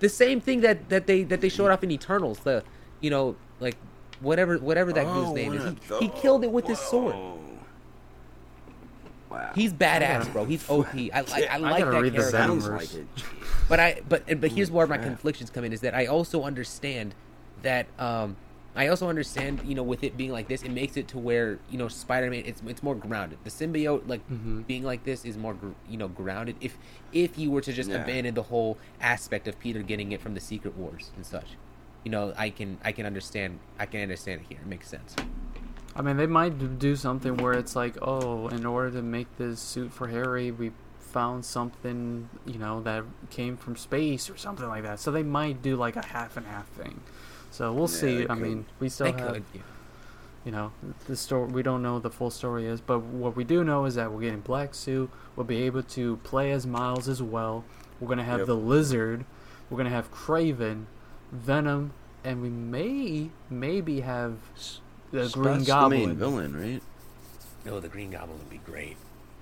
The 0.00 0.08
same 0.08 0.40
thing 0.40 0.60
that 0.62 0.88
that 0.88 1.06
they 1.06 1.22
that 1.24 1.40
they 1.40 1.48
showed 1.48 1.70
off 1.70 1.82
in 1.84 1.90
Eternals. 1.90 2.40
The 2.40 2.64
you 3.00 3.10
know 3.10 3.36
like 3.60 3.76
whatever 4.20 4.58
whatever 4.58 4.92
that 4.92 5.06
Oh, 5.06 5.32
dude's 5.32 5.34
name 5.34 5.52
is. 5.54 5.98
He, 6.00 6.06
he 6.06 6.08
killed 6.20 6.42
it 6.44 6.50
with 6.50 6.66
his 6.66 6.78
sword. 6.78 7.14
Wow. 9.30 9.52
He's 9.54 9.72
badass, 9.72 10.32
bro. 10.32 10.44
He's 10.44 10.68
OP. 10.68 10.88
I 10.94 11.20
like 11.20 11.48
I 11.50 11.56
like 11.58 11.84
that 11.84 11.90
read 12.02 12.12
character. 12.14 12.22
sounds 12.30 12.68
like 12.68 12.92
it. 12.94 13.06
But 13.68 13.78
I 13.78 14.00
but 14.08 14.40
but 14.40 14.50
here's 14.50 14.70
where 14.72 14.86
my 14.88 14.98
conflictions 14.98 15.50
come 15.50 15.62
in 15.64 15.72
is 15.72 15.80
that 15.82 15.94
I 15.94 16.06
also 16.06 16.42
understand 16.42 17.14
that 17.62 17.86
um 17.98 18.36
I 18.80 18.88
also 18.88 19.10
understand 19.10 19.60
you 19.66 19.74
know 19.74 19.82
with 19.82 20.02
it 20.02 20.16
being 20.16 20.32
like 20.32 20.48
this 20.48 20.62
it 20.62 20.70
makes 20.70 20.96
it 20.96 21.06
to 21.08 21.18
where 21.18 21.58
you 21.70 21.76
know 21.76 21.88
Spider-Man 21.88 22.44
it's 22.46 22.62
it's 22.66 22.82
more 22.82 22.94
grounded. 22.94 23.38
The 23.44 23.50
symbiote 23.50 24.08
like 24.08 24.22
Mhm. 24.30 24.66
being 24.66 24.84
like 24.84 25.04
this 25.04 25.24
is 25.26 25.36
more 25.36 25.52
gr- 25.52 25.76
you 25.86 25.98
know 25.98 26.08
grounded. 26.08 26.56
If 26.62 26.78
if 27.12 27.38
you 27.38 27.50
were 27.50 27.60
to 27.60 27.72
just 27.74 27.90
Yeah. 27.90 28.02
abandon 28.02 28.34
the 28.34 28.44
whole 28.44 28.78
aspect 28.98 29.46
of 29.48 29.58
Peter 29.60 29.82
getting 29.82 30.12
it 30.12 30.20
from 30.22 30.32
the 30.32 30.40
Secret 30.40 30.74
Wars 30.78 31.10
and 31.14 31.26
such, 31.26 31.48
you 32.04 32.10
know 32.10 32.32
I 32.38 32.48
can 32.48 32.78
I 32.82 32.92
can 32.92 33.04
understand 33.04 33.58
I 33.78 33.84
can 33.84 34.00
understand 34.00 34.40
it 34.40 34.46
here. 34.48 34.58
It 34.62 34.66
makes 34.66 34.88
sense. 34.88 35.14
I 35.94 36.00
mean, 36.02 36.16
they 36.16 36.26
might 36.40 36.78
do 36.78 36.96
something 36.96 37.36
where 37.36 37.52
it's 37.52 37.74
like, 37.76 37.98
oh, 38.00 38.48
in 38.48 38.64
order 38.64 38.90
to 38.92 39.02
make 39.02 39.26
this 39.36 39.60
suit 39.60 39.92
for 39.92 40.06
Harry, 40.06 40.50
we 40.52 40.70
found 41.00 41.44
something, 41.44 42.30
you 42.46 42.58
know, 42.60 42.80
that 42.82 43.02
came 43.28 43.56
from 43.56 43.74
space 43.74 44.30
or 44.30 44.36
something 44.36 44.68
like 44.68 44.84
that. 44.84 45.00
So 45.00 45.10
they 45.10 45.24
might 45.24 45.60
do 45.60 45.74
like 45.74 45.96
a 45.96 46.06
half 46.06 46.36
and 46.36 46.46
half 46.46 46.68
thing. 46.68 47.00
So 47.50 47.72
we'll 47.72 47.82
Yeah, 47.82 47.86
see. 47.96 48.22
I 48.24 48.26
could. 48.26 48.38
mean, 48.38 48.66
we 48.78 48.88
still 48.88 49.12
They 49.12 49.20
have, 49.20 49.32
could. 49.34 49.44
Yeah. 49.54 49.60
you 50.44 50.52
know, 50.52 50.72
the 51.06 51.16
story. 51.16 51.48
We 51.48 51.62
don't 51.62 51.82
know 51.82 51.94
what 51.94 52.02
the 52.02 52.10
full 52.10 52.30
story 52.30 52.66
is, 52.66 52.80
but 52.80 53.00
what 53.00 53.36
we 53.36 53.44
do 53.44 53.64
know 53.64 53.84
is 53.84 53.94
that 53.96 54.12
we're 54.12 54.20
getting 54.22 54.40
Black 54.40 54.74
Suit. 54.74 55.10
We'll 55.36 55.44
be 55.46 55.62
able 55.62 55.82
to 55.82 56.16
play 56.18 56.52
as 56.52 56.66
Miles 56.66 57.08
as 57.08 57.22
well. 57.22 57.64
We're 58.00 58.08
gonna 58.08 58.24
have 58.24 58.38
Yep. 58.40 58.46
the 58.46 58.56
Lizard. 58.56 59.24
We're 59.68 59.76
gonna 59.76 59.90
have 59.90 60.10
Kraven, 60.12 60.84
Venom, 61.32 61.92
and 62.24 62.40
we 62.42 62.48
may 62.48 63.30
maybe 63.50 64.00
have 64.00 64.36
the 65.10 65.28
Green 65.28 65.64
Spot's 65.64 65.66
the 65.66 65.88
main 66.06 66.16
villain, 66.16 66.56
right? 66.58 66.82
No, 67.64 67.78
the 67.80 67.88
Green 67.88 68.10
Goblin 68.10 68.38
would 68.38 68.48
be 68.50 68.58
great. 68.64 68.96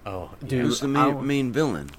Oh, 0.07 0.31
Dude, 0.45 0.65
Who's 0.65 0.81
the 0.81 0.89
main, 0.89 1.09
w- 1.09 1.27
main 1.27 1.53
villain? 1.53 1.91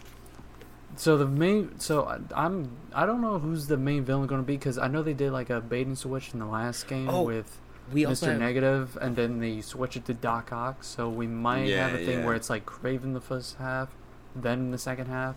So 0.99 1.17
the 1.17 1.25
main, 1.25 1.79
so 1.79 2.03
I- 2.03 2.19
I'm, 2.45 2.69
I 2.93 3.05
don't 3.05 3.21
know 3.21 3.39
who's 3.39 3.67
the 3.67 3.77
main 3.77 4.03
villain 4.03 4.27
going 4.27 4.41
to 4.41 4.45
be 4.45 4.57
because 4.57 4.77
I 4.77 4.89
know 4.89 5.01
they 5.01 5.13
did 5.13 5.31
like 5.31 5.49
a 5.49 5.61
bait 5.61 5.87
and 5.87 5.97
switch 5.97 6.31
in 6.33 6.39
the 6.39 6.45
last 6.45 6.87
game 6.87 7.07
Oh, 7.09 7.21
with 7.21 7.57
we 7.93 8.03
Mr. 8.03 8.27
have- 8.27 8.39
Negative, 8.39 8.97
and 8.99 9.15
then 9.15 9.39
they 9.39 9.61
switch 9.61 9.95
it 9.95 10.03
to 10.07 10.13
Doc 10.13 10.51
Ock. 10.51 10.83
So 10.83 11.07
we 11.07 11.25
might 11.25 11.69
have 11.69 11.93
a 11.93 12.05
thing 12.05 12.19
yeah. 12.19 12.25
where 12.25 12.35
it's 12.35 12.49
like 12.49 12.65
Kraven 12.65 13.13
the 13.13 13.21
first 13.21 13.55
half, 13.59 13.87
then 14.35 14.71
the 14.71 14.77
second 14.77 15.05
half, 15.07 15.35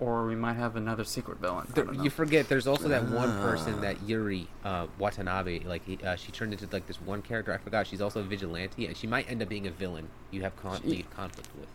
or 0.00 0.26
we 0.26 0.34
might 0.34 0.54
have 0.54 0.74
another 0.74 1.04
secret 1.04 1.38
villain. 1.38 1.68
I 1.70 1.72
There- 1.74 1.84
don't 1.84 1.98
know. 1.98 2.02
you 2.02 2.10
forget 2.10 2.48
there's 2.48 2.66
also 2.66 2.88
that 2.88 3.04
one 3.08 3.30
Ah. 3.30 3.40
person 3.42 3.80
that 3.82 4.02
Yuri 4.02 4.48
uh, 4.64 4.88
Watanabe 4.98 5.60
like 5.60 5.82
uh, 6.04 6.16
she 6.16 6.32
turned 6.32 6.52
into 6.52 6.66
like 6.72 6.88
this 6.88 7.00
one 7.00 7.22
character 7.22 7.52
I 7.54 7.58
forgot 7.58 7.86
she's 7.86 8.00
also 8.00 8.18
a 8.18 8.24
vigilante 8.24 8.84
and 8.86 8.96
she 8.96 9.06
might 9.06 9.30
end 9.30 9.42
up 9.42 9.48
being 9.48 9.68
a 9.68 9.70
villain 9.70 10.08
you 10.32 10.42
have 10.42 10.56
con- 10.56 10.80
She- 10.82 11.04
conflict 11.14 11.48
with 11.58 11.68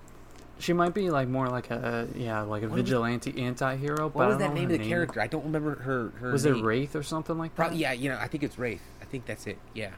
She 0.60 0.72
might 0.72 0.94
be 0.94 1.10
like 1.10 1.28
more 1.28 1.48
like 1.50 1.72
a 1.72 2.08
yeah, 2.16 2.42
like 2.42 2.64
a 2.64 2.68
What 2.68 2.76
was- 2.76 2.84
vigilante 2.84 3.42
anti-hero. 3.44 4.10
but 4.10 4.16
what 4.16 4.24
I 4.26 4.28
was 4.28 4.34
don't 4.38 4.40
that 4.42 4.50
know 4.50 4.62
name 4.68 4.72
of 4.72 4.80
the 4.80 4.88
character 4.88 5.20
I 5.22 5.28
don't 5.28 5.44
remember 5.46 5.76
her 5.76 6.10
her 6.20 6.32
Was 6.32 6.46
it. 6.46 6.52
Wraith 6.64 6.96
or 6.96 7.04
something 7.04 7.38
like 7.38 7.56
that? 7.56 7.70
Pro- 7.70 7.76
yeah 7.76 7.92
you 7.92 8.10
know 8.10 8.18
I 8.20 8.28
think 8.28 8.44
it's 8.44 8.58
Wraith 8.58 8.82
I 9.02 9.06
think 9.06 9.26
that's 9.26 9.48
it 9.48 9.58
yeah 9.74 9.92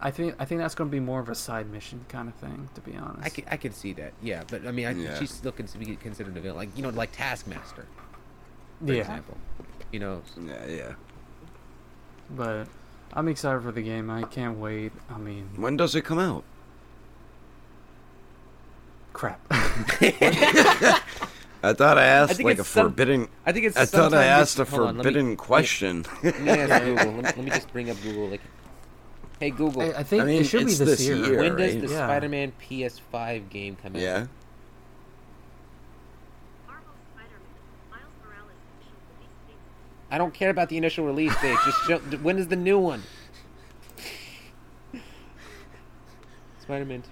I 0.00 0.10
think 0.10 0.34
I 0.38 0.44
think 0.44 0.60
that's 0.60 0.74
going 0.74 0.90
to 0.90 0.92
be 0.92 1.00
more 1.00 1.20
of 1.20 1.28
a 1.30 1.34
side 1.34 1.70
mission 1.70 2.04
kind 2.10 2.28
of 2.28 2.34
thing, 2.34 2.68
to 2.74 2.80
be 2.82 2.94
honest. 2.96 3.24
I 3.24 3.28
could, 3.30 3.44
I 3.50 3.56
could 3.56 3.74
see 3.74 3.94
that 3.94 4.12
yeah 4.22 4.42
but 4.48 4.66
I 4.66 4.70
mean 4.70 4.86
I, 4.86 4.90
Yeah. 4.92 5.18
she's 5.18 5.30
still 5.32 5.52
cons- 5.52 5.74
be 5.74 5.96
considered 5.96 6.36
a 6.36 6.40
villain 6.40 6.56
like 6.58 6.76
you 6.76 6.82
know 6.82 6.90
like 6.90 7.12
Taskmaster 7.12 7.86
for 8.84 8.92
yeah, 8.92 9.00
example 9.00 9.38
you 9.90 9.98
know 10.00 10.22
Yeah, 10.40 10.66
yeah. 10.66 10.92
but 12.30 12.68
I'm 13.14 13.28
excited 13.28 13.62
for 13.62 13.72
the 13.72 13.82
game. 13.82 14.10
I 14.10 14.24
can't 14.24 14.58
wait. 14.58 14.92
I 15.08 15.16
mean, 15.16 15.48
When 15.56 15.76
does 15.76 15.94
it 15.94 16.02
come 16.02 16.18
out? 16.18 16.44
Crap. 19.16 19.40
I 19.50 21.00
thought 21.72 21.98
I 21.98 22.04
asked 22.04 22.36
think 22.36 22.46
like 22.46 22.58
a 22.58 22.64
some- 22.64 22.90
forbidden. 22.90 23.28
I 23.46 23.52
think 23.52 23.66
it's 23.66 23.76
I 23.76 23.86
thought 23.86 24.12
I 24.14 24.24
asked 24.26 24.58
a 24.58 24.64
hold 24.64 24.88
on, 24.88 24.96
me- 24.98 25.02
forbidden 25.02 25.36
question. 25.36 26.04
Let 26.22 26.40
me 26.40 26.50
ask 26.50 26.84
Google. 26.84 27.06
Let 27.06 27.16
me, 27.16 27.22
let 27.22 27.36
me 27.38 27.50
just 27.50 27.72
bring 27.72 27.88
up 27.90 27.96
Google. 28.02 28.28
Like, 28.28 28.42
hey 29.40 29.50
Google, 29.50 29.82
I, 29.82 30.00
I 30.00 30.02
think 30.02 30.22
I 30.22 30.26
mean, 30.26 30.42
it 30.42 30.44
should 30.44 30.66
be 30.66 30.72
it's 30.72 30.78
this, 30.78 30.98
this 30.98 31.06
year. 31.08 31.16
year, 31.16 31.38
when 31.40 31.56
does 31.56 31.72
right? 31.74 31.82
the 31.82 31.88
Yeah. 31.88 32.06
Spider-Man 32.06 32.52
PS5 32.62 33.48
game 33.48 33.76
come 33.82 33.96
out? 33.96 34.02
yeah. 34.02 34.26
Marvel 36.66 36.92
Spider-Man, 37.14 37.40
Miles 37.90 38.12
Morales 38.22 38.52
initial 38.78 38.98
release 39.16 39.34
date. 39.48 39.56
I 40.10 40.18
don't 40.18 40.34
care 40.34 40.50
about 40.50 40.68
the 40.68 40.76
initial 40.76 41.06
release 41.06 41.34
date. 41.40 41.56
Just 41.64 41.82
show, 41.86 41.98
when 42.18 42.36
is 42.38 42.48
the 42.48 42.56
new 42.56 42.78
one? 42.78 43.02
Spider-Man 46.60 47.00
2. 47.02 47.08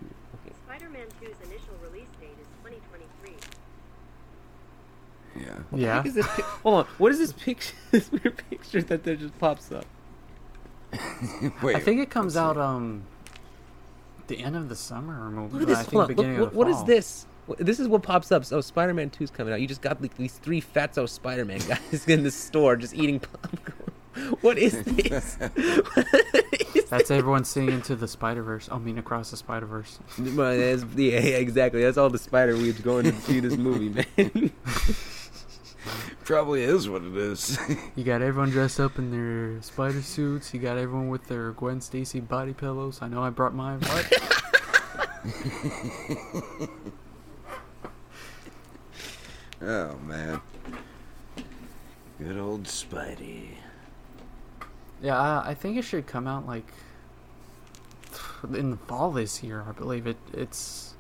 Okay. 0.47 0.55
Spider-Man 0.67 1.07
2's 1.23 1.41
initial 1.49 1.75
release 1.83 2.09
date 2.21 2.35
is 2.41 2.47
2023. 2.65 3.35
Yeah. 5.39 5.47
Yeah, 5.75 5.97
What 5.99 6.07
is 6.07 6.15
this? 6.15 6.27
pi- 6.27 6.43
Hold 6.63 6.75
on. 6.75 6.85
What 6.99 7.13
is 7.13 7.19
this 7.19 7.33
picture? 7.33 7.75
This 7.91 8.11
weird 8.11 8.43
picture 8.51 8.83
that 8.83 9.05
there 9.05 9.17
just 9.17 9.39
pops 9.39 9.71
up. 9.73 9.85
Wait. 11.63 11.77
I 11.77 11.81
think 11.81 12.01
it 12.01 12.11
comes 12.11 12.37
out 12.37 12.57
um 12.57 13.03
the 14.27 14.39
end 14.39 14.57
of 14.57 14.69
the 14.69 14.77
summer 14.77 15.27
or 15.27 15.31
maybe 15.31 15.53
Look 15.53 15.63
at 15.63 15.69
this. 15.69 15.79
I 15.79 15.83
think 15.83 15.93
Hold 15.93 16.03
on. 16.03 16.09
Look, 16.09 16.17
beginning 16.17 16.39
what, 16.41 16.47
of 16.49 16.53
the 16.53 16.59
what 16.59 16.69
is 16.69 16.77
fall. 16.77 16.85
this? 16.85 17.27
This 17.59 17.79
is 17.81 17.89
what 17.89 18.03
pops 18.03 18.33
up. 18.33 18.45
So 18.45 18.61
Spider-Man 18.63 19.11
2 19.11 19.25
is 19.25 19.31
coming 19.31 19.53
out. 19.53 19.61
You 19.61 19.67
just 19.67 19.83
got 19.83 20.01
like 20.01 20.17
these 20.17 20.33
three 20.39 20.63
fatso 20.63 21.07
Spider-Man 21.09 21.59
guys 21.69 22.05
in 22.09 22.23
the 22.23 22.31
store 22.31 22.77
just 22.77 22.95
eating 22.95 23.21
popcorn. 23.21 23.93
What 24.41 24.57
is 24.59 24.81
this? 24.85 25.37
What 25.39 25.53
is 26.77 26.85
That's 26.89 27.11
everyone 27.11 27.45
seeing 27.45 27.69
into 27.69 27.97
the 27.97 28.07
Spider 28.09 28.43
Verse. 28.43 28.69
I 28.71 28.79
mean, 28.79 28.97
across 28.97 29.31
the 29.33 29.37
Spider 29.37 29.67
Verse. 29.67 29.99
Yeah, 30.19 30.77
yeah, 30.97 31.19
exactly. 31.19 31.83
That's 31.83 31.99
all 31.99 32.09
the 32.11 32.19
spider 32.19 32.57
weeds 32.57 32.81
going 32.81 33.05
to 33.07 33.13
see 33.23 33.41
this 33.41 33.57
movie, 33.57 33.89
man. 34.17 34.53
Probably 36.25 36.63
is 36.63 36.89
what 36.89 37.03
it 37.03 37.17
is. 37.17 37.59
You 37.97 38.05
got 38.05 38.23
everyone 38.23 38.51
dressed 38.51 38.81
up 38.81 38.99
in 38.99 39.11
their 39.11 39.61
spider 39.63 40.03
suits. 40.03 40.55
You 40.55 40.61
got 40.61 40.79
everyone 40.79 41.09
with 41.09 41.27
their 41.27 41.53
Gwen 41.53 41.81
Stacy 41.81 42.21
body 42.21 42.53
pillows. 42.55 43.01
I 43.03 43.09
know 43.09 43.23
I 43.23 43.31
brought 43.31 43.55
mine. 43.55 43.81
But 43.81 44.13
oh 49.63 49.97
man. 50.07 50.41
Good 52.19 52.39
old 52.39 52.65
Spidey. 52.65 53.49
yeah, 55.03 55.19
I, 55.21 55.51
I 55.51 55.55
think 55.55 55.77
it 55.77 55.83
should 55.83 56.07
come 56.07 56.27
out 56.27 56.47
like 56.47 56.67
in 58.55 58.71
the 58.71 58.77
fall 58.77 59.11
this 59.11 59.43
year. 59.43 59.65
I 59.69 59.73
believe 59.73 60.07
it. 60.07 60.17
It's 60.33 60.95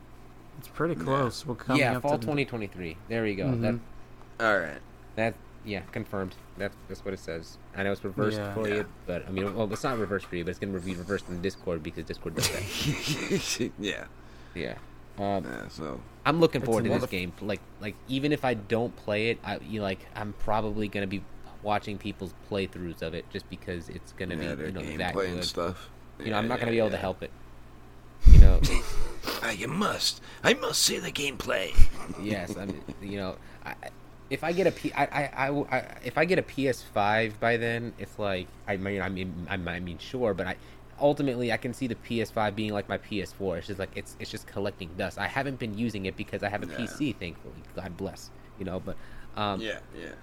it's 0.58 0.68
pretty 0.68 0.94
close. 0.96 1.46
We're 1.46 1.54
coming 1.54 1.80
yeah, 1.82 1.96
up 1.96 2.02
fall 2.02 2.12
to 2.12 2.16
the- 2.18 2.22
2023. 2.22 2.96
There 3.08 3.22
we 3.22 3.34
go. 3.34 3.44
Mhm. 3.46 3.60
That 3.60 3.78
All 4.40 4.58
right. 4.58 4.78
that 5.16 5.34
yeah, 5.66 5.80
confirmed. 5.92 6.34
That's 6.58 6.76
that's 6.88 7.04
what 7.04 7.14
it 7.14 7.20
says. 7.20 7.56
I 7.74 7.82
know 7.84 7.92
it's 7.92 8.04
reversed 8.04 8.36
Yeah. 8.38 8.52
for 8.54 8.68
Yeah. 8.68 8.74
you, 8.76 8.86
but 9.06 9.26
I 9.26 9.30
mean, 9.30 9.54
well, 9.54 9.72
it's 9.72 9.82
not 9.82 9.98
reversed 9.98 10.26
for 10.26 10.36
you, 10.36 10.44
but 10.44 10.50
it's 10.50 10.58
gonna 10.58 10.78
be 10.78 10.94
reversed 10.94 11.28
in 11.28 11.40
Discord 11.40 11.82
because 11.82 12.04
Discord 12.04 12.34
does 12.34 12.48
that. 12.50 13.70
yeah. 13.78 14.04
yeah. 14.54 14.74
Um, 15.18 15.44
Yeah. 15.44 15.68
So. 15.68 16.00
I'm 16.26 16.40
looking 16.40 16.60
forward 16.62 16.84
to 16.84 16.88
this 16.90 17.00
wonderful. 17.02 17.18
game. 17.18 17.32
Like, 17.40 17.60
like 17.80 17.94
even 18.08 18.32
if 18.32 18.44
I 18.44 18.54
don't 18.54 18.94
play 18.96 19.30
it, 19.30 19.38
I 19.44 19.58
you 19.58 19.80
like 19.82 20.00
I'm 20.14 20.34
probably 20.34 20.88
gonna 20.88 21.06
be 21.06 21.22
watching 21.62 21.96
people's 21.96 22.34
playthroughs 22.50 23.00
of 23.00 23.14
it 23.14 23.24
just 23.30 23.48
because 23.48 23.88
it's 23.88 24.12
gonna 24.12 24.34
Yeah, 24.36 24.54
be 24.54 24.64
you 24.64 24.72
know 24.72 24.80
gameplay 24.80 24.98
that 24.98 25.16
and 25.16 25.34
good. 25.36 25.44
stuff. 25.44 25.88
You 26.18 26.26
know, 26.26 26.30
Yeah, 26.32 26.38
I'm 26.38 26.48
not 26.48 26.60
gonna 26.60 26.72
be 26.72 26.78
able 26.78 26.90
to 26.90 26.96
help 26.98 27.22
it. 27.22 27.30
You 28.26 28.38
know, 28.38 28.60
Ah, 29.42 29.50
you 29.50 29.68
must. 29.68 30.20
I 30.42 30.52
must 30.54 30.82
see 30.82 30.98
the 30.98 31.10
gameplay. 31.12 31.74
yes. 32.22 32.54
I 32.56 32.66
mean, 32.66 32.82
you 33.02 33.16
know, 33.16 33.36
I, 33.64 33.70
I- 33.82 33.90
if 34.34 34.44
I 34.44 34.52
get 34.52 34.66
a 34.66 34.72
P, 34.72 34.92
I, 34.92 35.04
I, 35.04 35.48
I, 35.48 35.96
if 36.04 36.18
I 36.18 36.24
get 36.24 36.38
a 36.38 36.42
PS5 36.42 37.38
by 37.40 37.56
then, 37.56 37.94
it's 37.98 38.18
like 38.18 38.46
I 38.68 38.76
mean, 38.76 39.00
I 39.00 39.08
mean, 39.08 39.46
I, 39.48 39.54
I 39.54 39.80
mean, 39.80 39.98
sure, 39.98 40.34
but 40.34 40.46
I 40.46 40.56
ultimately 41.00 41.52
I 41.52 41.56
can 41.56 41.72
see 41.72 41.86
the 41.86 41.94
PS5 41.94 42.54
being 42.54 42.72
like 42.72 42.88
my 42.88 42.98
PS4. 42.98 43.58
It's 43.58 43.66
just 43.68 43.78
like 43.78 43.90
it's 43.96 44.16
it's 44.20 44.30
just 44.30 44.46
collecting 44.46 44.90
dust. 44.98 45.18
I 45.18 45.26
haven't 45.26 45.58
been 45.58 45.76
using 45.78 46.06
it 46.06 46.16
because 46.16 46.42
I 46.42 46.48
have 46.50 46.62
a 46.62 46.66
Yeah. 46.66 46.76
PC, 46.78 47.16
thankfully. 47.16 47.62
God 47.74 47.96
bless. 47.96 48.30
You 48.58 48.64
know, 48.64 48.80
but 48.80 48.96
um, 49.36 49.60
yeah. 49.60 49.80
Yeah. 49.98 50.14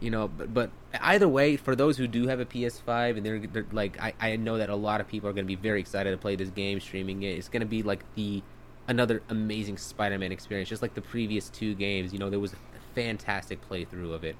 you 0.00 0.10
know 0.10 0.26
but, 0.28 0.52
but 0.52 0.70
either 1.00 1.28
way 1.28 1.56
for 1.56 1.76
those 1.76 1.96
who 1.96 2.06
do 2.08 2.26
have 2.26 2.40
a 2.40 2.44
ps5 2.44 3.16
and 3.16 3.24
they're, 3.24 3.38
they're 3.38 3.66
like 3.70 3.98
I, 4.02 4.12
I 4.20 4.36
know 4.36 4.58
that 4.58 4.68
a 4.68 4.74
lot 4.74 5.00
of 5.00 5.06
people 5.06 5.28
are 5.30 5.32
going 5.32 5.44
to 5.44 5.54
be 5.56 5.60
very 5.68 5.78
excited 5.80 6.10
to 6.10 6.16
play 6.18 6.34
this 6.34 6.50
game 6.50 6.80
streaming 6.80 7.22
it 7.22 7.38
it's 7.38 7.48
going 7.48 7.60
to 7.60 7.66
be 7.66 7.82
like 7.84 8.02
the 8.16 8.42
another 8.88 9.22
amazing 9.28 9.78
spider-man 9.78 10.32
experience 10.32 10.68
just 10.68 10.82
like 10.82 10.94
the 10.94 11.00
previous 11.00 11.48
two 11.48 11.74
games 11.76 12.12
you 12.12 12.18
know 12.18 12.28
there 12.28 12.40
was 12.40 12.54
fantastic 12.94 13.58
playthrough 13.68 14.12
of 14.14 14.24
it 14.24 14.36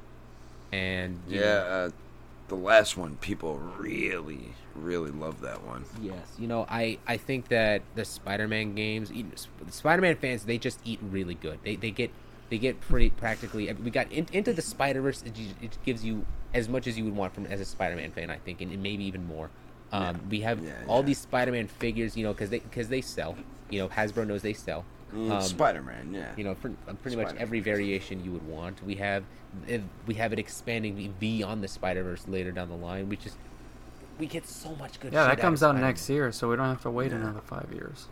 and 0.72 1.18
Yeah. 1.28 1.40
know, 1.40 1.59
Uh, 1.61 1.90
the 2.48 2.57
last 2.57 2.96
one, 2.96 3.16
people 3.16 3.57
really, 3.78 4.52
really 4.74 5.11
love 5.11 5.40
that 5.40 5.64
one. 5.64 5.84
Yes, 6.02 6.34
you 6.38 6.46
know, 6.46 6.66
I, 6.68 6.98
I 7.07 7.16
think 7.16 7.48
that 7.48 7.80
the 7.94 8.05
Spider-Man 8.05 8.74
games, 8.74 9.11
you 9.11 9.22
know, 9.24 9.30
Spider-Man 9.70 10.16
fans, 10.16 10.44
they 10.44 10.59
just 10.59 10.78
eat 10.84 10.98
really 11.02 11.34
good. 11.34 11.59
They, 11.64 11.76
they 11.76 11.90
get 11.90 12.11
they 12.50 12.59
get 12.59 12.78
pretty 12.82 13.09
practically. 13.11 13.72
We 13.72 13.90
got 13.90 14.12
in, 14.12 14.26
into 14.32 14.52
the 14.52 14.61
Spider-Verse. 14.61 15.22
It, 15.22 15.32
it 15.62 15.78
gives 15.86 16.05
you 16.05 16.26
as 16.52 16.68
much 16.68 16.86
as 16.86 16.98
you 16.98 17.05
would 17.05 17.16
want 17.16 17.34
from 17.34 17.46
as 17.46 17.61
a 17.61 17.64
Spider-Man 17.64 18.12
fan, 18.12 18.28
I 18.30 18.36
think, 18.36 18.61
and, 18.61 18.70
and 18.70 18.82
maybe 18.82 19.05
even 19.05 19.26
more. 19.26 19.48
Um, 19.90 20.20
We 20.28 20.40
have 20.42 20.62
Yeah, 20.62 20.72
all 20.86 21.00
yeah. 21.00 21.07
these 21.07 21.18
Spider-Man 21.20 21.68
figures, 21.68 22.14
you 22.16 22.24
know, 22.24 22.34
because 22.34 22.50
they 22.50 22.59
because 22.59 22.88
they 22.88 23.00
sell. 23.00 23.36
You 23.70 23.78
know, 23.80 23.88
Hasbro 23.88 24.26
knows 24.26 24.42
they 24.42 24.52
sell. 24.52 24.84
Um, 25.14 25.40
Spider 25.40 25.82
Man, 25.82 26.12
yeah. 26.12 26.32
you 26.36 26.42
know, 26.44 26.54
for, 26.56 26.68
uh, 26.88 26.92
pretty 26.94 27.16
much 27.16 27.26
Spider-Man. 27.28 27.42
every 27.42 27.60
variation 27.60 28.24
you 28.24 28.32
would 28.32 28.46
want. 28.48 28.82
We 28.84 28.96
have 28.96 29.22
it, 29.68 29.82
we 30.06 30.14
have 30.14 30.32
it 30.32 30.38
expanding 30.40 31.14
beyond 31.20 31.62
the 31.62 31.68
Spider 31.68 32.02
Verse 32.02 32.26
later 32.26 32.50
down 32.50 32.68
the 32.68 32.76
line. 32.76 33.08
We 33.08 33.16
just 33.16 33.36
we 34.18 34.26
get 34.26 34.46
so 34.46 34.74
much 34.76 34.98
good. 35.00 35.12
Yeah, 35.12 35.28
shit 35.28 35.36
that 35.36 35.42
comes 35.42 35.62
of 35.62 35.76
out 35.76 35.80
next 35.80 36.08
year, 36.10 36.32
so 36.32 36.48
we 36.50 36.56
don't 36.56 36.66
have 36.68 36.82
to 36.82 36.90
wait 36.90 37.10
Yeah. 37.12 37.18
another 37.18 37.40
five 37.40 37.68
years. 37.72 38.08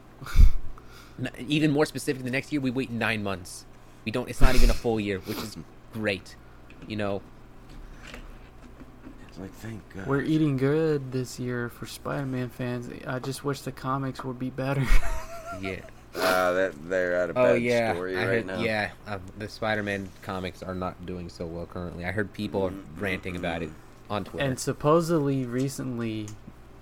Even 1.38 1.70
more 1.72 1.86
specific, 1.86 2.22
the 2.22 2.30
next 2.30 2.52
year 2.52 2.60
we 2.60 2.70
wait 2.70 2.90
nine 2.90 3.22
months. 3.22 3.66
We 4.04 4.12
don't. 4.12 4.28
It's 4.28 4.40
not 4.40 4.54
even 4.54 4.70
a 4.70 4.74
full 4.74 4.98
year, 4.98 5.18
which 5.20 5.38
is 5.38 5.56
great. 5.92 6.36
You 6.88 6.96
know, 6.96 7.22
It's 9.28 9.38
like, 9.38 9.52
thank 9.54 9.80
God. 9.94 10.06
We're 10.06 10.22
eating 10.22 10.56
good 10.56 11.12
this 11.12 11.38
year 11.38 11.68
for 11.68 11.86
Spider-Man 11.86 12.48
fans. 12.50 12.88
I 13.06 13.18
just 13.18 13.44
wish 13.44 13.60
the 13.60 13.72
comics 13.72 14.24
would 14.24 14.38
be 14.38 14.50
better. 14.50 14.84
yeah. 15.60 15.80
Ah, 16.14 16.52
that 16.52 16.72
they're 16.88 17.14
at 17.14 17.30
a 17.30 17.34
bad 17.34 17.50
Oh 17.50 17.54
yeah, 17.54 17.94
story 17.94 18.16
I 18.16 18.20
right 18.20 18.26
heard, 18.26 18.46
now. 18.46 18.58
yeah. 18.60 18.90
Uh, 19.06 19.18
the 19.38 19.48
Spider-Man 19.48 20.10
comics 20.22 20.62
are 20.62 20.74
not 20.74 21.06
doing 21.06 21.28
so 21.28 21.46
well 21.46 21.66
currently. 21.66 22.04
I 22.04 22.12
heard 22.12 22.32
people 22.32 22.64
are 22.64 22.74
ranting 22.98 23.34
about 23.36 23.62
it 23.62 23.70
on 24.10 24.24
Twitter. 24.24 24.44
and 24.46 24.58
supposedly 24.60 25.46
recently, 25.46 26.28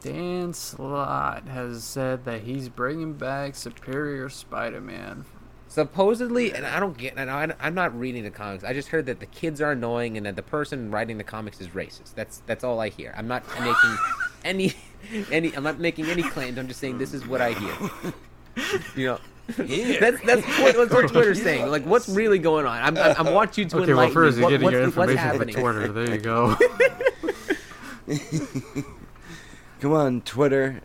Dan 0.00 0.52
Slott 0.52 1.46
has 1.46 1.84
said 1.84 2.24
that 2.24 2.42
he's 2.42 2.68
bringing 2.68 3.12
back 3.14 3.54
Superior 3.54 4.28
Spider-Man. 4.28 5.26
Supposedly, 5.68 6.52
and 6.52 6.66
I 6.66 6.80
don't 6.80 6.98
get, 6.98 7.14
and 7.16 7.30
I, 7.30 7.54
I'm 7.60 7.74
not 7.74 7.96
reading 7.96 8.24
the 8.24 8.30
comics. 8.30 8.64
I 8.64 8.72
just 8.72 8.88
heard 8.88 9.06
that 9.06 9.20
the 9.20 9.26
kids 9.26 9.60
are 9.60 9.70
annoying 9.70 10.16
and 10.16 10.26
that 10.26 10.34
the 10.34 10.42
person 10.42 10.90
writing 10.90 11.16
the 11.16 11.22
comics 11.22 11.60
is 11.60 11.68
racist. 11.68 12.14
That's 12.16 12.42
that's 12.46 12.64
all 12.64 12.80
I 12.80 12.88
hear. 12.88 13.14
I'm 13.16 13.28
not 13.28 13.44
making 13.60 13.96
any 14.44 14.72
any. 15.30 15.54
I'm 15.54 15.62
not 15.62 15.78
making 15.78 16.06
any 16.06 16.24
claims. 16.24 16.58
I'm 16.58 16.66
just 16.66 16.80
saying 16.80 16.98
this 16.98 17.14
is 17.14 17.24
what 17.24 17.40
I 17.40 17.52
hear. 17.52 17.72
You 18.96 19.06
know. 19.06 19.18
Here. 19.64 19.98
That's 19.98 20.20
that's 20.24 20.42
what, 20.60 20.76
that's 20.76 20.92
what 20.92 21.08
Twitter's 21.10 21.42
saying. 21.48 21.68
Like, 21.70 21.84
what's 21.84 22.08
really 22.08 22.38
going 22.38 22.66
on? 22.66 22.80
I'm 22.80 22.96
I'm, 22.96 23.26
I'm 23.26 23.34
watching 23.34 23.64
you 23.64 23.70
to 23.70 23.78
Okay, 23.80 23.94
well, 23.94 24.08
first 24.10 24.36
me. 24.38 24.42
you're 24.42 24.50
getting 24.58 24.64
what's, 24.64 24.72
your 24.74 24.82
what's 24.82 24.96
information 24.96 25.18
from 25.18 25.38
happening? 25.38 25.54
Twitter. 25.56 25.88
There 25.92 26.14
you 26.14 26.20
go. 26.20 26.56
Come 29.80 29.92
on, 29.92 30.20
Twitter. 30.22 30.80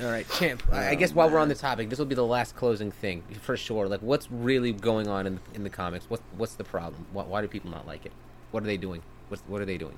All 0.00 0.06
right, 0.06 0.26
champ. 0.30 0.62
I 0.72 0.90
I 0.90 0.94
guess 0.94 1.12
while 1.14 1.28
we're 1.30 1.38
on 1.38 1.48
the 1.48 1.54
topic, 1.54 1.88
this 1.90 1.98
will 1.98 2.06
be 2.06 2.14
the 2.14 2.24
last 2.26 2.56
closing 2.56 2.90
thing 2.90 3.22
for 3.42 3.56
sure. 3.56 3.86
Like, 3.86 4.00
what's 4.00 4.30
really 4.30 4.72
going 4.72 5.08
on 5.08 5.26
in 5.26 5.40
in 5.54 5.62
the 5.62 5.70
comics? 5.70 6.06
What's 6.08 6.22
what's 6.36 6.54
the 6.54 6.64
problem? 6.64 7.06
Why, 7.12 7.24
why 7.24 7.40
do 7.42 7.48
people 7.48 7.70
not 7.70 7.86
like 7.86 8.06
it? 8.06 8.12
What 8.50 8.62
are 8.62 8.66
they 8.66 8.76
doing? 8.78 9.02
What's 9.28 9.42
what 9.46 9.60
are 9.60 9.66
they 9.66 9.78
doing? 9.78 9.96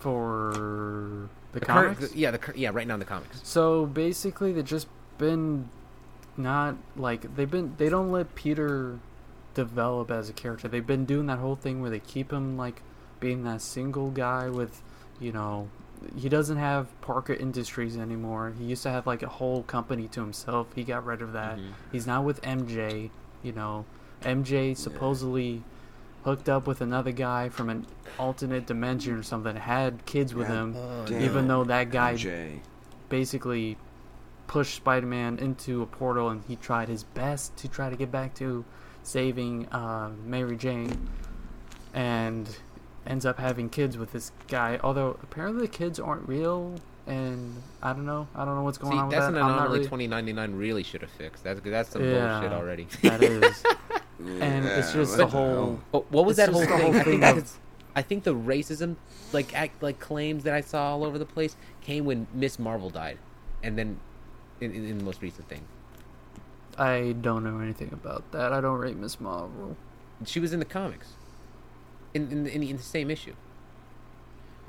For 0.00 1.28
the, 1.52 1.60
The 1.60 1.66
current- 1.66 1.96
comics. 1.98 2.14
yeah, 2.14 2.30
the 2.30 2.38
cur- 2.38 2.54
yeah, 2.56 2.70
right 2.72 2.86
now 2.86 2.94
in 2.94 3.00
the 3.00 3.06
comics. 3.06 3.40
So 3.44 3.86
basically, 3.86 4.52
they've 4.52 4.64
just 4.64 4.86
been 5.18 5.68
not 6.36 6.76
like 6.96 7.34
they've 7.36 7.50
been. 7.50 7.74
They 7.78 7.88
don't 7.88 8.10
let 8.12 8.34
Peter 8.34 8.98
develop 9.54 10.10
as 10.10 10.28
a 10.28 10.32
character. 10.32 10.68
They've 10.68 10.86
been 10.86 11.04
doing 11.04 11.26
that 11.26 11.38
whole 11.38 11.56
thing 11.56 11.80
where 11.80 11.90
they 11.90 11.98
keep 12.00 12.32
him 12.32 12.56
like 12.56 12.82
being 13.20 13.42
that 13.44 13.60
single 13.60 14.10
guy 14.10 14.48
with, 14.48 14.80
you 15.18 15.32
know, 15.32 15.68
he 16.16 16.28
doesn't 16.28 16.58
have 16.58 16.86
Parker 17.00 17.32
Industries 17.34 17.96
anymore. 17.98 18.52
He 18.56 18.64
used 18.66 18.84
to 18.84 18.90
have 18.90 19.06
like 19.06 19.24
a 19.24 19.28
whole 19.28 19.64
company 19.64 20.06
to 20.08 20.20
himself. 20.20 20.68
He 20.76 20.84
got 20.84 21.04
rid 21.04 21.20
of 21.22 21.32
that. 21.32 21.58
Mhm. 21.58 21.72
He's 21.90 22.06
now 22.06 22.22
with 22.22 22.40
MJ. 22.42 23.10
You 23.42 23.52
know, 23.52 23.84
MJ 24.22 24.74
supposedly 24.74 25.62
hooked 26.24 26.48
up 26.48 26.66
with 26.68 26.80
another 26.80 27.10
guy 27.12 27.48
from 27.48 27.68
an 27.70 27.86
alternate 28.18 28.66
dimension 28.66 29.14
or 29.14 29.22
something. 29.24 29.56
Had 29.56 30.04
kids 30.06 30.34
with 30.34 30.48
Yeah. 30.48 30.62
him, 30.62 30.76
Damn. 31.06 31.22
even 31.22 31.48
though 31.48 31.64
that 31.64 31.90
guy 31.90 32.14
Jay. 32.14 32.60
basically 33.08 33.76
pushed 34.48 34.74
Spider-Man 34.74 35.38
into 35.38 35.82
a 35.82 35.86
portal, 35.86 36.28
and 36.30 36.42
he 36.48 36.56
tried 36.56 36.88
his 36.88 37.04
best 37.04 37.56
to 37.58 37.68
try 37.68 37.88
to 37.90 37.94
get 37.96 38.10
back 38.10 38.34
to 38.36 38.64
saving 39.04 39.66
uh, 39.68 40.10
Mary 40.26 40.56
Jane, 40.56 41.08
and 41.94 42.58
ends 43.06 43.24
up 43.24 43.38
having 43.38 43.68
kids 43.70 43.96
with 43.96 44.12
this 44.12 44.32
guy. 44.48 44.78
Although 44.82 45.18
apparently 45.22 45.62
the 45.62 45.72
kids 45.72 45.98
aren't 46.00 46.28
real, 46.28 46.74
and 47.06 47.62
I 47.82 47.92
don't 47.92 48.06
know. 48.06 48.28
I 48.34 48.44
don't 48.44 48.56
know 48.56 48.62
what's 48.62 48.78
going 48.78 48.92
See, 48.94 48.98
on 48.98 49.06
with 49.08 49.16
that's 49.16 49.26
that. 49.26 49.34
an 49.34 49.42
I'm 49.42 49.48
not 49.48 49.56
anomaly. 49.58 49.78
really- 49.78 49.88
Twenty 49.88 50.06
ninety 50.08 50.32
nine 50.32 50.54
really 50.54 50.82
should 50.82 51.02
have 51.02 51.10
fixed. 51.10 51.44
That's 51.44 51.60
that's 51.60 51.90
some 51.90 52.04
Yeah. 52.04 52.40
bullshit 52.40 52.52
already. 52.52 52.86
That 53.02 53.22
is. 53.22 53.62
And 54.20 54.66
it's 54.66 54.92
just 54.92 55.16
the 55.16 55.28
whole- 55.28 55.78
But 55.92 56.10
what 56.10 56.26
was 56.26 56.38
that 56.38 56.48
whole 56.48 56.64
just 56.64 56.72
the 56.72 56.76
thing? 56.76 56.94
I 56.96 57.02
think 57.04 57.22
thing 57.22 57.38
of- 57.38 57.58
I 57.94 58.02
think 58.02 58.24
the 58.24 58.34
racism, 58.34 58.96
like 59.32 59.54
act, 59.54 59.80
like 59.80 60.00
claims 60.00 60.42
that 60.42 60.54
I 60.54 60.60
saw 60.60 60.90
all 60.90 61.04
over 61.04 61.18
the 61.20 61.24
place, 61.24 61.54
came 61.82 62.04
when 62.04 62.26
Miss 62.34 62.58
Marvel 62.58 62.90
died, 62.90 63.18
and 63.62 63.78
then 63.78 64.00
in, 64.60 64.72
in, 64.72 64.84
in 64.84 64.98
the 64.98 65.04
most 65.04 65.22
recent 65.22 65.48
thing, 65.48 65.62
I 66.76 67.14
don't 67.20 67.44
know 67.44 67.60
anything 67.60 67.90
about 67.92 68.30
that. 68.32 68.52
I 68.52 68.60
don't 68.60 68.78
rate 68.78 68.96
Miss 68.96 69.20
Marvel. 69.20 69.76
she 70.24 70.40
was 70.40 70.52
in 70.52 70.58
the 70.58 70.64
comics, 70.64 71.12
in 72.14 72.30
in, 72.30 72.46
in, 72.46 72.62
in 72.62 72.76
the 72.76 72.82
same 72.82 73.10
issue. 73.10 73.34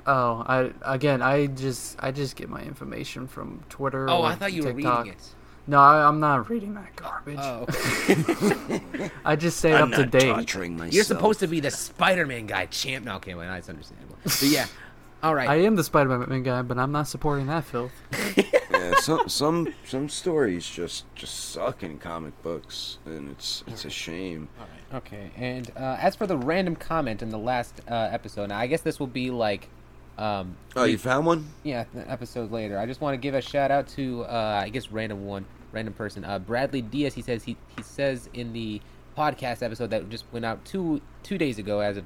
Oh, 0.06 0.44
I 0.46 0.72
again, 0.82 1.22
I 1.22 1.46
just 1.46 1.96
I 2.02 2.10
just 2.10 2.36
get 2.36 2.48
my 2.48 2.62
information 2.62 3.26
from 3.26 3.62
Twitter. 3.68 4.08
Oh, 4.08 4.22
or 4.22 4.26
I 4.26 4.34
thought 4.34 4.52
you 4.52 4.64
were 4.64 4.72
reading 4.72 5.06
it. 5.08 5.34
No, 5.66 5.78
I, 5.78 6.08
I'm 6.08 6.18
not 6.20 6.48
reading 6.48 6.74
that 6.74 6.96
garbage. 6.96 7.38
Oh, 7.38 7.66
okay. 7.68 9.10
I 9.24 9.36
just 9.36 9.58
stay 9.58 9.72
I'm 9.72 9.92
up 9.92 9.98
to 10.00 10.06
date. 10.06 10.30
myself. 10.30 10.92
You're 10.92 11.04
supposed 11.04 11.40
to 11.40 11.46
be 11.46 11.60
the 11.60 11.70
Spider-Man 11.70 12.46
guy, 12.46 12.66
champ. 12.66 13.04
No, 13.04 13.16
okay, 13.16 13.34
well, 13.34 13.46
that's 13.48 13.68
understandable. 13.68 14.16
But 14.24 14.42
yeah, 14.42 14.66
all 15.22 15.34
right. 15.34 15.48
I 15.48 15.56
am 15.56 15.76
the 15.76 15.84
Spider-Man 15.84 16.42
guy, 16.42 16.62
but 16.62 16.78
I'm 16.78 16.92
not 16.92 17.08
supporting 17.08 17.46
that 17.46 17.64
filth. 17.64 17.92
yeah, 18.80 18.94
some 19.00 19.28
some 19.28 19.74
some 19.84 20.08
stories 20.08 20.68
just 20.68 21.04
just 21.14 21.50
suck 21.50 21.82
in 21.82 21.98
comic 21.98 22.40
books, 22.42 22.98
and 23.06 23.30
it's 23.30 23.62
it's 23.66 23.84
a 23.84 23.90
shame. 23.90 24.48
Okay, 24.92 25.30
and 25.36 25.70
uh, 25.76 25.96
as 26.00 26.16
for 26.16 26.26
the 26.26 26.36
random 26.36 26.74
comment 26.76 27.22
in 27.22 27.28
the 27.30 27.38
last 27.38 27.80
uh, 27.88 27.94
episode, 28.10 28.48
now 28.48 28.58
I 28.58 28.66
guess 28.66 28.80
this 28.80 28.98
will 28.98 29.06
be 29.06 29.30
like, 29.30 29.68
um, 30.18 30.56
Oh, 30.74 30.84
you 30.84 30.98
found 30.98 31.26
one? 31.26 31.46
yeah, 31.62 31.84
an 31.94 32.04
episode 32.08 32.50
later. 32.50 32.78
I 32.78 32.86
just 32.86 33.00
want 33.00 33.14
to 33.14 33.18
give 33.18 33.34
a 33.34 33.40
shout 33.40 33.70
out 33.70 33.86
to 33.88 34.24
uh, 34.24 34.60
I 34.64 34.68
guess 34.70 34.90
random 34.90 35.24
one, 35.26 35.44
random 35.72 35.94
person, 35.94 36.24
uh, 36.24 36.38
Bradley 36.38 36.82
Diaz. 36.82 37.14
He 37.14 37.22
says 37.22 37.44
he 37.44 37.56
he 37.76 37.82
says 37.82 38.28
in 38.34 38.52
the 38.52 38.80
podcast 39.16 39.62
episode 39.62 39.90
that 39.90 40.08
just 40.08 40.24
went 40.32 40.44
out 40.44 40.64
two 40.64 41.00
two 41.22 41.38
days 41.38 41.58
ago, 41.58 41.80
as 41.80 41.96
of 41.98 42.04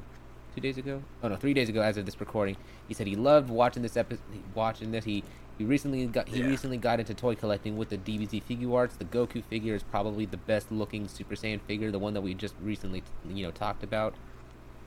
two 0.54 0.60
days 0.60 0.76
ago. 0.78 1.02
Oh 1.22 1.28
no, 1.28 1.36
three 1.36 1.54
days 1.54 1.68
ago, 1.68 1.80
as 1.80 1.96
of 1.96 2.04
this 2.04 2.20
recording. 2.20 2.56
He 2.88 2.92
said 2.94 3.06
he 3.06 3.16
loved 3.16 3.48
watching 3.48 3.82
this 3.82 3.96
episode, 3.96 4.22
watching 4.54 4.90
this. 4.90 5.04
He 5.04 5.24
he 5.58 5.64
recently 5.64 6.06
got 6.06 6.28
he 6.28 6.40
Yeah. 6.40 6.46
recently 6.46 6.76
got 6.76 7.00
into 7.00 7.14
toy 7.14 7.34
collecting 7.34 7.76
with 7.76 7.88
the 7.90 7.96
DBZ 7.96 8.42
Figuarts. 8.48 8.98
The 8.98 9.04
Goku 9.04 9.42
figure 9.44 9.74
is 9.74 9.82
probably 9.82 10.26
the 10.26 10.36
best 10.36 10.72
looking 10.72 11.08
Super 11.08 11.34
Saiyan 11.34 11.60
figure, 11.62 11.90
the 11.90 11.98
one 11.98 12.14
that 12.14 12.20
we 12.22 12.34
just 12.34 12.54
recently 12.62 13.02
you 13.28 13.44
know 13.44 13.50
talked 13.50 13.82
about. 13.84 14.14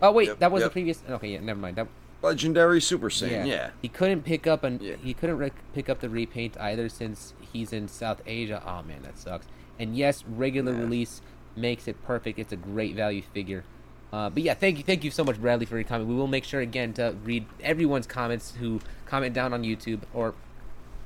Oh 0.02 0.12
wait, 0.12 0.28
Yep, 0.28 0.40
that 0.40 0.52
was 0.52 0.64
the 0.64 0.70
previous. 0.70 1.02
Okay, 1.10 1.30
yeah, 1.34 1.40
never 1.40 1.60
mind. 1.60 1.76
That 1.78 1.88
Legendary 2.22 2.82
Super 2.82 3.10
Saiyan. 3.10 3.46
Yeah. 3.48 3.70
he 3.82 3.88
couldn't 3.88 4.24
pick 4.24 4.48
up 4.48 4.64
an 4.64 4.80
Yeah. 4.82 4.96
he 5.02 5.14
couldn't 5.14 5.38
rec- 5.38 5.74
pick 5.74 5.88
up 5.90 6.00
the 6.00 6.10
repaint 6.10 6.58
either 6.60 6.90
since 6.90 7.34
he's 7.54 7.72
in 7.72 7.88
South 7.88 8.22
Asia. 8.26 8.62
Oh 8.66 8.84
man, 8.88 9.04
that 9.04 9.18
sucks. 9.18 9.48
And 9.80 9.96
yes, 9.96 10.24
regular 10.28 10.74
Yeah. 10.74 10.80
release 10.82 11.22
makes 11.56 11.88
it 11.88 12.04
perfect. 12.04 12.38
It's 12.40 12.52
a 12.54 12.56
great 12.58 12.96
value 12.96 13.22
figure. 13.34 13.64
Uh, 14.12 14.30
but 14.30 14.42
yeah, 14.42 14.54
thank 14.54 14.78
you, 14.78 14.84
thank 14.84 15.04
you 15.04 15.12
so 15.12 15.24
much, 15.24 15.40
Bradley, 15.40 15.66
for 15.66 15.76
your 15.76 15.84
comment. 15.84 16.08
We 16.10 16.16
will 16.16 16.28
make 16.28 16.44
sure 16.46 16.62
again 16.62 16.94
to 16.94 17.16
read 17.26 17.46
everyone's 17.62 18.08
comments 18.08 18.56
who 18.60 18.80
comment 19.06 19.34
down 19.34 19.54
on 19.54 19.64
YouTube 19.64 20.02
or. 20.14 20.34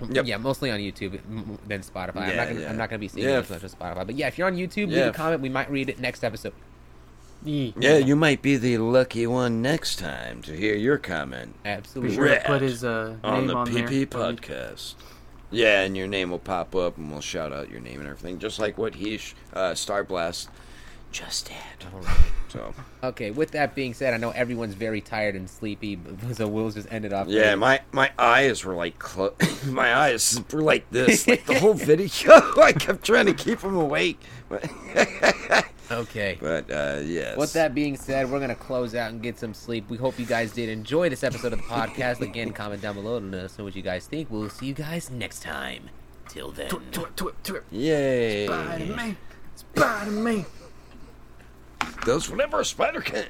Yep. 0.10 0.26
Yeah, 0.26 0.38
mostly 0.38 0.72
on 0.72 0.80
YouTube 0.80 1.20
than 1.68 1.82
Spotify. 1.82 2.18
I'm 2.18 2.30
Yeah, 2.30 2.36
not 2.36 2.48
gonna, 2.48 2.60
yeah. 2.62 2.70
I'm 2.70 2.78
not 2.78 2.90
gonna 2.90 3.00
be 3.00 3.08
seeing 3.08 3.28
Yeah, 3.28 3.38
it 3.40 3.44
as 3.44 3.50
much 3.50 3.64
as 3.64 3.76
Spotify. 3.76 4.06
But 4.06 4.16
yeah, 4.16 4.28
if 4.28 4.38
you're 4.38 4.48
on 4.48 4.56
YouTube, 4.56 4.88
leave 4.90 5.06
a 5.08 5.12
comment. 5.12 5.42
We 5.42 5.50
might 5.50 5.70
read 5.70 5.90
it 5.90 6.00
next 6.00 6.24
episode. 6.24 6.54
Yee. 7.44 7.74
Yeah, 7.80 7.98
you 7.98 8.16
might 8.16 8.42
be 8.44 8.56
the 8.58 8.78
lucky 8.78 9.26
one 9.26 9.62
next 9.64 9.98
time 9.98 10.44
to 10.44 10.56
hear 10.56 10.76
your 10.76 11.00
comment 11.00 11.56
Be 11.64 11.70
Absolutely. 11.70 12.16
sure 12.16 12.28
to 12.28 12.40
put 12.46 12.62
his 12.62 12.84
uh, 12.84 13.16
on 13.24 13.48
the 13.48 13.56
on 13.56 13.68
PP 13.68 13.90
there. 13.90 14.06
podcast. 14.08 14.94
Yeah, 15.50 15.82
and 15.82 15.98
your 15.98 16.08
name 16.08 16.30
will 16.30 16.40
pop 16.40 16.76
up, 16.76 16.98
and 16.98 17.12
we'll 17.12 17.20
shout 17.20 17.52
out 17.52 17.70
your 17.70 17.82
name 17.82 18.00
and 18.00 18.08
everything, 18.08 18.38
just 18.40 18.60
like 18.60 18.78
what 18.78 18.94
he, 18.96 19.18
sh- 19.18 19.34
uh, 19.54 19.74
Star 19.76 20.04
Blast, 20.04 20.50
just 21.12 21.48
did. 21.48 21.56
So 22.50 22.74
Okay, 23.04 23.32
with 23.32 23.52
that 23.52 23.74
being 23.76 23.94
said, 23.94 24.14
I 24.14 24.18
know 24.18 24.32
everyone's 24.32 24.74
very 24.76 25.02
tired 25.02 25.36
and 25.36 25.50
sleepy, 25.50 25.96
but- 25.96 26.36
so 26.36 26.48
we'll 26.48 26.70
just 26.72 26.88
ended 26.92 27.12
it 27.12 27.16
off. 27.16 27.28
yeah, 27.28 27.56
my 27.56 27.82
my 27.92 28.12
eyes 28.18 28.64
were 28.64 28.76
like 28.76 28.98
clo- 29.00 29.34
my 29.68 29.96
eyes 29.96 30.42
were 30.52 30.62
like 30.62 30.90
this, 30.92 31.28
like 31.28 31.46
the 31.46 31.60
whole 31.60 31.74
video. 31.74 32.32
I 32.62 32.74
kept 32.74 33.04
trying 33.06 33.26
to 33.28 33.34
keep 33.34 33.60
them 33.60 33.76
awake, 33.76 34.20
but, 34.50 34.70
Okay. 35.92 36.38
but 36.40 36.70
uh, 36.72 37.00
yes. 37.04 37.38
With 37.38 37.52
that 37.54 37.74
being 37.76 37.98
said, 37.98 38.30
we're 38.32 38.40
gonna 38.40 38.56
close 38.56 38.96
out 38.96 39.12
and 39.12 39.22
get 39.22 39.38
some 39.38 39.54
sleep. 39.54 39.90
We 39.90 39.98
hope 39.98 40.18
you 40.20 40.26
guys 40.26 40.52
did 40.54 40.70
enjoy 40.70 41.10
this 41.10 41.24
episode 41.24 41.52
of 41.54 41.60
the 41.60 41.66
podcast. 41.66 42.22
Again, 42.22 42.52
comment 42.54 42.82
down 42.82 42.96
below 42.96 43.18
and 43.18 43.32
let 43.32 43.44
us 43.46 43.58
know 43.58 43.66
what 43.66 43.76
you 43.76 43.82
guys 43.82 44.08
think. 44.08 44.30
We'll 44.32 44.50
see 44.50 44.68
you 44.68 44.74
guys 44.74 45.10
next 45.12 45.42
time. 45.44 45.90
Till 46.30 46.52
then. 46.52 46.70
Twit, 46.70 47.18
twit, 47.18 47.44
twit. 47.44 47.64
Yay! 47.72 48.46
Spider-Man. 48.48 49.18
Spider-Man. 49.56 50.46
Does 52.06 52.30
whatever 52.30 52.60
a 52.62 52.66
spider 52.66 53.02
can. 53.02 53.28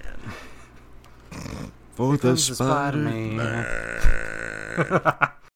For 1.94 2.18
Comes 2.18 2.48
the 2.48 2.56
Spider-Man. 2.56 3.68